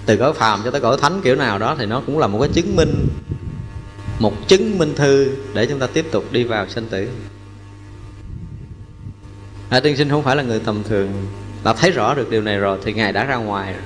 từ 0.07 0.17
cõi 0.17 0.33
phàm 0.33 0.61
cho 0.65 0.71
tới 0.71 0.81
cõi 0.81 0.97
thánh 1.01 1.21
kiểu 1.25 1.37
nào 1.37 1.59
đó 1.59 1.77
thì 1.79 1.87
nó 1.87 2.03
cũng 2.07 2.19
là 2.19 2.27
một 2.27 2.39
cái 2.41 2.49
chứng 2.53 2.77
minh, 2.77 3.09
một 4.19 4.49
chứng 4.49 4.79
minh 4.79 4.95
thư 4.97 5.29
để 5.55 5.67
chúng 5.67 5.79
ta 5.79 5.87
tiếp 5.87 6.07
tục 6.11 6.25
đi 6.33 6.45
vào 6.45 6.69
sinh 6.69 6.87
tử 6.91 7.09
à, 9.69 9.81
tiên 9.81 9.97
sinh 9.97 10.11
không 10.11 10.23
phải 10.23 10.37
là 10.37 10.43
người 10.43 10.61
tầm 10.61 10.83
thường. 10.83 11.13
Đã 11.65 11.73
thấy 11.73 11.91
rõ 11.91 12.15
được 12.15 12.31
điều 12.31 12.43
này 12.43 12.59
rồi 12.59 12.79
thì 12.85 12.93
ngài 12.93 13.13
đã 13.13 13.25
ra 13.25 13.37
ngoài 13.37 13.73
rồi. 13.73 13.83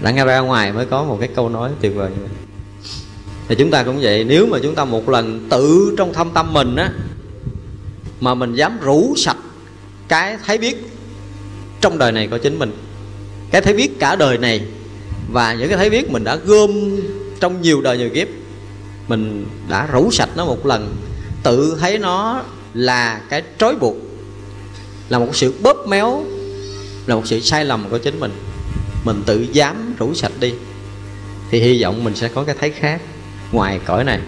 Đã 0.00 0.10
nghe 0.10 0.24
ra 0.24 0.40
ngoài 0.40 0.72
mới 0.72 0.86
có 0.86 1.04
một 1.04 1.16
cái 1.20 1.28
câu 1.34 1.48
nói 1.48 1.70
tuyệt 1.80 1.94
vời 1.94 2.10
như 2.10 2.16
vậy. 2.20 2.30
Thì 3.48 3.54
chúng 3.58 3.70
ta 3.70 3.82
cũng 3.82 3.98
vậy 4.00 4.24
nếu 4.24 4.46
mà 4.46 4.58
chúng 4.62 4.74
ta 4.74 4.84
một 4.84 5.08
lần 5.08 5.46
tự 5.50 5.94
trong 5.98 6.12
thâm 6.12 6.30
tâm 6.30 6.52
mình 6.52 6.76
á 6.76 6.90
mà 8.20 8.34
mình 8.34 8.54
dám 8.54 8.78
rủ 8.80 9.14
sạch 9.16 9.36
cái 10.08 10.36
thấy 10.46 10.58
biết 10.58 10.76
trong 11.80 11.98
đời 11.98 12.12
này 12.12 12.26
của 12.26 12.38
chính 12.38 12.58
mình 12.58 12.72
cái 13.50 13.60
thấy 13.62 13.74
biết 13.74 13.98
cả 13.98 14.16
đời 14.16 14.38
này 14.38 14.62
và 15.32 15.54
những 15.54 15.68
cái 15.68 15.78
thấy 15.78 15.90
biết 15.90 16.10
mình 16.10 16.24
đã 16.24 16.36
gom 16.36 16.70
trong 17.40 17.62
nhiều 17.62 17.80
đời 17.80 17.98
nhiều 17.98 18.10
kiếp 18.10 18.28
mình 19.08 19.46
đã 19.68 19.86
rủ 19.86 20.10
sạch 20.10 20.28
nó 20.36 20.44
một 20.44 20.66
lần 20.66 20.96
tự 21.42 21.76
thấy 21.80 21.98
nó 21.98 22.42
là 22.74 23.20
cái 23.28 23.42
trói 23.58 23.74
buộc 23.74 23.96
là 25.08 25.18
một 25.18 25.36
sự 25.36 25.54
bóp 25.62 25.86
méo, 25.88 26.24
là 27.06 27.14
một 27.14 27.22
sự 27.24 27.40
sai 27.40 27.64
lầm 27.64 27.84
của 27.90 27.98
chính 27.98 28.20
mình. 28.20 28.32
Mình 29.04 29.22
tự 29.26 29.46
dám 29.52 29.94
rủ 29.98 30.14
sạch 30.14 30.32
đi, 30.40 30.52
thì 31.50 31.60
hy 31.60 31.82
vọng 31.82 32.04
mình 32.04 32.14
sẽ 32.14 32.28
có 32.28 32.44
cái 32.44 32.56
thấy 32.60 32.70
khác 32.70 33.02
ngoài 33.52 33.80
cõi 33.84 34.04
này. 34.04 34.20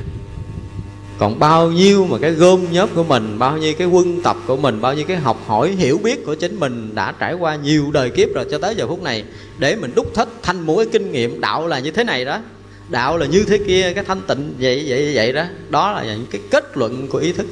Còn 1.19 1.39
bao 1.39 1.71
nhiêu 1.71 2.07
mà 2.07 2.19
cái 2.19 2.31
gom 2.31 2.73
nhớp 2.73 2.89
của 2.95 3.05
mình, 3.05 3.39
bao 3.39 3.59
nhiêu 3.59 3.75
cái 3.79 3.87
quân 3.87 4.23
tập 4.23 4.37
của 4.47 4.57
mình, 4.57 4.81
bao 4.81 4.95
nhiêu 4.95 5.05
cái 5.05 5.17
học 5.17 5.43
hỏi 5.47 5.71
hiểu 5.71 6.01
biết 6.03 6.27
của 6.27 6.35
chính 6.35 6.61
mình 6.61 6.95
đã 6.95 7.13
trải 7.19 7.35
qua 7.35 7.57
nhiều 7.57 7.91
đời 7.93 8.11
kiếp 8.11 8.29
rồi 8.35 8.47
cho 8.51 8.59
tới 8.59 8.75
giờ 8.75 8.87
phút 8.87 9.03
này, 9.03 9.25
để 9.59 9.77
mình 9.77 9.93
đúc 9.95 10.15
thích 10.15 10.29
thành 10.43 10.61
một 10.61 10.77
cái 10.77 10.87
kinh 10.93 11.13
nghiệm 11.13 11.41
đạo 11.41 11.67
là 11.67 11.79
như 11.79 11.91
thế 11.91 12.05
này 12.05 12.25
đó. 12.25 12.41
Đạo 12.89 13.19
là 13.19 13.27
như 13.27 13.45
thế 13.49 13.59
kia, 13.67 13.93
cái 13.95 14.05
thanh 14.05 14.21
tịnh 14.27 14.55
vậy 14.61 14.85
vậy 14.89 15.13
vậy 15.15 15.33
đó. 15.33 15.45
Đó 15.69 15.93
là 15.93 16.05
những 16.05 16.27
cái 16.31 16.41
kết 16.51 16.77
luận 16.77 17.09
của 17.09 17.19
ý 17.19 17.33
thức, 17.33 17.47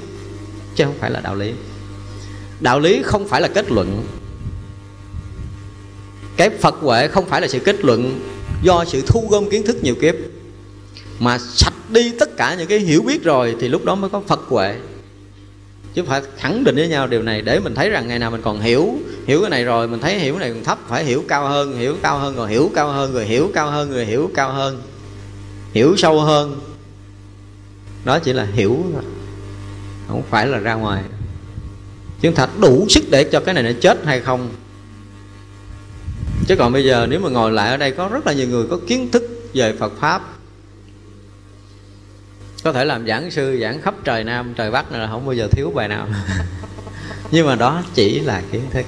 chứ 0.77 0.85
không 0.85 0.99
phải 0.99 1.11
là 1.11 1.21
đạo 1.21 1.35
lý 1.35 1.53
đạo 2.65 2.81
lý 2.81 3.03
không 3.03 3.29
phải 3.29 3.41
là 3.41 3.49
kết 3.49 3.71
luận. 3.71 4.07
Cái 6.37 6.51
phật 6.51 6.75
huệ 6.75 7.09
không 7.09 7.27
phải 7.27 7.41
là 7.41 7.49
sự 7.49 7.59
kết 7.59 7.85
luận 7.85 8.21
do 8.63 8.85
sự 8.85 9.03
thu 9.07 9.29
gom 9.31 9.51
kiến 9.51 9.67
thức 9.67 9.77
nhiều 9.83 9.95
kiếp. 9.95 10.15
Mà 11.19 11.39
sạch 11.39 11.75
đi 11.89 12.13
tất 12.19 12.37
cả 12.37 12.55
những 12.55 12.69
cái 12.69 12.79
hiểu 12.79 13.03
biết 13.03 13.25
rồi 13.25 13.57
thì 13.61 13.69
lúc 13.69 13.85
đó 13.85 13.95
mới 13.95 14.11
có 14.11 14.21
phật 14.27 14.41
huệ. 14.49 14.77
Chứ 15.95 16.03
phải 16.07 16.23
khẳng 16.37 16.65
định 16.65 16.77
với 16.77 16.89
nhau 16.89 17.07
điều 17.07 17.23
này 17.23 17.43
để 17.43 17.61
mình 17.61 17.75
thấy 17.75 17.91
rằng 17.91 18.09
ngày 18.09 18.19
nào 18.19 18.31
mình 18.31 18.43
còn 18.43 18.61
hiểu 18.61 18.95
hiểu 19.27 19.41
cái 19.41 19.51
này 19.51 19.65
rồi, 19.65 19.89
mình 19.89 20.01
thấy 20.01 20.19
hiểu 20.19 20.35
cái 20.35 20.41
này 20.41 20.51
còn 20.51 20.65
thấp, 20.65 20.79
phải 20.89 21.05
hiểu 21.05 21.25
cao 21.29 21.49
hơn, 21.49 21.79
hiểu 21.79 21.97
cao 22.03 22.19
hơn, 22.19 22.37
rồi 22.37 22.49
hiểu 22.49 22.71
cao 22.75 22.93
hơn 22.93 23.13
người 23.13 23.27
hiểu 23.27 23.51
cao 23.55 23.71
hơn 23.71 23.91
người 23.91 24.05
hiểu 24.05 24.31
cao 24.35 24.53
hơn, 24.53 24.83
hiểu 25.73 25.97
sâu 25.97 26.21
hơn. 26.21 26.61
Đó 28.05 28.19
chỉ 28.19 28.33
là 28.33 28.47
hiểu 28.53 28.85
thôi, 28.93 29.03
không 30.09 30.23
phải 30.31 30.47
là 30.47 30.59
ra 30.59 30.75
ngoài 30.75 31.03
chúng 32.21 32.35
thật 32.35 32.51
đủ 32.61 32.87
sức 32.89 33.05
để 33.11 33.25
cho 33.25 33.41
cái 33.41 33.55
này 33.55 33.63
nó 33.63 33.71
chết 33.81 33.99
hay 34.05 34.21
không. 34.21 34.49
Chứ 36.47 36.57
còn 36.57 36.73
bây 36.73 36.85
giờ 36.85 37.07
nếu 37.11 37.21
mà 37.21 37.29
ngồi 37.29 37.53
lại 37.53 37.71
ở 37.71 37.77
đây, 37.77 37.91
có 37.91 38.09
rất 38.09 38.27
là 38.27 38.33
nhiều 38.33 38.49
người 38.49 38.67
có 38.71 38.79
kiến 38.87 39.11
thức 39.11 39.23
về 39.55 39.73
phật 39.79 39.93
pháp. 40.01 40.23
Có 42.65 42.73
thể 42.73 42.85
làm 42.85 43.07
giảng 43.07 43.31
sư, 43.31 43.59
giảng 43.63 43.83
khắp 43.83 43.95
trời 44.05 44.25
nam, 44.25 44.55
trời 44.57 44.71
bắc 44.71 44.93
là 44.93 45.07
không 45.07 45.27
bao 45.27 45.35
giờ 45.35 45.49
thiếu 45.51 45.73
bài 45.75 45.89
nào. 45.89 46.09
Nhưng 47.31 47.47
mà 47.47 47.55
đó 47.55 47.83
chỉ 47.95 48.21
là 48.21 48.43
kiến 48.53 48.63
thức. 48.71 48.87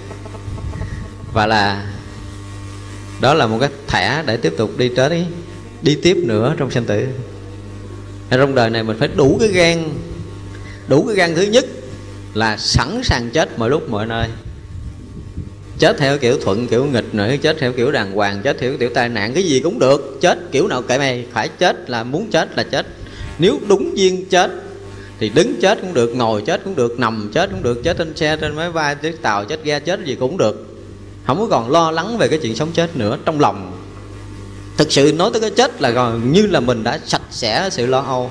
Và 1.33 1.47
là, 1.47 1.93
đó 3.21 3.35
là 3.35 3.47
một 3.47 3.59
cái 3.61 3.71
thẻ 3.87 4.23
để 4.27 4.37
tiếp 4.37 4.55
tục 4.57 4.71
đi 4.79 4.89
tới, 4.89 5.27
đi 5.83 5.99
tiếp 6.03 6.17
nữa 6.17 6.55
trong 6.59 6.71
sinh 6.71 6.85
tử. 6.85 7.07
Trong 8.31 8.55
đời 8.55 8.71
này 8.71 8.83
mình 8.83 8.97
phải 8.99 9.09
đủ 9.17 9.37
cái 9.41 9.49
gan, 9.49 9.89
đủ 10.89 11.05
cái 11.07 11.17
gan 11.17 11.35
thứ 11.35 11.43
nhất 11.43 11.65
là 12.37 12.57
sẵn 12.57 13.01
sàng 13.05 13.31
chết 13.31 13.59
mọi 13.59 13.71
lúc 13.71 13.91
mọi 13.91 14.07
nơi. 14.07 14.29
Chết 15.79 15.97
theo 15.99 16.19
kiểu 16.19 16.39
thuận, 16.41 16.67
kiểu 16.67 16.85
nghịch 16.85 17.15
nữa, 17.15 17.35
chết 17.43 17.57
theo 17.61 17.73
kiểu 17.73 17.93
đàng 17.93 18.13
hoàng, 18.13 18.43
chết 18.43 18.57
theo 18.61 18.73
kiểu 18.81 18.91
tai 18.95 19.09
nạn, 19.09 19.35
cái 19.35 19.43
gì 19.43 19.61
cũng 19.61 19.79
được. 19.79 20.19
Chết 20.21 20.39
kiểu 20.53 20.69
nào 20.69 20.83
kệ 20.83 20.99
mày, 20.99 21.27
phải 21.33 21.49
chết 21.49 21.91
là 21.91 22.05
muốn 22.05 22.31
chết 22.31 22.57
là 22.57 22.63
chết. 22.63 22.87
Nếu 23.39 23.59
đúng 23.69 23.99
duyên 23.99 24.25
chết, 24.31 24.51
thì 25.19 25.29
đứng 25.29 25.55
chết 25.61 25.79
cũng 25.81 25.95
được, 25.95 26.15
ngồi 26.17 26.43
chết 26.47 26.61
cũng 26.65 26.75
được, 26.75 26.99
nằm 26.99 27.31
chết 27.35 27.51
cũng 27.51 27.63
được, 27.63 27.83
chết 27.85 27.99
trên 27.99 28.17
xe, 28.17 28.37
trên 28.37 28.57
máy 28.57 28.73
bay, 28.73 28.97
trên 29.03 29.17
tàu, 29.17 29.45
chết 29.45 29.65
ga 29.65 29.79
chết 29.79 30.05
gì 30.05 30.15
cũng 30.15 30.37
được. 30.37 30.77
Không 31.27 31.39
có 31.39 31.47
còn 31.51 31.71
lo 31.71 31.91
lắng 31.91 32.19
về 32.19 32.29
cái 32.29 32.39
chuyện 32.43 32.57
sống 32.57 32.73
chết 32.73 32.97
nữa 32.97 33.19
trong 33.25 33.41
lòng. 33.41 33.83
Thực 34.77 34.93
sự 34.93 35.13
nói 35.17 35.31
tới 35.33 35.41
cái 35.41 35.51
chết 35.51 35.83
là 35.83 35.91
gần 35.91 36.33
như 36.33 36.47
là 36.47 36.61
mình 36.61 36.85
đã 36.85 36.99
sạch 37.07 37.23
sẽ 37.31 37.69
sự 37.73 37.87
lo 37.87 38.01
âu. 38.01 38.31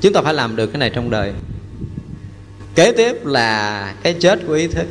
Chúng 0.00 0.12
ta 0.12 0.22
phải 0.22 0.34
làm 0.34 0.56
được 0.56 0.66
cái 0.66 0.78
này 0.78 0.90
trong 0.90 1.10
đời 1.10 1.32
kế 2.78 2.92
tiếp 2.92 3.26
là 3.26 3.94
cái 4.02 4.14
chết 4.14 4.38
của 4.46 4.52
ý 4.52 4.66
thức. 4.66 4.86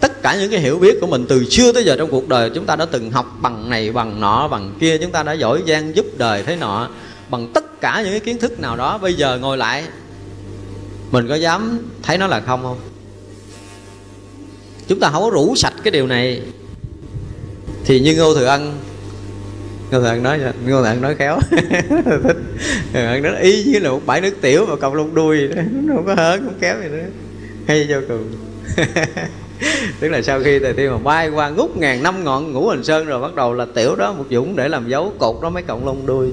Tất 0.00 0.22
cả 0.22 0.36
những 0.36 0.50
cái 0.50 0.60
hiểu 0.60 0.78
biết 0.78 0.98
của 1.00 1.06
mình 1.06 1.26
từ 1.28 1.44
xưa 1.44 1.72
tới 1.72 1.84
giờ 1.84 1.96
trong 1.98 2.10
cuộc 2.10 2.28
đời, 2.28 2.50
chúng 2.54 2.66
ta 2.66 2.76
đã 2.76 2.86
từng 2.86 3.10
học 3.10 3.38
bằng 3.40 3.70
này, 3.70 3.92
bằng 3.92 4.20
nọ, 4.20 4.48
bằng 4.48 4.74
kia. 4.80 4.98
Chúng 4.98 5.10
ta 5.10 5.22
đã 5.22 5.32
giỏi 5.32 5.62
giang 5.68 5.96
giúp 5.96 6.06
đời 6.16 6.42
thế 6.42 6.56
nọ. 6.56 6.90
Bằng 7.28 7.50
tất 7.54 7.80
cả 7.80 8.02
những 8.02 8.10
cái 8.10 8.20
kiến 8.20 8.38
thức 8.38 8.60
nào 8.60 8.76
đó, 8.76 8.98
bây 8.98 9.14
giờ 9.14 9.38
ngồi 9.38 9.56
lại, 9.56 9.84
mình 11.10 11.28
có 11.28 11.34
dám 11.34 11.78
thấy 12.02 12.18
nó 12.18 12.26
là 12.26 12.40
không 12.40 12.62
không? 12.62 12.78
Chúng 14.88 15.00
ta 15.00 15.10
không 15.10 15.22
có 15.22 15.30
rủ 15.30 15.54
sạch 15.56 15.74
cái 15.84 15.90
điều 15.90 16.06
này. 16.06 16.42
Thì 17.84 18.00
như 18.00 18.16
ngô 18.16 18.34
thừa 18.34 18.46
ân 18.46 18.78
ngô 19.90 20.00
thừa 20.00 20.14
nói 20.14 20.40
ngô 20.66 20.82
thừa 20.84 20.94
nói 20.94 21.14
khéo. 21.14 21.38
Thích. 21.50 22.36
Thừa 22.92 23.18
nói 23.22 23.40
y 23.40 23.64
như 23.64 23.78
là 23.78 23.90
một 23.90 24.00
bãi 24.06 24.20
nước 24.20 24.34
tiểu 24.40 24.66
mà 24.66 24.76
cộng 24.76 24.94
lông 24.94 25.14
đuôi 25.14 25.48
nó 25.72 25.94
không 25.94 26.06
có 26.06 26.14
hớn 26.14 26.44
không 26.44 26.54
kéo 26.60 26.76
gì 26.82 26.88
nữa. 26.88 27.04
Hay 27.68 27.86
vô 27.88 27.96
cùng. 28.08 28.32
Tức 30.00 30.08
là 30.08 30.22
sau 30.22 30.40
khi 30.42 30.58
thầy 30.58 30.72
tiên 30.72 30.90
mà 30.90 30.98
bay 30.98 31.28
qua 31.28 31.48
ngút 31.48 31.76
ngàn 31.76 32.02
năm 32.02 32.24
ngọn 32.24 32.52
ngũ 32.52 32.68
hành 32.68 32.84
sơn 32.84 33.06
rồi 33.06 33.20
bắt 33.20 33.34
đầu 33.34 33.52
là 33.52 33.66
tiểu 33.74 33.96
đó 33.96 34.12
một 34.12 34.24
dũng 34.30 34.56
để 34.56 34.68
làm 34.68 34.88
dấu 34.88 35.12
cột 35.18 35.36
đó 35.42 35.50
mấy 35.50 35.62
cọng 35.62 35.86
lông 35.86 36.06
đuôi. 36.06 36.32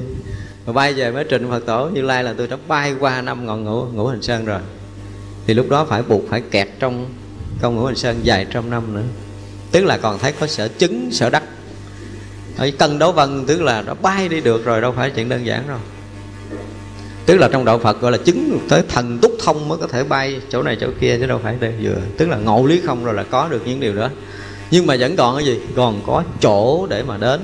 Rồi 0.66 0.74
bay 0.74 0.94
về 0.94 1.12
mới 1.12 1.24
trình 1.24 1.50
phật 1.50 1.66
tổ 1.66 1.90
như 1.94 2.02
lai 2.02 2.24
là 2.24 2.34
tôi 2.38 2.48
đã 2.48 2.58
bay 2.68 2.96
qua 3.00 3.22
năm 3.22 3.46
ngọn 3.46 3.64
ngũ, 3.64 3.86
ngũ 3.94 4.08
hành 4.08 4.22
sơn 4.22 4.46
rồi. 4.46 4.60
Thì 5.48 5.54
lúc 5.54 5.70
đó 5.70 5.86
phải 5.86 6.02
buộc 6.02 6.22
phải 6.30 6.42
kẹt 6.52 6.68
trong 6.80 7.10
công 7.62 7.76
ngũ 7.76 7.86
hành 7.86 7.96
sơn 7.96 8.20
dài 8.24 8.48
trăm 8.54 8.70
năm 8.70 8.96
nữa. 8.96 9.04
Tức 9.72 9.86
là 9.86 9.98
còn 9.98 10.20
thấy 10.20 10.34
có 10.40 10.48
sở 10.48 10.68
chứng 10.68 11.10
sở 11.12 11.30
đắc 11.30 11.44
ở 12.58 12.70
cân 12.80 13.00
đấu 13.00 13.12
vân, 13.12 13.46
tức 13.46 13.62
là 13.62 13.82
nó 13.82 13.94
bay 13.94 14.30
đi 14.30 14.42
được 14.42 14.66
rồi, 14.66 14.82
đâu 14.82 14.92
phải 14.92 15.10
chuyện 15.10 15.30
đơn 15.30 15.46
giản 15.46 15.68
đâu. 15.68 15.78
Tức 17.26 17.38
là 17.38 17.50
trong 17.52 17.66
đạo 17.66 17.80
phật 17.80 18.02
gọi 18.02 18.12
là 18.12 18.18
chứng 18.18 18.60
tới 18.70 18.84
thần 18.90 19.20
túc 19.20 19.32
thông 19.44 19.70
mới 19.70 19.78
có 19.78 19.88
thể 19.88 20.04
bay 20.04 20.42
chỗ 20.50 20.64
này 20.64 20.78
chỗ 20.82 20.88
kia, 21.00 21.18
chứ 21.20 21.28
đâu 21.28 21.40
phải 21.44 21.56
đây 21.60 21.74
vừa. 21.82 21.96
Tức 22.18 22.30
là 22.30 22.38
ngộ 22.38 22.66
lý 22.66 22.82
không 22.86 23.06
rồi 23.06 23.14
là 23.14 23.24
có 23.24 23.48
được 23.48 23.62
những 23.66 23.80
điều 23.80 23.96
đó. 23.96 24.10
Nhưng 24.72 24.86
mà 24.86 24.96
vẫn 25.00 25.16
còn 25.16 25.36
cái 25.36 25.46
gì? 25.46 25.60
Còn 25.76 26.02
có 26.08 26.24
chỗ 26.42 26.88
để 26.90 27.04
mà 27.04 27.18
đến, 27.18 27.42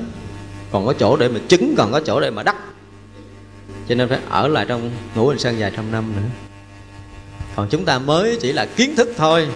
còn 0.71 0.85
có 0.85 0.93
chỗ 0.93 1.17
để 1.17 1.27
mà 1.27 1.39
chứng, 1.47 1.75
còn 1.77 1.91
có 1.91 1.99
chỗ 1.99 2.19
để 2.19 2.29
mà 2.29 2.43
đắc. 2.43 2.55
Cho 3.89 3.95
nên 3.95 4.09
phải 4.09 4.19
ở 4.29 4.47
lại 4.47 4.65
trong 4.67 4.91
ngũ 5.15 5.27
hành 5.29 5.39
sơn 5.39 5.55
vài 5.59 5.71
trăm 5.75 5.91
năm 5.91 6.03
nữa. 6.15 6.27
Còn 7.55 7.67
chúng 7.69 7.85
ta 7.85 7.99
mới 7.99 8.37
chỉ 8.41 8.51
là 8.53 8.65
kiến 8.65 8.95
thức 8.95 9.09
thôi 9.17 9.47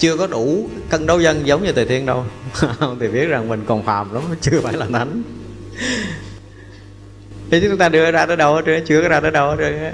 chưa 0.00 0.16
có 0.16 0.26
đủ 0.26 0.68
cân 0.90 1.06
đấu 1.06 1.20
dân 1.20 1.46
giống 1.46 1.64
như 1.64 1.72
tề 1.72 1.84
thiên 1.84 2.06
đâu. 2.06 2.24
Thì 3.00 3.08
biết 3.08 3.26
rằng 3.26 3.48
mình 3.48 3.64
còn 3.66 3.84
phàm 3.84 4.14
lắm, 4.14 4.22
chưa 4.40 4.60
phải 4.60 4.72
là 4.72 4.86
thánh. 4.92 5.22
Thì 7.50 7.60
chúng 7.60 7.78
ta 7.78 7.88
đưa 7.88 8.10
ra 8.10 8.26
tới 8.26 8.36
đâu 8.36 8.54
hết 8.54 8.62
trơn 8.66 8.84
chưa 8.86 9.02
có 9.02 9.08
ra 9.08 9.20
tới 9.20 9.30
đâu 9.30 9.50
hết 9.50 9.56
trơn 9.58 9.92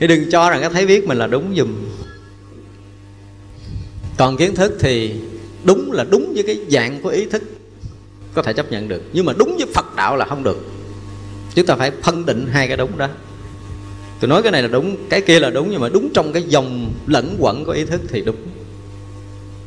thì 0.00 0.06
đừng 0.06 0.30
cho 0.30 0.50
rằng 0.50 0.60
cái 0.60 0.70
thấy 0.70 0.86
biết 0.86 1.06
mình 1.06 1.18
là 1.18 1.26
đúng 1.26 1.54
dùm 1.56 1.68
còn 4.16 4.36
kiến 4.36 4.54
thức 4.54 4.76
thì 4.80 5.14
đúng 5.64 5.92
là 5.92 6.04
đúng 6.10 6.32
với 6.34 6.42
cái 6.42 6.58
dạng 6.68 7.02
của 7.02 7.08
ý 7.08 7.26
thức 7.26 7.42
có 8.34 8.42
thể 8.42 8.52
chấp 8.52 8.72
nhận 8.72 8.88
được. 8.88 9.02
Nhưng 9.12 9.24
mà 9.24 9.32
đúng 9.36 9.56
với 9.56 9.66
phật 9.74 9.96
đạo 9.96 10.16
là 10.16 10.24
không 10.24 10.42
được. 10.42 10.66
Chúng 11.54 11.66
ta 11.66 11.76
phải 11.76 11.90
phân 12.02 12.26
định 12.26 12.46
hai 12.52 12.68
cái 12.68 12.76
đúng 12.76 12.98
đó. 12.98 13.08
Tôi 14.20 14.28
nói 14.28 14.42
cái 14.42 14.52
này 14.52 14.62
là 14.62 14.68
đúng, 14.68 14.96
cái 15.10 15.20
kia 15.20 15.40
là 15.40 15.50
đúng, 15.50 15.70
nhưng 15.70 15.80
mà 15.80 15.88
đúng 15.88 16.10
trong 16.14 16.32
cái 16.32 16.42
dòng 16.42 16.92
lẫn 17.06 17.36
quẩn 17.38 17.64
của 17.64 17.72
ý 17.72 17.84
thức 17.84 18.00
thì 18.08 18.22
đúng 18.22 18.36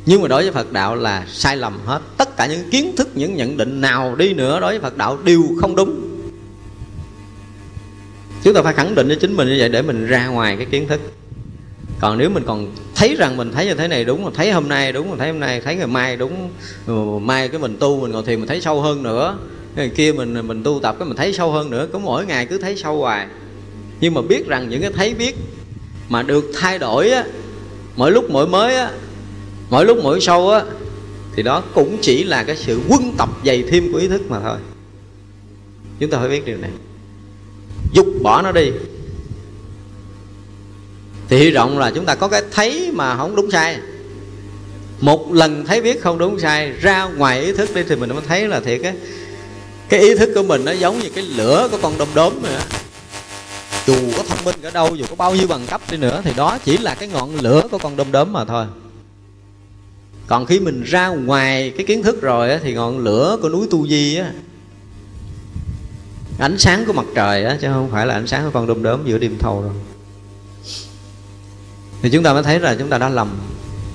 nhưng 0.08 0.22
mà 0.22 0.28
đối 0.28 0.42
với 0.42 0.52
phật 0.52 0.72
đạo 0.72 0.96
là 0.96 1.24
sai 1.28 1.56
lầm 1.56 1.78
hết. 1.84 2.00
Tất 2.16 2.36
cả 2.36 2.46
những 2.46 2.70
kiến 2.70 2.96
thức, 2.96 3.08
những 3.14 3.36
nhận 3.36 3.56
định 3.56 3.80
nào 3.80 4.14
đi 4.16 4.34
nữa 4.34 4.60
đối 4.60 4.72
với 4.72 4.80
phật 4.80 4.96
đạo 4.96 5.18
đều 5.24 5.42
không 5.60 5.76
đúng. 5.76 6.00
Chúng 8.42 8.54
ta 8.54 8.62
phải 8.62 8.74
khẳng 8.74 8.94
định 8.94 9.08
cho 9.08 9.14
chính 9.20 9.36
mình 9.36 9.48
như 9.48 9.56
vậy 9.58 9.68
để 9.68 9.82
mình 9.82 10.06
ra 10.06 10.26
ngoài 10.26 10.56
cái 10.56 10.66
kiến 10.70 10.88
thức. 10.88 11.00
Còn 12.00 12.18
nếu 12.18 12.30
mình 12.30 12.42
còn 12.46 12.72
thấy 12.94 13.16
rằng 13.16 13.36
mình 13.36 13.52
thấy 13.52 13.66
như 13.66 13.74
thế 13.74 13.88
này 13.88 14.04
đúng 14.04 14.24
mà 14.24 14.30
thấy 14.34 14.52
hôm 14.52 14.68
nay 14.68 14.92
đúng 14.92 15.10
mà 15.10 15.16
thấy 15.18 15.30
hôm 15.30 15.40
nay, 15.40 15.60
thấy 15.60 15.76
ngày 15.76 15.86
mai 15.86 16.16
đúng 16.16 16.50
ờ, 16.86 16.94
mai 17.22 17.48
cái 17.48 17.60
mình 17.60 17.76
tu 17.80 18.00
mình 18.00 18.12
ngồi 18.12 18.22
thiền 18.22 18.38
mình 18.40 18.48
thấy 18.48 18.60
sâu 18.60 18.80
hơn 18.80 19.02
nữa 19.02 19.38
ngày 19.76 19.88
kia 19.88 20.12
mình 20.12 20.46
mình 20.48 20.62
tu 20.62 20.80
tập 20.82 20.96
cái 20.98 21.08
mình 21.08 21.16
thấy 21.16 21.32
sâu 21.32 21.52
hơn 21.52 21.70
nữa, 21.70 21.88
cứ 21.92 21.98
mỗi 21.98 22.26
ngày 22.26 22.46
cứ 22.46 22.58
thấy 22.58 22.76
sâu 22.76 23.00
hoài. 23.00 23.26
Nhưng 24.00 24.14
mà 24.14 24.22
biết 24.22 24.48
rằng 24.48 24.68
những 24.68 24.82
cái 24.82 24.92
thấy 24.92 25.14
biết 25.14 25.36
mà 26.08 26.22
được 26.22 26.44
thay 26.60 26.78
đổi 26.78 27.10
á, 27.10 27.24
mỗi 27.96 28.12
lúc 28.12 28.30
mỗi 28.30 28.48
mới 28.48 28.74
á 28.74 28.90
mỗi 29.70 29.84
lúc 29.84 29.98
mỗi 30.02 30.20
sâu 30.20 30.50
á, 30.50 30.62
thì 31.36 31.42
đó 31.42 31.62
cũng 31.74 31.98
chỉ 32.02 32.24
là 32.24 32.44
cái 32.44 32.56
sự 32.56 32.80
quân 32.88 33.14
tập 33.18 33.28
dày 33.44 33.62
thêm 33.62 33.92
của 33.92 33.98
ý 33.98 34.08
thức 34.08 34.22
mà 34.30 34.40
thôi. 34.40 34.58
Chúng 36.00 36.10
ta 36.10 36.18
phải 36.18 36.28
biết 36.28 36.46
điều 36.46 36.56
này. 36.56 36.70
Dục 37.92 38.06
bỏ 38.22 38.42
nó 38.42 38.52
đi. 38.52 38.70
Thì 41.28 41.38
hy 41.38 41.50
vọng 41.50 41.78
là 41.78 41.90
chúng 41.94 42.04
ta 42.04 42.14
có 42.14 42.28
cái 42.28 42.42
thấy 42.52 42.90
mà 42.94 43.16
không 43.16 43.36
đúng 43.36 43.50
sai. 43.50 43.78
Một 45.00 45.32
lần 45.32 45.66
thấy 45.66 45.82
biết 45.82 46.02
không 46.02 46.18
đúng 46.18 46.40
sai, 46.40 46.72
ra 46.72 47.04
ngoài 47.04 47.40
ý 47.40 47.52
thức 47.52 47.74
đi 47.74 47.82
thì 47.88 47.96
mình 47.96 48.10
mới 48.10 48.22
thấy 48.28 48.48
là 48.48 48.60
thiệt 48.60 48.82
á. 48.82 48.92
Cái 49.88 50.00
ý 50.00 50.14
thức 50.14 50.30
của 50.34 50.42
mình 50.42 50.64
nó 50.64 50.72
giống 50.72 50.98
như 50.98 51.08
cái 51.14 51.24
lửa 51.24 51.68
của 51.70 51.78
con 51.82 51.98
đom 51.98 52.08
đóm 52.14 52.42
nữa 52.42 52.60
dù 53.88 54.12
có 54.16 54.22
thông 54.22 54.44
minh 54.44 54.54
ở 54.62 54.70
đâu, 54.70 54.94
dù 54.94 55.04
có 55.10 55.16
bao 55.16 55.34
nhiêu 55.34 55.46
bằng 55.48 55.66
cấp 55.66 55.80
đi 55.90 55.96
nữa, 55.96 56.20
thì 56.24 56.32
đó 56.36 56.58
chỉ 56.64 56.78
là 56.78 56.94
cái 56.94 57.08
ngọn 57.08 57.34
lửa 57.34 57.62
của 57.70 57.78
con 57.78 57.96
đom 57.96 58.12
đóm 58.12 58.32
mà 58.32 58.44
thôi 58.44 58.66
còn 60.28 60.46
khi 60.46 60.60
mình 60.60 60.82
ra 60.82 61.08
ngoài 61.08 61.72
cái 61.76 61.86
kiến 61.86 62.02
thức 62.02 62.22
rồi 62.22 62.50
á, 62.50 62.58
thì 62.62 62.74
ngọn 62.74 62.98
lửa 62.98 63.38
của 63.42 63.48
núi 63.48 63.66
tu 63.70 63.88
di 63.88 64.16
á 64.16 64.32
ánh 66.38 66.58
sáng 66.58 66.84
của 66.86 66.92
mặt 66.92 67.06
trời 67.14 67.44
á 67.44 67.58
chứ 67.60 67.68
không 67.72 67.90
phải 67.90 68.06
là 68.06 68.14
ánh 68.14 68.26
sáng 68.26 68.44
của 68.44 68.50
con 68.50 68.66
đom 68.66 68.82
đóm 68.82 69.00
giữa 69.04 69.18
đêm 69.18 69.38
thâu 69.38 69.62
đâu. 69.62 69.72
Thì 72.02 72.10
chúng 72.10 72.22
ta 72.22 72.32
mới 72.32 72.42
thấy 72.42 72.60
là 72.60 72.74
chúng 72.74 72.88
ta 72.88 72.98
đã 72.98 73.08
lầm 73.08 73.28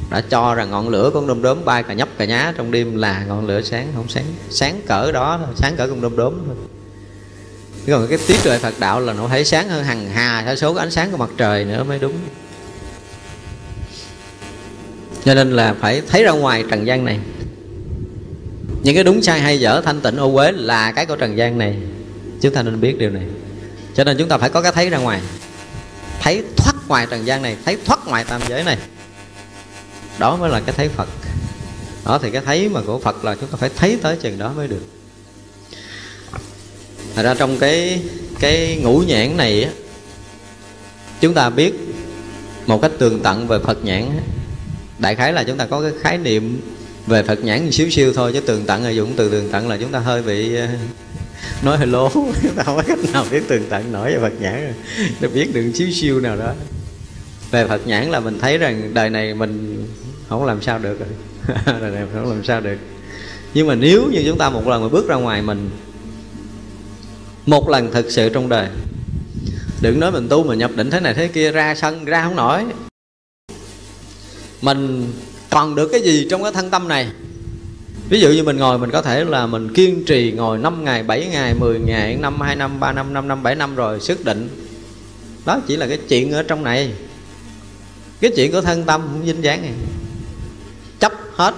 đã 0.10 0.22
cho 0.22 0.56
rằng 0.56 0.72
ngọn 0.72 0.90
lửa 0.90 1.12
con 1.14 1.28
đom 1.28 1.42
đóm 1.42 1.66
bay 1.66 1.84
cả 1.84 1.94
nhấp 1.94 2.10
cả 2.18 2.26
nhá 2.26 2.54
trong 2.58 2.72
đêm 2.72 2.98
là 2.98 3.26
ngọn 3.26 3.48
lửa 3.48 3.62
sáng 3.62 3.92
không 3.96 4.10
sáng 4.10 4.26
sáng 4.50 4.82
cỡ 4.88 5.12
đó 5.12 5.40
sáng 5.56 5.76
cỡ 5.76 5.88
con 5.88 6.02
đom 6.02 6.18
đóm 6.18 6.34
thôi. 6.46 6.56
Còn 7.88 8.08
cái 8.08 8.20
trí 8.28 8.38
tuệ 8.44 8.58
Phật 8.58 8.74
đạo 8.80 9.00
là 9.00 9.14
nó 9.14 9.28
thấy 9.28 9.46
sáng 9.46 9.70
hơn 9.70 9.84
hằng 9.84 10.10
hà 10.10 10.44
sa 10.46 10.56
số 10.56 10.74
cái 10.74 10.86
ánh 10.86 10.92
sáng 10.92 11.12
của 11.12 11.18
mặt 11.18 11.30
trời 11.38 11.66
nữa 11.66 11.84
mới 11.84 12.00
đúng 12.00 12.14
cho 15.26 15.34
nên 15.34 15.52
là 15.52 15.76
phải 15.82 16.02
thấy 16.08 16.24
ra 16.24 16.32
ngoài 16.32 16.64
trần 16.70 16.88
gian 16.88 17.06
này. 17.06 17.20
Những 18.84 18.96
cái 18.96 19.04
đúng 19.04 19.22
sai 19.22 19.40
hay 19.40 19.60
dở 19.60 19.82
thanh 19.86 20.02
tịnh 20.02 20.18
ô 20.18 20.36
uế 20.36 20.52
là 20.52 20.92
cái 20.92 21.06
của 21.06 21.16
trần 21.16 21.38
gian 21.38 21.58
này. 21.58 21.78
Chúng 22.42 22.54
ta 22.54 22.64
nên 22.64 22.82
biết 22.82 22.98
điều 22.98 23.10
này. 23.10 23.24
Cho 23.96 24.04
nên 24.04 24.18
chúng 24.18 24.30
ta 24.30 24.38
phải 24.38 24.50
có 24.50 24.62
cái 24.62 24.72
thấy 24.72 24.90
ra 24.90 24.98
ngoài. 24.98 25.22
Thấy 26.22 26.44
thoát 26.58 26.76
ngoài 26.88 27.08
trần 27.10 27.26
gian 27.26 27.42
này, 27.42 27.58
thấy 27.66 27.78
thoát 27.86 28.08
ngoài 28.08 28.24
tam 28.24 28.42
giới 28.50 28.64
này. 28.64 28.78
Đó 30.20 30.36
mới 30.36 30.50
là 30.50 30.60
cái 30.60 30.76
thấy 30.78 30.90
phật. 30.90 31.08
Đó 32.06 32.20
thì 32.22 32.32
cái 32.32 32.42
thấy 32.46 32.70
mà 32.70 32.82
của 32.86 33.00
phật 33.00 33.26
là 33.26 33.36
chúng 33.36 33.50
ta 33.50 33.58
phải 33.58 33.70
thấy 33.78 33.98
tới 34.02 34.16
chừng 34.16 34.40
đó 34.40 34.54
mới 34.56 34.68
được. 34.68 34.88
Thật 37.16 37.24
ra 37.24 37.34
trong 37.34 37.58
cái 37.58 38.02
cái 38.40 38.80
ngũ 38.84 39.04
nhãn 39.08 39.38
này 39.38 39.64
á, 39.64 39.72
chúng 41.22 41.34
ta 41.34 41.50
biết 41.50 41.74
một 42.66 42.82
cách 42.82 42.92
tường 43.00 43.20
tận 43.24 43.48
về 43.48 43.60
phật 43.60 43.86
nhãn 43.86 44.20
đại 45.00 45.16
khái 45.16 45.34
là 45.34 45.44
chúng 45.44 45.58
ta 45.58 45.66
có 45.66 45.82
cái 45.82 45.92
khái 46.02 46.18
niệm 46.18 46.62
về 47.08 47.24
phật 47.24 47.44
nhãn 47.44 47.72
xíu 47.72 47.90
siêu 47.90 48.14
thôi, 48.14 48.32
chứ 48.34 48.40
tường 48.40 48.64
tận 48.68 48.84
là 48.84 48.90
dụng 48.90 49.14
từ 49.16 49.30
tường 49.30 49.50
tận 49.52 49.68
là 49.68 49.78
chúng 49.78 49.92
ta 49.92 50.00
hơi 50.00 50.22
bị 50.22 50.56
ờ, 50.56 50.68
nói 51.64 51.78
hơi 51.78 51.88
lố. 51.88 52.10
Chúng 52.14 52.56
ta 52.56 52.64
không 52.64 52.76
có 52.76 52.84
cách 52.88 53.00
nào 53.14 53.26
biết 53.32 53.44
tường 53.48 53.64
tận 53.70 53.92
nổi 53.92 54.12
về 54.12 54.20
phật 54.20 54.42
nhãn 54.42 54.62
rồi. 54.62 54.74
Để 55.20 55.28
biết 55.28 55.54
được 55.54 55.72
xíu 55.74 55.92
siêu 55.92 56.20
nào 56.20 56.36
đó. 56.36 56.54
Về 57.52 57.68
phật 57.68 57.88
nhãn 57.88 58.12
là 58.12 58.20
mình 58.20 58.40
thấy 58.40 58.58
rằng 58.58 58.94
đời 58.94 59.10
này 59.10 59.34
mình 59.34 59.86
không 60.30 60.46
làm 60.46 60.62
sao 60.62 60.80
được 60.80 61.00
rồi. 61.00 61.10
Đời 61.82 61.92
này 61.92 62.04
không 62.14 62.30
làm 62.30 62.44
sao 62.44 62.62
được. 62.62 62.78
Nhưng 63.54 63.68
mà 63.68 63.76
nếu 63.76 64.10
như 64.12 64.24
chúng 64.26 64.38
ta 64.38 64.50
một 64.50 64.68
lần 64.68 64.82
mà 64.82 64.90
bước 64.90 65.08
ra 65.08 65.16
ngoài 65.16 65.42
mình, 65.42 65.70
một 67.46 67.70
lần 67.70 67.92
thực 67.92 68.12
sự 68.12 68.30
trong 68.30 68.50
đời, 68.50 68.68
đừng 69.82 70.00
nói 70.00 70.12
mình 70.12 70.28
tu 70.30 70.44
mình 70.44 70.60
nhập 70.60 70.72
định 70.76 70.90
thế 70.90 71.00
này 71.00 71.14
thế 71.14 71.28
kia, 71.28 71.52
ra 71.52 71.76
sân, 71.76 72.06
ra 72.06 72.24
không 72.24 72.36
nổi 72.36 72.64
mình 74.64 75.14
còn 75.50 75.76
được 75.76 75.88
cái 75.92 76.02
gì 76.02 76.28
trong 76.30 76.44
cái 76.44 76.52
thân 76.52 76.70
tâm 76.70 76.88
này? 76.88 77.08
Ví 78.10 78.20
dụ 78.20 78.30
như 78.30 78.44
mình 78.44 78.58
ngồi, 78.58 78.78
mình 78.78 78.92
có 78.92 79.02
thể 79.02 79.24
là 79.24 79.46
mình 79.48 79.74
kiên 79.74 80.06
trì 80.06 80.32
ngồi 80.32 80.58
5 80.58 80.86
ngày 80.86 81.04
7 81.04 81.28
ngày 81.32 81.54
10 81.60 81.80
ngày, 81.80 82.16
năm 82.16 82.42
2 82.42 82.56
năm 82.56 82.80
3 82.80 82.92
năm 82.92 83.14
5 83.14 83.28
năm 83.28 83.44
7 83.44 83.56
năm 83.56 83.76
rồi 83.76 84.00
xác 84.00 84.26
định. 84.26 84.50
Đó 85.46 85.60
chỉ 85.68 85.78
là 85.78 85.88
cái 85.88 85.98
chuyện 86.08 86.32
ở 86.32 86.44
trong 86.44 86.64
này. 86.64 86.92
Cái 88.22 88.32
chuyện 88.36 88.52
của 88.52 88.62
thân 88.62 88.84
tâm, 88.84 89.02
không 89.02 89.26
dính 89.26 89.44
dáng 89.44 89.62
này 89.62 89.72
chấp 91.00 91.12
hết. 91.36 91.54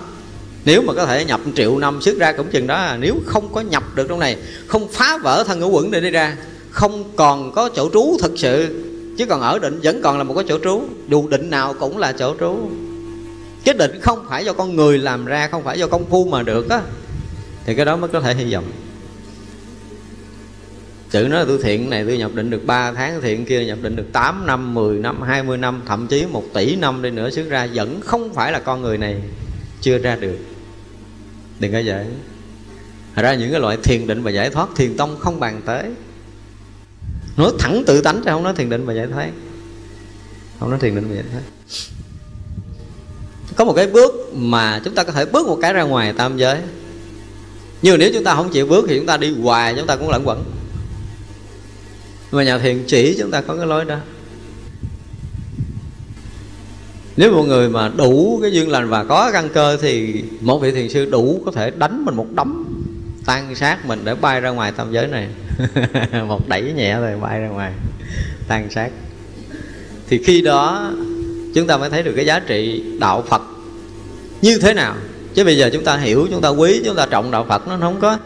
Nếu 0.65 0.81
mà 0.81 0.93
có 0.93 1.05
thể 1.05 1.25
nhập 1.25 1.41
triệu 1.55 1.77
năm 1.77 2.01
xuất 2.01 2.17
ra 2.17 2.31
cũng 2.31 2.47
chừng 2.51 2.67
đó. 2.67 2.75
À. 2.75 2.97
nếu 2.99 3.15
không 3.25 3.53
có 3.53 3.61
nhập 3.61 3.83
được 3.95 4.05
trong 4.09 4.19
này, 4.19 4.37
không 4.67 4.87
phá 4.91 5.17
vỡ 5.17 5.43
thân 5.47 5.59
ngũ 5.59 5.69
quẩn 5.69 5.91
để 5.91 6.01
đi 6.01 6.09
ra, 6.09 6.37
không 6.69 7.03
còn 7.15 7.51
có 7.51 7.69
chỗ 7.75 7.89
trú 7.93 8.17
thực 8.21 8.31
sự, 8.35 8.83
chứ 9.17 9.25
còn 9.25 9.41
ở 9.41 9.59
định 9.59 9.79
vẫn 9.83 10.01
còn 10.01 10.17
là 10.17 10.23
một 10.23 10.33
cái 10.33 10.45
chỗ 10.47 10.59
trú. 10.63 10.81
Dù 11.09 11.27
định 11.27 11.49
nào 11.49 11.73
cũng 11.73 11.97
là 11.97 12.11
chỗ 12.11 12.35
trú 12.39 12.69
cái 13.65 13.75
định 13.75 14.01
không 14.01 14.25
phải 14.29 14.45
do 14.45 14.53
con 14.53 14.75
người 14.75 14.97
làm 14.97 15.25
ra, 15.25 15.47
không 15.47 15.63
phải 15.63 15.79
do 15.79 15.87
công 15.87 16.09
phu 16.09 16.25
mà 16.25 16.43
được 16.43 16.69
á, 16.69 16.81
thì 17.65 17.75
cái 17.75 17.85
đó 17.85 17.95
mới 17.95 18.09
có 18.09 18.21
thể 18.21 18.35
hy 18.35 18.53
vọng. 18.53 18.71
Tự 21.11 21.27
nói 21.27 21.39
là 21.39 21.45
tôi 21.45 21.59
thiện 21.63 21.89
này, 21.89 22.05
tôi 22.07 22.17
nhập 22.17 22.31
định 22.33 22.49
được 22.49 22.65
3 22.65 22.91
tháng 22.91 23.21
thiện 23.21 23.45
kia, 23.45 23.65
nhập 23.65 23.77
định 23.81 23.95
được 23.95 24.11
8 24.11 24.47
năm 24.47 24.73
10 24.73 24.99
năm 24.99 25.21
20 25.21 25.57
năm, 25.57 25.81
thậm 25.85 26.07
chí 26.07 26.25
1 26.25 26.43
tỷ 26.53 26.75
năm 26.75 27.01
đi 27.01 27.09
nữa 27.11 27.29
xuất 27.29 27.49
ra, 27.49 27.67
vẫn 27.73 28.01
không 28.01 28.33
phải 28.33 28.51
là 28.51 28.59
con 28.59 28.81
người 28.81 28.97
này 28.97 29.21
chưa 29.81 29.97
ra 29.97 30.15
được. 30.15 30.37
Đừng 31.59 31.71
có 31.71 31.81
vậy 31.85 32.05
Thật 33.15 33.21
ra 33.21 33.33
những 33.33 33.51
cái 33.51 33.59
loại 33.59 33.77
thiền 33.83 34.07
định 34.07 34.23
và 34.23 34.31
giải 34.31 34.49
thoát 34.49 34.69
thiền 34.75 34.97
tông 34.97 35.19
không 35.19 35.39
bàn 35.39 35.61
tới. 35.65 35.85
Nói 37.37 37.51
thẳng 37.59 37.83
tự 37.87 38.01
tánh 38.01 38.15
chứ 38.15 38.31
không 38.31 38.43
nói 38.43 38.53
thiền 38.53 38.69
định 38.69 38.85
và 38.85 38.93
giải 38.93 39.07
thoát. 39.07 39.31
Không 40.59 40.69
nói 40.69 40.79
thiền 40.79 40.95
định 40.95 41.09
và 41.09 41.15
giải 41.15 41.25
thoát 41.31 41.41
có 43.55 43.65
một 43.65 43.73
cái 43.73 43.87
bước 43.87 44.33
mà 44.33 44.81
chúng 44.83 44.95
ta 44.95 45.03
có 45.03 45.11
thể 45.11 45.25
bước 45.25 45.47
một 45.47 45.57
cái 45.61 45.73
ra 45.73 45.83
ngoài 45.83 46.13
tam 46.13 46.37
giới. 46.37 46.57
Nhưng 47.81 47.99
nếu 47.99 48.09
chúng 48.13 48.23
ta 48.23 48.35
không 48.35 48.49
chịu 48.49 48.65
bước 48.65 48.85
thì 48.89 48.97
chúng 48.97 49.05
ta 49.05 49.17
đi 49.17 49.35
hoài, 49.41 49.73
chúng 49.77 49.87
ta 49.87 49.95
cũng 49.95 50.09
lẫn 50.09 50.27
quẩn. 50.27 50.43
Mà 52.31 52.43
nhà 52.43 52.57
thiền 52.57 52.83
chỉ 52.87 53.15
chúng 53.19 53.31
ta 53.31 53.41
có 53.41 53.55
cái 53.55 53.65
lối 53.65 53.85
đó. 53.85 53.97
Nếu 57.17 57.31
một 57.31 57.43
người 57.43 57.69
mà 57.69 57.91
đủ 57.97 58.39
cái 58.41 58.51
duyên 58.51 58.71
lành 58.71 58.89
và 58.89 59.03
có 59.03 59.31
căn 59.33 59.49
cơ 59.49 59.77
thì 59.81 60.23
một 60.41 60.59
vị 60.59 60.71
thiền 60.71 60.89
sư 60.89 61.05
đủ 61.05 61.41
có 61.45 61.51
thể 61.51 61.71
đánh 61.71 62.05
mình 62.05 62.15
một 62.15 62.27
đấm, 62.31 62.65
tan 63.25 63.55
sát 63.55 63.85
mình 63.85 64.01
để 64.03 64.15
bay 64.15 64.41
ra 64.41 64.49
ngoài 64.49 64.71
tam 64.71 64.91
giới 64.91 65.07
này. 65.07 65.27
Một 66.27 66.47
đẩy 66.47 66.73
nhẹ 66.73 66.99
rồi 66.99 67.19
bay 67.19 67.39
ra 67.39 67.47
ngoài, 67.47 67.71
tan 68.47 68.69
sát 68.69 68.89
thì 70.07 70.23
khi 70.23 70.41
đó 70.41 70.91
chúng 71.55 71.67
ta 71.67 71.77
mới 71.77 71.89
thấy 71.89 72.03
được 72.03 72.13
cái 72.15 72.25
giá 72.25 72.39
trị 72.39 72.83
đạo 72.99 73.23
phật 73.27 73.41
như 74.41 74.57
thế 74.57 74.73
nào. 74.73 74.95
Chứ 75.33 75.43
bây 75.43 75.57
giờ 75.57 75.69
chúng 75.73 75.83
ta 75.83 75.97
hiểu, 75.97 76.27
chúng 76.31 76.41
ta 76.41 76.49
quý, 76.49 76.81
chúng 76.85 76.95
ta 76.95 77.05
trọng 77.05 77.31
đạo 77.31 77.45
phật, 77.49 77.67
nó 77.67 77.77
không 77.79 77.99
có, 78.01 78.17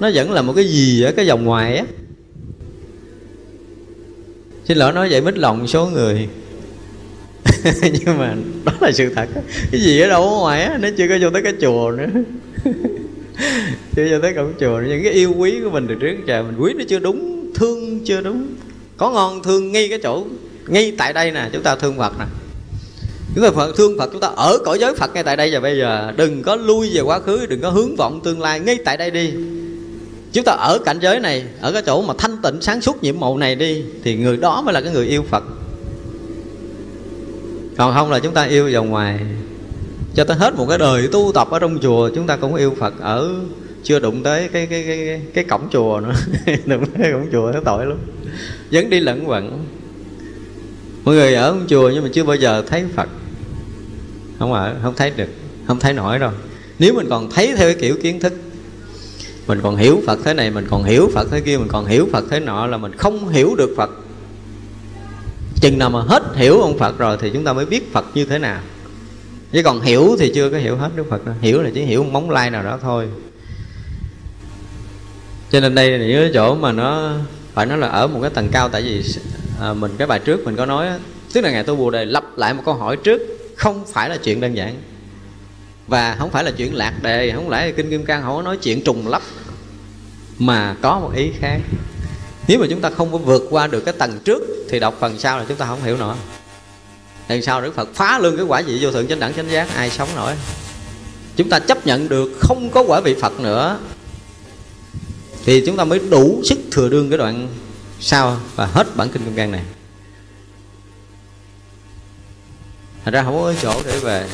nó 0.00 0.10
vẫn 0.14 0.32
là 0.32 0.42
một 0.42 0.52
cái 0.56 0.64
gì 0.64 1.02
ở 1.02 1.12
cái 1.12 1.28
vòng 1.28 1.44
ngoài 1.44 1.76
á. 1.76 1.84
Xin 4.64 4.78
lỗi 4.78 4.92
nói 4.92 5.08
vậy 5.10 5.20
mít 5.20 5.38
lòng 5.38 5.66
số 5.66 5.86
người. 5.86 6.28
Nhưng 7.82 8.18
mà 8.18 8.34
đó 8.64 8.72
là 8.80 8.92
sự 8.92 9.14
thật. 9.14 9.28
Cái 9.72 9.80
gì 9.80 10.00
ở 10.00 10.08
đâu 10.08 10.22
ở 10.22 10.38
ngoài 10.38 10.62
á, 10.62 10.78
nó 10.80 10.88
chưa 10.96 11.08
có 11.08 11.14
vô 11.20 11.30
tới 11.30 11.42
cái 11.42 11.52
chùa 11.60 11.92
nữa. 11.96 12.06
Chưa 13.96 14.06
vô 14.10 14.18
tới 14.22 14.34
cổng 14.34 14.52
chùa 14.60 14.80
những 14.88 15.02
cái 15.02 15.12
yêu 15.12 15.34
quý 15.36 15.60
của 15.64 15.70
mình 15.70 15.86
từ 15.88 15.94
trước 15.94 16.16
trời 16.26 16.42
mình 16.42 16.56
quý 16.58 16.72
nó 16.78 16.84
chưa 16.88 16.98
đúng, 16.98 17.52
thương 17.54 18.00
chưa 18.04 18.20
đúng. 18.20 18.46
Có 18.96 19.10
ngon 19.10 19.42
thương 19.42 19.72
ngay 19.72 19.88
cái 19.88 19.98
chỗ, 20.02 20.24
ngay 20.66 20.92
tại 20.98 21.12
đây 21.12 21.30
nè, 21.30 21.48
chúng 21.52 21.62
ta 21.62 21.76
thương 21.76 21.98
phật 21.98 22.18
nè 22.18 22.24
chúng 23.34 23.44
ta 23.44 23.50
phật 23.50 23.76
thương 23.76 23.98
phật 23.98 24.10
chúng 24.12 24.20
ta 24.20 24.28
ở 24.28 24.58
cõi 24.64 24.78
giới 24.78 24.94
phật 24.94 25.14
ngay 25.14 25.22
tại 25.22 25.36
đây 25.36 25.50
và 25.52 25.60
bây 25.60 25.78
giờ 25.78 26.12
đừng 26.16 26.42
có 26.42 26.56
lui 26.56 26.90
về 26.94 27.00
quá 27.00 27.18
khứ 27.18 27.46
đừng 27.46 27.60
có 27.60 27.70
hướng 27.70 27.96
vọng 27.96 28.20
tương 28.24 28.40
lai 28.40 28.60
ngay 28.60 28.78
tại 28.84 28.96
đây 28.96 29.10
đi. 29.10 29.32
Chúng 30.32 30.44
ta 30.44 30.52
ở 30.52 30.78
cảnh 30.84 30.98
giới 31.00 31.20
này 31.20 31.44
ở 31.60 31.72
cái 31.72 31.82
chỗ 31.86 32.02
mà 32.02 32.14
thanh 32.18 32.36
tịnh 32.42 32.60
sáng 32.60 32.80
suốt 32.80 33.02
nhiệm 33.02 33.20
màu 33.20 33.36
này 33.36 33.54
đi 33.54 33.82
thì 34.04 34.16
người 34.16 34.36
đó 34.36 34.62
mới 34.62 34.74
là 34.74 34.80
cái 34.80 34.92
người 34.92 35.06
yêu 35.06 35.24
phật. 35.30 35.44
Còn 37.76 37.94
không 37.94 38.10
là 38.10 38.18
chúng 38.18 38.34
ta 38.34 38.44
yêu 38.44 38.70
vào 38.72 38.84
ngoài. 38.84 39.20
Cho 40.14 40.24
tới 40.24 40.36
hết 40.36 40.54
một 40.54 40.66
cái 40.68 40.78
đời 40.78 41.08
tu 41.12 41.32
tập 41.34 41.50
ở 41.50 41.58
trong 41.58 41.78
chùa 41.82 42.10
chúng 42.14 42.26
ta 42.26 42.36
cũng 42.36 42.54
yêu 42.54 42.74
phật 42.78 42.94
ở 43.00 43.30
chưa 43.82 43.98
đụng 43.98 44.22
tới 44.22 44.48
cái 44.52 44.66
cái 44.66 44.84
cái 44.86 45.20
cái, 45.34 45.44
cổng 45.44 45.68
chùa 45.70 46.00
nữa. 46.00 46.14
Đụng 46.66 46.84
tới 46.98 47.12
cổng 47.12 47.28
chùa 47.32 47.50
nó 47.54 47.60
tội 47.64 47.86
lắm. 47.86 47.98
Vẫn 48.72 48.90
đi 48.90 49.00
lẫn 49.00 49.28
quẩn. 49.28 49.64
Mọi 51.04 51.14
người 51.14 51.34
ở 51.34 51.56
chùa 51.68 51.90
nhưng 51.94 52.02
mà 52.02 52.08
chưa 52.12 52.24
bao 52.24 52.36
giờ 52.36 52.62
thấy 52.66 52.84
phật 52.96 53.08
không 54.38 54.52
ở 54.52 54.74
không 54.82 54.94
thấy 54.96 55.10
được 55.16 55.28
không 55.66 55.80
thấy 55.80 55.92
nổi 55.92 56.18
đâu. 56.18 56.30
Nếu 56.78 56.94
mình 56.94 57.06
còn 57.10 57.30
thấy 57.30 57.46
theo 57.56 57.68
cái 57.68 57.76
kiểu 57.80 57.96
kiến 58.02 58.20
thức 58.20 58.32
mình 59.46 59.60
còn 59.62 59.76
hiểu 59.76 60.00
phật 60.06 60.18
thế 60.24 60.34
này 60.34 60.50
mình 60.50 60.66
còn 60.70 60.84
hiểu 60.84 61.10
phật 61.14 61.28
thế 61.30 61.40
kia 61.40 61.58
mình 61.58 61.68
còn 61.68 61.86
hiểu 61.86 62.08
phật 62.12 62.24
thế 62.30 62.40
nọ 62.40 62.66
là 62.66 62.76
mình 62.76 62.92
không 62.96 63.28
hiểu 63.28 63.54
được 63.58 63.74
phật. 63.76 63.90
Chừng 65.60 65.78
nào 65.78 65.90
mà 65.90 66.00
hết 66.00 66.22
hiểu 66.34 66.60
ông 66.60 66.78
phật 66.78 66.98
rồi 66.98 67.16
thì 67.20 67.30
chúng 67.30 67.44
ta 67.44 67.52
mới 67.52 67.66
biết 67.66 67.92
phật 67.92 68.04
như 68.14 68.24
thế 68.24 68.38
nào. 68.38 68.60
Chứ 69.52 69.62
còn 69.62 69.80
hiểu 69.80 70.16
thì 70.18 70.32
chưa 70.34 70.50
có 70.50 70.58
hiểu 70.58 70.76
hết 70.76 70.90
đức 70.96 71.04
phật 71.10 71.26
đâu. 71.26 71.34
Hiểu 71.40 71.62
là 71.62 71.70
chỉ 71.74 71.82
hiểu 71.82 72.04
một 72.04 72.10
móng 72.12 72.30
lai 72.30 72.50
nào 72.50 72.62
đó 72.62 72.78
thôi. 72.82 73.08
Cho 75.50 75.60
nên 75.60 75.74
đây 75.74 75.90
là 75.90 76.06
những 76.06 76.22
cái 76.22 76.30
chỗ 76.34 76.54
mà 76.54 76.72
nó 76.72 77.12
phải 77.54 77.66
nói 77.66 77.78
là 77.78 77.88
ở 77.88 78.06
một 78.06 78.18
cái 78.22 78.30
tầng 78.30 78.48
cao. 78.52 78.68
Tại 78.68 78.82
vì 78.82 79.02
à, 79.60 79.74
mình 79.74 79.92
cái 79.98 80.06
bài 80.06 80.18
trước 80.18 80.44
mình 80.44 80.56
có 80.56 80.66
nói 80.66 80.86
tức 81.32 81.40
là 81.40 81.50
ngài 81.50 81.64
tu 81.64 81.76
bồ 81.76 81.90
đề 81.90 82.04
lặp 82.04 82.24
lại 82.36 82.54
một 82.54 82.62
câu 82.64 82.74
hỏi 82.74 82.96
trước 82.96 83.33
không 83.56 83.84
phải 83.92 84.08
là 84.08 84.16
chuyện 84.16 84.40
đơn 84.40 84.56
giản. 84.56 84.82
Và 85.86 86.16
không 86.18 86.30
phải 86.30 86.44
là 86.44 86.50
chuyện 86.50 86.74
lạc 86.74 87.02
đề, 87.02 87.32
không 87.34 87.50
phải 87.50 87.66
là 87.66 87.72
kinh 87.76 87.90
kim 87.90 88.04
cang 88.04 88.22
không 88.22 88.36
có 88.36 88.42
nói 88.42 88.56
chuyện 88.56 88.84
trùng 88.84 89.08
lắp 89.08 89.22
mà 90.38 90.76
có 90.82 90.98
một 91.00 91.12
ý 91.16 91.30
khác. 91.40 91.58
Nếu 92.48 92.58
mà 92.58 92.66
chúng 92.70 92.80
ta 92.80 92.90
không 92.90 93.12
có 93.12 93.18
vượt 93.18 93.46
qua 93.50 93.66
được 93.66 93.80
cái 93.80 93.94
tầng 93.98 94.18
trước, 94.24 94.42
thì 94.70 94.80
đọc 94.80 94.96
phần 95.00 95.18
sau 95.18 95.38
là 95.38 95.44
chúng 95.48 95.56
ta 95.56 95.66
không 95.66 95.82
hiểu 95.82 95.96
nổi. 95.96 96.16
Lần 97.28 97.42
sau 97.42 97.60
đức 97.60 97.74
phật 97.74 97.88
phá 97.94 98.18
luôn 98.18 98.36
cái 98.36 98.46
quả 98.46 98.62
vị 98.66 98.78
vô 98.80 98.92
thượng 98.92 99.06
chánh 99.06 99.20
đẳng 99.20 99.34
chánh 99.34 99.50
giác, 99.50 99.68
ai 99.74 99.90
sống 99.90 100.08
nổi? 100.16 100.32
Chúng 101.36 101.48
ta 101.48 101.58
chấp 101.58 101.86
nhận 101.86 102.08
được 102.08 102.32
không 102.40 102.70
có 102.70 102.84
quả 102.86 103.00
vị 103.00 103.14
phật 103.20 103.40
nữa, 103.40 103.78
thì 105.44 105.62
chúng 105.66 105.76
ta 105.76 105.84
mới 105.84 105.98
đủ 106.10 106.40
sức 106.44 106.58
thừa 106.70 106.88
đương 106.88 107.10
cái 107.10 107.18
đoạn 107.18 107.48
sau 108.00 108.36
và 108.54 108.66
hết 108.66 108.96
bản 108.96 109.08
kinh 109.08 109.24
kim 109.24 109.36
cang 109.36 109.52
này. 109.52 109.62
Thành 113.04 113.14
ra 113.14 113.22
không 113.22 113.42
có 113.42 113.54
chỗ 113.62 113.82
để 113.86 113.98
về. 113.98 114.28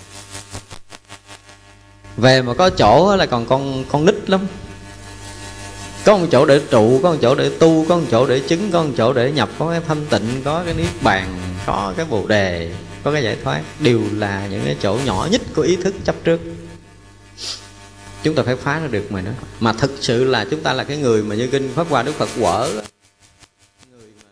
Về 2.17 2.43
mà 2.43 2.55
có 2.55 2.71
chỗ 2.71 3.17
là 3.17 3.27
còn 3.27 3.47
con 3.47 3.85
con 3.89 4.05
nít 4.05 4.31
lắm. 4.31 4.47
Có 6.05 6.17
một 6.17 6.27
chỗ 6.31 6.47
để 6.47 6.61
trụ, 6.71 7.01
có 7.03 7.13
một 7.13 7.19
chỗ 7.23 7.35
để 7.35 7.51
tu, 7.59 7.87
có 7.89 7.97
một 7.97 8.07
chỗ 8.11 8.27
để 8.27 8.41
chứng, 8.41 8.71
có 8.73 8.83
một 8.83 8.91
chỗ 8.97 9.13
để 9.13 9.33
nhập, 9.33 9.49
có 9.59 9.71
cái 9.71 9.81
thanh 9.89 10.07
tịnh, 10.07 10.43
có 10.45 10.63
cái 10.65 10.75
niết 10.75 11.03
bàn, 11.03 11.41
có 11.67 11.95
cái 11.97 12.07
bồ 12.07 12.27
đề, 12.27 12.73
có 13.05 13.13
cái 13.13 13.23
giải 13.23 13.37
thoát. 13.45 13.63
Đều 13.81 14.01
là 14.13 14.47
những 14.47 14.63
cái 14.65 14.77
chỗ 14.83 14.99
nhỏ 15.05 15.29
nhất 15.31 15.41
của 15.55 15.63
ý 15.63 15.77
thức 15.77 15.95
chấp 16.05 16.15
trước. 16.25 16.41
Chúng 18.23 18.35
ta 18.35 18.43
phải 18.43 18.57
phá 18.57 18.79
ra 18.79 18.87
được 18.87 19.13
mà 19.13 19.21
nữa 19.21 19.33
mà 19.61 19.73
thực 19.73 19.91
sự 20.01 20.25
là 20.25 20.47
chúng 20.51 20.63
ta 20.63 20.73
là 20.73 20.85
cái 20.85 20.97
người 20.97 21.23
mà 21.23 21.35
như 21.35 21.47
kinh 21.47 21.73
pháp 21.75 21.87
hoa 21.91 22.03
đức 22.03 22.15
phật 22.15 22.29
quở 22.41 22.69
người 23.91 24.09
mà 24.23 24.31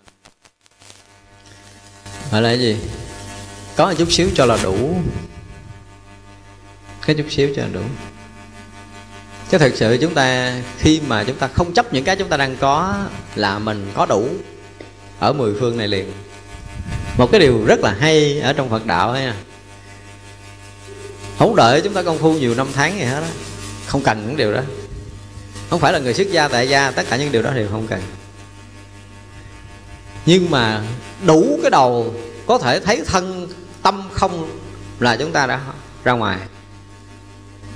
gọi 2.33 2.43
là 2.43 2.49
cái 2.49 2.59
gì? 2.59 2.77
Có 3.79 3.87
một 3.87 3.95
chút 3.99 4.13
xíu 4.13 4.29
cho 4.35 4.47
là 4.47 4.59
đủ. 4.63 5.01
Cái 7.07 7.17
chút 7.17 7.27
xíu 7.31 7.49
cho 7.57 7.63
là 7.63 7.69
đủ. 7.73 7.81
Chứ 9.51 9.59
thực 9.59 9.77
sự 9.77 9.99
chúng 10.01 10.15
ta, 10.15 10.57
khi 10.79 11.01
mà 11.07 11.25
chúng 11.25 11.37
ta 11.37 11.49
không 11.49 11.75
chấp 11.75 11.93
những 11.93 12.05
cái 12.05 12.17
chúng 12.17 12.29
ta 12.29 12.37
đang 12.37 12.57
có, 12.57 12.95
là 13.35 13.59
mình 13.59 13.91
có 13.95 14.07
đủ 14.07 14.29
ở 15.19 15.33
mười 15.33 15.55
phương 15.61 15.77
này 15.77 15.89
liền. 15.89 16.13
Một 17.17 17.29
cái 17.33 17.41
điều 17.41 17.65
rất 17.65 17.81
là 17.81 17.97
hay 18.01 18.41
ở 18.41 18.53
trong 18.53 18.71
phật 18.71 18.87
đạo 18.87 19.11
ấy 19.11 19.33
không 21.39 21.57
đợi 21.57 21.81
chúng 21.81 21.95
ta 21.95 22.03
công 22.03 22.19
phu 22.19 22.33
nhiều 22.33 22.55
năm 22.55 22.67
tháng 22.75 22.99
gì 22.99 23.05
hết 23.05 23.21
đó 23.21 23.27
không 23.87 24.03
cần 24.03 24.27
những 24.27 24.37
điều 24.37 24.53
đó. 24.53 24.61
Không 25.71 25.81
phải 25.81 25.93
là 25.93 25.99
người 25.99 26.15
xuất 26.15 26.31
gia, 26.31 26.49
tại 26.49 26.69
gia, 26.69 26.91
tất 26.91 27.07
cả 27.11 27.17
những 27.17 27.33
điều 27.33 27.43
đó 27.43 27.51
đều 27.51 27.69
không 27.71 27.87
cần. 27.87 28.01
Nhưng 30.27 30.51
mà 30.51 30.83
đủ 31.27 31.59
cái 31.63 31.71
đầu 31.71 32.15
có 32.47 32.59
thể 32.59 32.81
thấy 32.81 33.03
thân 33.07 33.49
tâm 33.89 34.03
không 34.13 34.59
là 35.01 35.17
chúng 35.17 35.33
ta 35.33 35.47
đã 35.47 35.61
ra 36.05 36.13
ngoài. 36.13 36.39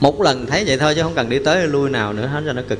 Một 0.00 0.20
lần 0.20 0.46
thấy 0.46 0.64
vậy 0.66 0.78
thôi 0.78 0.94
chứ 0.94 1.02
không 1.02 1.14
cần 1.14 1.28
đi 1.28 1.38
tới 1.38 1.68
lui 1.68 1.90
nào 1.90 2.12
nữa 2.12 2.26
hết 2.26 2.42
cho 2.46 2.52
nó 2.52 2.62
cực. 2.68 2.78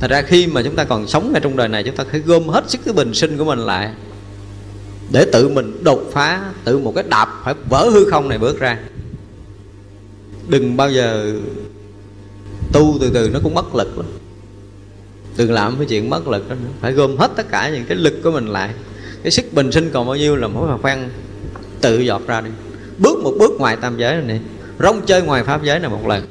Thật 0.00 0.10
ra 0.10 0.22
khi 0.22 0.46
mà 0.46 0.62
chúng 0.62 0.76
ta 0.76 0.84
còn 0.84 1.08
sống 1.08 1.32
ở 1.34 1.40
trong 1.40 1.56
đời 1.56 1.68
này, 1.68 1.82
chúng 1.82 1.96
ta 1.96 2.04
phải 2.10 2.20
gom 2.20 2.48
hết 2.48 2.70
sức 2.70 2.80
cái 2.84 2.94
bình 2.94 3.14
sinh 3.14 3.38
của 3.38 3.44
mình 3.44 3.58
lại 3.58 3.94
để 5.12 5.26
tự 5.32 5.48
mình 5.48 5.84
đột 5.84 6.10
phá, 6.12 6.52
tự 6.64 6.78
một 6.78 6.92
cái 6.94 7.04
đạp 7.08 7.28
phải 7.44 7.54
vỡ 7.70 7.88
hư 7.92 8.10
không 8.10 8.28
này 8.28 8.38
bước 8.38 8.60
ra. 8.60 8.78
Đừng 10.48 10.76
bao 10.76 10.90
giờ 10.90 11.34
tu 12.72 12.96
từ 13.00 13.10
từ, 13.14 13.30
nó 13.30 13.40
cũng 13.42 13.54
mất 13.54 13.74
lực 13.74 13.98
lắm. 13.98 14.06
Đừng 15.36 15.52
làm 15.52 15.76
cái 15.76 15.86
chuyện 15.86 16.10
mất 16.10 16.28
lực 16.28 16.48
đó 16.48 16.54
nữa. 16.54 16.70
Phải 16.80 16.92
gom 16.92 17.16
hết 17.16 17.30
tất 17.36 17.48
cả 17.50 17.68
những 17.68 17.84
cái 17.84 17.96
lực 17.96 18.14
của 18.24 18.30
mình 18.30 18.46
lại. 18.46 18.74
Cái 19.22 19.30
sức 19.30 19.44
bình 19.52 19.72
sinh 19.72 19.90
còn 19.92 20.06
bao 20.06 20.16
nhiêu 20.16 20.36
là 20.36 20.48
mỗi 20.48 20.68
mà 20.68 20.76
khoan 20.78 21.10
tự 21.84 22.00
dọt 22.00 22.26
ra 22.26 22.40
đi. 22.40 22.50
Bước 22.98 23.18
một 23.18 23.34
bước 23.38 23.52
ngoài 23.58 23.76
tam 23.76 23.98
giới 23.98 24.16
này, 24.16 24.40
rong 24.78 25.06
chơi 25.06 25.22
ngoài 25.22 25.44
pháp 25.44 25.62
giới 25.62 25.78
này 25.78 25.90
một 25.90 26.06
lần, 26.06 26.26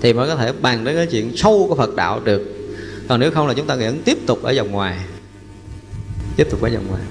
thì 0.00 0.12
mới 0.12 0.28
có 0.28 0.36
thể 0.36 0.52
bàn 0.52 0.84
đến 0.84 0.96
cái 0.96 1.06
chuyện 1.06 1.36
sâu 1.36 1.66
của 1.68 1.74
Phật 1.74 1.96
đạo 1.96 2.20
được. 2.24 2.42
Còn 3.08 3.20
nếu 3.20 3.30
không 3.30 3.46
là 3.46 3.54
chúng 3.54 3.66
ta 3.66 3.76
vẫn 3.76 4.02
tiếp 4.04 4.18
tục 4.26 4.42
ở 4.42 4.54
vòng 4.56 4.70
ngoài. 4.70 4.98
Tiếp 6.36 6.46
tục 6.50 6.62
ở 6.62 6.70
vòng 6.70 6.86
ngoài. 6.88 7.02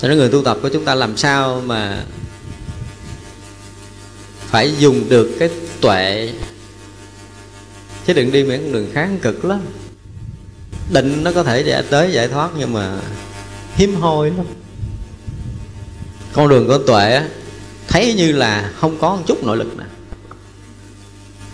Cho 0.00 0.08
nên 0.08 0.18
người 0.18 0.28
tu 0.28 0.42
tập 0.42 0.58
của 0.62 0.68
chúng 0.68 0.84
ta 0.84 0.94
làm 0.94 1.16
sao 1.16 1.62
mà 1.66 2.04
phải 4.38 4.76
dùng 4.78 5.08
được 5.08 5.36
cái 5.38 5.50
tuệ? 5.80 6.32
Chứ 8.06 8.12
đừng 8.12 8.32
đi 8.32 8.44
mấy 8.44 8.58
con 8.58 8.72
đường 8.72 8.88
kháng 8.92 9.18
cực 9.22 9.44
lắm. 9.44 9.60
Định 10.92 11.24
nó 11.24 11.32
có 11.32 11.42
thể 11.42 11.62
để 11.62 11.82
tới 11.90 12.12
giải 12.12 12.28
thoát 12.28 12.50
nhưng 12.58 12.72
mà 12.72 13.00
hiếm 13.74 13.94
hoi 13.94 14.30
lắm 14.30 14.46
con 16.38 16.48
đường 16.48 16.66
của 16.66 16.78
tuệ 16.78 17.22
thấy 17.88 18.14
như 18.14 18.32
là 18.32 18.72
không 18.76 18.98
có 19.00 19.16
một 19.16 19.22
chút 19.26 19.44
nội 19.44 19.56
lực 19.56 19.76
nào. 19.76 19.86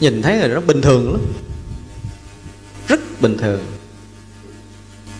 Nhìn 0.00 0.22
thấy 0.22 0.36
là 0.36 0.46
nó 0.46 0.60
bình 0.60 0.82
thường 0.82 1.12
lắm. 1.12 1.20
Rất 2.88 3.00
bình 3.20 3.38
thường. 3.38 3.60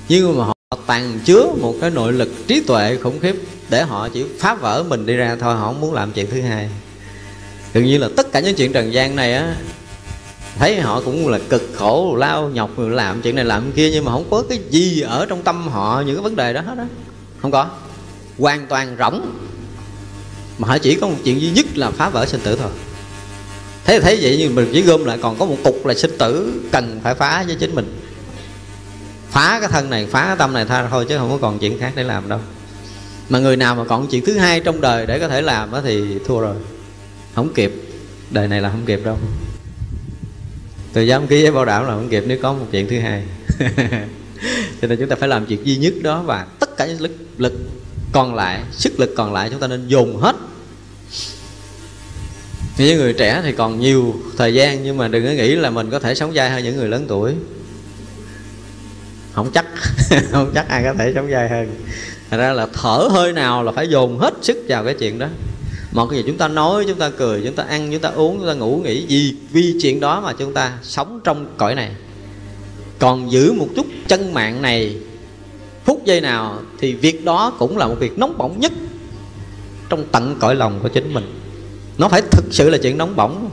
Nhưng 0.09 0.39
mà 0.39 0.45
họ 0.45 0.55
tàn 0.87 1.19
chứa 1.25 1.47
một 1.61 1.75
cái 1.81 1.91
nội 1.91 2.13
lực 2.13 2.29
trí 2.47 2.61
tuệ 2.61 2.99
khủng 3.03 3.21
khiếp 3.21 3.37
để 3.69 3.83
họ 3.83 4.09
chỉ 4.09 4.25
phá 4.39 4.55
vỡ 4.55 4.85
mình 4.89 5.07
đi 5.07 5.17
ra 5.17 5.37
thôi, 5.41 5.55
họ 5.55 5.67
không 5.67 5.81
muốn 5.81 5.95
làm 5.95 6.13
chuyện 6.13 6.27
thứ 6.31 6.41
hai. 6.41 6.71
Đương 7.75 7.85
nhiên 7.85 8.01
là 8.01 8.09
tất 8.17 8.33
cả 8.33 8.41
những 8.41 8.55
chuyện 8.55 8.73
trần 8.73 8.93
gian 8.93 9.17
này 9.17 9.35
á, 9.35 9.57
thấy 10.59 10.81
họ 10.81 11.01
cũng 11.05 11.29
là 11.29 11.39
cực 11.49 11.71
khổ, 11.75 12.17
lao 12.19 12.49
nhọc, 12.49 12.71
làm 12.79 13.23
chuyện 13.23 13.37
này 13.37 13.45
làm 13.45 13.73
kia, 13.73 13.91
nhưng 13.91 14.05
mà 14.05 14.13
không 14.13 14.27
có 14.31 14.43
cái 14.49 14.59
gì 14.71 15.01
ở 15.01 15.27
trong 15.27 15.43
tâm 15.43 15.69
họ, 15.69 16.03
những 16.07 16.17
cái 16.17 16.23
vấn 16.23 16.37
đề 16.37 16.53
đó 16.53 16.61
hết 16.61 16.79
á. 16.79 16.87
Không 17.43 17.51
có. 17.51 17.69
Hoàn 18.39 18.67
toàn 18.67 18.97
rỗng 18.99 19.44
mà 20.59 20.69
họ 20.69 20.79
chỉ 20.79 20.95
có 20.95 21.07
một 21.09 21.17
chuyện 21.25 21.41
duy 21.41 21.51
nhất 21.51 21.67
là 21.75 21.91
phá 21.91 22.09
vỡ 22.09 22.27
sinh 22.27 22.41
tử 22.41 22.57
thôi. 22.57 22.71
Thế 23.85 24.01
thấy 24.01 24.19
vậy 24.23 24.37
nhưng 24.39 24.55
mình 24.55 24.69
chỉ 24.73 24.83
gom 24.83 25.05
lại 25.05 25.19
còn 25.23 25.39
có 25.39 25.47
một 25.47 25.57
cục 25.65 25.87
là 25.87 25.95
sinh 25.95 26.19
tử 26.19 26.63
cần 26.73 27.01
phải 27.03 27.15
phá 27.15 27.45
với 27.47 27.57
chính 27.57 27.75
mình. 27.75 28.01
Phá 29.31 29.61
cái 29.61 29.69
thân 29.73 29.91
này, 29.91 30.07
phá 30.07 30.27
cái 30.27 30.37
tâm 30.39 30.53
này 30.53 30.65
tha 30.65 30.89
thôi 30.91 31.07
chứ 31.09 31.19
không 31.19 31.31
có 31.31 31.39
còn 31.41 31.59
chuyện 31.59 31.79
khác 31.79 31.93
để 31.97 32.03
làm 32.03 32.29
đâu. 32.29 32.39
Mà 33.29 33.39
người 33.39 33.57
nào 33.57 33.75
mà 33.75 33.85
còn 33.85 34.07
chuyện 34.07 34.25
thứ 34.25 34.39
hai 34.39 34.61
trong 34.61 34.81
đời 34.81 35.07
để 35.07 35.19
có 35.19 35.29
thể 35.29 35.43
làm 35.43 35.71
đó 35.71 35.81
thì 35.85 36.19
thua 36.27 36.41
rồi. 36.41 36.57
Không 37.35 37.53
kịp. 37.55 37.73
Đời 38.31 38.49
này 38.49 38.61
là 38.61 38.71
không 38.71 38.85
kịp 38.87 39.01
đâu. 39.05 39.19
Tôi 40.93 41.07
dám 41.07 41.27
ký 41.27 41.43
với 41.43 41.53
bảo 41.53 41.65
đảm 41.65 41.87
là 41.87 41.91
không 41.91 42.09
kịp 42.09 42.25
nếu 42.27 42.39
có 42.43 42.53
một 42.53 42.67
chuyện 42.73 42.89
thứ 42.89 42.99
hai. 42.99 43.25
Cho 44.83 44.89
nên 44.89 44.99
chúng 44.99 45.09
ta 45.09 45.17
phải 45.17 45.29
làm 45.29 45.47
chuyện 45.47 45.67
duy 45.67 45.77
nhất 45.77 45.95
đó 46.03 46.23
và 46.23 46.47
tất 46.59 46.77
cả 46.77 46.87
những 46.87 47.01
lực 47.01 47.13
lực 47.39 47.53
còn 48.15 48.35
lại, 48.35 48.61
sức 48.73 49.01
lực 49.01 49.15
còn 49.17 49.33
lại 49.33 49.49
chúng 49.51 49.61
ta 49.61 49.67
nên 49.67 49.89
dùng 49.89 50.17
hết. 50.17 50.37
Những 52.79 52.99
người 52.99 53.13
trẻ 53.13 53.41
thì 53.45 53.53
còn 53.53 53.81
nhiều 53.81 54.15
thời 54.37 54.55
gian, 54.55 54.85
nhưng 54.85 54.97
mà 54.97 55.09
đừng 55.09 55.25
có 55.25 55.31
nghĩ 55.31 55.55
là 55.55 55.71
mình 55.71 55.91
có 55.91 55.99
thể 55.99 56.15
sống 56.15 56.35
dai 56.35 56.51
hơn 56.51 56.65
những 56.65 56.77
người 56.77 56.89
lớn 56.89 57.05
tuổi. 57.09 57.35
Không 59.33 59.51
chắc 59.55 59.67
không 60.31 60.51
chắc 60.55 60.69
ai 60.69 60.83
có 60.85 60.95
thể 60.99 61.13
sống 61.15 61.31
dai 61.31 61.49
hơn. 61.49 61.75
Thật 62.31 62.37
ra 62.37 62.53
là 62.53 62.67
thở 62.73 63.09
hơi 63.11 63.33
nào 63.33 63.63
là 63.63 63.73
phải 63.73 63.89
dồn 63.89 64.19
hết 64.19 64.35
sức 64.43 64.65
vào 64.69 64.85
cái 64.85 64.95
chuyện 64.95 65.19
đó. 65.19 65.27
Mọi 65.93 66.07
cái 66.11 66.19
gì 66.19 66.25
chúng 66.27 66.39
ta 66.39 66.49
nói, 66.49 66.85
chúng 66.89 66.99
ta 66.99 67.11
cười, 67.11 67.43
chúng 67.45 67.55
ta 67.55 67.63
ăn, 67.63 67.93
chúng 67.93 68.01
ta 68.01 68.09
uống, 68.09 68.39
chúng 68.39 68.49
ta 68.49 68.55
ngủ, 68.55 68.81
nghỉ 68.85 69.07
gì, 69.07 69.37
vì 69.51 69.75
chuyện 69.83 70.01
đó 70.01 70.21
mà 70.21 70.33
chúng 70.39 70.55
ta 70.55 70.73
sống 70.83 71.21
trong 71.25 71.55
cõi 71.57 71.75
này. 71.75 71.91
Còn 72.99 73.33
giữ 73.33 73.53
một 73.53 73.69
chút 73.77 73.87
chân 74.09 74.35
mạng 74.35 74.63
này 74.63 74.97
phút 75.85 76.05
giây 76.05 76.21
nào 76.21 76.59
thì 76.79 76.95
việc 76.95 77.25
đó 77.25 77.53
cũng 77.59 77.77
là 77.77 77.87
một 77.87 77.95
việc 77.99 78.19
nóng 78.19 78.39
bỏng 78.39 78.61
nhất 78.61 78.73
trong 79.89 80.05
tận 80.13 80.37
cõi 80.39 80.55
lòng 80.55 80.81
của 80.83 80.89
chính 80.89 81.15
mình. 81.15 81.25
Nó 81.99 82.09
phải 82.09 82.23
thực 82.31 82.45
sự 82.51 82.71
là 82.71 82.79
chuyện 82.79 82.99
nóng 82.99 83.17
bỏng 83.17 83.51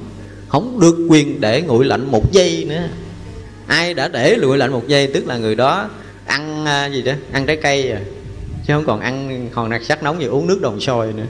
không 0.48 0.80
được 0.80 1.08
quyền 1.10 1.42
để 1.42 1.62
nguội 1.62 1.86
lạnh 1.86 2.12
một 2.12 2.32
giây 2.32 2.66
nữa. 2.70 2.88
Ai 3.68 3.94
đã 3.94 4.08
để 4.08 4.38
nguội 4.42 4.58
lạnh 4.58 4.72
một 4.72 4.88
giây 4.88 5.08
tức 5.14 5.28
là 5.28 5.38
người 5.38 5.56
đó 5.56 5.90
ăn 6.26 6.66
à, 6.66 6.86
gì 6.86 7.02
đó 7.02 7.14
ăn 7.32 7.46
trái 7.46 7.56
cây 7.56 7.90
rồi 7.90 8.00
chứ 8.68 8.74
không 8.74 8.86
còn 8.86 9.00
ăn 9.00 9.50
hòn 9.54 9.70
nạc 9.70 9.84
sắc 9.84 10.04
nóng 10.04 10.20
như 10.20 10.28
uống 10.28 10.48
nước 10.48 10.62
đồng 10.62 10.80
sôi 10.80 11.14
nữa. 11.14 11.26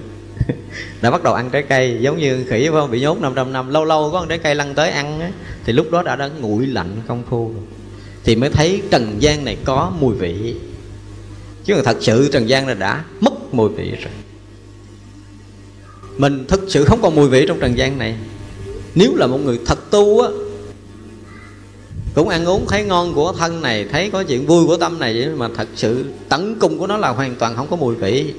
Đã 1.01 1.11
bắt 1.11 1.23
đầu 1.23 1.33
ăn 1.33 1.49
trái 1.49 1.63
cây 1.69 1.97
giống 2.01 2.17
như 2.17 2.45
khỉ 2.49 2.67
phải 2.71 2.81
không? 2.81 2.91
Bị 2.91 3.01
nhốt 3.01 3.21
500 3.21 3.53
năm 3.53 3.69
lâu 3.69 3.85
lâu 3.85 4.09
có 4.11 4.19
ăn 4.19 4.27
trái 4.27 4.37
cây 4.37 4.55
lăn 4.55 4.73
tới 4.75 4.89
ăn 4.89 5.19
á, 5.19 5.31
thì 5.65 5.73
lúc 5.73 5.91
đó 5.91 6.03
đã 6.03 6.15
đã 6.15 6.29
nguội 6.39 6.65
lạnh 6.65 6.95
công 7.07 7.23
phu 7.29 7.47
rồi 7.53 7.63
thì 8.23 8.35
mới 8.35 8.49
thấy 8.49 8.81
trần 8.91 9.15
gian 9.19 9.45
này 9.45 9.57
có 9.65 9.91
mùi 9.99 10.15
vị 10.15 10.55
chứ 11.65 11.81
thật 11.85 11.97
sự 12.01 12.29
trần 12.31 12.49
gian 12.49 12.67
là 12.67 12.73
đã 12.73 13.03
mất 13.21 13.53
mùi 13.53 13.69
vị 13.69 13.91
rồi. 13.91 14.11
Mình 16.17 16.45
thực 16.47 16.61
sự 16.67 16.85
không 16.85 17.01
còn 17.01 17.15
mùi 17.15 17.29
vị 17.29 17.45
trong 17.47 17.59
trần 17.59 17.77
gian 17.77 17.97
này. 17.97 18.15
Nếu 18.95 19.15
là 19.15 19.27
một 19.27 19.37
người 19.37 19.59
thật 19.65 19.91
tu 19.91 20.21
á, 20.21 20.29
cũng 22.15 22.29
ăn 22.29 22.45
uống 22.45 22.65
thấy 22.67 22.83
ngon 22.83 23.13
của 23.13 23.33
thân 23.33 23.61
này, 23.61 23.85
thấy 23.91 24.09
có 24.09 24.23
chuyện 24.23 24.45
vui 24.45 24.65
của 24.65 24.77
tâm 24.77 24.99
này, 24.99 25.29
mà 25.37 25.49
thật 25.55 25.67
sự 25.75 26.05
tận 26.29 26.55
cùng 26.59 26.79
của 26.79 26.87
nó 26.87 26.97
là 26.97 27.09
hoàn 27.09 27.35
toàn 27.35 27.55
không 27.55 27.67
có 27.69 27.75
mùi 27.75 27.95
vị. 27.95 28.33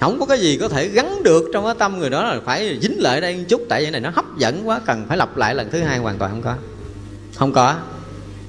Không 0.00 0.20
có 0.20 0.26
cái 0.26 0.40
gì 0.40 0.56
có 0.56 0.68
thể 0.68 0.88
gắn 0.88 1.22
được 1.22 1.44
trong 1.52 1.64
cái 1.64 1.74
tâm 1.78 1.98
người 1.98 2.10
đó 2.10 2.24
là 2.24 2.40
phải 2.44 2.78
dính 2.82 3.02
lại 3.02 3.20
đây 3.20 3.36
một 3.36 3.42
chút, 3.48 3.62
tại 3.68 3.84
vì 3.84 3.90
này 3.90 4.00
nó 4.00 4.10
hấp 4.10 4.38
dẫn 4.38 4.68
quá, 4.68 4.80
cần 4.86 5.04
phải 5.08 5.16
lặp 5.16 5.36
lại 5.36 5.54
lần 5.54 5.70
thứ 5.70 5.78
hai 5.78 5.98
hoàn 5.98 6.18
toàn 6.18 6.30
không 6.30 6.42
có. 6.42 6.54
Không 7.34 7.52
có. 7.52 7.76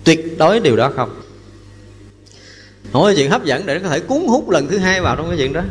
Tuyệt 0.03 0.38
đối 0.38 0.60
điều 0.60 0.76
đó 0.76 0.91
không 0.95 1.10
không 2.93 3.01
có 3.01 3.13
chuyện 3.15 3.30
hấp 3.30 3.45
dẫn 3.45 3.65
để 3.65 3.80
có 3.80 3.89
thể 3.89 3.99
cuốn 3.99 4.22
hút 4.27 4.49
lần 4.49 4.68
thứ 4.68 4.77
hai 4.77 5.01
vào 5.01 5.15
trong 5.15 5.27
cái 5.30 5.38
chuyện 5.38 5.53
đó. 5.53 5.61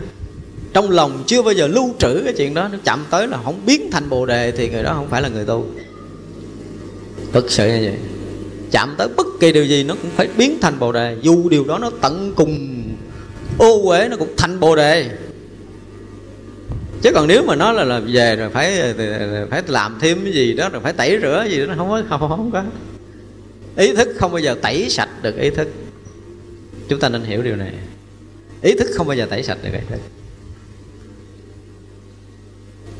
Trong 0.73 0.91
lòng 0.91 1.25
chưa 1.27 1.43
bao 1.43 1.55
giờ 1.55 1.67
lưu 1.67 1.95
trữ 1.99 2.23
cái 2.25 2.35
chuyện 2.37 2.55
đó. 2.55 2.69
Nó 2.73 2.79
chạm 2.85 3.05
tới 3.11 3.27
là 3.27 3.39
không 3.45 3.61
biến 3.67 3.91
thành 3.91 4.09
bồ 4.09 4.27
đề 4.27 4.51
thì 4.51 4.69
người 4.69 4.83
đó 4.83 4.93
không 4.95 5.09
phải 5.09 5.23
là 5.23 5.29
người 5.29 5.45
tu. 5.45 5.67
Thực 7.33 7.51
sự 7.51 7.67
như 7.67 7.81
vậy. 7.83 7.97
Chạm 8.71 8.95
tới 8.99 9.09
bất 9.17 9.27
kỳ 9.41 9.53
điều 9.53 9.65
gì 9.65 9.85
nó 9.85 9.95
cũng 10.03 10.11
phải 10.17 10.29
biến 10.37 10.59
thành 10.61 10.79
bồ 10.79 10.93
đề. 10.93 11.17
Dù 11.23 11.49
điều 11.49 11.65
đó 11.65 11.79
nó 11.79 11.91
tận 12.01 12.33
cùng 12.37 12.83
ô 13.59 13.89
uế 13.89 14.09
nó 14.09 14.17
cũng 14.17 14.29
thành 14.37 14.61
bồ 14.61 14.77
đề. 14.77 15.11
Chứ 17.03 17.11
còn 17.15 17.27
nếu 17.27 17.43
mà 17.43 17.57
nó 17.57 17.73
là, 17.73 17.85
là 17.85 18.01
về 18.01 18.37
rồi 18.37 18.51
phải 18.51 18.95
phải 19.51 19.63
làm 19.67 19.99
thêm 20.01 20.21
cái 20.25 20.33
gì 20.33 20.53
đó 20.53 20.69
rồi 20.69 20.83
phải 20.83 20.93
tẩy 20.93 21.19
rửa 21.23 21.47
gì 21.49 21.61
đó 21.61 21.67
nó 21.67 21.75
không 21.77 21.89
có 21.89 22.19
không, 22.19 22.29
không 22.29 22.51
có. 22.51 22.63
Ý 23.77 23.95
thức 23.95 24.09
không 24.19 24.33
bao 24.33 24.41
giờ 24.41 24.57
tẩy 24.63 24.91
sạch 24.91 25.09
được 25.23 25.37
ý 25.39 25.51
thức 25.51 25.69
chúng 26.91 27.01
ta 27.01 27.09
nên 27.09 27.25
hiểu 27.25 27.43
điều 27.43 27.57
này. 27.57 27.73
Ý 28.63 28.75
thức 28.75 28.89
không 28.97 29.07
bao 29.07 29.17
giờ 29.17 29.27
tẩy 29.31 29.43
sạch 29.43 29.59
được 29.63 29.71
ý 29.73 29.81
thức 29.89 30.01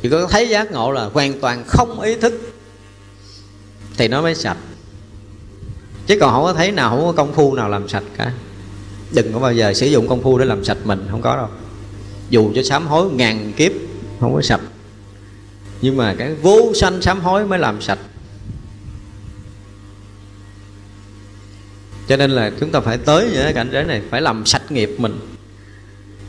chỉ 0.03 0.09
có 0.09 0.29
thấy 0.31 0.49
giác 0.49 0.73
ngộ 0.73 0.91
là 0.91 1.05
hoàn 1.05 1.41
toàn 1.41 1.65
không 1.67 2.01
ý 2.01 2.15
thức 2.15 2.53
thì 3.97 4.09
nó 4.09 4.23
mới 4.23 4.35
sạch. 4.35 4.57
Chứ 6.07 6.19
còn 6.21 6.33
không 6.33 6.45
có 6.45 6.53
thấy 6.53 6.73
nào, 6.73 6.91
không 6.91 7.07
có 7.07 7.13
công 7.13 7.35
phu 7.35 7.55
nào 7.55 7.69
làm 7.69 7.89
sạch 7.89 8.05
cả. 8.17 8.33
Đừng 9.15 9.33
có 9.33 9.39
bao 9.39 9.53
giờ 9.53 9.75
sử 9.75 9.87
dụng 9.87 10.09
công 10.09 10.23
phu 10.23 10.39
để 10.39 10.45
làm 10.45 10.65
sạch 10.65 10.79
mình, 10.85 11.07
không 11.11 11.23
có 11.23 11.37
đâu. 11.37 11.49
Dù 12.31 12.53
cho 12.55 12.63
sám 12.63 12.87
hối 12.87 13.11
ngàn 13.11 13.53
kiếp, 13.57 13.73
không 14.21 14.35
có 14.35 14.43
sạch. 14.43 14.61
Nhưng 15.83 15.97
mà 15.97 16.15
cái 16.19 16.35
vô 16.35 16.73
sanh 16.75 17.03
sám 17.03 17.21
hối 17.21 17.47
mới 17.47 17.59
làm 17.59 17.81
sạch. 17.83 17.99
Cho 22.11 22.17
nên 22.17 22.31
là 22.31 22.51
chúng 22.61 22.71
ta 22.71 22.81
phải 22.81 22.99
tới 22.99 23.29
những 23.33 23.43
cái 23.43 23.53
cảnh 23.53 23.69
giới 23.73 23.85
này, 23.85 24.03
phải 24.11 24.21
làm 24.21 24.47
sạch 24.47 24.73
nghiệp 24.73 24.91
mình, 24.99 25.21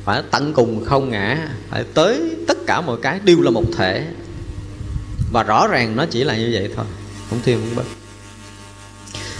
phải 0.05 0.21
tận 0.31 0.53
cùng 0.53 0.85
không 0.85 1.09
ngã, 1.09 1.49
phải 1.69 1.83
tới 1.93 2.21
tất 2.47 2.57
cả 2.67 2.81
mọi 2.81 2.97
cái 3.01 3.19
đều 3.23 3.41
là 3.41 3.51
một 3.51 3.63
thể. 3.77 4.07
Và 5.31 5.43
rõ 5.43 5.67
ràng 5.67 5.95
nó 5.95 6.05
chỉ 6.05 6.23
là 6.23 6.37
như 6.37 6.49
vậy 6.53 6.69
thôi, 6.75 6.85
không 7.29 7.39
thêm 7.43 7.59
không 7.59 7.75
bớt. 7.75 7.83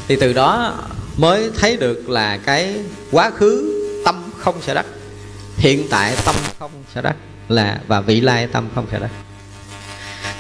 Thì 0.08 0.16
từ 0.16 0.34
đó 0.34 0.76
mới 1.18 1.52
thấy 1.58 1.78
được 1.78 2.10
là 2.10 2.38
cái 2.38 2.76
quá 3.12 3.30
khứ 3.30 3.82
tâm 4.06 4.16
không 4.38 4.56
sẽ 4.62 4.74
đắc, 4.74 4.86
hiện 5.58 5.88
tại 5.90 6.16
tâm 6.26 6.36
không 6.60 6.72
sẽ 6.96 7.02
đắc 7.02 7.16
là, 7.50 7.80
và 7.88 8.02
vị 8.02 8.22
lai 8.22 8.48
tâm 8.48 8.70
không 8.76 8.86
sẽ 8.92 9.00
đắc. 9.00 9.12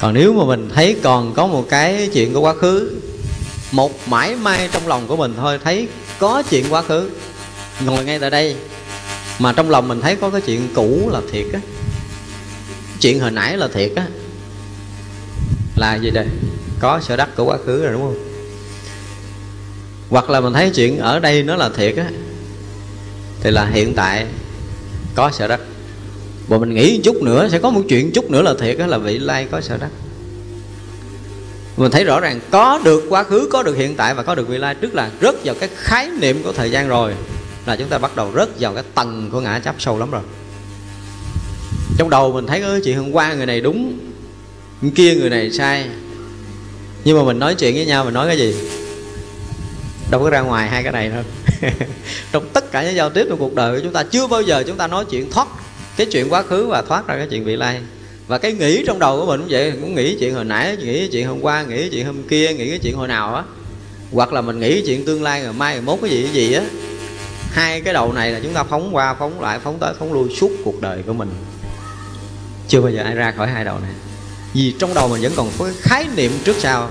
Còn 0.01 0.13
nếu 0.13 0.33
mà 0.33 0.45
mình 0.45 0.69
thấy 0.73 0.99
còn 1.03 1.33
có 1.33 1.47
một 1.47 1.65
cái 1.69 2.09
chuyện 2.13 2.33
của 2.33 2.39
quá 2.39 2.53
khứ 2.53 3.01
một 3.71 4.07
mãi 4.07 4.35
may 4.35 4.69
trong 4.71 4.87
lòng 4.87 5.07
của 5.07 5.15
mình 5.15 5.33
thôi, 5.37 5.59
thấy 5.63 5.87
có 6.19 6.43
chuyện 6.49 6.65
quá 6.69 6.81
khứ. 6.81 7.09
Ngồi 7.85 8.05
ngay 8.05 8.19
tại 8.19 8.29
đây, 8.29 8.55
mà 9.39 9.53
trong 9.53 9.69
lòng 9.69 9.87
mình 9.87 10.01
thấy 10.01 10.15
có 10.15 10.29
cái 10.29 10.41
chuyện 10.41 10.67
cũ 10.73 11.09
là 11.11 11.21
thiệt 11.31 11.45
á. 11.53 11.59
Chuyện 12.99 13.19
hồi 13.19 13.31
nãy 13.31 13.57
là 13.57 13.67
thiệt 13.67 13.91
á. 13.95 14.07
Là 15.75 15.95
gì 15.95 16.09
đây? 16.09 16.25
Có 16.79 16.99
sở 16.99 17.15
đắc 17.15 17.29
của 17.35 17.45
quá 17.45 17.57
khứ 17.65 17.83
rồi, 17.83 17.93
đúng 17.93 18.01
không? 18.01 18.27
Hoặc 20.09 20.29
là 20.29 20.39
mình 20.39 20.53
thấy 20.53 20.71
chuyện 20.75 20.97
ở 20.97 21.19
đây 21.19 21.43
nó 21.43 21.55
là 21.55 21.69
thiệt 21.69 21.95
á, 21.97 22.05
thì 23.41 23.51
là 23.51 23.65
hiện 23.65 23.93
tại 23.95 24.25
có 25.15 25.31
sở 25.31 25.47
đắc. 25.47 25.59
Và 26.47 26.57
mình 26.57 26.73
nghĩ 26.73 26.97
một 26.97 27.01
chút 27.03 27.15
nữa, 27.21 27.47
sẽ 27.51 27.59
có 27.59 27.69
một 27.69 27.81
chuyện 27.89 28.11
chút 28.11 28.31
nữa 28.31 28.41
là 28.41 28.53
thiệt 28.59 28.77
á, 28.77 28.87
là 28.87 28.97
vị 28.97 29.17
lai 29.19 29.47
có 29.51 29.61
sở 29.61 29.77
đắc 29.77 29.89
mình 31.77 31.91
thấy 31.91 32.03
rõ 32.03 32.19
ràng 32.19 32.39
có 32.51 32.79
được 32.83 33.03
quá 33.09 33.23
khứ, 33.23 33.47
có 33.51 33.63
được 33.63 33.77
hiện 33.77 33.95
tại 33.95 34.13
và 34.13 34.23
có 34.23 34.35
được 34.35 34.47
vị 34.47 34.57
lai. 34.57 34.75
Tức 34.75 34.95
là 34.95 35.09
rớt 35.21 35.35
vào 35.43 35.55
cái 35.59 35.69
khái 35.75 36.09
niệm 36.19 36.43
của 36.43 36.51
thời 36.51 36.71
gian 36.71 36.87
rồi 36.87 37.13
là 37.65 37.75
chúng 37.75 37.87
ta 37.87 37.97
bắt 37.97 38.15
đầu 38.15 38.31
rớt 38.35 38.49
vào 38.59 38.73
cái 38.73 38.83
tầng 38.95 39.29
của 39.31 39.41
ngã 39.41 39.59
chấp 39.59 39.75
sâu 39.79 39.99
lắm 39.99 40.11
rồi. 40.11 40.21
Trong 41.97 42.09
đầu 42.09 42.33
mình 42.33 42.47
thấy 42.47 42.61
ơi 42.61 42.81
chuyện 42.85 42.97
hôm 42.97 43.11
qua 43.11 43.33
người 43.33 43.45
này 43.45 43.61
đúng 43.61 43.99
người 44.81 44.91
kia 44.95 45.15
người 45.15 45.29
này 45.29 45.51
sai. 45.51 45.89
Nhưng 47.03 47.17
mà 47.17 47.23
mình 47.23 47.39
nói 47.39 47.55
chuyện 47.55 47.75
với 47.75 47.85
nhau, 47.85 48.05
mình 48.05 48.13
nói 48.13 48.27
cái 48.27 48.37
gì? 48.37 48.55
Đâu 50.11 50.23
có 50.23 50.29
ra 50.29 50.41
ngoài 50.41 50.69
hai 50.69 50.83
cái 50.83 50.91
này 50.91 51.09
đâu. 51.09 51.23
Trong 52.31 52.49
tất 52.53 52.71
cả 52.71 52.83
những 52.83 52.95
giao 52.95 53.09
tiếp 53.09 53.25
trong 53.29 53.39
cuộc 53.39 53.55
đời 53.55 53.75
của 53.75 53.83
chúng 53.83 53.93
ta, 53.93 54.03
chưa 54.03 54.27
bao 54.27 54.41
giờ 54.41 54.63
chúng 54.67 54.77
ta 54.77 54.87
nói 54.87 55.05
chuyện 55.05 55.31
thoát 55.31 55.47
cái 55.97 56.07
chuyện 56.11 56.29
quá 56.29 56.43
khứ 56.43 56.67
và 56.67 56.81
thoát 56.81 57.07
ra 57.07 57.17
cái 57.17 57.27
chuyện 57.29 57.43
vị 57.43 57.55
lai 57.55 57.81
và 58.31 58.37
cái 58.37 58.53
nghĩ 58.53 58.83
trong 58.87 58.99
đầu 58.99 59.19
của 59.19 59.25
mình 59.25 59.39
cũng 59.39 59.49
vậy, 59.49 59.73
cũng 59.81 59.95
nghĩ 59.95 60.17
chuyện 60.19 60.33
hồi 60.33 60.45
nãy, 60.45 60.77
nghĩ 60.77 61.07
chuyện 61.07 61.27
hôm 61.27 61.41
qua, 61.41 61.63
nghĩ 61.63 61.89
chuyện 61.89 62.05
hôm 62.05 62.23
kia, 62.23 62.53
nghĩ 62.53 62.69
cái 62.69 62.79
chuyện 62.79 62.95
hồi 62.95 63.07
nào 63.07 63.35
á. 63.35 63.43
Hoặc 64.11 64.33
là 64.33 64.41
mình 64.41 64.59
nghĩ 64.59 64.81
chuyện 64.85 65.05
tương 65.05 65.23
lai, 65.23 65.41
ngày 65.41 65.53
mai, 65.53 65.73
ngày 65.73 65.81
mốt, 65.81 65.99
cái 66.01 66.09
gì 66.09 66.23
cái 66.23 66.31
gì 66.31 66.53
á. 66.53 66.63
Hai 67.51 67.81
cái 67.81 67.93
đầu 67.93 68.13
này 68.13 68.31
là 68.31 68.39
chúng 68.43 68.53
ta 68.53 68.63
phóng 68.63 68.95
qua, 68.95 69.13
phóng 69.13 69.41
lại, 69.41 69.59
phóng 69.63 69.77
tới, 69.79 69.93
phóng 69.99 70.13
lui 70.13 70.29
suốt 70.35 70.51
cuộc 70.63 70.81
đời 70.81 71.03
của 71.07 71.13
mình. 71.13 71.29
Chưa 72.67 72.81
bao 72.81 72.91
giờ 72.91 73.03
ai 73.03 73.15
ra 73.15 73.31
khỏi 73.31 73.47
hai 73.47 73.65
đầu 73.65 73.79
này. 73.79 73.91
Vì 74.53 74.73
trong 74.79 74.93
đầu 74.93 75.07
mình 75.07 75.21
vẫn 75.21 75.31
còn 75.35 75.49
có 75.59 75.65
cái 75.65 75.73
khái 75.79 76.07
niệm 76.15 76.31
trước 76.43 76.55
sau. 76.59 76.89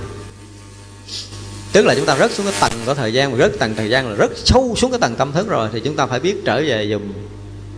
Tức 1.72 1.86
là 1.86 1.94
chúng 1.94 2.06
ta 2.06 2.16
rớt 2.18 2.32
xuống 2.32 2.46
cái 2.46 2.54
tầng 2.60 2.80
của 2.86 2.94
thời 2.94 3.12
gian, 3.12 3.32
mà 3.32 3.38
rớt 3.38 3.58
tầng 3.58 3.74
thời 3.76 3.90
gian 3.90 4.08
là 4.08 4.14
rất 4.16 4.30
sâu 4.36 4.74
xuống 4.76 4.90
cái 4.90 5.00
tầng 5.00 5.16
tâm 5.16 5.32
thức 5.32 5.48
rồi, 5.48 5.68
thì 5.72 5.80
chúng 5.84 5.96
ta 5.96 6.06
phải 6.06 6.20
biết 6.20 6.44
trở 6.44 6.62
về 6.66 6.88
dùm 6.90 7.02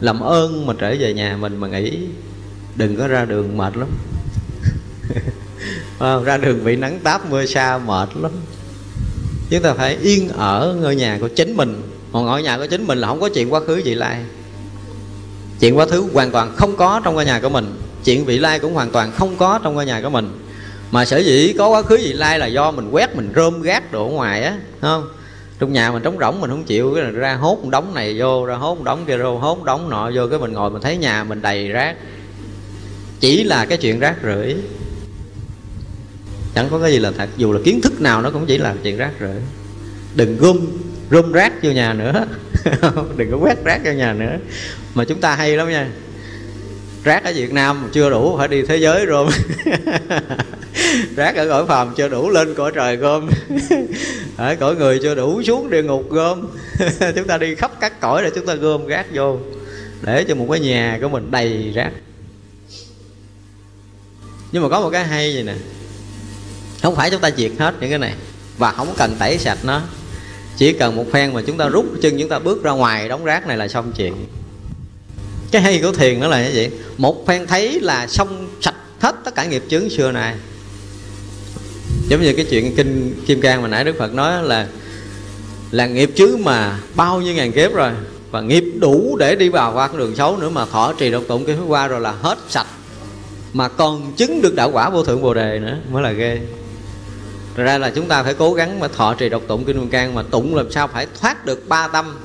làm 0.01 0.21
ơn 0.21 0.67
mà 0.67 0.75
trở 0.79 0.95
về 0.99 1.15
nhà 1.15 1.37
mình 1.41 1.57
mà 1.57 1.69
nghĩ 1.69 1.99
đừng 2.77 2.97
có 2.97 3.09
ra 3.09 3.25
đường 3.25 3.57
mệt 3.57 3.73
lắm. 3.77 3.89
Ra 6.25 6.37
đường 6.37 6.65
bị 6.65 6.77
nắng 6.77 6.99
táp 7.03 7.31
mưa 7.31 7.47
xa 7.47 7.79
mệt 7.79 8.09
lắm. 8.23 8.31
Chúng 9.51 9.63
ta 9.63 9.75
phải 9.75 9.97
yên 9.97 10.29
ở 10.29 10.77
ngôi 10.81 10.97
nhà 10.97 11.19
của 11.21 11.29
chính 11.29 11.57
mình. 11.57 11.83
Còn 12.13 12.27
ngôi 12.27 12.43
nhà 12.43 12.59
của 12.59 12.67
chính 12.67 12.87
mình 12.87 12.99
là 12.99 13.09
không 13.09 13.21
có 13.21 13.29
chuyện 13.29 13.53
quá 13.53 13.61
khứ 13.67 13.83
vị 13.85 13.95
lai. 13.95 14.19
Chuyện 15.61 15.79
quá 15.79 15.87
khứ 15.87 16.09
hoàn 16.13 16.31
toàn 16.31 16.53
không 16.57 16.77
có 16.77 17.01
trong 17.05 17.15
ngôi 17.15 17.25
nhà 17.25 17.41
của 17.41 17.49
mình. 17.49 17.81
Chuyện 18.05 18.25
vị 18.25 18.39
lai 18.39 18.59
cũng 18.59 18.75
hoàn 18.75 18.91
toàn 18.91 19.13
không 19.13 19.37
có 19.37 19.61
trong 19.63 19.75
ngôi 19.75 19.87
nhà 19.87 20.01
của 20.03 20.11
mình. 20.11 20.39
Mà 20.91 21.05
sở 21.05 21.19
dĩ 21.19 21.55
có 21.59 21.69
quá 21.69 21.83
khứ 21.83 21.97
vị 21.97 22.13
lai 22.13 22.39
là 22.39 22.47
do 22.47 22.71
mình 22.71 22.91
quét, 22.91 23.17
mình 23.17 23.33
rơm 23.37 23.63
gác 23.63 23.93
đồ 23.93 24.09
ở 24.09 24.13
ngoài 24.13 24.43
á 24.43 24.57
không? 24.81 25.09
Trong 25.59 25.73
nhà 25.73 25.91
mình 25.91 26.03
trống 26.03 26.17
rỗng, 26.21 26.41
mình 26.41 26.51
không 26.51 26.65
chịu, 26.65 26.93
cái 26.95 27.05
ra 27.05 27.35
hốt 27.35 27.59
một 27.63 27.71
đống 27.71 27.95
này 27.95 28.17
vô, 28.19 28.47
ra 28.47 28.55
hốt 28.55 28.75
một 28.75 28.85
đống 28.85 29.05
kia 29.07 29.17
vô, 29.17 29.39
hốt 29.39 29.59
một 29.59 29.65
đống 29.65 29.91
nọ 29.91 30.11
vô, 30.15 30.27
cái 30.31 30.39
mình 30.39 30.53
ngồi 30.53 30.71
mình 30.71 30.83
thấy 30.83 30.97
nhà 30.97 31.25
mình 31.25 31.43
đầy 31.43 31.69
rác 31.69 31.97
chỉ 33.23 33.45
là 33.45 33.65
cái 33.65 33.79
chuyện 33.79 33.99
rác 33.99 34.17
rưởi. 34.23 34.57
Chẳng 36.55 36.69
có 36.71 36.79
cái 36.79 36.93
gì 36.93 36.99
là 36.99 37.13
thật, 37.19 37.29
dù 37.37 37.53
là 37.53 37.61
kiến 37.65 37.81
thức 37.81 38.01
nào 38.01 38.23
nó 38.23 38.31
cũng 38.31 38.47
chỉ 38.47 38.59
là 38.59 38.75
chuyện 38.83 38.97
rác 38.97 39.11
rưởi. 39.21 39.41
Đừng 40.15 40.39
gom 40.39 40.59
rơm 41.11 41.33
rác 41.33 41.53
vô 41.63 41.71
nhà 41.71 41.93
nữa. 41.93 42.27
Đừng 43.17 43.31
có 43.31 43.37
quét 43.37 43.65
rác 43.65 43.81
vô 43.85 43.93
nhà 43.93 44.13
nữa. 44.13 44.39
Mà 44.95 45.05
chúng 45.05 45.21
ta 45.21 45.35
hay 45.35 45.57
lắm 45.57 45.71
nha. 45.71 45.89
Rác 47.05 47.25
ở 47.25 47.33
Việt 47.35 47.53
Nam 47.53 47.89
chưa 47.93 48.11
đủ, 48.11 48.37
phải 48.39 48.49
đi 48.49 48.63
thế 48.63 48.77
giới 48.77 49.07
rồi 49.07 49.31
rác 51.17 51.37
ở 51.37 51.49
cõi 51.49 51.67
phàm 51.67 51.95
chưa 51.97 52.09
đủ, 52.09 52.31
lên 52.31 52.55
cõi 52.55 52.73
trời 52.75 52.97
gom. 52.97 53.31
Ở 54.37 54.57
cõi 54.61 54.77
người 54.77 54.99
chưa 55.03 55.15
đủ, 55.15 55.43
xuống 55.43 55.71
địa 55.71 55.83
ngục 55.83 56.11
gom. 56.11 56.47
Chúng 57.17 57.27
ta 57.27 57.39
đi 57.39 57.55
khắp 57.55 57.73
các 57.81 58.01
cõi 58.01 58.23
để 58.23 58.31
chúng 58.35 58.47
ta 58.47 58.55
gom 58.55 58.87
rác 58.87 59.07
vô. 59.15 59.39
Để 60.03 60.25
cho 60.29 60.35
một 60.35 60.47
cái 60.51 60.61
nhà 60.61 60.99
của 61.03 61.09
mình 61.09 61.31
đầy 61.31 61.73
rác 61.75 61.91
nhưng 64.53 64.63
mà 64.63 64.69
có 64.69 64.81
một 64.81 64.91
cái 64.91 65.05
hay 65.05 65.35
gì 65.35 65.43
nè? 65.43 65.55
Không 66.83 66.97
phải 66.97 67.11
chúng 67.11 67.21
ta 67.21 67.31
diệt 67.37 67.53
hết 67.59 67.75
những 67.81 67.91
cái 67.91 67.99
này, 67.99 68.15
và 68.59 68.73
không 68.73 68.95
cần 68.97 69.17
tẩy 69.19 69.39
sạch 69.39 69.59
nó. 69.63 69.81
Chỉ 70.57 70.73
cần 70.73 70.97
một 70.97 71.05
phen 71.13 71.35
mà 71.35 71.43
chúng 71.47 71.57
ta 71.57 71.69
rút 71.69 71.87
chân, 72.03 72.19
chúng 72.19 72.29
ta 72.29 72.39
bước 72.39 72.63
ra 72.63 72.71
ngoài 72.71 73.09
đống 73.09 73.25
rác 73.25 73.47
này 73.47 73.57
là 73.57 73.69
xong 73.69 73.93
chuyện. 73.97 74.27
Cái 75.51 75.63
hay 75.63 75.79
của 75.83 75.93
thiền 75.93 76.21
đó 76.21 76.29
là 76.29 76.45
như 76.45 76.51
vậy 76.55 76.71
một 76.99 77.27
phen 77.27 77.47
thấy 77.47 77.81
là 77.81 78.07
xong 78.07 78.49
sạch 78.61 78.75
hết 79.01 79.15
tất 79.25 79.35
cả 79.35 79.45
nghiệp 79.45 79.63
chướng 79.69 79.91
xưa 79.91 80.13
này. 80.13 80.35
Giống 82.09 82.23
như 82.23 82.33
cái 82.33 82.47
chuyện 82.51 82.77
kinh 82.77 83.23
kim 83.27 83.41
cang 83.41 83.63
mà 83.63 83.69
nãy 83.69 83.85
đức 83.85 83.99
phật 83.99 84.15
nói 84.15 84.43
là 84.43 84.67
là 85.71 85.87
nghiệp 85.87 86.11
chướng 86.17 86.45
mà 86.45 86.79
bao 86.95 87.21
nhiêu 87.21 87.35
ngàn 87.35 87.53
kiếp 87.53 87.73
rồi, 87.73 87.91
và 88.31 88.41
nghiệp 88.41 88.65
đủ 88.81 89.17
để 89.17 89.37
đi 89.37 89.49
vào 89.49 89.73
qua 89.75 89.89
con 89.89 89.99
đường 89.99 90.17
xấu 90.17 90.37
nữa 90.37 90.49
mà 90.49 90.67
thọ 90.67 90.93
trì 90.93 91.11
độc 91.11 91.23
tụng 91.29 91.45
cái 91.45 91.57
thứ 91.57 91.65
qua 91.65 91.89
rồi 91.89 92.01
là 92.01 92.13
hết 92.13 92.39
sạch 92.49 92.67
mà 93.53 93.69
còn 93.69 94.13
chứng 94.17 94.43
được 94.43 94.55
đạo 94.55 94.71
quả 94.73 94.91
vô 94.91 95.05
thượng 95.05 95.23
bồ 95.23 95.35
đề 95.35 95.59
nữa, 95.59 95.77
mới 95.93 96.03
là 96.03 96.13
ghê. 96.13 96.41
Rồi 97.57 97.67
ra 97.67 97.79
là 97.79 97.91
chúng 97.91 98.09
ta 98.09 98.23
phải 98.23 98.35
cố 98.35 98.55
gắng 98.55 98.81
mà 98.81 98.89
thọ 98.89 99.15
trì 99.15 99.29
độc 99.29 99.43
tụng 99.49 99.65
kinh 99.65 99.77
kim 99.77 99.91
cang 99.91 100.15
mà 100.15 100.23
tụng 100.23 100.57
làm 100.57 100.73
sao 100.73 100.89
phải 100.89 101.07
thoát 101.21 101.47
được 101.47 101.69
ba 101.69 101.89
tâm. 101.89 102.19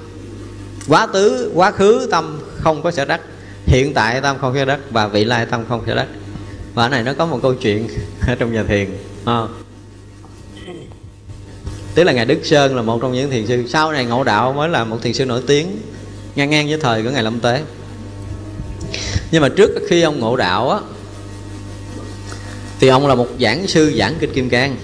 Quá 0.88 1.08
tứ, 1.14 1.52
quá 1.54 1.72
khứ 1.72 2.08
tâm 2.12 2.42
không 2.58 2.84
có 2.84 2.92
sở 2.92 3.06
đắc 3.06 3.22
hiện 3.66 3.94
tại 3.94 4.22
tâm 4.22 4.38
không 4.42 4.56
sở 4.56 4.66
đắc 4.66 4.80
và 4.92 5.08
vị 5.08 5.24
lai 5.24 5.46
tâm 5.46 5.64
không 5.70 5.84
sở 5.88 5.96
đắc 5.96 6.08
và 6.74 6.84
ở 6.84 6.90
này 6.90 7.04
nó 7.04 7.14
có 7.14 7.26
một 7.26 7.40
câu 7.42 7.54
chuyện 7.54 7.88
ở 8.28 8.36
trong 8.36 8.54
nhà 8.54 8.64
thiền 8.64 8.90
à. 9.26 9.42
tức 11.96 12.04
là 12.04 12.12
ngài 12.12 12.26
đức 12.26 12.40
sơn 12.44 12.76
là 12.76 12.82
một 12.82 13.02
trong 13.02 13.14
những 13.14 13.30
thiền 13.30 13.48
sư. 13.48 13.64
Sau 13.68 13.92
này 13.92 14.06
ngộ 14.06 14.24
đạo 14.24 14.54
mới 14.54 14.70
là 14.70 14.84
một 14.84 14.98
thiền 15.02 15.14
sư 15.14 15.26
nổi 15.26 15.42
tiếng, 15.48 15.82
ngang 16.36 16.50
ngang 16.50 16.68
với 16.68 16.78
thời 16.78 17.04
của 17.04 17.10
ngài 17.10 17.24
lâm 17.24 17.40
tế. 17.40 17.64
Nhưng 19.32 19.42
mà 19.42 19.50
trước 19.50 19.72
khi 19.90 20.02
ông 20.02 20.20
ngộ 20.20 20.36
đạo 20.36 20.70
á 20.70 20.80
thì 22.80 22.88
ông 22.88 23.08
là 23.08 23.16
một 23.16 23.28
giảng 23.40 23.68
sư 23.68 23.94
giảng 23.98 24.16
kinh 24.20 24.34
kim 24.34 24.50
cang. 24.50 24.76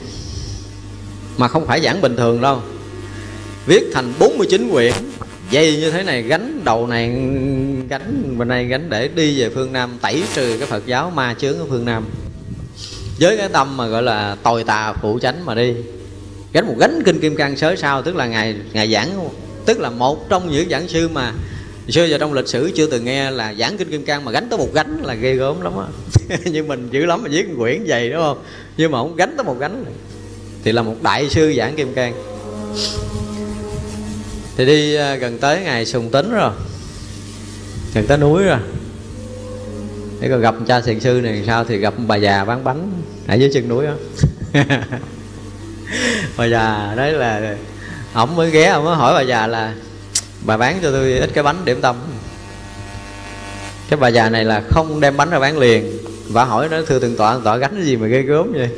Mà 1.37 1.47
không 1.47 1.67
phải 1.67 1.81
giảng 1.81 2.01
bình 2.01 2.15
thường 2.15 2.41
đâu. 2.41 2.61
Viết 3.65 3.83
thành 3.93 4.13
49 4.19 4.69
quyển, 4.71 4.93
dây 5.49 5.77
như 5.77 5.91
thế 5.91 6.03
này, 6.03 6.21
gánh 6.21 6.61
đầu 6.63 6.87
này, 6.87 7.07
gánh 7.89 8.37
bên 8.37 8.47
này, 8.47 8.65
gánh 8.65 8.89
để 8.89 9.07
đi 9.07 9.39
về 9.39 9.49
phương 9.49 9.73
nam, 9.73 9.97
tẩy 10.01 10.23
trừ 10.33 10.57
cái 10.59 10.67
phật 10.67 10.85
giáo, 10.85 11.11
ma 11.15 11.35
chướng 11.39 11.59
ở 11.59 11.65
phương 11.69 11.85
nam. 11.85 12.05
Với 13.19 13.37
cái 13.37 13.49
tâm 13.49 13.77
mà 13.77 13.87
gọi 13.87 14.03
là 14.03 14.35
tồi 14.43 14.63
tà 14.63 14.93
phụ 15.01 15.19
chánh 15.19 15.45
mà 15.45 15.55
đi. 15.55 15.73
Gánh 16.53 16.67
một 16.67 16.75
gánh 16.79 17.01
kinh 17.05 17.19
kim 17.19 17.35
cang 17.35 17.57
sớ 17.57 17.75
sao, 17.75 18.01
tức 18.01 18.15
là 18.15 18.27
ngày 18.27 18.55
ngày 18.73 18.91
giảng, 18.91 19.29
tức 19.65 19.79
là 19.79 19.89
một 19.89 20.29
trong 20.29 20.51
những 20.51 20.69
giảng 20.69 20.87
sư 20.87 21.07
mà 21.07 21.33
xưa 21.89 22.05
giờ 22.05 22.17
trong 22.17 22.33
lịch 22.33 22.47
sử 22.47 22.71
chưa 22.75 22.87
từng 22.87 23.05
nghe 23.05 23.31
là 23.31 23.53
giảng 23.53 23.77
kinh 23.77 23.89
kim 23.89 24.05
cang 24.05 24.25
mà 24.25 24.31
gánh 24.31 24.49
tới 24.49 24.59
một 24.59 24.69
gánh 24.73 25.03
là 25.03 25.13
ghê 25.13 25.35
gớm 25.35 25.61
lắm 25.61 25.73
á. 25.77 25.85
Nhưng 26.45 26.67
mình 26.67 26.87
dữ 26.91 27.05
lắm 27.05 27.23
mà 27.23 27.29
viết 27.29 27.45
quyển 27.57 27.85
dày 27.87 28.09
đúng 28.09 28.21
không? 28.21 28.43
Nhưng 28.77 28.91
mà 28.91 28.97
không 28.97 29.15
gánh 29.15 29.33
tới 29.37 29.43
một 29.43 29.55
gánh. 29.59 29.85
Thì 30.63 30.71
là 30.71 30.81
một 30.81 30.95
đại 31.01 31.29
sư 31.29 31.53
giảng 31.57 31.75
kim 31.75 31.93
cang. 31.93 32.13
Thì 34.57 34.65
đi 34.65 34.95
à, 34.95 35.15
gần 35.15 35.37
tới 35.37 35.61
ngày 35.61 35.85
sùng 35.85 36.09
tính 36.09 36.31
rồi. 36.31 36.51
Gần 37.93 38.07
tới 38.07 38.17
núi 38.17 38.43
rồi. 38.43 38.59
Để 40.19 40.29
còn 40.29 40.41
gặp 40.41 40.55
cha 40.67 40.81
thiền 40.81 40.99
sư 40.99 41.21
này 41.23 41.43
sao 41.47 41.65
thì 41.65 41.77
gặp 41.77 41.93
bà 42.07 42.15
già 42.15 42.45
bán 42.45 42.63
bánh 42.63 42.91
ở 43.27 43.35
dưới 43.35 43.49
chân 43.53 43.69
núi 43.69 43.85
đó 43.85 43.93
bà 46.37 46.45
già 46.45 46.93
đấy 46.97 47.11
là 47.11 47.55
ổng 48.13 48.35
mới 48.35 48.51
ghé, 48.51 48.65
ổng 48.65 48.85
mới 48.85 48.95
hỏi 48.95 49.13
bà 49.13 49.21
già 49.21 49.47
là 49.47 49.73
bà 50.45 50.57
bán 50.57 50.79
cho 50.81 50.91
tôi 50.91 51.13
ít 51.13 51.29
cái 51.33 51.43
bánh, 51.43 51.65
điểm 51.65 51.81
tâm. 51.81 51.95
Cái 53.89 53.99
bà 53.99 54.07
già 54.07 54.29
này 54.29 54.45
là 54.45 54.63
không 54.69 54.99
đem 54.99 55.17
bánh 55.17 55.29
ra 55.29 55.39
bán 55.39 55.57
liền. 55.57 55.97
Và 56.29 56.45
hỏi 56.45 56.67
nó, 56.71 56.77
thưa 56.87 56.99
thượng 56.99 57.15
tọa 57.15 57.39
tọa 57.43 57.57
gánh 57.57 57.75
cái 57.75 57.85
gì 57.85 57.97
mà 57.97 58.07
ghê 58.07 58.21
gớm 58.21 58.53
vậy? 58.53 58.69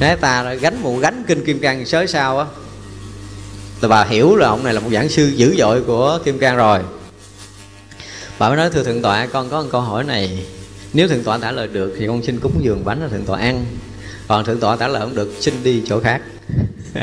Nói 0.00 0.16
ta 0.16 0.54
gánh 0.54 0.82
một 0.82 0.98
gánh 1.00 1.24
kinh 1.26 1.44
kim 1.44 1.58
cang 1.58 1.86
sới 1.86 2.06
sao 2.06 2.38
á. 2.38 2.46
Là 3.80 3.88
bà 3.88 4.04
hiểu 4.04 4.36
là 4.36 4.48
ông 4.48 4.64
này 4.64 4.74
là 4.74 4.80
một 4.80 4.90
giảng 4.92 5.08
sư 5.08 5.26
dữ 5.26 5.54
dội 5.58 5.82
của 5.82 6.18
kim 6.24 6.38
cang 6.38 6.56
rồi. 6.56 6.80
Bà 8.38 8.48
mới 8.48 8.56
nói, 8.56 8.70
thưa 8.70 8.84
thượng 8.84 9.02
tọa, 9.02 9.26
con 9.26 9.50
có 9.50 9.62
một 9.62 9.68
câu 9.72 9.80
hỏi 9.80 10.04
này. 10.04 10.46
Nếu 10.92 11.08
thượng 11.08 11.24
tọa 11.24 11.38
trả 11.38 11.50
lời 11.50 11.68
được 11.68 11.94
thì 11.98 12.06
con 12.06 12.22
xin 12.22 12.40
cúng 12.40 12.60
dường 12.60 12.84
bánh 12.84 13.00
cho 13.02 13.08
thượng 13.08 13.24
tọa 13.24 13.38
ăn. 13.38 13.64
Còn 14.28 14.44
thượng 14.44 14.60
tọa 14.60 14.76
trả 14.76 14.88
lời 14.88 15.02
không 15.02 15.14
được, 15.14 15.32
xin 15.40 15.54
đi 15.62 15.82
chỗ 15.86 16.00
khác. 16.00 16.20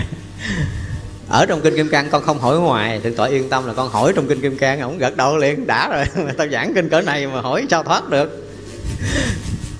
ở 1.30 1.46
trong 1.46 1.62
kinh 1.62 1.76
kim 1.76 1.90
cang 1.90 2.10
con 2.10 2.24
không 2.24 2.40
hỏi 2.40 2.60
ngoài 2.60 3.00
thượng 3.04 3.14
tọa 3.14 3.28
yên 3.28 3.50
tâm 3.50 3.68
là 3.68 3.74
con 3.74 3.90
hỏi 3.90 4.14
trong 4.16 4.28
kinh 4.28 4.42
kim 4.42 4.58
cang 4.58 4.80
ổng 4.80 4.98
gật 4.98 5.18
đầu 5.18 5.38
liền, 5.38 5.68
đã 5.68 5.90
rồi 5.90 6.06
tao 6.38 6.48
giảng 6.48 6.74
kinh 6.74 6.90
cỡ 6.90 7.02
này 7.02 7.28
mà 7.28 7.42
hỏi 7.42 7.66
sao 7.70 7.84
thoát 7.84 8.10
được? 8.10 8.50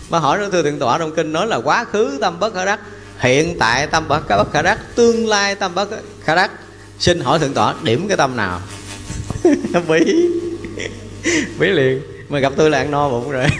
Mà 0.10 0.20
hỏi 0.20 0.38
nữa 0.38 0.50
thưa 0.52 0.64
thượng 0.64 0.80
tọa, 0.80 0.98
trong 0.98 1.16
kinh 1.16 1.34
nói 1.34 1.48
là 1.48 1.56
quá 1.56 1.84
khứ 1.84 2.18
tâm 2.22 2.40
bất 2.40 2.54
khả 2.54 2.66
đắc, 2.66 2.80
hiện 3.18 3.60
tại 3.60 3.88
tâm 3.88 4.08
bất 4.08 4.28
bất 4.30 4.52
khả 4.52 4.62
đắc, 4.62 4.80
tương 4.96 5.28
lai 5.28 5.56
tâm 5.56 5.76
bất 5.76 5.90
khả 6.24 6.36
đắc. 6.36 6.52
Xin 7.00 7.20
hỏi 7.20 7.40
thượng 7.40 7.54
tọa, 7.54 7.76
điểm 7.84 8.08
cái 8.08 8.18
tâm 8.18 8.36
nào? 8.36 8.62
Bí. 9.88 10.30
Bí 11.60 11.68
liền, 11.68 12.02
mà 12.30 12.40
gặp 12.40 12.54
tôi 12.58 12.70
là 12.70 12.78
ăn 12.78 12.92
no 12.92 13.10
bụng 13.10 13.32
rồi. 13.32 13.46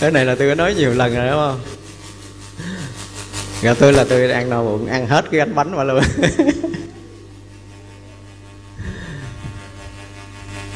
Cái 0.00 0.10
này 0.10 0.24
là 0.24 0.34
tôi 0.34 0.48
có 0.48 0.54
nói 0.54 0.74
nhiều 0.74 0.94
lần 0.94 1.14
rồi, 1.14 1.26
đúng 1.26 1.36
không? 1.36 1.60
Gặp 3.62 3.76
tôi 3.80 3.92
là 3.92 4.04
tôi 4.08 4.30
ăn 4.30 4.50
no 4.50 4.62
bụng 4.62 4.86
ăn 4.86 5.06
hết 5.06 5.24
cái 5.30 5.40
bánh 5.40 5.54
bánh 5.54 5.76
mà 5.76 5.84
luôn. 5.84 6.02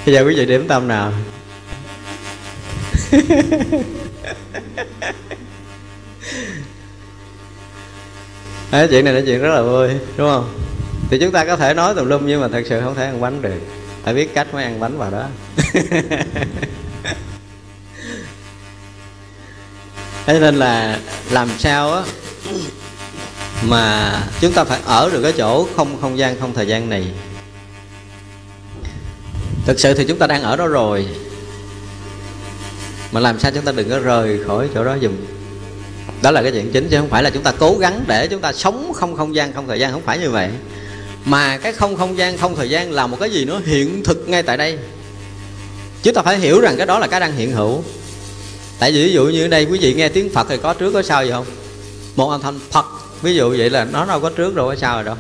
Bây 0.07 0.15
giờ 0.15 0.25
quý 0.25 0.35
vị 0.37 0.47
điểm 0.47 0.69
tâm 0.69 0.89
nào? 0.89 1.13
Đấy, 8.71 8.89
chuyện 8.91 9.05
này 9.05 9.15
là 9.15 9.21
chuyện 9.27 9.41
rất 9.41 9.55
là 9.55 9.63
vui 9.63 9.89
đúng 10.17 10.29
không? 10.29 10.59
Thì 11.11 11.19
chúng 11.21 11.33
ta 11.33 11.45
có 11.45 11.57
thể 11.57 11.75
nói 11.75 11.95
tùm 11.95 12.09
lum 12.09 12.27
nhưng 12.27 12.41
mà 12.41 12.49
thật 12.49 12.63
sự 12.69 12.81
không 12.81 12.95
thể 12.95 13.05
ăn 13.05 13.21
bánh 13.21 13.43
được. 13.43 13.61
Phải 14.03 14.15
biết 14.15 14.35
cách 14.35 14.55
mới 14.55 14.65
ăn 14.65 14.81
bánh 14.81 14.99
vào 14.99 15.11
đó. 15.11 15.27
Thế 20.27 20.41
nên 20.41 20.57
là 20.57 20.99
làm 21.31 21.49
sao 21.59 21.93
á 21.93 22.03
mà 23.63 24.15
chúng 24.41 24.53
ta 24.53 24.65
phải 24.65 24.81
ở 24.85 25.11
được 25.13 25.23
cái 25.23 25.33
chỗ 25.33 25.69
không 25.77 26.01
không 26.01 26.19
gian, 26.19 26.41
không 26.41 26.55
thời 26.55 26.67
gian 26.67 26.89
này. 26.89 27.05
Thực 29.67 29.81
sự 29.81 29.95
thì 29.95 30.05
chúng 30.05 30.19
ta 30.19 30.27
đang 30.27 30.43
ở 30.43 30.57
đó 30.57 30.67
rồi. 30.67 31.07
Mà 33.13 33.21
làm 33.21 33.41
sao 33.41 33.51
chúng 33.55 33.65
ta 33.65 33.73
đừng 33.73 33.91
có 33.91 33.99
rời 33.99 34.45
khỏi 34.47 34.69
chỗ 34.75 34.85
đó 34.85 34.97
dùm. 35.03 35.13
Đó 36.23 36.31
là 36.31 36.43
cái 36.43 36.53
chuyện 36.53 36.73
chính 36.73 36.89
chứ 36.89 36.97
không 36.99 37.09
phải 37.09 37.23
là 37.23 37.31
chúng 37.31 37.43
ta 37.43 37.53
cố 37.59 37.77
gắng 37.81 38.05
để 38.07 38.27
chúng 38.27 38.41
ta 38.41 38.53
sống 38.53 38.93
không 38.95 39.17
không 39.17 39.35
gian, 39.35 39.53
không 39.53 39.69
thời 39.69 39.81
gian. 39.81 39.93
Không 39.93 40.03
phải 40.03 40.19
như 40.19 40.31
vậy. 40.31 40.51
Mà 41.25 41.59
cái 41.59 41.73
không 41.73 41.97
không 41.97 42.19
gian, 42.19 42.39
không 42.39 42.57
thời 42.57 42.71
gian 42.71 42.93
là 42.93 43.07
một 43.07 43.17
cái 43.21 43.31
gì 43.31 43.45
nó 43.45 43.61
hiện 43.65 44.05
thực 44.05 44.29
ngay 44.29 44.43
tại 44.43 44.57
đây. 44.57 44.79
Chúng 46.03 46.15
ta 46.15 46.23
phải 46.23 46.39
hiểu 46.39 46.61
rằng 46.61 46.77
cái 46.77 46.87
đó 46.87 46.99
là 46.99 47.07
cái 47.07 47.21
đang 47.21 47.33
hiện 47.33 47.53
hữu. 47.53 47.83
Tại 48.79 48.93
vì 48.93 49.05
ví 49.05 49.13
dụ 49.13 49.25
như 49.25 49.45
ở 49.45 49.49
đây, 49.49 49.65
quý 49.65 49.79
vị 49.79 49.95
nghe 49.95 50.09
tiếng 50.09 50.31
phật 50.35 50.47
thì 50.51 50.57
có 50.57 50.75
trước 50.75 50.93
có 50.93 51.03
sau 51.03 51.25
gì 51.25 51.31
không? 51.31 51.47
Một 52.17 52.31
âm 52.31 52.41
thanh 52.41 52.59
phật. 52.71 52.87
Ví 53.23 53.35
dụ 53.35 53.51
vậy 53.51 53.71
là 53.71 53.85
nó 53.85 54.05
đâu 54.05 54.21
có 54.21 54.31
trước 54.31 54.55
đâu 54.55 54.67
có 54.67 54.77
sau 54.77 54.95
rồi 54.95 55.05
đâu. 55.05 55.17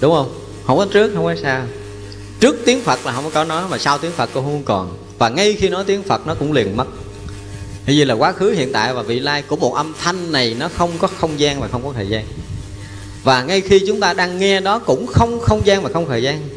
Đúng 0.00 0.14
không? 0.14 0.40
Không 0.66 0.78
có 0.78 0.86
trước, 0.92 1.12
không 1.14 1.24
có 1.24 1.34
sau. 1.42 1.62
Trước 2.40 2.56
tiếng 2.64 2.80
phật 2.80 3.06
là 3.06 3.12
không 3.12 3.30
có 3.30 3.44
nó 3.44 3.68
mà 3.68 3.78
sau 3.78 3.98
tiếng 3.98 4.12
phật 4.12 4.30
cũng 4.34 4.44
không 4.44 4.62
còn. 4.64 4.96
Và 5.18 5.28
ngay 5.28 5.54
khi 5.54 5.68
nói 5.68 5.84
tiếng 5.86 6.02
phật, 6.02 6.26
nó 6.26 6.34
cũng 6.34 6.52
liền 6.52 6.76
mất. 6.76 6.86
Bởi 7.86 7.96
vì 7.96 8.04
là 8.04 8.14
quá 8.14 8.32
khứ, 8.32 8.50
hiện 8.50 8.72
tại 8.72 8.94
và 8.94 9.02
vị 9.02 9.18
lai 9.18 9.42
của 9.42 9.56
một 9.56 9.74
âm 9.74 9.92
thanh 10.00 10.32
này 10.32 10.56
nó 10.58 10.68
không 10.76 10.90
có 10.98 11.08
không 11.18 11.40
gian 11.40 11.60
và 11.60 11.68
không 11.68 11.84
có 11.84 11.92
thời 11.92 12.08
gian. 12.08 12.24
Và 13.24 13.42
ngay 13.42 13.60
khi 13.60 13.80
chúng 13.86 14.00
ta 14.00 14.14
đang 14.14 14.38
nghe 14.38 14.60
đó 14.60 14.78
cũng 14.78 15.06
không 15.06 15.40
không 15.40 15.62
gian 15.64 15.82
và 15.82 15.90
không 15.92 16.08
thời 16.08 16.22
gian. 16.22 16.48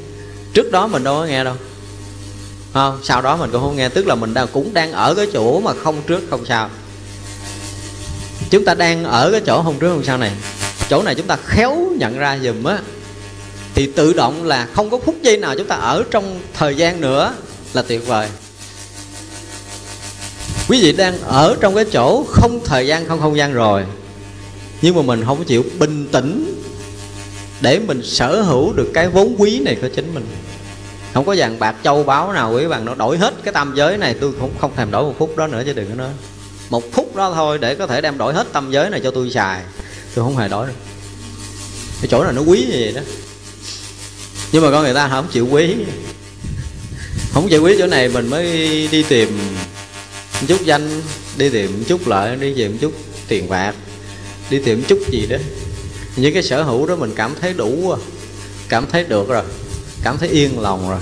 Trước 0.53 0.71
đó 0.71 0.87
mình 0.87 1.03
đâu 1.03 1.15
có 1.15 1.25
nghe 1.25 1.43
đâu. 1.43 1.55
Không, 2.73 2.99
sau 3.03 3.21
đó 3.21 3.37
mình 3.37 3.49
cũng 3.51 3.61
không 3.61 3.75
nghe. 3.75 3.89
Tức 3.89 4.07
là 4.07 4.15
mình 4.15 4.33
đang 4.33 4.47
cũng 4.53 4.73
đang 4.73 4.91
ở 4.91 5.15
cái 5.15 5.27
chỗ 5.33 5.59
mà 5.59 5.73
không 5.73 6.01
trước, 6.07 6.21
không 6.29 6.45
sau 6.45 6.69
chúng 8.55 8.65
ta 8.65 8.73
đang 8.73 9.03
ở 9.03 9.31
cái 9.31 9.41
chỗ 9.45 9.61
hôm 9.61 9.79
trước 9.79 9.89
hôm 9.89 10.03
sau 10.03 10.17
này. 10.17 10.31
Chỗ 10.89 11.03
này 11.03 11.15
chúng 11.15 11.27
ta 11.27 11.37
khéo 11.45 11.77
nhận 11.97 12.17
ra 12.17 12.39
dùm 12.43 12.63
á. 12.63 12.79
Thì 13.73 13.87
tự 13.87 14.13
động 14.13 14.43
là 14.43 14.67
không 14.73 14.89
có 14.89 14.99
phút 15.05 15.15
giây 15.21 15.37
nào 15.37 15.55
chúng 15.57 15.67
ta 15.67 15.75
ở 15.75 16.03
trong 16.11 16.39
thời 16.53 16.75
gian 16.75 17.01
nữa 17.01 17.33
là 17.73 17.81
tuyệt 17.81 18.07
vời. 18.07 18.27
Quý 20.69 20.81
vị 20.81 20.91
đang 20.91 21.21
ở 21.21 21.55
trong 21.61 21.75
cái 21.75 21.85
chỗ 21.91 22.25
không 22.29 22.59
thời 22.65 22.87
gian, 22.87 23.07
không 23.07 23.19
không 23.19 23.37
gian 23.37 23.53
rồi. 23.53 23.83
Nhưng 24.81 24.95
mà 24.95 25.01
mình 25.01 25.23
không 25.25 25.43
chịu 25.43 25.63
bình 25.79 26.07
tĩnh 26.11 26.61
để 27.61 27.79
mình 27.79 28.03
sở 28.03 28.41
hữu 28.41 28.73
được 28.73 28.91
cái 28.93 29.07
vốn 29.07 29.35
quý 29.37 29.59
này 29.59 29.77
của 29.81 29.89
chính 29.95 30.13
mình. 30.13 30.27
Không 31.13 31.25
có 31.25 31.35
vàng 31.37 31.59
bạc, 31.59 31.75
châu 31.83 32.03
báu 32.03 32.33
nào, 32.33 32.53
quý 32.53 32.67
bạn 32.67 32.85
nó 32.85 32.95
đổi 32.95 33.17
hết 33.17 33.33
cái 33.43 33.53
tam 33.53 33.73
giới 33.75 33.97
này, 33.97 34.15
tôi 34.21 34.33
không 34.39 34.51
không 34.59 34.71
thèm 34.75 34.91
đổi 34.91 35.03
một 35.03 35.15
phút 35.17 35.37
đó 35.37 35.47
nữa 35.47 35.63
chứ 35.65 35.73
đừng 35.73 35.89
có 35.89 35.95
nói 35.95 36.11
một 36.69 36.83
phút 36.93 37.15
đó 37.15 37.31
thôi 37.33 37.57
để 37.57 37.75
có 37.75 37.87
thể 37.87 38.01
đem 38.01 38.17
đổi 38.17 38.33
hết 38.33 38.47
tâm 38.53 38.71
giới 38.71 38.89
này 38.89 39.01
cho 39.03 39.11
tôi 39.11 39.31
xài. 39.31 39.61
Tôi 40.15 40.25
không 40.25 40.37
hề 40.37 40.47
đổi 40.47 40.67
đâu. 40.67 40.75
Cái 42.01 42.07
chỗ 42.11 42.23
này 42.23 42.33
nó 42.33 42.41
quý 42.41 42.67
như 42.71 42.77
vậy 42.79 42.91
đó. 42.91 43.01
Nhưng 44.51 44.63
mà 44.63 44.71
con 44.71 44.83
người 44.83 44.93
ta 44.93 45.07
không 45.07 45.27
chịu 45.31 45.47
quý. 45.51 45.75
Không 47.33 47.49
chịu 47.49 47.63
quý 47.63 47.75
chỗ 47.79 47.87
này 47.87 48.09
mình 48.09 48.29
mới 48.29 48.43
đi 48.91 49.03
tìm 49.03 49.39
chút 50.47 50.61
danh, 50.65 51.01
đi 51.37 51.49
tìm 51.49 51.83
chút 51.87 52.07
lợi, 52.07 52.35
đi 52.35 52.53
tìm 52.53 52.77
chút 52.77 52.93
tiền 53.27 53.49
bạc, 53.49 53.75
đi 54.49 54.59
tìm 54.59 54.83
chút 54.87 54.99
gì 55.11 55.25
đó. 55.29 55.37
Những 56.15 56.33
cái 56.33 56.43
sở 56.43 56.63
hữu 56.63 56.85
đó 56.85 56.95
mình 56.95 57.13
cảm 57.15 57.35
thấy 57.41 57.53
đủ 57.53 57.91
à. 57.91 57.97
cảm 58.69 58.85
thấy 58.91 59.03
được 59.03 59.29
rồi. 59.29 59.43
Cảm 60.03 60.17
thấy 60.17 60.29
yên 60.29 60.59
lòng 60.59 60.89
rồi. 60.89 60.99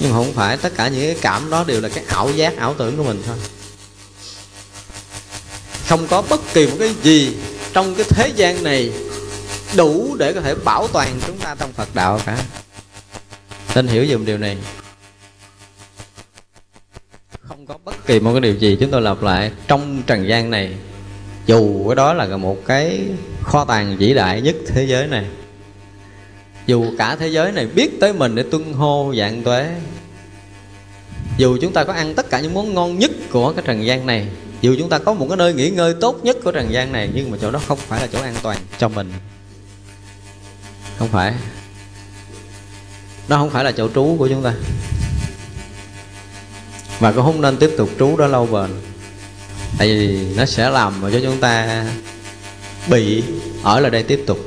Nhưng 0.00 0.10
mà 0.10 0.16
không 0.16 0.32
phải 0.32 0.56
tất 0.56 0.72
cả 0.76 0.88
những 0.88 1.00
cái 1.00 1.16
cảm 1.20 1.50
đó 1.50 1.64
đều 1.66 1.80
là 1.80 1.88
cái 1.88 2.04
ảo 2.08 2.30
giác, 2.30 2.56
ảo 2.56 2.74
tưởng 2.78 2.96
của 2.96 3.04
mình 3.04 3.22
thôi 3.26 3.36
không 5.86 6.06
có 6.10 6.22
bất 6.30 6.40
kỳ 6.54 6.66
một 6.66 6.76
cái 6.78 6.94
gì 7.02 7.36
trong 7.72 7.94
cái 7.94 8.06
thế 8.08 8.32
gian 8.36 8.64
này 8.64 8.92
đủ 9.76 10.16
để 10.18 10.32
có 10.32 10.40
thể 10.40 10.54
bảo 10.54 10.88
toàn 10.88 11.20
chúng 11.26 11.38
ta 11.38 11.54
trong 11.58 11.72
phật 11.72 11.88
đạo 11.94 12.20
cả. 12.26 12.38
Nên 13.74 13.86
hiểu 13.86 14.06
dùm 14.06 14.24
điều 14.24 14.38
này. 14.38 14.56
Không 17.40 17.66
có 17.66 17.78
bất 17.84 18.06
kỳ 18.06 18.20
một 18.20 18.32
cái 18.32 18.40
điều 18.40 18.54
gì 18.54 18.76
chúng 18.80 18.90
tôi 18.90 19.02
lặp 19.02 19.22
lại 19.22 19.52
trong 19.68 20.02
trần 20.06 20.28
gian 20.28 20.50
này. 20.50 20.74
Dù 21.46 21.88
cái 21.88 21.96
đó 21.96 22.12
là 22.14 22.36
một 22.36 22.56
cái 22.66 23.00
kho 23.42 23.64
tàng 23.64 23.96
vĩ 23.96 24.14
đại 24.14 24.40
nhất 24.40 24.56
thế 24.66 24.84
giới 24.84 25.06
này. 25.06 25.24
Dù 26.66 26.92
cả 26.98 27.16
thế 27.16 27.28
giới 27.28 27.52
này 27.52 27.66
biết 27.66 28.00
tới 28.00 28.12
mình 28.12 28.34
để 28.34 28.42
tuân 28.50 28.72
hô 28.72 29.14
dạng 29.18 29.42
tuế. 29.42 29.74
Dù 31.38 31.58
chúng 31.60 31.72
ta 31.72 31.84
có 31.84 31.92
ăn 31.92 32.14
tất 32.14 32.30
cả 32.30 32.40
những 32.40 32.54
món 32.54 32.74
ngon 32.74 32.98
nhất 32.98 33.10
của 33.30 33.52
cái 33.52 33.64
trần 33.66 33.86
gian 33.86 34.06
này 34.06 34.26
dù 34.60 34.74
chúng 34.78 34.88
ta 34.88 34.98
có 34.98 35.14
một 35.14 35.26
cái 35.28 35.36
nơi 35.36 35.54
nghỉ 35.54 35.70
ngơi 35.70 35.94
tốt 36.00 36.20
nhất 36.22 36.36
của 36.44 36.52
trần 36.52 36.72
gian 36.72 36.92
này, 36.92 37.10
nhưng 37.14 37.30
mà 37.30 37.38
chỗ 37.40 37.50
đó 37.50 37.60
không 37.68 37.78
phải 37.78 38.00
là 38.00 38.06
chỗ 38.12 38.20
an 38.20 38.34
toàn 38.42 38.58
cho 38.78 38.88
mình. 38.88 39.12
Không 40.98 41.08
phải. 41.08 41.34
Nó 43.28 43.36
không 43.36 43.50
phải 43.50 43.64
là 43.64 43.72
chỗ 43.72 43.88
trú 43.94 44.16
của 44.18 44.28
chúng 44.28 44.42
ta. 44.42 44.54
Và 46.98 47.12
cũng 47.12 47.24
không 47.24 47.40
nên 47.40 47.56
tiếp 47.56 47.70
tục 47.76 47.90
trú 47.98 48.16
đó 48.16 48.26
lâu 48.26 48.46
bền. 48.46 48.70
Tại 49.78 49.88
vì 49.88 50.34
nó 50.36 50.46
sẽ 50.46 50.70
làm 50.70 50.94
cho 51.02 51.20
chúng 51.22 51.40
ta 51.40 51.84
bị 52.90 53.22
ở 53.62 53.80
lại 53.80 53.90
đây 53.90 54.02
tiếp 54.02 54.24
tục. 54.26 54.38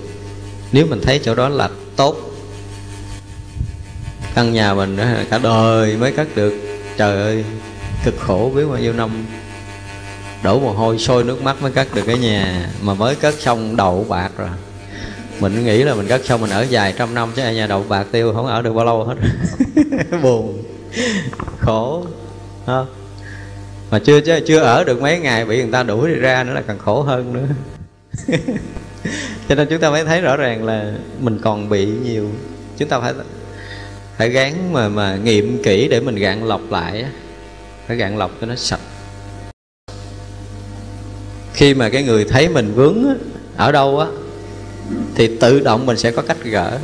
Nếu 0.71 0.85
mình 0.85 1.01
thấy 1.01 1.19
chỗ 1.23 1.35
đó 1.35 1.49
là 1.49 1.69
tốt, 1.95 2.15
căn 4.35 4.53
nhà 4.53 4.73
mình 4.73 4.97
cả 5.29 5.37
đời 5.37 5.97
mới 5.97 6.11
cất 6.11 6.35
được. 6.35 6.53
Trời 6.97 7.15
ơi, 7.15 7.43
cực 8.05 8.15
khổ, 8.19 8.51
biết 8.55 8.65
bao 8.65 8.77
nhiêu 8.77 8.93
năm 8.93 9.25
đổ 10.43 10.59
mồ 10.59 10.73
hôi, 10.73 10.97
sôi 10.97 11.23
nước 11.23 11.41
mắt 11.41 11.61
mới 11.61 11.71
cất 11.71 11.95
được 11.95 12.03
cái 12.05 12.17
nhà. 12.17 12.69
Mà 12.81 12.93
mới 12.93 13.15
cất 13.15 13.33
xong 13.33 13.75
đậu, 13.75 14.05
bạc 14.09 14.31
rồi. 14.37 14.49
Mình 15.39 15.65
nghĩ 15.65 15.83
là 15.83 15.93
mình 15.93 16.07
cất 16.07 16.25
xong 16.25 16.41
mình 16.41 16.49
ở 16.49 16.61
dài 16.61 16.93
trăm 16.97 17.13
năm 17.13 17.31
chứ 17.35 17.41
nhà 17.41 17.67
đậu, 17.67 17.85
bạc, 17.89 18.07
tiêu 18.11 18.33
không 18.33 18.47
ở 18.47 18.61
được 18.61 18.73
bao 18.73 18.85
lâu 18.85 19.03
hết. 19.03 19.15
Buồn. 20.21 20.63
Khổ. 21.59 22.05
Ha 22.67 22.83
mà 23.91 23.99
chưa 23.99 24.21
chứ, 24.21 24.39
chưa 24.47 24.59
ở 24.59 24.83
được 24.83 25.01
mấy 25.01 25.19
ngày 25.19 25.45
bị 25.45 25.61
người 25.61 25.71
ta 25.71 25.83
đuổi 25.83 26.09
đi 26.09 26.15
ra 26.15 26.43
nữa 26.43 26.53
là 26.53 26.61
càng 26.61 26.77
khổ 26.77 27.01
hơn 27.01 27.33
nữa. 27.33 27.47
Cho 29.49 29.55
nên 29.55 29.67
chúng 29.69 29.79
ta 29.79 29.89
mới 29.89 30.05
thấy 30.05 30.21
rõ 30.21 30.37
ràng 30.37 30.65
là 30.65 30.93
mình 31.19 31.39
còn 31.41 31.69
bị 31.69 31.85
nhiều. 31.85 32.29
Chúng 32.77 32.89
ta 32.89 32.99
phải 32.99 33.13
phải 34.17 34.29
gán 34.29 34.53
mà 34.73 34.89
mà 34.89 35.15
nghiệm 35.15 35.63
kỹ 35.63 35.87
để 35.87 35.99
mình 35.99 36.15
gạn 36.15 36.47
lọc 36.47 36.71
lại 36.71 37.05
phải 37.87 37.97
gạn 37.97 38.17
lọc 38.17 38.31
cho 38.41 38.47
nó 38.47 38.55
sạch 38.55 38.79
khi 41.59 41.73
mà 41.73 41.89
cái 41.89 42.03
người 42.03 42.25
thấy 42.25 42.49
mình 42.49 42.73
vướng 42.75 42.97
ở 43.57 43.71
đâu 43.71 43.99
á, 43.99 44.07
thì 45.15 45.37
tự 45.39 45.59
động 45.59 45.85
mình 45.85 45.97
sẽ 45.97 46.11
có 46.11 46.21
cách 46.21 46.37
gỡ. 46.43 46.77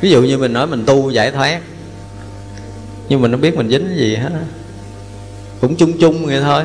Ví 0.00 0.10
dụ 0.10 0.22
như 0.22 0.38
mình 0.38 0.52
nói 0.52 0.66
mình 0.66 0.84
tu 0.86 1.10
giải 1.10 1.30
thoát, 1.30 1.60
nhưng 3.08 3.22
mình 3.22 3.30
không 3.30 3.40
biết 3.40 3.56
mình 3.56 3.68
dính 3.68 3.88
gì 3.96 4.14
hết 4.14 4.30
cũng 5.60 5.76
chung 5.76 5.98
chung 5.98 6.26
vậy 6.26 6.40
thôi. 6.40 6.64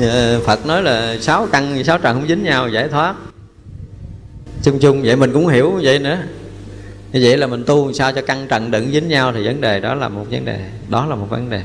Ờ, 0.00 0.40
Phật 0.44 0.66
nói 0.66 0.82
là 0.82 1.16
sáu 1.20 1.48
căn, 1.52 1.84
sáu 1.84 1.98
trần 1.98 2.20
không 2.20 2.28
dính 2.28 2.44
nhau, 2.44 2.68
giải 2.68 2.88
thoát. 2.88 3.14
Chung 4.62 4.78
chung, 4.78 5.02
vậy 5.02 5.16
mình 5.16 5.32
cũng 5.32 5.46
hiểu 5.46 5.80
vậy 5.82 5.98
nữa. 5.98 6.18
Như 7.12 7.20
vậy 7.22 7.36
là 7.36 7.46
mình 7.46 7.64
tu 7.64 7.92
sao 7.92 8.12
cho 8.12 8.22
căn 8.22 8.46
trần 8.48 8.70
đừng 8.70 8.90
dính 8.92 9.08
nhau 9.08 9.32
thì 9.32 9.46
vấn 9.46 9.60
đề 9.60 9.80
đó 9.80 9.94
là 9.94 10.08
một 10.08 10.26
vấn 10.30 10.44
đề, 10.44 10.58
đó 10.88 11.06
là 11.06 11.14
một 11.16 11.26
vấn 11.30 11.50
đề 11.50 11.62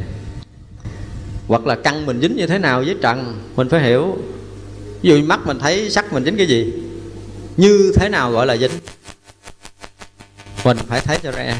hoặc 1.51 1.67
là 1.67 1.75
căn 1.75 2.05
mình 2.05 2.21
dính 2.21 2.35
như 2.35 2.47
thế 2.47 2.57
nào 2.57 2.83
với 2.85 2.95
trần, 3.01 3.41
mình 3.55 3.69
phải 3.69 3.81
hiểu. 3.81 4.17
Ví 5.01 5.09
dụ 5.09 5.21
mắt 5.21 5.39
mình 5.45 5.59
thấy 5.59 5.89
sắc 5.89 6.13
mình 6.13 6.25
dính 6.25 6.37
cái 6.37 6.47
gì, 6.47 6.73
như 7.57 7.93
thế 7.95 8.09
nào 8.09 8.31
gọi 8.31 8.45
là 8.45 8.57
dính? 8.57 8.71
Mình 10.65 10.77
phải 10.87 11.01
thấy 11.01 11.17
cho 11.23 11.31
ra 11.31 11.55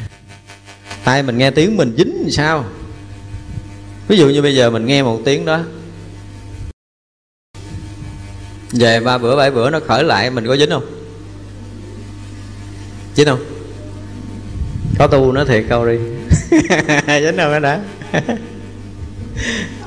tai 1.04 1.24
mình 1.24 1.38
nghe 1.38 1.52
tiếng 1.52 1.78
mình 1.78 1.94
dính 1.98 2.22
làm 2.22 2.30
sao? 2.30 2.66
Ví 4.08 4.18
dụ 4.18 4.30
như 4.30 4.42
bây 4.42 4.56
giờ 4.56 4.70
mình 4.70 4.86
nghe 4.86 5.04
một 5.04 5.20
tiếng 5.26 5.46
đó. 5.46 5.60
Về 8.72 9.00
ba 9.00 9.18
bữa, 9.18 9.36
bảy 9.36 9.52
bữa 9.52 9.70
nó 9.70 9.80
khởi 9.80 10.04
lại, 10.04 10.30
mình 10.30 10.48
có 10.48 10.58
dính 10.58 10.70
không? 10.70 10.86
Dính 13.16 13.28
không? 13.28 13.44
Có 15.00 15.08
tu 15.08 15.32
nó 15.32 15.46
thiệt 15.46 15.66
câu 15.70 15.86
đi? 15.86 15.98
Dính 17.08 17.38
đâu 17.38 17.52
đó 17.52 17.60
đã. 17.60 17.80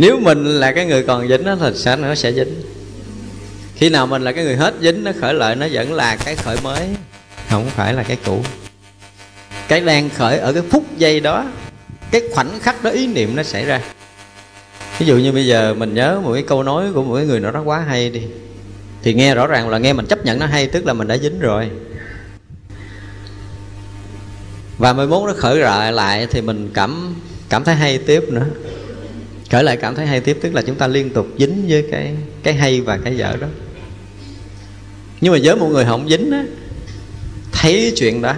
nếu 0.00 0.20
mình 0.20 0.44
là 0.44 0.72
cái 0.72 0.86
người 0.86 1.02
còn 1.02 1.28
dính 1.28 1.44
nó 1.44 1.56
thì 1.60 1.70
sẽ 1.74 1.96
nó 1.96 2.14
sẽ 2.14 2.32
dính? 2.32 2.62
Khi 3.74 3.88
nào 3.88 4.06
mình 4.06 4.22
là 4.22 4.32
cái 4.32 4.44
người 4.44 4.56
hết 4.56 4.74
dính, 4.80 5.04
nó 5.04 5.12
khởi 5.20 5.34
lợi, 5.34 5.56
nó 5.56 5.66
vẫn 5.72 5.92
là 5.92 6.16
cái 6.16 6.36
khởi 6.36 6.56
mới, 6.62 6.88
không 7.50 7.66
phải 7.66 7.94
là 7.94 8.02
cái 8.02 8.18
cũ. 8.24 8.42
Cái 9.68 9.80
đang 9.80 10.10
khởi 10.10 10.38
ở 10.38 10.52
cái 10.52 10.62
phút 10.70 10.84
giây 10.96 11.20
đó, 11.20 11.44
cái 12.10 12.22
khoảnh 12.34 12.60
khắc 12.60 12.84
đó, 12.84 12.90
ý 12.90 13.06
niệm 13.06 13.36
nó 13.36 13.42
xảy 13.42 13.64
ra. 13.64 13.80
Ví 14.98 15.06
dụ 15.06 15.16
như 15.16 15.32
bây 15.32 15.46
giờ 15.46 15.74
mình 15.74 15.94
nhớ 15.94 16.20
một 16.24 16.32
cái 16.34 16.42
câu 16.42 16.62
nói 16.62 16.92
của 16.94 17.02
một 17.02 17.16
cái 17.16 17.26
người 17.26 17.40
nào 17.40 17.52
đó 17.52 17.62
quá 17.62 17.80
hay 17.88 18.10
đi, 18.10 18.22
thì 19.02 19.14
nghe 19.14 19.34
rõ 19.34 19.46
ràng 19.46 19.68
là 19.68 19.78
nghe 19.78 19.92
mình 19.92 20.06
chấp 20.06 20.24
nhận 20.24 20.38
nó 20.38 20.46
hay, 20.46 20.66
tức 20.66 20.86
là 20.86 20.92
mình 20.92 21.08
đã 21.08 21.16
dính 21.16 21.40
rồi. 21.40 21.70
Và 24.78 24.92
mai 24.92 25.06
mốt 25.06 25.26
nó 25.26 25.34
khởi 25.36 25.56
lại 25.56 25.92
lại 25.92 26.26
thì 26.30 26.40
mình 26.40 26.70
cảm 26.74 27.14
cảm 27.48 27.64
thấy 27.64 27.74
hay 27.74 27.98
tiếp 27.98 28.24
nữa 28.28 28.46
khởi 29.50 29.64
lại 29.64 29.76
cảm 29.76 29.94
thấy 29.94 30.06
hay 30.06 30.20
tiếp, 30.20 30.38
tức 30.42 30.54
là 30.54 30.62
chúng 30.62 30.76
ta 30.76 30.86
liên 30.86 31.10
tục 31.10 31.26
dính 31.38 31.64
với 31.68 31.86
cái 31.90 32.14
cái 32.42 32.54
hay 32.54 32.80
và 32.80 32.98
cái 33.04 33.16
dở 33.16 33.36
đó. 33.40 33.46
Nhưng 35.20 35.32
mà 35.32 35.38
với 35.42 35.56
một 35.56 35.68
người 35.68 35.84
không 35.84 36.08
dính 36.08 36.30
á, 36.30 36.44
thấy 37.52 37.92
chuyện 37.96 38.22
đó, 38.22 38.34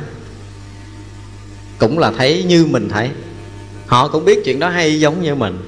cũng 1.78 1.98
là 1.98 2.12
thấy 2.18 2.44
như 2.44 2.66
mình 2.66 2.88
thấy. 2.88 3.10
Họ 3.86 4.08
cũng 4.08 4.24
biết 4.24 4.38
chuyện 4.44 4.58
đó 4.58 4.68
hay 4.68 5.00
giống 5.00 5.22
như 5.22 5.34
mình. 5.34 5.58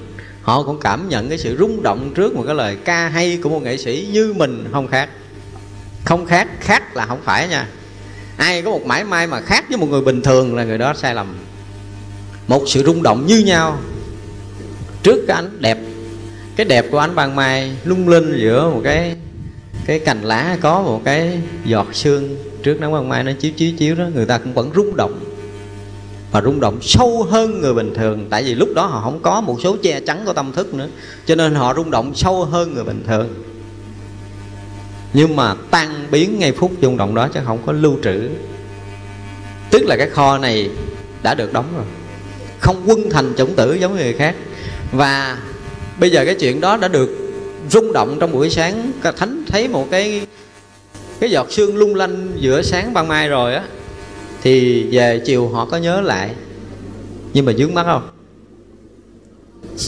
Họ 0.42 0.62
cũng 0.62 0.80
cảm 0.80 1.08
nhận 1.08 1.28
cái 1.28 1.38
sự 1.38 1.56
rung 1.58 1.82
động 1.82 2.12
trước 2.14 2.34
một 2.34 2.42
cái 2.46 2.54
lời 2.54 2.76
ca 2.84 3.08
hay 3.08 3.38
của 3.42 3.48
một 3.48 3.62
nghệ 3.62 3.76
sĩ 3.76 4.08
như 4.12 4.32
mình 4.36 4.68
không 4.72 4.88
khác. 4.88 5.08
Không 6.04 6.26
khác 6.26 6.48
khác 6.60 6.96
là 6.96 7.06
không 7.06 7.20
phải 7.24 7.48
nha. 7.48 7.68
Ai 8.36 8.62
có 8.62 8.70
một 8.70 8.86
mãi 8.86 9.04
may 9.04 9.26
mà 9.26 9.40
khác 9.40 9.64
với 9.68 9.78
một 9.78 9.86
người 9.90 10.00
bình 10.00 10.22
thường 10.22 10.56
là 10.56 10.64
người 10.64 10.78
đó 10.78 10.94
sai 10.96 11.14
lầm. 11.14 11.36
Một 12.48 12.64
sự 12.66 12.82
rung 12.84 13.02
động 13.02 13.26
như 13.26 13.38
nhau 13.38 13.78
trước 15.04 15.24
cái 15.28 15.36
ánh 15.36 15.50
đẹp. 15.60 15.78
Cái 16.56 16.66
đẹp 16.66 16.86
của 16.90 16.98
ánh 16.98 17.14
ban 17.14 17.36
mai 17.36 17.76
lung 17.84 18.08
linh 18.08 18.36
giữa 18.36 18.70
một 18.70 18.80
cái 18.84 19.16
cái 19.86 19.98
cành 19.98 20.22
lá 20.22 20.56
có 20.60 20.82
một 20.82 21.00
cái 21.04 21.40
giọt 21.64 21.86
sương 21.92 22.36
trước 22.62 22.80
nắng 22.80 22.92
ban 22.92 23.08
mai 23.08 23.24
nó 23.24 23.32
chiếu 23.40 23.52
chiếu 23.56 23.72
chiếu 23.78 23.94
đó, 23.94 24.04
người 24.14 24.26
ta 24.26 24.38
cũng 24.38 24.54
vẫn 24.54 24.70
rung 24.74 24.96
động. 24.96 25.20
Và 26.32 26.40
rung 26.40 26.60
động 26.60 26.78
sâu 26.82 27.22
hơn 27.22 27.60
người 27.60 27.74
bình 27.74 27.94
thường, 27.94 28.26
tại 28.30 28.42
vì 28.42 28.54
lúc 28.54 28.68
đó 28.74 28.86
họ 28.86 29.00
không 29.00 29.20
có 29.22 29.40
một 29.40 29.58
số 29.62 29.76
che 29.82 30.00
chắn 30.00 30.22
của 30.26 30.32
tâm 30.32 30.52
thức 30.52 30.74
nữa, 30.74 30.88
cho 31.26 31.34
nên 31.34 31.54
họ 31.54 31.74
rung 31.74 31.90
động 31.90 32.14
sâu 32.14 32.44
hơn 32.44 32.74
người 32.74 32.84
bình 32.84 33.04
thường. 33.06 33.34
Nhưng 35.12 35.36
mà 35.36 35.54
tan 35.70 36.06
biến 36.10 36.38
ngay 36.38 36.52
phút 36.52 36.72
rung 36.82 36.96
động 36.96 37.14
đó 37.14 37.28
chứ 37.34 37.40
không 37.44 37.58
có 37.66 37.72
lưu 37.72 37.98
trữ. 38.04 38.28
Tức 39.70 39.82
là 39.84 39.96
cái 39.96 40.10
kho 40.10 40.38
này 40.38 40.70
đã 41.22 41.34
được 41.34 41.52
đóng 41.52 41.66
rồi. 41.76 41.84
Không 42.58 42.82
quân 42.86 43.10
thành 43.10 43.32
chủng 43.36 43.54
tử 43.54 43.74
giống 43.74 43.96
người 43.96 44.12
khác 44.12 44.34
và 44.92 45.38
bây 46.00 46.10
giờ 46.10 46.24
cái 46.24 46.34
chuyện 46.34 46.60
đó 46.60 46.76
đã 46.76 46.88
được 46.88 47.10
rung 47.70 47.92
động 47.92 48.16
trong 48.20 48.32
buổi 48.32 48.50
sáng. 48.50 48.92
Thánh 49.16 49.44
thấy 49.48 49.68
một 49.68 49.88
cái 49.90 50.26
cái 51.20 51.30
giọt 51.30 51.52
sương 51.52 51.76
lung 51.76 51.94
lanh 51.94 52.32
giữa 52.36 52.62
sáng 52.62 52.92
ban 52.92 53.08
mai 53.08 53.28
rồi 53.28 53.54
á, 53.54 53.64
thì 54.42 54.82
về 54.90 55.22
chiều 55.24 55.48
họ 55.48 55.66
có 55.66 55.76
nhớ 55.76 56.00
lại. 56.00 56.34
Nhưng 57.32 57.44
mà 57.44 57.52
dướng 57.52 57.74
mắt 57.74 57.84
không? 57.84 58.08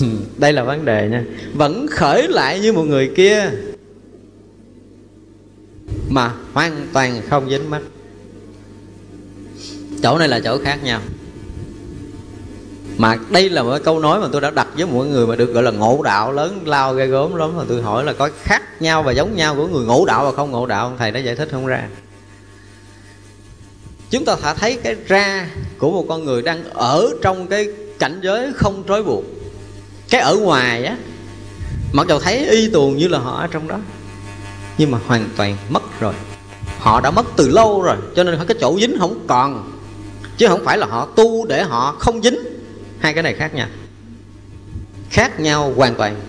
Đây 0.37 0.53
là 0.53 0.65
vấn 0.65 0.85
đề 0.85 1.09
nha. 1.09 1.25
Vẫn 1.55 1.87
khởi 1.91 2.29
lại 2.29 2.61
như 2.61 2.73
một 2.73 2.83
người 2.83 3.11
kia, 3.17 3.51
mà 6.09 6.33
hoàn 6.53 6.87
toàn 6.93 7.21
không 7.29 7.51
dính 7.51 7.71
mắt. 7.71 7.83
Chỗ 10.03 10.19
này 10.19 10.29
là 10.29 10.41
chỗ 10.41 10.59
khác 10.59 10.85
nhau 10.85 11.01
mà 12.99 13.17
đây 13.31 13.49
là 13.49 13.63
một 13.63 13.71
cái 13.71 13.81
câu 13.81 13.99
nói 13.99 14.21
mà 14.21 14.29
tôi 14.33 14.41
đã 14.41 14.51
đặt 14.51 14.69
với 14.77 14.87
mọi 14.87 15.07
người 15.07 15.27
mà 15.27 15.37
được 15.37 15.53
gọi 15.53 15.63
là 15.63 15.71
ngộ 15.71 16.03
đạo 16.05 16.33
lớn, 16.33 16.61
lao 16.65 16.95
ghê 16.95 17.07
gớm 17.07 17.35
lắm. 17.35 17.57
Mà 17.57 17.63
tôi 17.69 17.83
hỏi 17.83 18.05
là 18.05 18.13
có 18.13 18.31
khác 18.43 18.83
nhau 18.83 19.03
và 19.03 19.13
giống 19.13 19.37
nhau 19.37 19.55
của 19.55 19.67
người 19.67 19.85
ngộ 19.85 20.05
đạo 20.07 20.25
và 20.25 20.33
không 20.33 20.51
ngộ 20.51 20.67
đạo 20.67 20.93
thầy 20.99 21.11
đã 21.11 21.21
giải 21.21 21.37
thích 21.37 21.49
không 21.53 21.67
ra. 21.67 21.89
Chúng 24.11 24.25
ta 24.25 24.37
thả 24.43 24.55
thấy 24.55 24.79
cái 24.83 24.97
ra 25.07 25.51
của 25.79 25.91
một 25.91 26.05
con 26.09 26.25
người 26.25 26.43
đang 26.43 26.65
ở 26.71 27.09
trong 27.23 27.47
cái 27.47 27.69
cảnh 27.99 28.21
giới 28.23 28.53
không 28.57 28.83
trói 28.89 29.03
buộc. 29.03 29.25
Cái 30.11 30.21
ở 30.21 30.37
ngoài 30.37 30.85
á, 30.85 30.97
mặc 31.93 32.07
dù 32.09 32.19
thấy 32.19 32.49
y 32.49 32.71
tuồng 32.71 32.97
như 32.97 33.09
là 33.09 33.19
họ 33.19 33.41
ở 33.41 33.47
trong 33.47 33.69
đó, 33.69 33.79
nhưng 34.79 34.91
mà 34.91 34.99
hoàn 35.07 35.29
toàn 35.37 35.57
mất 35.69 35.83
rồi. 36.01 36.15
Họ 36.79 37.01
đã 37.01 37.11
mất 37.11 37.27
từ 37.37 37.49
lâu 37.49 37.83
rồi, 37.83 37.97
cho 38.17 38.25
nên 38.25 38.39
cái 38.49 38.57
chỗ 38.61 38.79
dính 38.81 38.97
không 38.99 39.25
còn, 39.27 39.73
chứ 40.37 40.49
không 40.49 40.65
phải 40.65 40.79
là 40.79 40.87
họ 40.87 41.09
tu 41.17 41.47
để 41.47 41.63
họ 41.63 41.97
không 41.99 42.23
dính 42.23 42.39
hai 43.07 43.15
cái 43.15 43.23
này 43.23 43.35
khác 43.35 43.55
nhau. 43.55 43.69
Khác 45.11 45.41
nhau 45.41 45.73
hoàn 45.77 45.95
toàn. 45.95 46.21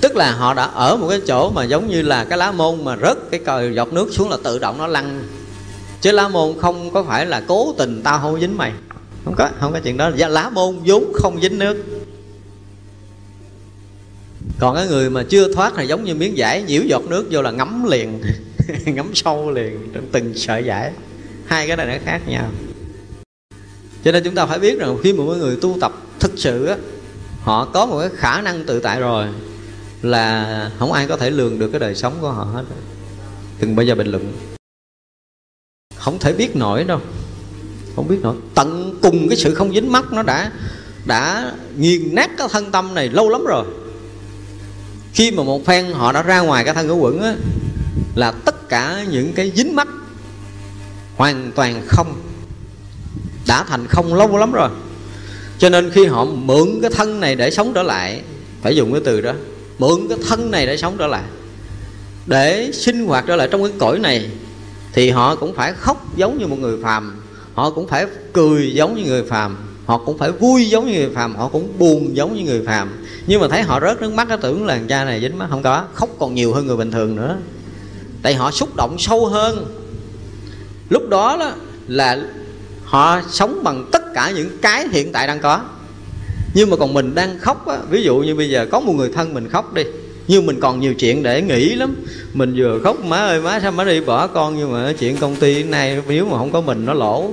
Tức 0.00 0.16
là 0.16 0.32
họ 0.32 0.54
đã 0.54 0.62
ở 0.62 0.96
một 0.96 1.08
cái 1.08 1.20
chỗ 1.26 1.50
mà 1.50 1.64
giống 1.64 1.88
như 1.88 2.02
là 2.02 2.24
cái 2.24 2.38
lá 2.38 2.52
môn 2.52 2.84
mà 2.84 2.96
rớt 2.96 3.18
cái 3.30 3.40
cờ 3.44 3.70
giọt 3.70 3.92
nước 3.92 4.08
xuống 4.12 4.30
là 4.30 4.36
tự 4.44 4.58
động 4.58 4.78
nó 4.78 4.86
lăn. 4.86 5.22
Chứ 6.00 6.12
lá 6.12 6.28
môn 6.28 6.58
không 6.60 6.90
có 6.90 7.02
phải 7.02 7.26
là 7.26 7.42
cố 7.48 7.74
tình 7.78 8.00
tao 8.04 8.18
không 8.18 8.40
dính 8.40 8.56
mày. 8.56 8.72
Không 9.24 9.34
có 9.38 9.50
không 9.60 9.72
có 9.72 9.80
chuyện 9.80 9.96
đó. 9.96 10.10
Dạ, 10.16 10.28
lá 10.28 10.50
môn 10.50 10.78
vốn 10.84 11.12
không 11.14 11.40
dính 11.40 11.58
nước. 11.58 11.84
Còn 14.58 14.76
cái 14.76 14.86
người 14.86 15.10
mà 15.10 15.22
chưa 15.28 15.54
thoát 15.54 15.74
là 15.74 15.82
giống 15.82 16.04
như 16.04 16.14
miếng 16.14 16.34
vải 16.36 16.62
nhiễu 16.62 16.82
giọt 16.82 17.02
nước 17.08 17.26
vô 17.30 17.42
là 17.42 17.50
ngấm 17.50 17.84
liền, 17.84 18.22
ngấm 18.84 19.14
sâu 19.14 19.50
liền 19.50 19.90
trong 19.94 20.04
từng 20.12 20.32
sợi 20.34 20.62
vải. 20.62 20.92
Hai 21.46 21.66
cái 21.66 21.76
này 21.76 21.86
nó 21.86 21.94
khác 22.04 22.20
nhau 22.28 22.50
cho 24.04 24.12
nên 24.12 24.24
chúng 24.24 24.34
ta 24.34 24.46
phải 24.46 24.58
biết 24.58 24.78
rằng 24.78 24.96
khi 25.02 25.12
một 25.12 25.24
người 25.24 25.56
tu 25.56 25.76
tập 25.80 25.92
thực 26.20 26.32
sự 26.36 26.66
á, 26.66 26.76
họ 27.42 27.64
có 27.64 27.86
một 27.86 28.00
cái 28.00 28.10
khả 28.16 28.42
năng 28.42 28.64
tự 28.64 28.80
tại 28.80 29.00
rồi 29.00 29.26
là 30.02 30.70
không 30.78 30.92
ai 30.92 31.06
có 31.06 31.16
thể 31.16 31.30
lường 31.30 31.58
được 31.58 31.68
cái 31.68 31.80
đời 31.80 31.94
sống 31.94 32.18
của 32.20 32.30
họ 32.30 32.44
hết. 32.44 32.64
Đừng 33.60 33.76
bao 33.76 33.86
giờ 33.86 33.94
bình 33.94 34.06
luận. 34.06 34.32
Không 35.96 36.18
thể 36.18 36.32
biết 36.32 36.56
nổi 36.56 36.84
đâu. 36.84 37.00
Không 37.96 38.08
biết 38.08 38.18
nổi. 38.22 38.36
Tận 38.54 38.98
cùng 39.02 39.28
cái 39.28 39.38
sự 39.38 39.54
không 39.54 39.74
dính 39.74 39.92
mắt 39.92 40.12
nó 40.12 40.22
đã 40.22 40.52
đã 41.06 41.52
nghiền 41.76 42.14
nát 42.14 42.30
cái 42.38 42.48
thân 42.50 42.70
tâm 42.70 42.94
này 42.94 43.08
lâu 43.08 43.28
lắm 43.28 43.44
rồi. 43.44 43.64
Khi 45.12 45.30
mà 45.30 45.42
một 45.42 45.64
phen 45.66 45.92
họ 45.92 46.12
đã 46.12 46.22
ra 46.22 46.40
ngoài 46.40 46.64
cái 46.64 46.74
thân 46.74 46.86
ngũ 46.86 46.96
quẩn 46.96 47.20
á, 47.22 47.34
là 48.14 48.32
tất 48.32 48.68
cả 48.68 49.04
những 49.10 49.32
cái 49.32 49.52
dính 49.56 49.76
mắt 49.76 49.88
hoàn 51.16 51.52
toàn 51.54 51.82
không 51.86 52.20
đã 53.46 53.64
thành 53.64 53.86
không 53.86 54.14
lâu 54.14 54.38
lắm 54.38 54.52
rồi. 54.52 54.68
Cho 55.58 55.68
nên 55.68 55.90
khi 55.90 56.06
họ 56.06 56.24
mượn 56.24 56.80
cái 56.82 56.90
thân 56.90 57.20
này 57.20 57.36
để 57.36 57.50
sống 57.50 57.72
trở 57.74 57.82
lại 57.82 58.22
phải 58.62 58.76
dùng 58.76 58.92
cái 58.92 59.00
từ 59.04 59.20
đó 59.20 59.32
mượn 59.78 60.08
cái 60.08 60.18
thân 60.28 60.50
này 60.50 60.66
để 60.66 60.76
sống 60.76 60.96
trở 60.98 61.06
lại 61.06 61.22
để 62.26 62.70
sinh 62.72 63.06
hoạt 63.06 63.24
trở 63.26 63.36
lại 63.36 63.48
trong 63.50 63.62
cái 63.62 63.72
cõi 63.78 63.98
này 63.98 64.30
thì 64.92 65.10
họ 65.10 65.36
cũng 65.36 65.54
phải 65.54 65.72
khóc 65.72 66.16
giống 66.16 66.38
như 66.38 66.46
một 66.46 66.58
người 66.58 66.82
phàm 66.82 67.20
họ 67.54 67.70
cũng 67.70 67.88
phải 67.88 68.06
cười 68.32 68.74
giống 68.74 68.96
như 68.96 69.04
người 69.04 69.24
phàm 69.24 69.56
họ 69.90 69.98
cũng 69.98 70.18
phải 70.18 70.30
vui 70.32 70.70
giống 70.70 70.86
như 70.86 70.98
người 70.98 71.14
phàm 71.14 71.36
họ 71.36 71.48
cũng 71.48 71.72
buồn 71.78 72.16
giống 72.16 72.34
như 72.36 72.42
người 72.42 72.62
phàm. 72.66 73.04
Nhưng 73.26 73.40
mà 73.40 73.48
thấy 73.48 73.62
họ 73.62 73.80
rớt 73.80 74.00
nước 74.00 74.12
mắt 74.12 74.28
nó 74.28 74.36
tưởng 74.36 74.66
là 74.66 74.80
cha 74.88 75.04
này 75.04 75.20
dính 75.20 75.38
mắt 75.38 75.46
không 75.50 75.62
có 75.62 75.84
khóc 75.94 76.10
còn 76.18 76.34
nhiều 76.34 76.52
hơn 76.52 76.66
người 76.66 76.76
bình 76.76 76.90
thường 76.90 77.16
nữa. 77.16 77.36
Tại 78.22 78.34
họ 78.34 78.50
xúc 78.50 78.76
động 78.76 78.96
sâu 78.98 79.26
hơn. 79.26 79.66
Lúc 80.90 81.08
đó, 81.08 81.36
đó 81.40 81.52
là 81.88 82.18
họ 82.90 83.20
sống 83.30 83.60
bằng 83.62 83.88
tất 83.92 84.02
cả 84.14 84.30
những 84.30 84.58
cái 84.62 84.88
hiện 84.88 85.12
tại 85.12 85.26
đang 85.26 85.40
có. 85.40 85.60
Nhưng 86.54 86.70
mà 86.70 86.76
còn 86.76 86.94
mình 86.94 87.14
đang 87.14 87.38
khóc 87.38 87.66
á. 87.66 87.78
Ví 87.90 88.02
dụ 88.02 88.16
như 88.16 88.34
bây 88.34 88.50
giờ 88.50 88.66
có 88.70 88.80
một 88.80 88.92
người 88.92 89.10
thân 89.14 89.34
mình 89.34 89.48
khóc 89.48 89.74
đi, 89.74 89.82
nhưng 90.28 90.46
mình 90.46 90.60
còn 90.60 90.80
nhiều 90.80 90.94
chuyện 90.94 91.22
để 91.22 91.42
nghĩ 91.42 91.74
lắm. 91.74 91.94
Mình 92.32 92.54
vừa 92.56 92.80
khóc, 92.84 93.04
má 93.04 93.16
ơi, 93.16 93.40
má, 93.40 93.60
sao 93.60 93.72
má 93.72 93.84
đi 93.84 94.00
bỏ 94.00 94.26
con 94.26 94.56
nhưng 94.58 94.72
mà 94.72 94.92
chuyện 94.98 95.16
công 95.16 95.36
ty 95.36 95.62
này 95.62 96.02
nếu 96.08 96.26
mà 96.26 96.38
không 96.38 96.52
có 96.52 96.60
mình 96.60 96.86
nó 96.86 96.94
lỗ. 96.94 97.30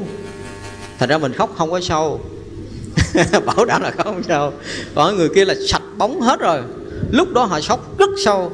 Thành 1.00 1.10
ra 1.10 1.18
mình 1.18 1.34
khóc 1.34 1.54
không 1.58 1.72
có 1.72 1.82
sâu. 1.82 2.22
Bảo 3.46 3.66
đảm 3.66 3.82
là 3.82 3.92
không 3.92 4.24
sâu. 4.28 4.54
Còn 4.96 5.18
người 5.18 5.30
kia 5.30 5.46
là 5.46 5.56
sạch 5.68 5.84
bóng 5.98 6.22
hết 6.22 6.40
rồi. 6.40 6.62
Lúc 7.12 7.34
đó 7.34 7.44
họ 7.44 7.62
sốc 7.62 7.98
rất 8.00 8.10
sâu. 8.26 8.52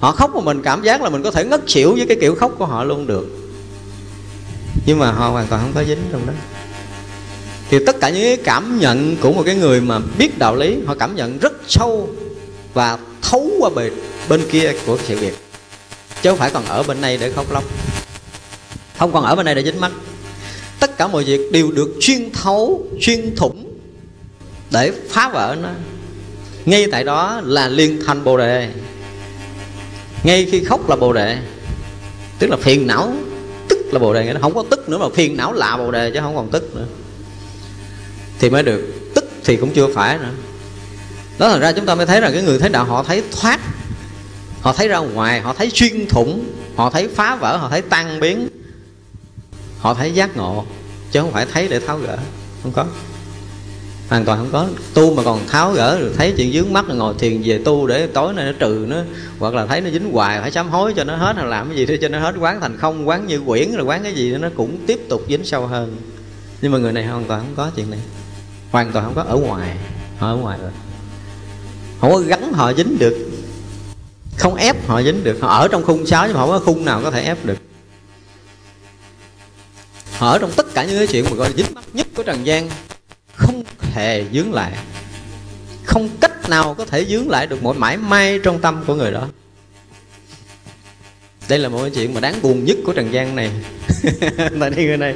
Họ 0.00 0.12
khóc 0.12 0.34
mà 0.34 0.40
mình 0.40 0.62
cảm 0.62 0.82
giác 0.82 1.02
là 1.02 1.10
mình 1.10 1.22
có 1.22 1.30
thể 1.30 1.44
ngất 1.44 1.60
xỉu 1.66 1.94
với 1.96 2.06
cái 2.06 2.16
kiểu 2.20 2.34
khóc 2.34 2.54
của 2.58 2.66
họ 2.66 2.84
luôn 2.84 3.06
được 3.06 3.26
nhưng 4.88 4.98
mà 4.98 5.12
họ 5.12 5.28
hoàn 5.28 5.46
toàn 5.46 5.62
không 5.62 5.72
có 5.74 5.84
dính 5.84 6.02
trong 6.12 6.26
đó. 6.26 6.32
Thì 7.70 7.78
tất 7.86 8.00
cả 8.00 8.08
những 8.08 8.22
cái 8.22 8.36
cảm 8.36 8.78
nhận 8.78 9.16
của 9.16 9.32
một 9.32 9.42
cái 9.46 9.54
người 9.54 9.80
mà 9.80 9.98
biết 10.18 10.38
đạo 10.38 10.56
lý, 10.56 10.78
họ 10.86 10.94
cảm 10.94 11.16
nhận 11.16 11.38
rất 11.38 11.52
sâu 11.68 12.08
và 12.74 12.98
thấu 13.22 13.50
qua 13.58 13.70
bề, 13.76 13.90
bên 14.28 14.40
kia 14.50 14.72
của 14.86 14.98
sự 15.06 15.18
việc. 15.18 15.34
Chứ 16.22 16.30
không 16.30 16.38
phải 16.38 16.50
còn 16.50 16.64
ở 16.64 16.82
bên 16.82 17.00
này 17.00 17.16
để 17.16 17.32
khóc 17.32 17.52
lóc. 17.52 17.64
Không 18.98 19.12
còn 19.12 19.24
ở 19.24 19.36
bên 19.36 19.46
này 19.46 19.54
để 19.54 19.62
dính 19.62 19.80
mắt. 19.80 19.92
Tất 20.80 20.96
cả 20.98 21.06
mọi 21.06 21.24
việc 21.24 21.40
đều 21.52 21.72
được 21.72 21.94
chuyên 22.00 22.30
thấu 22.32 22.86
chuyên 23.00 23.36
thủng 23.36 23.78
để 24.70 24.92
phá 25.08 25.28
vỡ 25.28 25.56
nó. 25.62 25.68
Ngay 26.64 26.86
tại 26.92 27.04
đó 27.04 27.40
là 27.44 27.68
liên 27.68 28.00
thành 28.06 28.24
bồ 28.24 28.36
đề. 28.36 28.70
Ngay 30.24 30.48
khi 30.50 30.64
khóc 30.64 30.88
là 30.88 30.96
bồ 30.96 31.12
đề, 31.12 31.38
tức 32.38 32.50
là 32.50 32.56
phiền 32.56 32.86
não 32.86 33.12
tức 33.88 33.92
là 33.92 33.98
bồ 33.98 34.14
đề 34.14 34.32
nó 34.32 34.40
không 34.40 34.54
có 34.54 34.64
tức 34.70 34.88
nữa 34.88 34.98
mà 34.98 35.06
phiền 35.14 35.36
não 35.36 35.52
lạ 35.52 35.76
bồ 35.76 35.90
đề 35.90 36.10
chứ 36.10 36.20
không 36.20 36.36
còn 36.36 36.50
tức 36.50 36.76
nữa. 36.76 36.86
Thì 38.38 38.50
mới 38.50 38.62
được. 38.62 39.10
Tức 39.14 39.24
thì 39.44 39.56
cũng 39.56 39.70
chưa 39.74 39.88
phải 39.94 40.18
nữa. 40.18 40.30
Đó, 41.38 41.48
thành 41.48 41.60
ra 41.60 41.72
chúng 41.72 41.86
ta 41.86 41.94
mới 41.94 42.06
thấy 42.06 42.20
rằng 42.20 42.32
cái 42.32 42.42
người 42.42 42.58
thấy 42.58 42.68
đạo 42.68 42.84
họ 42.84 43.02
thấy 43.02 43.22
thoát, 43.40 43.60
họ 44.60 44.72
thấy 44.72 44.88
ra 44.88 44.98
ngoài, 44.98 45.40
họ 45.40 45.52
thấy 45.52 45.70
xuyên 45.74 46.06
thủng, 46.08 46.44
họ 46.76 46.90
thấy 46.90 47.08
phá 47.08 47.36
vỡ, 47.36 47.56
họ 47.56 47.68
thấy 47.68 47.82
tan 47.82 48.20
biến, 48.20 48.48
họ 49.78 49.94
thấy 49.94 50.12
giác 50.12 50.36
ngộ, 50.36 50.64
chứ 51.10 51.20
không 51.20 51.32
phải 51.32 51.46
thấy 51.52 51.68
để 51.68 51.80
tháo 51.80 51.98
gỡ. 51.98 52.16
Không 52.62 52.72
có 52.72 52.86
hoàn 54.08 54.24
toàn 54.24 54.38
không 54.38 54.48
có. 54.52 54.66
Tu 54.94 55.14
mà 55.14 55.22
còn 55.22 55.46
tháo 55.46 55.72
gỡ 55.72 55.98
được, 56.00 56.14
thấy 56.16 56.34
chuyện 56.36 56.52
dướng 56.52 56.72
mắt 56.72 56.88
là 56.88 56.94
ngồi 56.94 57.14
thiền 57.18 57.42
về 57.44 57.60
tu 57.64 57.86
để 57.86 58.06
tối 58.06 58.34
nay 58.34 58.46
nó 58.46 58.52
trừ 58.58 58.86
nó, 58.88 58.96
hoặc 59.38 59.54
là 59.54 59.66
thấy 59.66 59.80
nó 59.80 59.90
dính 59.90 60.12
hoài, 60.12 60.40
phải 60.40 60.50
sám 60.50 60.68
hối 60.68 60.92
cho 60.96 61.04
nó 61.04 61.16
hết 61.16 61.36
hay 61.36 61.46
làm 61.46 61.68
cái 61.68 61.76
gì 61.76 61.86
để 61.86 61.98
cho 62.02 62.08
nó 62.08 62.18
hết, 62.18 62.34
quán 62.40 62.60
thành 62.60 62.76
không, 62.76 63.08
quán 63.08 63.26
như 63.26 63.40
quyển 63.46 63.74
rồi 63.74 63.84
quán 63.84 64.02
cái 64.02 64.14
gì 64.14 64.30
nó 64.30 64.48
cũng 64.56 64.78
tiếp 64.86 65.00
tục 65.08 65.22
dính 65.28 65.44
sâu 65.44 65.66
hơn. 65.66 65.96
Nhưng 66.62 66.72
mà 66.72 66.78
người 66.78 66.92
này 66.92 67.06
hoàn 67.06 67.24
toàn 67.24 67.40
không 67.40 67.54
có 67.56 67.70
chuyện 67.76 67.90
này. 67.90 68.00
Hoàn 68.70 68.92
toàn 68.92 69.04
không 69.04 69.14
có, 69.14 69.22
ở 69.22 69.36
ngoài. 69.36 69.76
Họ 70.18 70.30
ở 70.30 70.36
ngoài 70.36 70.58
rồi. 70.62 70.70
Không 72.00 72.12
có 72.12 72.18
gắn 72.18 72.52
họ 72.52 72.72
dính 72.72 72.98
được. 72.98 73.30
Không 74.36 74.54
ép 74.54 74.88
họ 74.88 75.02
dính 75.02 75.24
được. 75.24 75.38
Họ 75.40 75.58
ở 75.58 75.68
trong 75.68 75.84
khung 75.84 76.06
sáo 76.06 76.26
nhưng 76.26 76.34
mà 76.34 76.40
không 76.40 76.50
có 76.50 76.58
khung 76.58 76.84
nào 76.84 77.00
có 77.04 77.10
thể 77.10 77.22
ép 77.22 77.44
được. 77.44 77.58
Họ 80.12 80.30
ở 80.30 80.38
trong 80.38 80.50
tất 80.56 80.74
cả 80.74 80.84
những 80.84 80.98
cái 80.98 81.06
chuyện 81.06 81.24
mà 81.24 81.36
gọi 81.36 81.48
là 81.48 81.56
dính 81.56 81.74
mắt 81.74 81.84
nhất 81.92 82.06
của 82.16 82.22
trần 82.22 82.46
gian 82.46 82.70
không 83.38 83.62
hề 83.92 84.24
dướng 84.32 84.52
lại. 84.52 84.72
Không 85.84 86.08
cách 86.20 86.48
nào 86.48 86.74
có 86.74 86.84
thể 86.84 87.04
dướng 87.04 87.30
lại 87.30 87.46
được 87.46 87.62
mọi 87.62 87.74
mãi 87.78 87.96
may 87.96 88.40
trong 88.42 88.60
tâm 88.60 88.84
của 88.86 88.94
người 88.94 89.12
đó. 89.12 89.28
Đây 91.48 91.58
là 91.58 91.68
một 91.68 91.78
cái 91.82 91.90
chuyện 91.94 92.14
mà 92.14 92.20
đáng 92.20 92.42
buồn 92.42 92.64
nhất 92.64 92.76
của 92.84 92.92
trần 92.92 93.12
gian 93.12 93.36
này. 93.36 93.50
Tại 94.60 94.70
đây 94.70 94.84
người 94.84 94.96
này 94.96 95.14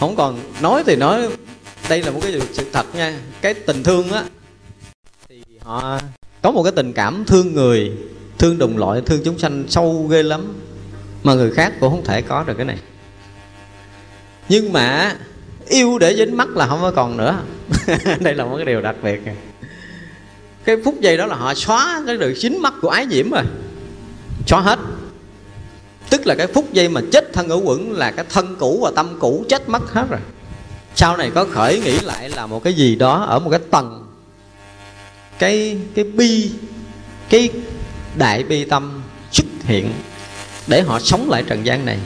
không 0.00 0.16
còn 0.16 0.40
nói 0.60 0.82
thì 0.86 0.96
nói. 0.96 1.28
Đây 1.88 2.02
là 2.02 2.10
một 2.10 2.20
cái 2.22 2.40
sự 2.52 2.66
thật 2.72 2.94
nha. 2.94 3.18
Cái 3.40 3.54
tình 3.54 3.82
thương 3.82 4.12
á, 4.12 4.24
thì 5.28 5.42
họ 5.60 6.00
có 6.42 6.50
một 6.50 6.62
cái 6.62 6.72
tình 6.76 6.92
cảm 6.92 7.24
thương 7.24 7.54
người, 7.54 7.92
thương 8.38 8.58
đồng 8.58 8.78
loại, 8.78 9.00
thương 9.06 9.20
chúng 9.24 9.38
sanh 9.38 9.64
sâu 9.68 10.06
ghê 10.10 10.22
lắm 10.22 10.54
mà 11.22 11.34
người 11.34 11.50
khác 11.50 11.72
cũng 11.80 11.90
không 11.90 12.04
thể 12.04 12.22
có 12.22 12.44
được 12.44 12.54
cái 12.56 12.66
này. 12.66 12.78
Nhưng 14.48 14.72
mà 14.72 15.16
yêu 15.68 15.98
để 15.98 16.16
dính 16.16 16.36
mắt 16.36 16.48
là 16.48 16.66
không 16.66 16.80
có 16.82 16.90
còn 16.90 17.16
nữa. 17.16 17.38
Đây 18.20 18.34
là 18.34 18.44
một 18.44 18.56
cái 18.56 18.66
điều 18.66 18.80
đặc 18.80 18.96
biệt. 19.02 19.20
Cái 20.64 20.76
phút 20.84 21.00
giây 21.00 21.16
đó 21.16 21.26
là 21.26 21.36
họ 21.36 21.54
xóa 21.54 22.02
cái 22.06 22.16
được 22.16 22.34
dính 22.34 22.62
mắt 22.62 22.74
của 22.82 22.88
ái 22.88 23.06
nhiễm 23.06 23.30
rồi. 23.30 23.42
Xóa 24.46 24.60
hết. 24.60 24.78
Tức 26.10 26.26
là 26.26 26.34
cái 26.34 26.46
phút 26.46 26.72
giây 26.72 26.88
mà 26.88 27.00
chết 27.12 27.32
thân 27.32 27.48
ở 27.48 27.60
quẩn 27.64 27.92
là 27.92 28.10
cái 28.10 28.24
thân 28.28 28.56
cũ 28.58 28.80
và 28.82 28.90
tâm 28.96 29.16
cũ 29.18 29.44
chết 29.48 29.68
mất 29.68 29.92
hết 29.92 30.06
rồi. 30.10 30.20
Sau 30.94 31.16
này 31.16 31.30
có 31.34 31.46
khởi 31.52 31.80
nghĩ 31.80 32.00
lại 32.00 32.28
là 32.28 32.46
một 32.46 32.64
cái 32.64 32.72
gì 32.72 32.96
đó 32.96 33.24
ở 33.28 33.38
một 33.38 33.50
cái 33.50 33.60
tầng. 33.70 34.06
Cái 35.38 35.78
cái 35.94 36.04
bi 36.04 36.50
cái 37.28 37.50
đại 38.18 38.42
bi 38.42 38.64
tâm 38.64 39.02
xuất 39.32 39.46
hiện 39.64 39.92
để 40.66 40.82
họ 40.82 41.00
sống 41.00 41.30
lại 41.30 41.44
trần 41.46 41.66
gian 41.66 41.86
này 41.86 41.98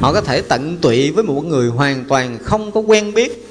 họ 0.00 0.12
có 0.12 0.20
thể 0.20 0.40
tận 0.40 0.78
tụy 0.78 1.10
với 1.10 1.24
một 1.24 1.44
người 1.44 1.68
hoàn 1.68 2.04
toàn 2.04 2.38
không 2.44 2.72
có 2.72 2.80
quen 2.80 3.14
biết. 3.14 3.46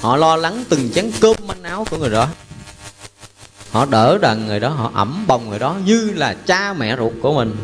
Họ 0.00 0.16
lo 0.16 0.36
lắng 0.36 0.64
từng 0.68 0.90
chén 0.94 1.10
cơm 1.20 1.36
manh 1.46 1.62
áo 1.62 1.86
của 1.90 1.96
người 1.96 2.10
đó. 2.10 2.28
Họ 3.70 3.86
đỡ 3.86 4.18
đần 4.18 4.46
người 4.46 4.60
đó, 4.60 4.68
họ 4.68 4.90
ẩm 4.94 5.24
bồng 5.26 5.50
người 5.50 5.58
đó 5.58 5.76
như 5.84 6.10
là 6.14 6.34
cha 6.46 6.72
mẹ 6.72 6.96
ruột 6.96 7.12
của 7.22 7.34
mình. 7.34 7.56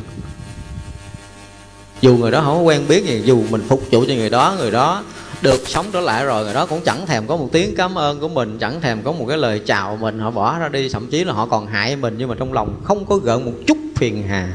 Dù 2.01 2.17
người 2.17 2.31
đó 2.31 2.41
không 2.41 2.57
có 2.57 2.63
quen 2.63 2.89
biết 2.89 3.05
gì, 3.05 3.23
dù 3.25 3.43
mình 3.51 3.63
phục 3.69 3.83
vụ 3.91 4.05
cho 4.09 4.15
người 4.15 4.31
đó 4.31 4.55
người 4.59 4.71
đó 4.71 5.05
được 5.43 5.69
sống 5.69 5.87
trở 5.93 6.01
lại 6.01 6.25
rồi, 6.25 6.45
người 6.45 6.55
đó 6.55 6.67
cũng 6.67 6.81
chẳng 6.85 7.07
thèm 7.07 7.27
có 7.27 7.37
một 7.37 7.49
tiếng 7.53 7.75
cảm 7.77 7.99
ơn 7.99 8.21
của 8.21 8.29
mình, 8.29 8.59
chẳng 8.59 8.81
thèm 8.81 9.03
có 9.03 9.13
một 9.13 9.27
cái 9.29 9.39
lời 9.39 9.61
chào 9.67 9.97
mình. 10.01 10.19
Họ 10.19 10.31
bỏ 10.31 10.59
ra 10.59 10.69
đi, 10.69 10.89
thậm 10.89 11.11
chí 11.11 11.25
là 11.25 11.33
họ 11.33 11.47
còn 11.47 11.67
hại 11.67 11.97
mình, 11.97 12.15
nhưng 12.19 12.29
mà 12.29 12.35
trong 12.39 12.53
lòng 12.53 12.81
không 12.85 13.07
có 13.07 13.17
gợn 13.17 13.45
một 13.45 13.53
chút 13.67 13.77
phiền 13.97 14.23
hà 14.29 14.53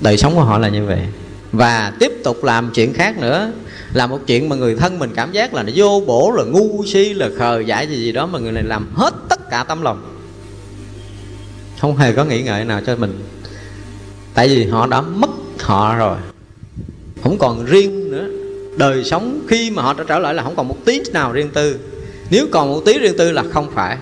đời 0.00 0.16
sống 0.16 0.34
của 0.34 0.44
họ 0.44 0.58
là 0.58 0.68
như 0.68 0.84
vậy. 0.84 1.00
Và 1.52 1.92
tiếp 1.98 2.12
tục 2.24 2.44
làm 2.44 2.70
chuyện 2.74 2.92
khác 2.92 3.18
nữa. 3.18 3.52
Là 3.92 4.06
một 4.06 4.18
chuyện 4.26 4.48
mà 4.48 4.56
người 4.56 4.74
thân 4.74 4.98
mình 4.98 5.10
cảm 5.14 5.32
giác 5.32 5.54
là 5.54 5.62
nó 5.62 5.72
vô 5.74 6.02
bổ, 6.06 6.32
là 6.36 6.44
ngu 6.44 6.84
si, 6.86 7.12
là 7.14 7.28
khờ 7.38 7.60
dại 7.60 7.86
gì 7.86 7.96
gì 7.96 8.12
đó 8.12 8.26
mà 8.26 8.38
người 8.38 8.52
này 8.52 8.62
làm 8.62 8.90
hết 8.94 9.14
tất 9.28 9.50
cả 9.50 9.64
tấm 9.64 9.82
lòng. 9.82 10.16
Không 11.80 11.96
hề 11.96 12.12
có 12.12 12.24
nghĩ 12.24 12.42
ngợi 12.42 12.64
nào 12.64 12.80
cho 12.86 12.96
mình. 12.96 13.20
Tại 14.34 14.48
vì 14.48 14.64
họ 14.64 14.86
đã 14.86 15.00
mất 15.00 15.30
họ 15.60 15.94
rồi. 15.94 16.16
Không 17.22 17.38
còn 17.38 17.64
riêng 17.64 18.10
nữa. 18.10 18.26
Đời 18.76 19.04
sống 19.04 19.40
khi 19.48 19.70
mà 19.70 19.82
họ 19.82 19.94
đã 19.94 20.04
trở 20.08 20.18
lại 20.18 20.34
là 20.34 20.42
không 20.42 20.56
còn 20.56 20.68
một 20.68 20.76
tí 20.84 21.00
nào 21.12 21.32
riêng 21.32 21.50
tư. 21.54 21.76
Nếu 22.30 22.46
còn 22.52 22.70
một 22.70 22.82
tí 22.84 22.98
riêng 22.98 23.16
tư 23.18 23.32
là 23.32 23.44
không 23.52 23.70
phải. 23.74 23.96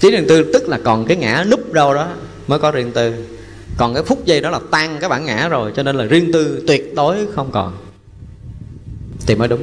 Tí 0.00 0.10
riêng 0.10 0.24
tư 0.28 0.50
tức 0.52 0.68
là 0.68 0.78
còn 0.84 1.06
cái 1.06 1.16
ngã 1.16 1.44
núp 1.50 1.72
đâu 1.72 1.94
đó 1.94 2.08
mới 2.46 2.58
có 2.58 2.70
riêng 2.70 2.92
tư 2.92 3.12
còn 3.78 3.94
cái 3.94 4.02
phút 4.02 4.24
giây 4.24 4.40
đó 4.40 4.50
là 4.50 4.60
tan 4.70 4.98
cái 5.00 5.08
bản 5.08 5.24
ngã 5.24 5.48
rồi, 5.48 5.72
cho 5.76 5.82
nên 5.82 5.96
là 5.96 6.04
riêng 6.04 6.32
tư 6.32 6.64
tuyệt 6.66 6.94
đối 6.94 7.16
không 7.34 7.50
còn. 7.50 7.78
Thì 9.26 9.34
mới 9.34 9.48
đúng. 9.48 9.62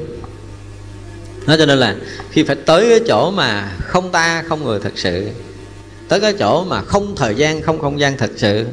Nó 1.48 1.58
cho 1.58 1.66
nên 1.66 1.78
là 1.78 1.96
khi 2.32 2.44
phải 2.44 2.56
tới 2.56 2.90
cái 2.90 3.00
chỗ 3.08 3.32
mà 3.32 3.72
không 3.80 4.12
ta, 4.12 4.44
không 4.48 4.64
người 4.64 4.80
thật 4.80 4.94
sự, 4.96 5.30
tới 6.08 6.20
cái 6.20 6.34
chỗ 6.40 6.64
mà 6.64 6.82
không 6.82 7.16
thời 7.16 7.36
gian, 7.36 7.62
không 7.62 7.80
không 7.80 8.00
gian 8.00 8.18
thật 8.18 8.32
sự, 8.36 8.66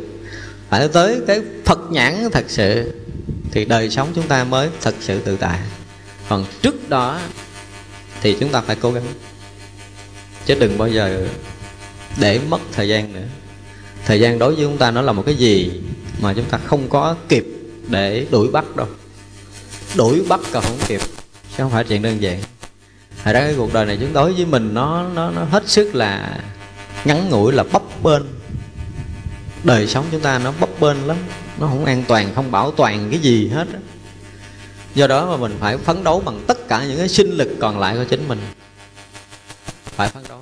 phải 0.69 0.89
tới 0.89 1.21
cái 1.27 1.41
phật 1.65 1.79
nhãn 1.91 2.29
thật 2.33 2.45
sự, 2.49 2.93
thì 3.51 3.65
đời 3.65 3.91
sống 3.91 4.09
chúng 4.15 4.29
ta 4.29 4.45
mới 4.45 4.69
thật 4.81 4.95
sự 5.01 5.21
tự 5.21 5.37
tại. 5.37 5.59
Còn 6.29 6.45
trước 6.63 6.89
đó 6.89 7.21
thì 8.21 8.37
chúng 8.41 8.49
ta 8.49 8.61
phải 8.61 8.77
cố 8.81 8.93
gắng, 8.93 9.05
chứ 10.47 10.55
đừng 10.61 10.79
bao 10.79 10.89
giờ 10.89 11.27
để 12.21 12.41
mất 12.49 12.61
thời 12.73 12.89
gian 12.89 13.13
nữa 13.13 13.27
thời 14.07 14.21
gian 14.21 14.39
đối 14.39 14.55
với 14.55 14.65
chúng 14.65 14.79
ta 14.79 14.91
nó 14.91 15.03
là 15.03 15.13
một 15.13 15.23
cái 15.27 15.35
gì 15.35 15.83
mà 16.21 16.35
chúng 16.35 16.45
ta 16.45 16.59
không 16.65 16.89
có 16.89 17.17
kịp 17.29 17.47
để 17.89 18.27
đuổi 18.31 18.51
bắt 18.51 18.77
đâu. 18.77 18.87
Đuổi 19.97 20.23
bắt 20.29 20.41
còn 20.53 20.65
không 20.65 20.79
kịp, 20.89 21.01
chứ 21.33 21.57
không 21.57 21.71
phải 21.71 21.85
chuyện 21.85 22.03
đơn 22.03 22.23
giản. 22.23 22.41
Thật 23.25 23.33
ra 23.33 23.41
cái 23.41 23.55
cuộc 23.57 23.73
đời 23.73 23.87
này 23.87 23.99
chúng 24.01 24.13
đối 24.13 24.33
với 24.33 24.45
mình 24.45 24.75
nó 24.75 25.09
nó 25.15 25.31
nó 25.31 25.45
hết 25.45 25.69
sức 25.69 25.95
là 25.95 26.41
ngắn 27.05 27.31
ngủi, 27.31 27.53
là 27.53 27.65
bấp 27.73 27.83
bênh. 28.03 28.23
Đời 29.65 29.87
sống 29.87 30.05
chúng 30.11 30.21
ta 30.21 30.39
nó 30.39 30.53
bấp 30.61 30.81
bênh 30.81 31.07
lắm, 31.07 31.17
nó 31.59 31.67
không 31.67 31.85
an 31.85 32.05
toàn, 32.09 32.35
không 32.35 32.51
bảo 32.51 32.71
toàn 32.71 33.09
cái 33.11 33.21
gì 33.21 33.49
hết 33.49 33.73
đó. 33.73 33.79
do 34.95 35.07
đó 35.07 35.31
mà 35.31 35.37
mình 35.37 35.57
phải 35.61 35.79
phấn 35.79 36.05
đấu 36.05 36.23
bằng 36.25 36.45
tất 36.47 36.69
cả 36.69 36.85
những 36.85 36.99
cái 36.99 37.09
sinh 37.09 37.31
lực 37.31 37.49
còn 37.61 37.79
lại 37.79 37.97
của 37.97 38.05
chính 38.05 38.29
mình. 38.29 38.39
Phải 39.85 40.09
phấn 40.09 40.23
đấu 40.29 40.42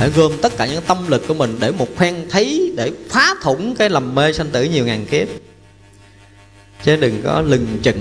hãy 0.00 0.10
gom 0.10 0.32
tất 0.42 0.56
cả 0.56 0.66
những 0.66 0.82
tâm 0.86 0.98
lực 1.08 1.22
của 1.28 1.34
mình 1.34 1.56
để 1.60 1.70
một 1.70 1.88
khoen 1.96 2.14
thấy, 2.30 2.72
để 2.76 2.92
phá 3.08 3.34
thủng 3.42 3.74
cái 3.74 3.90
lầm 3.90 4.14
mê 4.14 4.32
sanh 4.32 4.50
tử 4.50 4.64
nhiều 4.64 4.86
ngàn 4.86 5.06
kiếp. 5.06 5.28
Chứ 6.84 6.96
đừng 6.96 7.22
có 7.24 7.40
lừng 7.40 7.66
chừng, 7.82 8.00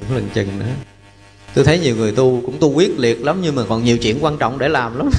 đừng 0.00 0.08
có 0.08 0.14
lừng 0.14 0.28
chừng 0.34 0.58
nữa. 0.58 0.66
Tôi 1.54 1.64
thấy 1.64 1.78
nhiều 1.78 1.96
người 1.96 2.12
tu 2.12 2.42
cũng 2.46 2.56
tu 2.60 2.72
quyết 2.72 2.98
liệt 2.98 3.24
lắm, 3.24 3.38
nhưng 3.42 3.54
mà 3.54 3.62
còn 3.68 3.84
nhiều 3.84 3.98
chuyện 3.98 4.18
quan 4.20 4.38
trọng 4.38 4.58
để 4.58 4.68
làm 4.68 4.98
lắm. 4.98 5.10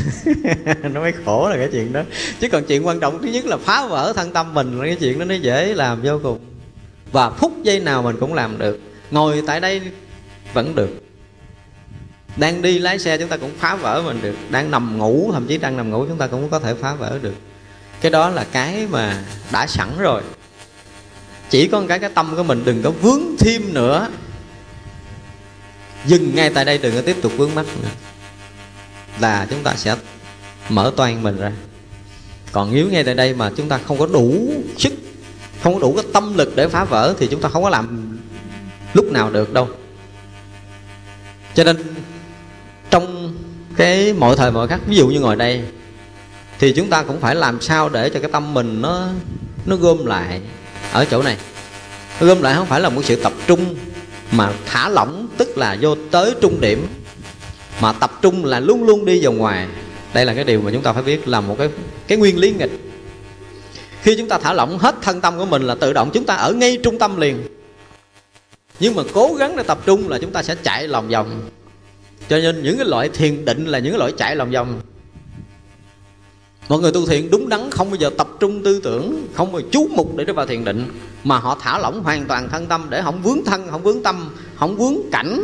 Nó 0.94 1.02
mới 1.02 1.14
khổ 1.26 1.50
là 1.50 1.58
cái 1.58 1.70
chuyện 1.72 1.94
đó. 1.94 2.02
Chứ 2.40 2.50
còn 2.50 2.64
chuyện 2.66 2.88
quan 2.88 3.00
trọng 3.00 3.22
thứ 3.22 3.28
nhất 3.28 3.46
là 3.46 3.58
phá 3.58 3.88
vỡ 3.88 4.14
thân 4.16 4.34
tâm 4.34 4.54
mình 4.54 4.80
là 4.80 4.86
cái 4.86 4.98
chuyện 5.00 5.20
đó, 5.20 5.26
nó 5.26 5.36
dễ 5.36 5.74
làm 5.74 6.02
vô 6.02 6.20
cùng. 6.24 6.40
Và 7.12 7.30
phút 7.30 7.54
giây 7.64 7.80
nào 7.80 8.02
mình 8.02 8.16
cũng 8.20 8.34
làm 8.34 8.58
được, 8.58 8.80
ngồi 9.12 9.44
tại 9.48 9.60
đây 9.60 9.82
vẫn 10.54 10.76
được 10.76 11.05
đang 12.38 12.62
đi 12.62 12.80
lái 12.80 13.00
xe 13.00 13.18
chúng 13.18 13.30
ta 13.30 13.38
cũng 13.38 13.52
phá 13.58 13.76
vỡ 13.76 14.02
mình 14.06 14.22
được. 14.22 14.36
Đang 14.50 14.72
nằm 14.72 14.98
ngủ, 14.98 15.30
thậm 15.34 15.48
chí 15.48 15.58
đang 15.58 15.78
nằm 15.78 15.90
ngủ 15.90 16.06
chúng 16.08 16.18
ta 16.18 16.28
cũng 16.28 16.50
có 16.50 16.60
thể 16.60 16.74
phá 16.74 16.94
vỡ 16.94 17.20
được. 17.22 17.36
Cái 18.02 18.12
đó 18.12 18.30
là 18.30 18.46
cái 18.52 18.88
mà 18.92 19.24
đã 19.52 19.68
sẵn 19.68 19.90
rồi. 20.00 20.22
Chỉ 21.50 21.68
có 21.68 21.84
cái 21.88 22.00
cái 22.00 22.10
tâm 22.16 22.36
của 22.36 22.44
mình 22.44 22.66
đừng 22.66 22.84
có 22.84 22.92
vướng 22.92 23.22
thêm 23.40 23.74
nữa. 23.74 24.10
Dừng 26.06 26.36
ngay 26.36 26.50
tại 26.50 26.66
đây, 26.66 26.78
đừng 26.78 26.96
có 26.96 27.02
tiếp 27.02 27.16
tục 27.22 27.32
vướng 27.38 27.56
mắt 27.56 27.66
nữa. 27.82 27.90
Là 29.20 29.48
chúng 29.50 29.64
ta 29.64 29.76
sẽ 29.76 29.96
mở 30.70 30.92
toan 30.96 31.24
mình 31.24 31.38
ra. 31.38 31.52
Còn 32.52 32.74
nếu 32.74 32.90
ngay 32.90 33.04
tại 33.04 33.16
đây 33.16 33.34
mà 33.34 33.52
chúng 33.58 33.70
ta 33.70 33.80
không 33.88 33.98
có 33.98 34.08
đủ 34.08 34.54
sức, 34.78 34.94
không 35.64 35.74
có 35.74 35.80
đủ 35.80 35.94
cái 35.94 36.06
tâm 36.14 36.38
lực 36.38 36.56
để 36.56 36.68
phá 36.68 36.84
vỡ 36.84 37.14
thì 37.20 37.28
chúng 37.32 37.42
ta 37.42 37.50
không 37.50 37.64
có 37.64 37.70
làm 37.70 38.18
lúc 38.94 39.12
nào 39.12 39.32
được 39.32 39.54
đâu. 39.54 39.70
Cho 41.54 41.64
nên 41.64 41.78
cái 43.78 44.14
mọi 44.14 44.36
thời 44.36 44.52
mọi 44.52 44.68
khắc, 44.68 44.88
ví 44.88 44.96
dụ 44.96 45.08
như 45.08 45.20
ngồi 45.20 45.36
đây, 45.36 45.62
thì 46.60 46.74
chúng 46.74 46.90
ta 46.90 47.04
cũng 47.04 47.20
phải 47.20 47.36
làm 47.36 47.62
sao 47.62 47.90
để 47.90 48.10
cho 48.10 48.20
cái 48.20 48.30
tâm 48.32 48.54
mình 48.54 48.82
nó 48.82 49.08
nó 49.66 49.76
gom 49.76 50.06
lại 50.06 50.42
ở 50.92 51.06
chỗ 51.06 51.24
này. 51.24 51.38
Nó 52.20 52.28
gom 52.28 52.42
lại 52.42 52.56
không 52.56 52.68
phải 52.68 52.82
là 52.82 52.90
một 52.90 53.02
sự 53.06 53.16
tập 53.16 53.34
trung, 53.48 53.76
mà 54.32 54.54
thả 54.66 54.90
lỏng, 54.90 55.28
tức 55.38 55.58
là 55.58 55.78
vô 55.82 55.96
tới 56.12 56.36
trung 56.42 56.62
điểm, 56.62 56.88
mà 57.82 57.94
tập 57.94 58.20
trung 58.22 58.46
là 58.46 58.60
luôn 58.60 58.84
luôn 58.84 59.06
đi 59.06 59.24
vào 59.24 59.32
ngoài. 59.32 59.68
Đây 60.14 60.26
là 60.26 60.34
cái 60.34 60.44
điều 60.44 60.62
mà 60.62 60.72
chúng 60.72 60.82
ta 60.82 60.94
phải 60.94 61.04
biết 61.04 61.28
là 61.28 61.42
một 61.42 61.56
cái 61.58 61.70
cái 62.08 62.18
nguyên 62.18 62.40
lý 62.40 62.52
nghịch. 62.52 62.72
Khi 64.02 64.16
chúng 64.18 64.28
ta 64.28 64.38
thả 64.38 64.54
lỏng 64.54 64.78
hết 64.78 64.96
thân 65.02 65.22
tâm 65.22 65.38
của 65.38 65.46
mình 65.46 65.62
là 65.62 65.76
tự 65.76 65.94
động 65.94 66.10
chúng 66.14 66.26
ta 66.26 66.36
ở 66.36 66.54
ngay 66.54 66.78
trung 66.84 67.00
tâm 67.00 67.20
liền. 67.20 67.48
Nhưng 68.80 68.96
mà 68.96 69.04
cố 69.14 69.34
gắng 69.40 69.58
để 69.58 69.64
tập 69.64 69.80
trung 69.86 70.10
là 70.10 70.20
chúng 70.20 70.32
ta 70.32 70.44
sẽ 70.44 70.56
chạy 70.64 70.88
lòng 70.88 71.08
vòng 71.10 71.42
cho 72.30 72.38
nên 72.38 72.64
những 72.64 72.78
cái 72.78 72.86
loại 72.86 73.10
thiền 73.10 73.46
định 73.46 73.66
là 73.66 73.80
những 73.80 73.92
cái 73.92 74.00
loại 74.00 74.12
chạy 74.18 74.36
lòng 74.36 74.52
vòng. 74.52 74.82
Mọi 76.70 76.80
người 76.80 76.92
tu 76.92 77.06
thiện 77.06 77.32
đúng 77.32 77.50
đắn, 77.50 77.72
không 77.72 77.90
bao 77.90 77.96
giờ 77.96 78.10
tập 78.18 78.28
trung 78.40 78.64
tư 78.64 78.82
tưởng, 78.84 79.28
không 79.34 79.52
bao 79.52 79.62
giờ 79.62 79.68
chú 79.72 79.88
mục 79.92 80.16
để 80.16 80.26
đi 80.26 80.34
vào 80.34 80.46
thiền 80.46 80.64
định, 80.64 80.90
mà 81.24 81.38
họ 81.38 81.58
thả 81.62 81.80
lỏng 81.80 82.04
hoàn 82.04 82.26
toàn 82.26 82.50
thân 82.50 82.68
tâm 82.68 82.88
để 82.90 83.02
không 83.02 83.22
vướng 83.24 83.46
thân, 83.46 83.68
không 83.72 83.84
vướng 83.84 84.04
tâm, 84.04 84.36
không 84.56 84.78
vướng 84.78 84.96
cảnh 85.12 85.40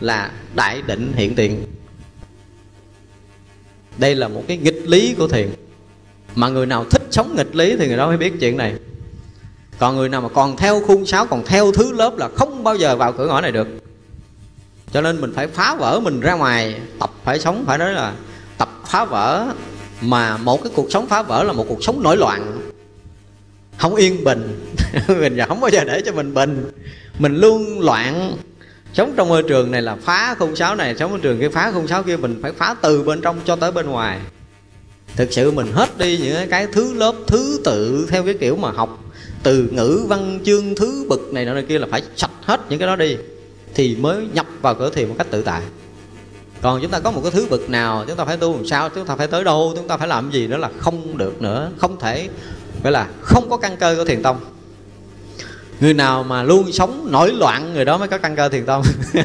là 0.00 0.32
đại 0.54 0.82
định 0.82 1.12
hiện 1.16 1.34
tiền. 1.34 1.66
Đây 3.98 4.14
là 4.14 4.28
một 4.28 4.44
cái 4.48 4.56
nghịch 4.56 4.88
lý 4.88 5.14
của 5.18 5.28
thiền. 5.28 5.50
Mà 6.34 6.48
người 6.48 6.66
nào 6.66 6.84
thích 6.90 7.02
sống 7.10 7.34
nghịch 7.36 7.54
lý 7.54 7.76
thì 7.76 7.88
người 7.88 7.96
đó 7.96 8.06
mới 8.06 8.16
biết 8.16 8.32
chuyện 8.40 8.56
này. 8.56 8.74
Còn 9.78 9.96
người 9.96 10.08
nào 10.08 10.20
mà 10.20 10.28
còn 10.28 10.56
theo 10.56 10.80
khuôn 10.80 11.06
sáo, 11.06 11.26
còn 11.26 11.44
theo 11.46 11.72
thứ 11.72 11.92
lớp 11.92 12.16
là 12.18 12.28
không 12.36 12.64
bao 12.64 12.76
giờ 12.76 12.96
vào 12.96 13.12
cửa 13.12 13.26
ngõ 13.26 13.40
này 13.40 13.52
được 13.52 13.68
cho 14.92 15.00
nên 15.00 15.20
mình 15.20 15.32
phải 15.34 15.46
phá 15.46 15.74
vỡ 15.74 16.00
mình 16.00 16.20
ra 16.20 16.34
ngoài, 16.34 16.80
tập 17.00 17.10
phải 17.24 17.40
sống, 17.40 17.64
phải 17.66 17.78
nói 17.78 17.92
là 17.92 18.12
tập 18.58 18.68
phá 18.86 19.04
vỡ 19.04 19.46
mà 20.00 20.36
một 20.36 20.62
cái 20.62 20.72
cuộc 20.74 20.92
sống 20.92 21.06
phá 21.06 21.22
vỡ 21.22 21.44
là 21.44 21.52
một 21.52 21.64
cuộc 21.68 21.84
sống 21.84 22.02
nổi 22.02 22.16
loạn. 22.16 22.60
Không 23.78 23.94
yên 23.94 24.24
bình. 24.24 24.74
Mình 25.08 25.38
không 25.48 25.60
bao 25.60 25.70
giờ 25.70 25.84
để 25.84 26.02
cho 26.04 26.12
mình 26.12 26.34
bình. 26.34 26.70
Mình 27.18 27.36
luôn 27.36 27.80
loạn. 27.80 28.36
Sống 28.92 29.12
trong 29.16 29.28
môi 29.28 29.42
trường 29.42 29.70
này 29.70 29.82
là 29.82 29.96
phá 29.96 30.34
khung 30.38 30.56
sáo 30.56 30.74
này, 30.74 30.96
sống 30.96 31.10
môi 31.10 31.20
trường 31.20 31.40
kia 31.40 31.48
phá 31.48 31.72
khung 31.72 31.88
sáo 31.88 32.02
kia, 32.02 32.16
mình 32.16 32.38
phải 32.42 32.52
phá 32.52 32.74
từ 32.82 33.02
bên 33.02 33.20
trong 33.20 33.40
cho 33.44 33.56
tới 33.56 33.72
bên 33.72 33.86
ngoài. 33.86 34.18
Thực 35.16 35.32
sự 35.32 35.50
mình 35.50 35.72
hết 35.72 35.98
đi 35.98 36.18
những 36.18 36.48
cái 36.50 36.66
thứ 36.72 36.94
lớp 36.94 37.14
thứ 37.26 37.60
tự 37.64 38.06
theo 38.10 38.22
cái 38.22 38.34
kiểu 38.34 38.56
mà 38.56 38.70
học 38.70 38.98
từ 39.42 39.68
ngữ 39.72 40.04
văn 40.08 40.40
chương 40.44 40.74
thứ 40.74 41.06
bực 41.08 41.32
này 41.32 41.44
nọ 41.44 41.54
này 41.54 41.64
kia 41.68 41.78
là 41.78 41.86
phải 41.90 42.02
sạch 42.16 42.30
hết 42.42 42.60
những 42.68 42.78
cái 42.78 42.88
đó 42.88 42.96
đi 42.96 43.16
thì 43.74 43.96
mới 43.96 44.26
nhập 44.32 44.46
vào 44.60 44.74
cửa 44.74 44.90
thiền 44.90 45.08
một 45.08 45.14
cách 45.18 45.26
tự 45.30 45.42
tại. 45.42 45.62
Còn 46.62 46.82
chúng 46.82 46.90
ta 46.90 47.00
có 47.00 47.10
một 47.10 47.20
cái 47.22 47.30
thứ 47.30 47.46
vực 47.46 47.70
nào, 47.70 48.04
chúng 48.08 48.16
ta 48.16 48.24
phải 48.24 48.36
tu 48.36 48.56
làm 48.56 48.66
sao, 48.66 48.88
chúng 48.88 49.06
ta 49.06 49.16
phải 49.16 49.26
tới 49.26 49.44
đâu, 49.44 49.72
chúng 49.76 49.88
ta 49.88 49.96
phải 49.96 50.08
làm 50.08 50.30
gì 50.30 50.46
đó 50.46 50.56
là 50.56 50.70
không 50.78 51.18
được 51.18 51.42
nữa, 51.42 51.70
không 51.78 51.98
thể, 52.00 52.28
gọi 52.82 52.92
là 52.92 53.08
không 53.20 53.50
có 53.50 53.56
căn 53.56 53.76
cơ 53.76 53.94
của 53.96 54.04
thiền 54.04 54.22
tông. 54.22 54.40
Người 55.80 55.94
nào 55.94 56.22
mà 56.22 56.42
luôn 56.42 56.72
sống 56.72 57.08
nổi 57.10 57.32
loạn, 57.32 57.74
người 57.74 57.84
đó 57.84 57.98
mới 57.98 58.08
có 58.08 58.18
căn 58.18 58.36
cơ 58.36 58.48
thiền 58.48 58.66
tông. 58.66 58.82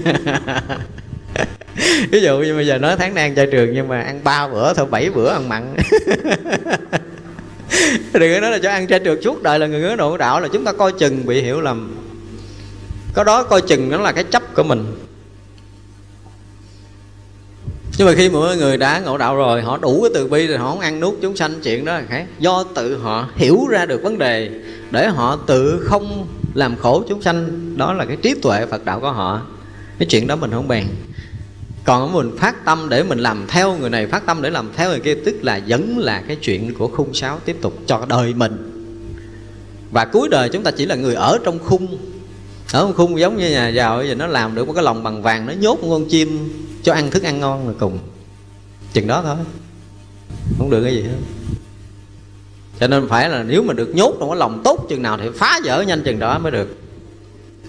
Ví 2.12 2.22
dụ 2.22 2.40
như 2.40 2.56
bây 2.56 2.68
giờ 2.68 2.78
nói 2.78 2.96
tháng 3.00 3.14
nan 3.14 3.36
trai 3.36 3.48
trường 3.52 3.74
nhưng 3.74 3.88
mà 3.88 4.02
ăn 4.02 4.20
ba 4.24 4.48
bữa, 4.48 4.74
thôi 4.74 4.86
bảy 4.90 5.10
bữa 5.10 5.30
ăn 5.30 5.50
mặn. 5.50 5.76
Đừng 8.14 8.34
có 8.34 8.40
nói 8.40 8.52
là 8.52 8.60
cho 8.64 8.70
ăn 8.70 8.88
trai 8.88 9.00
trường 9.00 9.22
suốt 9.22 9.44
đời 9.44 9.60
là 9.60 9.68
người 9.68 9.82
ngứa 9.82 9.96
nội 9.96 10.18
đạo 10.18 10.40
là 10.40 10.48
chúng 10.48 10.66
ta 10.66 10.74
coi 10.74 10.92
chừng 10.92 11.26
bị 11.26 11.42
hiểu 11.42 11.62
lầm 11.62 12.07
có 13.18 13.24
đó 13.24 13.44
coi 13.44 13.62
chừng 13.62 13.90
nó 13.90 13.98
là 13.98 14.12
cái 14.12 14.24
chấp 14.24 14.56
của 14.56 14.64
mình. 14.64 14.86
Nhưng 17.98 18.08
mà 18.08 18.14
khi 18.14 18.30
mọi 18.30 18.58
người 18.58 18.78
đã 18.78 19.00
ngộ 19.00 19.18
đạo 19.18 19.36
rồi, 19.36 19.62
họ 19.62 19.78
đủ 19.78 20.02
cái 20.02 20.12
từ 20.14 20.28
bi 20.28 20.48
rồi, 20.48 20.58
họ 20.58 20.70
không 20.70 20.80
ăn 20.80 21.00
nuốt 21.00 21.14
chúng 21.22 21.36
sanh 21.36 21.54
chuyện 21.64 21.86
đó 21.86 21.94
là 21.94 22.04
khác. 22.10 22.26
Do 22.40 22.64
tự 22.64 22.98
họ 22.98 23.30
hiểu 23.36 23.68
ra 23.70 23.86
được 23.86 24.04
vấn 24.04 24.18
đề, 24.18 24.50
để 24.92 25.08
họ 25.08 25.36
tự 25.48 25.84
không 25.84 26.28
làm 26.54 26.76
khổ 26.76 27.04
chúng 27.10 27.22
sanh, 27.22 27.74
đó 27.78 27.94
là 27.94 28.06
cái 28.06 28.18
trí 28.22 28.34
tuệ 28.42 28.66
phật 28.66 28.86
đạo 28.86 29.00
của 29.00 29.12
họ. 29.12 29.42
Cái 30.00 30.08
chuyện 30.10 30.28
đó 30.28 30.36
mình 30.36 30.52
không 30.52 30.68
bàn. 30.68 30.88
Còn 31.86 32.14
mình 32.14 32.38
phát 32.38 32.66
tâm 32.66 32.90
để 32.90 33.04
mình 33.04 33.20
làm 33.20 33.46
theo 33.48 33.78
người 33.78 33.90
này, 33.90 34.08
phát 34.08 34.26
tâm 34.26 34.42
để 34.42 34.50
làm 34.50 34.70
theo 34.76 34.90
người 34.90 35.00
kia, 35.00 35.16
tức 35.26 35.36
là 35.42 35.62
vẫn 35.68 35.98
là 35.98 36.24
cái 36.28 36.36
chuyện 36.36 36.74
của 36.74 36.88
khung 36.88 37.14
sáo 37.14 37.40
tiếp 37.46 37.58
tục 37.62 37.74
cho 37.88 38.06
đời 38.10 38.34
mình. 38.34 38.72
Và 39.92 40.06
cuối 40.06 40.30
đời 40.30 40.50
chúng 40.50 40.64
ta 40.64 40.72
chỉ 40.72 40.86
là 40.86 40.96
người 40.96 41.16
ở 41.16 41.38
trong 41.44 41.60
khung 41.60 41.98
ở 42.72 42.94
khung 42.94 43.20
giống 43.20 43.38
như 43.38 43.50
nhà 43.50 43.68
giàu 43.68 44.02
thì 44.02 44.10
giờ 44.10 44.16
nó 44.16 44.28
làm 44.28 44.56
được 44.56 44.68
một 44.68 44.74
cái 44.74 44.84
lòng 44.84 45.04
bằng 45.04 45.22
vàng, 45.22 45.46
nó 45.46 45.54
nhốt 45.54 45.80
một 45.82 45.88
con 45.90 46.10
chim 46.10 46.50
cho 46.84 46.94
ăn 46.94 47.12
thức 47.12 47.24
ăn 47.24 47.40
ngon 47.40 47.66
rồi 47.66 47.76
cùng. 47.80 48.00
Chừng 48.94 49.08
đó 49.08 49.22
thôi. 49.26 49.36
Không 50.58 50.70
được 50.70 50.84
cái 50.84 50.96
gì 50.96 51.02
hết. 51.02 51.18
Cho 52.80 52.88
nên 52.88 53.08
phải 53.08 53.30
là 53.30 53.44
nếu 53.44 53.64
mà 53.64 53.74
được 53.74 53.96
nhốt 53.96 54.16
trong 54.20 54.30
cái 54.30 54.38
lòng 54.38 54.62
tốt 54.64 54.86
chừng 54.90 55.02
nào 55.02 55.18
thì 55.18 55.30
phá 55.36 55.60
vỡ 55.64 55.82
nhanh 55.82 56.04
chừng 56.04 56.20
đó 56.20 56.40
mới 56.40 56.52
được. 56.52 56.78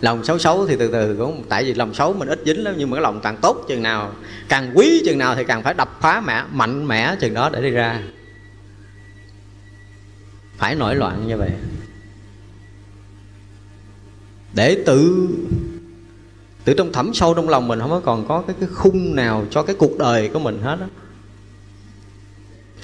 Lòng 0.01 0.25
xấu 0.25 0.39
xấu 0.39 0.67
thì 0.67 0.77
từ 0.79 0.93
từ 0.93 1.17
cũng, 1.17 1.45
tại 1.49 1.65
vì 1.65 1.75
lòng 1.75 1.95
xấu 1.95 2.13
mình 2.13 2.29
ít 2.29 2.41
dính 2.47 2.65
lắm, 2.65 2.75
nhưng 2.79 2.91
mà 2.91 2.95
cái 2.95 3.03
lòng 3.03 3.21
càng 3.21 3.37
tốt 3.37 3.65
chừng 3.69 3.83
nào, 3.83 4.13
càng 4.49 4.73
quý 4.75 5.03
chừng 5.05 5.19
nào 5.19 5.35
thì 5.35 5.45
càng 5.45 5.63
phải 5.63 5.75
đập 5.75 5.99
phá 6.01 6.21
mẹ, 6.21 6.43
mạnh 6.53 6.89
mẽ 6.89 7.17
chừng 7.21 7.35
đó 7.35 7.51
để 7.53 7.63
đi 7.63 7.71
ra. 7.71 8.03
Phải 10.57 10.75
nổi 10.75 10.95
loạn 10.95 11.29
như 11.29 11.37
vậy 11.37 11.51
để 14.55 14.83
tự 14.87 15.29
tự 16.65 16.75
trong 16.75 16.93
thẳm 16.93 17.15
sâu 17.15 17.35
trong 17.35 17.49
lòng 17.49 17.69
mình 17.69 17.81
không 17.81 17.91
có 17.91 18.01
còn 18.01 18.29
có 18.29 18.43
cái 18.47 18.57
cái 18.61 18.69
khung 18.73 19.15
nào 19.15 19.45
cho 19.51 19.63
cái 19.63 19.77
cuộc 19.79 19.99
đời 19.99 20.29
của 20.29 20.39
mình 20.39 20.61
hết 20.63 20.77
đó 20.81 20.87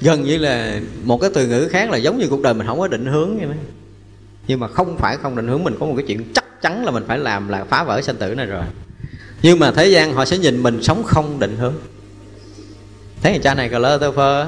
gần 0.00 0.22
như 0.22 0.38
là 0.38 0.80
một 1.04 1.20
cái 1.20 1.30
từ 1.34 1.46
ngữ 1.46 1.68
khác 1.68 1.90
là 1.90 1.96
giống 1.96 2.18
như 2.18 2.26
cuộc 2.30 2.42
đời 2.42 2.54
mình 2.54 2.66
không 2.66 2.78
có 2.78 2.88
định 2.88 3.06
hướng 3.06 3.38
vậy 3.38 3.46
đó 3.46 3.54
nhưng 4.46 4.60
mà 4.60 4.68
không 4.68 4.98
phải 4.98 5.16
không 5.16 5.36
định 5.36 5.48
hướng, 5.48 5.64
mình 5.64 5.76
có 5.80 5.86
một 5.86 5.94
cái 5.96 6.04
chuyện 6.08 6.32
chắc 6.34 6.62
chắn 6.62 6.84
là 6.84 6.90
mình 6.90 7.04
phải 7.06 7.18
làm 7.18 7.48
là 7.48 7.64
phá 7.64 7.84
vỡ 7.84 8.02
sanh 8.02 8.16
tử 8.16 8.34
này 8.34 8.46
rồi. 8.46 8.64
Nhưng 9.42 9.58
mà 9.58 9.70
thế 9.70 9.86
gian 9.86 10.14
họ 10.14 10.24
sẽ 10.24 10.38
nhìn 10.38 10.62
mình 10.62 10.82
sống 10.82 11.02
không 11.02 11.38
định 11.38 11.56
hướng. 11.56 11.74
Thấy 13.22 13.32
người 13.32 13.40
cha 13.42 13.54
này 13.54 13.68
cờ 13.68 13.78
lơ 13.78 13.98
tơ 13.98 14.12
phơ 14.12 14.46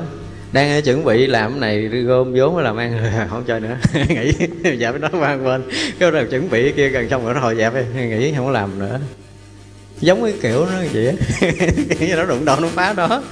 đang 0.52 0.74
ờ, 0.74 0.80
chuẩn 0.80 1.04
bị 1.04 1.26
làm 1.26 1.50
cái 1.50 1.60
này 1.60 1.82
gom 1.82 2.34
vốn 2.34 2.54
mới 2.54 2.64
làm 2.64 2.76
ăn. 2.76 3.10
Không 3.30 3.44
chơi 3.46 3.60
nữa. 3.60 3.76
Nghĩ 4.08 4.32
dạ 4.78 4.92
nó 4.92 5.08
qua 5.12 5.36
bên 5.36 5.62
cái 5.98 6.10
rồi 6.10 6.26
chuẩn 6.30 6.50
bị 6.50 6.72
kia 6.72 6.88
gần 6.88 7.08
xong 7.08 7.24
rồi 7.24 7.34
nó 7.34 7.40
hồi 7.40 7.56
dẹp 7.56 7.74
đi. 7.74 8.06
Nghĩ 8.06 8.32
không 8.36 8.46
có 8.46 8.52
làm 8.52 8.78
nữa. 8.78 9.00
Giống 10.00 10.22
cái 10.22 10.34
kiểu 10.42 10.66
nó 10.66 10.72
vậy 10.92 11.16
nó 12.16 12.24
đụng 12.24 12.44
đầu 12.44 12.60
nó 12.60 12.68
phá 12.68 12.92
đó. 12.92 13.22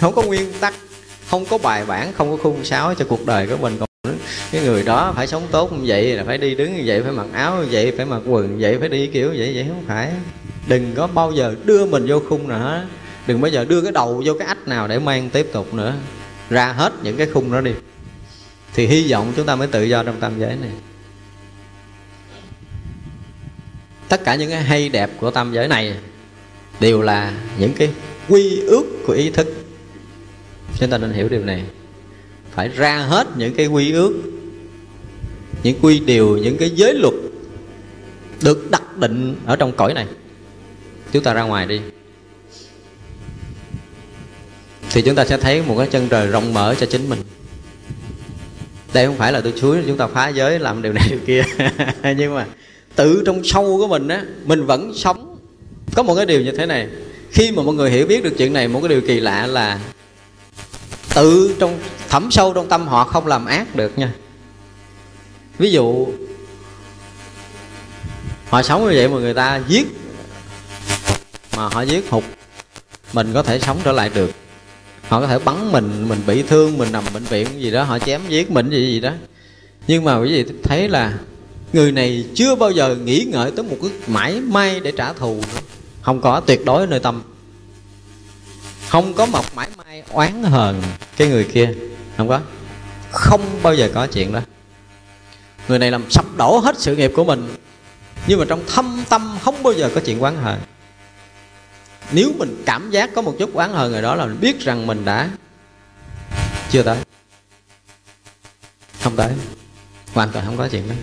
Không 0.00 0.14
có 0.14 0.22
nguyên 0.22 0.52
tắc, 0.60 0.74
không 1.26 1.44
có 1.46 1.58
bài 1.58 1.84
bản, 1.86 2.12
không 2.12 2.30
có 2.30 2.36
khung 2.42 2.64
sáo 2.64 2.94
cho 2.94 3.04
cuộc 3.08 3.26
đời 3.26 3.46
của 3.46 3.56
mình. 3.56 3.76
Còn 3.78 4.16
cái 4.52 4.62
người 4.62 4.82
đó 4.82 5.12
phải 5.16 5.26
sống 5.26 5.42
tốt 5.50 5.72
như 5.72 5.84
vậy 5.86 6.16
là 6.16 6.24
phải 6.24 6.38
đi 6.38 6.54
đứng 6.54 6.76
như 6.76 6.82
vậy, 6.86 7.02
phải 7.02 7.12
mặc 7.12 7.26
áo 7.32 7.56
như 7.56 7.68
vậy, 7.70 7.92
phải 7.96 8.06
mặc 8.06 8.22
quần 8.26 8.52
như 8.52 8.56
vậy, 8.60 8.76
phải 8.80 8.88
đi 8.88 9.06
kiểu 9.06 9.28
vậy 9.28 9.52
vậy 9.54 9.66
không 9.68 9.84
phải. 9.88 10.10
Đừng 10.68 10.92
có 10.94 11.06
bao 11.06 11.32
giờ 11.32 11.54
đưa 11.64 11.86
mình 11.86 12.06
vô 12.08 12.20
khung 12.28 12.48
nào 12.48 12.58
hết. 12.58 12.84
Đừng 13.26 13.40
bao 13.40 13.50
giờ 13.50 13.64
đưa 13.64 13.80
cái 13.80 13.92
đầu 13.92 14.22
vô 14.24 14.34
cái 14.38 14.48
ách 14.48 14.68
nào 14.68 14.88
để 14.88 14.98
mang 14.98 15.30
tiếp 15.30 15.46
tục 15.52 15.74
nữa 15.74 15.94
ra 16.50 16.72
hết 16.72 16.92
những 17.02 17.16
cái 17.16 17.26
khung 17.26 17.52
đó 17.52 17.60
đi. 17.60 17.72
Thì 18.74 18.86
hy 18.86 19.12
vọng 19.12 19.32
chúng 19.36 19.46
ta 19.46 19.56
mới 19.56 19.68
tự 19.68 19.82
do 19.82 20.02
trong 20.02 20.20
tam 20.20 20.40
giới 20.40 20.56
này. 20.56 20.70
Tất 24.08 24.24
cả 24.24 24.34
những 24.34 24.50
cái 24.50 24.62
hay 24.62 24.88
đẹp 24.88 25.10
của 25.20 25.30
tam 25.30 25.52
giới 25.52 25.68
này 25.68 25.96
đều 26.80 27.02
là 27.02 27.32
những 27.58 27.72
cái 27.74 27.90
quy 28.28 28.60
ước 28.60 28.84
của 29.06 29.12
ý 29.12 29.30
thức. 29.30 29.46
Chúng 30.78 30.90
ta 30.90 30.98
nên 30.98 31.12
hiểu 31.12 31.28
điều 31.28 31.44
này. 31.44 31.64
Phải 32.50 32.68
ra 32.68 32.98
hết 32.98 33.26
những 33.36 33.54
cái 33.54 33.66
quy 33.66 33.92
ước, 33.92 34.12
những 35.62 35.78
quy 35.82 36.00
điều, 36.00 36.38
những 36.38 36.56
cái 36.58 36.70
giới 36.70 36.94
luật 36.94 37.14
được 38.42 38.70
đặt 38.70 38.96
định 38.96 39.36
ở 39.44 39.56
trong 39.56 39.72
cõi 39.72 39.94
này. 39.94 40.06
Chúng 41.12 41.22
ta 41.22 41.34
ra 41.34 41.42
ngoài 41.42 41.66
đi 41.66 41.80
thì 44.92 45.02
chúng 45.02 45.14
ta 45.14 45.24
sẽ 45.24 45.36
thấy 45.36 45.62
một 45.62 45.74
cái 45.78 45.86
chân 45.86 46.08
trời 46.08 46.26
rộng 46.26 46.54
mở 46.54 46.74
cho 46.80 46.86
chính 46.86 47.08
mình. 47.08 47.18
Đây 48.92 49.06
không 49.06 49.16
phải 49.16 49.32
là 49.32 49.40
tôi 49.40 49.52
chuối 49.60 49.84
chúng 49.86 49.96
ta 49.96 50.06
phá 50.06 50.28
giới 50.28 50.58
làm 50.58 50.82
điều 50.82 50.92
này 50.92 51.06
điều 51.10 51.18
kia. 51.26 51.42
Nhưng 52.16 52.34
mà 52.34 52.46
tự 52.96 53.22
trong 53.26 53.44
sâu 53.44 53.78
của 53.78 53.88
mình 53.88 54.08
á, 54.08 54.24
mình 54.44 54.66
vẫn 54.66 54.92
sống. 54.96 55.36
Có 55.94 56.02
một 56.02 56.14
cái 56.14 56.26
điều 56.26 56.40
như 56.40 56.52
thế 56.52 56.66
này. 56.66 56.88
Khi 57.30 57.52
mà 57.52 57.62
mọi 57.62 57.74
người 57.74 57.90
hiểu 57.90 58.06
biết 58.06 58.24
được 58.24 58.34
chuyện 58.38 58.52
này, 58.52 58.68
một 58.68 58.80
cái 58.80 58.88
điều 58.88 59.00
kỳ 59.00 59.20
lạ 59.20 59.46
là 59.46 59.80
tự 61.14 61.56
trong 61.58 61.78
thẩm 62.08 62.30
sâu 62.30 62.52
trong 62.52 62.68
tâm 62.68 62.88
họ 62.88 63.04
không 63.04 63.26
làm 63.26 63.46
ác 63.46 63.76
được 63.76 63.98
nha. 63.98 64.12
Ví 65.58 65.72
dụ, 65.72 66.06
họ 68.48 68.62
sống 68.62 68.84
như 68.84 68.92
vậy 68.96 69.08
mà 69.08 69.18
người 69.18 69.34
ta 69.34 69.60
giết, 69.68 69.86
mà 71.56 71.68
họ 71.68 71.82
giết 71.82 72.10
hụt, 72.10 72.24
mình 73.12 73.32
có 73.34 73.42
thể 73.42 73.58
sống 73.58 73.78
trở 73.84 73.92
lại 73.92 74.10
được 74.14 74.30
họ 75.12 75.20
có 75.20 75.26
thể 75.26 75.38
bắn 75.38 75.72
mình 75.72 76.08
mình 76.08 76.20
bị 76.26 76.42
thương, 76.42 76.78
mình 76.78 76.92
nằm 76.92 77.04
bệnh 77.14 77.24
viện 77.24 77.48
gì 77.60 77.70
đó, 77.70 77.82
họ 77.82 77.98
chém 77.98 78.20
giết 78.28 78.50
mình 78.50 78.70
gì 78.70 78.92
gì 78.92 79.00
đó. 79.00 79.12
Nhưng 79.86 80.04
mà 80.04 80.18
quý 80.18 80.28
vị 80.32 80.52
thấy 80.62 80.88
là 80.88 81.18
người 81.72 81.92
này 81.92 82.24
chưa 82.34 82.54
bao 82.54 82.70
giờ 82.70 82.96
nghĩ 83.04 83.26
ngợi 83.28 83.50
tới 83.50 83.64
một 83.64 83.76
cái 83.82 83.90
mãi 84.06 84.40
may 84.40 84.80
để 84.80 84.92
trả 84.96 85.12
thù 85.12 85.34
nữa. 85.34 85.60
Không 86.02 86.20
có, 86.20 86.40
tuyệt 86.40 86.64
đối 86.64 86.86
nơi 86.86 87.00
tâm. 87.00 87.22
Không 88.88 89.14
có 89.14 89.26
một 89.26 89.44
mãi 89.54 89.68
may 89.76 90.02
oán 90.12 90.42
hờn 90.42 90.82
cái 91.16 91.28
người 91.28 91.44
kia. 91.44 91.74
Không 92.16 92.28
có. 92.28 92.40
Không 93.10 93.40
bao 93.62 93.74
giờ 93.74 93.90
có 93.94 94.06
chuyện 94.06 94.32
đó. 94.32 94.40
Người 95.68 95.78
này 95.78 95.90
làm 95.90 96.10
sập 96.10 96.36
đổ 96.36 96.58
hết 96.58 96.78
sự 96.78 96.96
nghiệp 96.96 97.12
của 97.16 97.24
mình. 97.24 97.54
Nhưng 98.26 98.38
mà 98.38 98.44
trong 98.48 98.62
thâm 98.66 99.04
tâm 99.08 99.36
không 99.42 99.62
bao 99.62 99.72
giờ 99.72 99.90
có 99.94 100.00
chuyện 100.04 100.18
oán 100.18 100.36
hờn 100.42 100.58
nếu 102.12 102.32
mình 102.38 102.62
cảm 102.66 102.90
giác 102.90 103.10
có 103.14 103.22
một 103.22 103.34
chút 103.38 103.54
oán 103.54 103.72
hờn 103.72 103.92
rồi 103.92 104.02
đó 104.02 104.14
là 104.14 104.26
mình 104.26 104.40
biết 104.40 104.60
rằng 104.60 104.86
mình 104.86 105.04
đã 105.04 105.30
chưa 106.70 106.82
tới. 106.82 106.96
Không 109.00 109.16
tới. 109.16 109.32
Hoàn 110.12 110.30
toàn 110.32 110.46
không 110.46 110.56
có 110.56 110.68
chuyện 110.68 110.88
đó. 110.88 110.94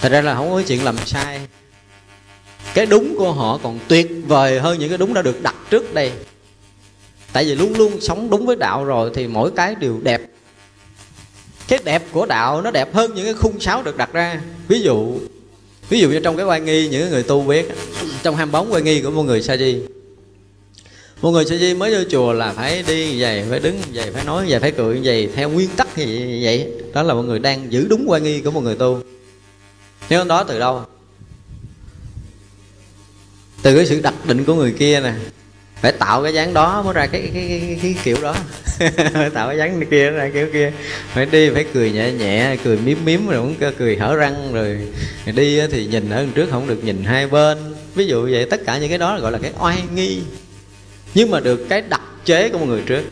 Thật 0.00 0.08
ra 0.12 0.20
là 0.20 0.34
không 0.34 0.50
có 0.50 0.62
chuyện 0.66 0.84
làm 0.84 0.96
sai. 1.06 1.46
Cái 2.74 2.86
đúng 2.86 3.14
của 3.18 3.32
họ 3.32 3.58
còn 3.62 3.78
tuyệt 3.88 4.10
vời 4.26 4.60
hơn 4.60 4.78
những 4.78 4.88
cái 4.88 4.98
đúng 4.98 5.14
đã 5.14 5.22
được 5.22 5.42
đặt 5.42 5.54
trước 5.70 5.94
đây. 5.94 6.12
Tại 7.32 7.44
vì 7.44 7.54
luôn 7.54 7.74
luôn 7.76 8.00
sống 8.00 8.30
đúng 8.30 8.46
với 8.46 8.56
đạo 8.56 8.84
rồi 8.84 9.10
thì 9.14 9.26
mỗi 9.26 9.50
cái 9.56 9.74
đều 9.74 10.00
đẹp. 10.02 10.20
Cái 11.68 11.78
đẹp 11.84 12.02
của 12.12 12.26
đạo 12.26 12.62
nó 12.62 12.70
đẹp 12.70 12.94
hơn 12.94 13.14
những 13.14 13.24
cái 13.24 13.34
khung 13.34 13.60
sáo 13.60 13.82
được 13.82 13.96
đặt 13.96 14.12
ra. 14.12 14.40
Ví 14.68 14.80
dụ 14.80 15.18
ví 15.92 16.00
dụ 16.00 16.10
như 16.10 16.20
trong 16.20 16.36
cái 16.36 16.46
quan 16.46 16.64
nghi 16.64 16.88
những 16.88 17.10
người 17.10 17.22
tu 17.22 17.42
biết, 17.42 17.68
trong 18.22 18.36
ham 18.36 18.52
bóng 18.52 18.72
quan 18.72 18.84
nghi 18.84 19.02
của 19.02 19.10
một 19.10 19.22
người 19.22 19.42
sa 19.42 19.56
di. 19.56 19.80
Một 21.22 21.30
người 21.30 21.44
sa 21.44 21.56
di 21.56 21.74
mới 21.74 21.94
vô 21.94 22.00
chùa 22.10 22.32
là 22.32 22.52
phải 22.52 22.84
đi 22.86 23.20
vậy, 23.20 23.44
phải 23.50 23.60
đứng 23.60 23.80
vậy, 23.92 24.10
phải 24.14 24.24
nói 24.24 24.46
vậy, 24.48 24.60
phải 24.60 24.72
cười 24.72 25.00
vậy, 25.04 25.28
theo 25.34 25.50
nguyên 25.50 25.68
tắc 25.76 25.98
như 25.98 26.40
vậy. 26.42 26.68
Đó 26.94 27.02
là 27.02 27.14
một 27.14 27.22
người 27.22 27.38
đang 27.38 27.72
giữ 27.72 27.86
đúng 27.88 28.04
quan 28.06 28.22
nghi 28.22 28.40
của 28.40 28.50
một 28.50 28.60
người 28.60 28.74
tu. 28.74 29.00
Nếu 30.08 30.24
đó, 30.24 30.44
từ 30.44 30.58
đâu? 30.58 30.82
Từ 33.62 33.76
cái 33.76 33.86
sự 33.86 34.00
đặc 34.00 34.26
định 34.26 34.44
của 34.44 34.54
người 34.54 34.72
kia 34.72 35.00
nè 35.00 35.12
phải 35.82 35.92
tạo 35.92 36.22
cái 36.22 36.34
dáng 36.34 36.54
đó 36.54 36.82
mới 36.82 36.94
ra 36.94 37.06
cái 37.06 37.20
cái, 37.20 37.30
cái, 37.48 37.60
cái, 37.60 37.78
cái 37.82 37.96
kiểu 38.04 38.16
đó. 38.22 38.34
Phải 39.12 39.30
tạo 39.30 39.48
cái 39.48 39.58
dáng 39.58 39.86
kia 39.90 40.10
ra 40.10 40.30
kiểu 40.34 40.46
kia. 40.52 40.72
Phải 41.14 41.26
đi 41.26 41.50
phải 41.50 41.64
cười 41.74 41.92
nhẹ 41.92 42.12
nhẹ 42.12 42.56
cười 42.64 42.76
miếm 42.76 42.98
miếm 43.04 43.26
rồi 43.26 43.38
cũng 43.38 43.72
cười 43.78 43.96
hở 43.96 44.16
răng 44.16 44.52
rồi. 44.52 44.78
Đi 45.34 45.60
thì 45.66 45.86
nhìn 45.86 46.10
ở 46.10 46.26
trước 46.34 46.48
không 46.50 46.68
được 46.68 46.84
nhìn 46.84 47.04
hai 47.04 47.26
bên. 47.26 47.58
Ví 47.94 48.06
dụ 48.06 48.28
vậy 48.30 48.46
tất 48.50 48.60
cả 48.66 48.78
những 48.78 48.88
cái 48.88 48.98
đó 48.98 49.18
gọi 49.20 49.32
là 49.32 49.38
cái 49.38 49.52
oai 49.58 49.82
nghi. 49.94 50.20
Nhưng 51.14 51.30
mà 51.30 51.40
được 51.40 51.66
cái 51.68 51.82
đặc 51.88 52.02
chế 52.24 52.48
của 52.48 52.58
một 52.58 52.66
người 52.66 52.82
trước. 52.86 53.02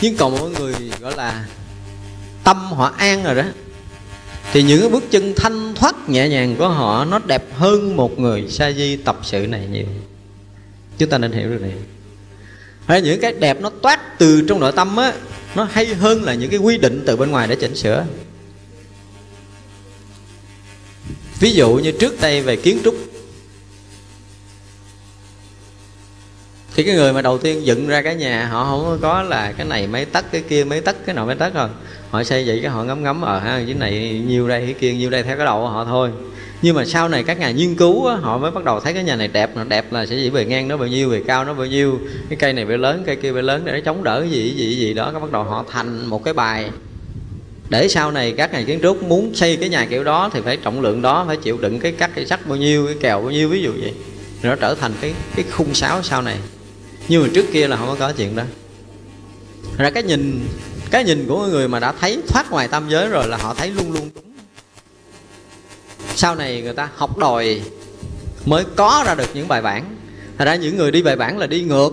Nhưng 0.00 0.16
còn 0.16 0.38
một 0.38 0.48
người 0.58 0.74
gọi 1.00 1.16
là 1.16 1.44
tâm 2.44 2.56
họ 2.56 2.94
an 2.98 3.24
rồi 3.24 3.34
đó 3.34 3.44
thì 4.52 4.62
những 4.62 4.80
cái 4.80 4.88
bước 4.88 5.04
chân 5.10 5.34
thanh 5.36 5.74
thoát 5.74 6.08
nhẹ 6.08 6.28
nhàng 6.28 6.56
của 6.58 6.68
họ 6.68 7.04
nó 7.04 7.20
đẹp 7.26 7.44
hơn 7.54 7.96
một 7.96 8.18
người 8.18 8.44
sa 8.48 8.72
di 8.72 8.96
tập 8.96 9.18
sự 9.22 9.46
này 9.46 9.66
nhiều 9.72 9.86
chúng 11.00 11.10
ta 11.10 11.18
nên 11.18 11.32
hiểu 11.32 11.50
được 11.50 11.62
này. 11.62 11.72
Hay 12.86 13.02
những 13.02 13.20
cái 13.20 13.32
đẹp 13.32 13.60
nó 13.60 13.70
toát 13.82 14.18
từ 14.18 14.42
trong 14.48 14.60
nội 14.60 14.72
tâm 14.72 14.96
á, 14.96 15.12
nó 15.54 15.68
hay 15.70 15.86
hơn 15.86 16.22
là 16.22 16.34
những 16.34 16.50
cái 16.50 16.58
quy 16.58 16.78
định 16.78 17.02
từ 17.06 17.16
bên 17.16 17.30
ngoài 17.30 17.48
để 17.48 17.56
chỉnh 17.60 17.76
sửa. 17.76 18.06
Ví 21.40 21.52
dụ 21.52 21.74
như 21.74 21.92
trước 21.92 22.20
đây 22.20 22.42
về 22.42 22.56
kiến 22.56 22.78
trúc, 22.84 22.94
thì 26.74 26.82
cái 26.84 26.94
người 26.94 27.12
mà 27.12 27.22
đầu 27.22 27.38
tiên 27.38 27.66
dựng 27.66 27.88
ra 27.88 28.02
cái 28.02 28.14
nhà, 28.14 28.46
họ 28.46 28.64
không 28.64 28.98
có 29.02 29.22
là 29.22 29.52
cái 29.52 29.66
này 29.66 29.86
mấy 29.86 30.04
tấc, 30.04 30.32
cái 30.32 30.42
kia 30.48 30.64
mấy 30.64 30.80
tấc, 30.80 31.06
cái 31.06 31.14
nọ 31.14 31.26
mấy 31.26 31.34
tấc 31.34 31.54
rồi 31.54 31.68
họ 32.10 32.24
xây 32.24 32.44
vậy 32.46 32.58
cái 32.62 32.70
họ 32.70 32.84
ngấm 32.84 33.02
ngấm 33.02 33.20
ở 33.20 33.38
ha, 33.38 33.62
cái 33.66 33.74
này 33.74 34.22
nhiêu 34.26 34.48
đây, 34.48 34.60
cái 34.64 34.74
kia 34.74 34.92
nhiêu 34.92 35.10
đây, 35.10 35.22
theo 35.22 35.36
cái 35.36 35.46
đầu 35.46 35.60
của 35.60 35.68
họ 35.68 35.84
thôi 35.84 36.10
nhưng 36.62 36.76
mà 36.76 36.84
sau 36.84 37.08
này 37.08 37.22
các 37.22 37.38
nhà 37.38 37.50
nghiên 37.50 37.74
cứu 37.74 38.06
á, 38.06 38.16
họ 38.16 38.38
mới 38.38 38.50
bắt 38.50 38.64
đầu 38.64 38.80
thấy 38.80 38.94
cái 38.94 39.04
nhà 39.04 39.16
này 39.16 39.28
đẹp. 39.28 39.56
Nó 39.56 39.64
đẹp 39.64 39.92
là 39.92 40.06
sẽ 40.06 40.16
chỉ 40.16 40.30
về 40.30 40.44
ngang 40.44 40.68
nó 40.68 40.76
bao 40.76 40.88
nhiêu 40.88 41.08
về 41.08 41.22
cao 41.26 41.44
nó 41.44 41.54
bao 41.54 41.66
nhiêu. 41.66 41.98
Cái 42.28 42.36
cây 42.36 42.52
này 42.52 42.64
về 42.64 42.76
lớn 42.76 43.02
cây 43.06 43.16
kia 43.16 43.32
về 43.32 43.42
lớn 43.42 43.62
để 43.64 43.72
nó 43.72 43.78
chống 43.84 44.04
đỡ 44.04 44.26
gì 44.30 44.54
gì 44.56 44.76
gì 44.76 44.94
đó. 44.94 45.10
Các 45.12 45.18
bắt 45.18 45.32
đầu 45.32 45.44
họ 45.44 45.64
thành 45.68 46.06
một 46.06 46.24
cái 46.24 46.34
bài. 46.34 46.70
Để 47.68 47.88
sau 47.88 48.10
này 48.10 48.32
các 48.32 48.52
nhà 48.52 48.62
kiến 48.62 48.78
trúc 48.82 49.02
muốn 49.02 49.34
xây 49.34 49.56
cái 49.56 49.68
nhà 49.68 49.86
kiểu 49.86 50.04
đó 50.04 50.30
thì 50.32 50.40
phải 50.44 50.56
trọng 50.56 50.80
lượng 50.80 51.02
đó 51.02 51.24
phải 51.26 51.36
chịu 51.36 51.58
đựng 51.60 51.80
cái 51.80 51.92
cắt 51.92 52.10
cái 52.14 52.26
sắt 52.26 52.46
bao 52.46 52.56
nhiêu 52.56 52.86
cái 52.86 52.96
kèo 53.00 53.20
bao 53.20 53.30
nhiêu 53.30 53.48
ví 53.48 53.62
dụ 53.62 53.72
vậy. 53.80 53.94
Nó 54.42 54.56
trở 54.56 54.74
thành 54.74 54.92
cái 55.00 55.14
cái 55.36 55.44
khung 55.50 55.74
sáo 55.74 56.02
sau 56.02 56.22
này. 56.22 56.36
Nhưng 57.08 57.22
mà 57.22 57.28
trước 57.34 57.46
kia 57.52 57.68
là 57.68 57.76
không 57.76 57.86
có 57.86 57.96
có 57.98 58.12
chuyện 58.12 58.36
đó. 58.36 58.42
Ra 59.78 59.90
cái 59.90 60.02
nhìn 60.02 60.40
cái 60.90 61.04
nhìn 61.04 61.26
của 61.28 61.46
người 61.46 61.68
mà 61.68 61.80
đã 61.80 61.92
thấy 62.00 62.22
thoát 62.28 62.50
ngoài 62.50 62.68
tam 62.68 62.88
giới 62.88 63.08
rồi 63.08 63.28
là 63.28 63.36
họ 63.36 63.54
thấy 63.54 63.70
luôn 63.70 63.92
luôn 63.92 64.10
đúng 64.14 64.29
sau 66.20 66.34
này 66.34 66.62
người 66.62 66.72
ta 66.72 66.88
học 66.96 67.18
đòi 67.18 67.60
mới 68.46 68.64
có 68.76 69.02
ra 69.06 69.14
được 69.14 69.28
những 69.34 69.48
bài 69.48 69.62
bản. 69.62 69.96
Thật 70.38 70.44
ra 70.44 70.54
những 70.54 70.76
người 70.76 70.90
đi 70.90 71.02
bài 71.02 71.16
bản 71.16 71.38
là 71.38 71.46
đi 71.46 71.62
ngược. 71.62 71.90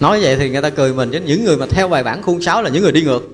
Nói 0.00 0.20
vậy 0.22 0.36
thì 0.36 0.50
người 0.50 0.62
ta 0.62 0.70
cười 0.70 0.92
mình 0.92 1.10
chứ 1.12 1.20
những 1.26 1.44
người 1.44 1.56
mà 1.56 1.66
theo 1.66 1.88
bài 1.88 2.02
bản 2.02 2.22
khuôn 2.22 2.42
sáo 2.42 2.62
là 2.62 2.70
những 2.70 2.82
người 2.82 2.92
đi 2.92 3.02
ngược. 3.02 3.28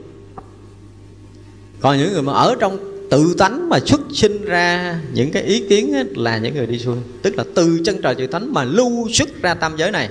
Còn 1.81 1.99
những 1.99 2.13
người 2.13 2.23
mà 2.23 2.33
ở 2.33 2.57
trong 2.61 2.79
tự 3.11 3.35
tánh 3.39 3.69
mà 3.69 3.79
xuất 3.87 4.01
sinh 4.13 4.45
ra 4.45 4.99
những 5.13 5.33
cái 5.33 5.43
ý 5.43 5.69
kiến 5.69 5.95
ấy, 5.95 6.05
là 6.17 6.39
những 6.39 6.55
người 6.55 6.67
đi 6.67 6.79
xuôi. 6.79 6.97
Tức 7.23 7.37
là 7.37 7.45
từ 7.55 7.81
chân 7.85 8.03
trời 8.03 8.15
tự 8.15 8.27
tánh 8.27 8.55
mà 8.55 8.65
lưu 8.65 9.09
xuất 9.13 9.43
ra 9.43 9.55
tam 9.55 9.77
giới 9.77 9.91
này 9.91 10.09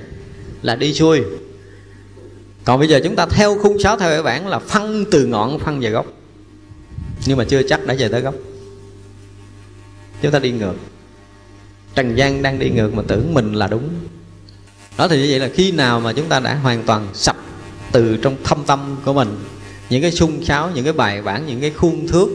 là 0.62 0.76
đi 0.76 0.94
xuôi. 0.94 1.22
Còn 2.64 2.80
bây 2.80 2.88
giờ 2.88 3.02
chúng 3.04 3.16
ta 3.16 3.26
theo 3.26 3.58
khung 3.62 3.80
sáo 3.80 3.98
theo 3.98 4.10
bài 4.10 4.24
bản 4.24 4.48
là 4.48 4.60
phân 4.60 5.06
từ 5.12 5.26
ngọn 5.26 5.60
phân 5.60 5.80
về 5.80 5.90
gốc 5.90 6.21
nhưng 7.26 7.38
mà 7.38 7.44
chưa 7.44 7.64
chắc 7.64 7.86
đã 7.86 7.96
về 8.00 8.10
tới 8.10 8.22
gốc. 8.22 8.36
Chúng 10.22 10.32
ta 10.32 10.40
đi 10.40 10.52
ngược. 10.52 10.76
Trần 11.96 12.16
gian 12.16 12.42
đang 12.42 12.60
đi 12.60 12.70
ngược 12.70 12.94
mà 12.94 13.04
tưởng 13.08 13.34
mình 13.34 13.54
là 13.54 13.68
đúng. 13.68 13.90
Đó 14.98 15.08
thì 15.08 15.22
như 15.22 15.28
vậy 15.30 15.40
là 15.40 15.50
khi 15.54 15.72
nào 15.72 16.00
mà 16.00 16.14
chúng 16.14 16.30
ta 16.30 16.40
đã 16.40 16.56
hoàn 16.56 16.84
toàn 16.84 17.08
sập 17.14 17.36
từ 17.92 18.18
trong 18.18 18.36
thâm 18.44 18.64
tâm 18.68 18.98
của 19.06 19.14
mình, 19.14 19.38
những 19.90 20.02
cái 20.02 20.12
sung 20.12 20.46
sáo 20.46 20.72
những 20.76 20.84
cái 20.84 20.94
bài 20.94 21.22
bản, 21.22 21.48
những 21.48 21.62
cái 21.62 21.72
khuôn 21.72 22.08
thước, 22.08 22.30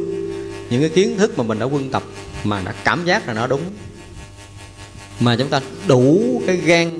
những 0.70 0.80
cái 0.80 0.88
kiến 0.88 1.18
thức 1.18 1.38
mà 1.38 1.44
mình 1.44 1.58
đã 1.58 1.66
quân 1.66 1.90
tập 1.90 2.02
mà 2.44 2.62
đã 2.64 2.74
cảm 2.84 3.04
giác 3.04 3.28
là 3.28 3.34
nó 3.34 3.46
đúng, 3.46 3.62
mà 5.20 5.36
chúng 5.36 5.48
ta 5.48 5.60
đủ 5.86 6.42
cái 6.46 6.56
gan 6.56 6.90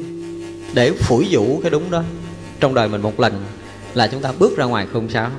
để 0.75 0.93
phủi 0.93 1.27
vũ 1.31 1.61
cái 1.63 1.71
đúng 1.71 1.91
đó, 1.91 2.03
trong 2.61 2.75
đời 2.75 2.89
mình 2.89 3.03
một 3.03 3.21
lần 3.21 3.45
là 3.95 4.07
chúng 4.07 4.23
ta 4.23 4.33
bước 4.39 4.57
ra 4.57 4.65
ngoài 4.65 4.87
không 4.93 5.09
sao 5.11 5.31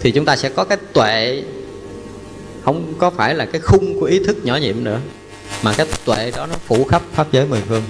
thì 0.00 0.10
chúng 0.10 0.24
ta 0.24 0.36
sẽ 0.36 0.48
có 0.48 0.64
cái 0.64 0.78
tuệ 0.92 1.42
không 2.66 2.94
có 2.98 3.10
phải 3.10 3.34
là 3.34 3.46
cái 3.46 3.60
khung 3.60 4.00
của 4.00 4.06
ý 4.06 4.18
thức 4.18 4.44
nhỏ 4.44 4.56
nhiệm 4.56 4.84
nữa, 4.84 5.00
mà 5.62 5.72
cái 5.76 5.86
tuệ 6.04 6.30
đó 6.36 6.46
nó 6.46 6.54
phủ 6.66 6.84
khắp 6.84 7.02
pháp 7.12 7.26
giới 7.32 7.46
mười 7.46 7.60
phương. 7.60 7.82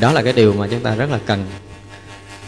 Đó 0.00 0.12
là 0.12 0.22
cái 0.22 0.32
điều 0.32 0.52
mà 0.52 0.68
chúng 0.70 0.80
ta 0.80 0.94
rất 0.94 1.10
là 1.10 1.18
cần. 1.26 1.44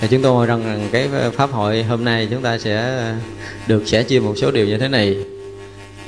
Thì 0.01 0.09
chúng 0.11 0.23
tôi 0.23 0.47
rằng 0.47 0.65
rằng 0.65 0.89
cái 0.93 1.09
pháp 1.37 1.51
hội 1.51 1.83
hôm 1.83 2.05
nay 2.05 2.29
chúng 2.31 2.43
ta 2.43 2.59
sẽ 2.59 3.03
được 3.67 3.83
sẻ 3.87 4.03
chia 4.03 4.21
một 4.21 4.35
số 4.37 4.51
điều 4.51 4.67
như 4.67 4.79
thế 4.79 4.89
này. 4.89 5.17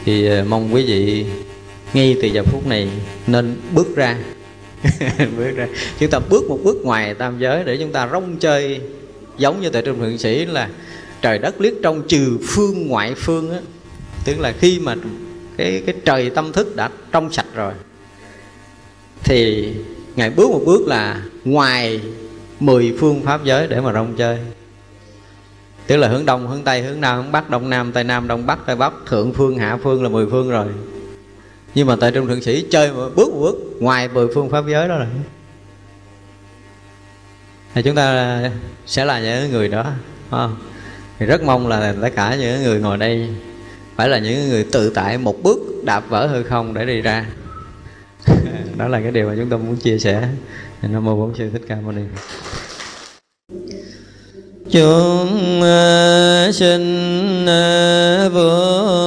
Thì 0.05 0.27
ờ, 0.27 0.45
mong 0.49 0.75
quý 0.75 0.85
vị 0.85 1.27
ngay 1.95 2.17
từ 2.23 2.29
giờ 2.29 2.43
phút 2.43 2.67
này 2.67 2.89
nên 3.27 3.57
bước 3.73 3.97
ra. 3.97 4.19
Bước 5.37 5.51
ra. 5.57 5.69
Chúng 5.99 6.11
ta 6.11 6.19
bước 6.19 6.45
một 6.49 6.59
bước 6.65 6.77
ngoài 6.85 7.15
tam 7.15 7.39
giới 7.39 7.65
để 7.65 7.77
chúng 7.77 7.93
ta 7.93 8.09
rong 8.13 8.37
chơi 8.37 8.81
giống 9.39 9.61
như 9.61 9.71
tại 9.71 9.83
trung 9.83 9.99
thượng 9.99 10.19
sĩ 10.19 10.47
là 10.47 10.69
trời 11.23 11.39
đất 11.39 11.61
liếc 11.61 11.75
trong 11.83 12.03
trừ 12.09 12.39
phương 12.47 12.87
ngoại 12.87 13.15
phương 13.17 13.53
á. 13.53 13.59
Tức 14.25 14.41
là 14.41 14.53
khi 14.61 14.79
mà 14.79 14.95
cái 15.57 15.83
cái 15.87 15.95
trời 16.05 16.31
tâm 16.31 16.53
thức 16.53 16.77
đã 16.77 16.91
trong 17.13 17.33
sạch 17.33 17.47
rồi. 17.55 17.73
Thì 19.25 19.73
ngài 20.17 20.31
bước 20.31 20.51
một 20.51 20.61
bước 20.67 20.87
là 20.87 21.23
ngoài 21.45 22.01
mười 22.61 22.97
phương 23.01 23.23
pháp 23.23 23.45
giới 23.45 23.67
để 23.69 23.81
mà 23.81 23.93
rong 23.93 24.17
chơi. 24.17 24.39
Tức 25.87 25.97
là 25.97 26.09
hướng 26.09 26.27
đông, 26.27 26.49
hướng 26.49 26.65
tây, 26.65 26.83
hướng 26.83 27.01
nam, 27.01 27.17
hướng 27.17 27.33
bắc, 27.33 27.51
đông 27.51 27.71
nam, 27.71 27.93
tây 27.93 28.05
nam, 28.05 28.29
đông 28.29 28.47
bắc, 28.47 28.59
tây 28.67 28.77
bắc, 28.77 28.93
thượng 29.07 29.33
phương, 29.33 29.59
hạ 29.59 29.79
phương 29.83 30.03
là 30.03 30.09
mười 30.09 30.27
phương 30.31 30.51
rồi. 30.51 30.67
Nhưng 31.75 31.87
mà 31.87 31.97
tại 32.01 32.11
trung 32.11 32.27
thượng 32.27 32.43
sĩ 32.43 32.67
chơi 32.71 32.93
một 32.93 33.11
bước 33.17 33.29
một 33.33 33.41
bước 33.41 33.57
ngoài 33.81 34.09
mười 34.09 34.29
phương 34.35 34.51
pháp 34.51 34.65
giới 34.69 34.89
đó 34.89 34.99
rồi. 34.99 35.09
Thì 37.75 37.83
chúng 37.83 37.95
ta 37.95 38.41
sẽ 38.87 39.05
là 39.05 39.21
những 39.21 39.53
người 39.53 39.69
đó 39.69 39.85
không? 40.31 40.57
thì 41.19 41.27
rất 41.27 41.43
mong 41.43 41.69
là 41.69 41.95
tất 42.03 42.09
cả 42.17 42.37
những 42.41 42.63
người 42.63 42.81
ngồi 42.81 42.97
đây 42.97 43.29
phải 43.97 44.09
là 44.09 44.19
những 44.19 44.49
người 44.49 44.65
tự 44.73 44.91
tại 44.91 45.19
một 45.19 45.43
bước 45.43 45.59
đạp 45.85 46.05
vỡ 46.09 46.27
hư 46.27 46.43
không 46.43 46.75
để 46.75 46.87
đi 46.87 47.01
ra. 47.01 47.27
Đó 48.77 48.89
là 48.89 49.01
cái 49.01 49.11
điều 49.11 49.29
mà 49.29 49.35
chúng 49.37 49.49
tôi 49.49 49.59
muốn 49.59 49.77
chia 49.77 49.99
sẻ. 49.99 50.29
Nam 50.83 51.05
mô 51.05 51.17
bổn 51.17 51.35
sư 51.39 51.51
thích 51.53 51.63
ca 51.69 51.77
mâu 51.77 51.93
ni. 51.93 52.03
Chúng 54.71 55.63
sinh 56.53 57.47
vô 58.33 59.04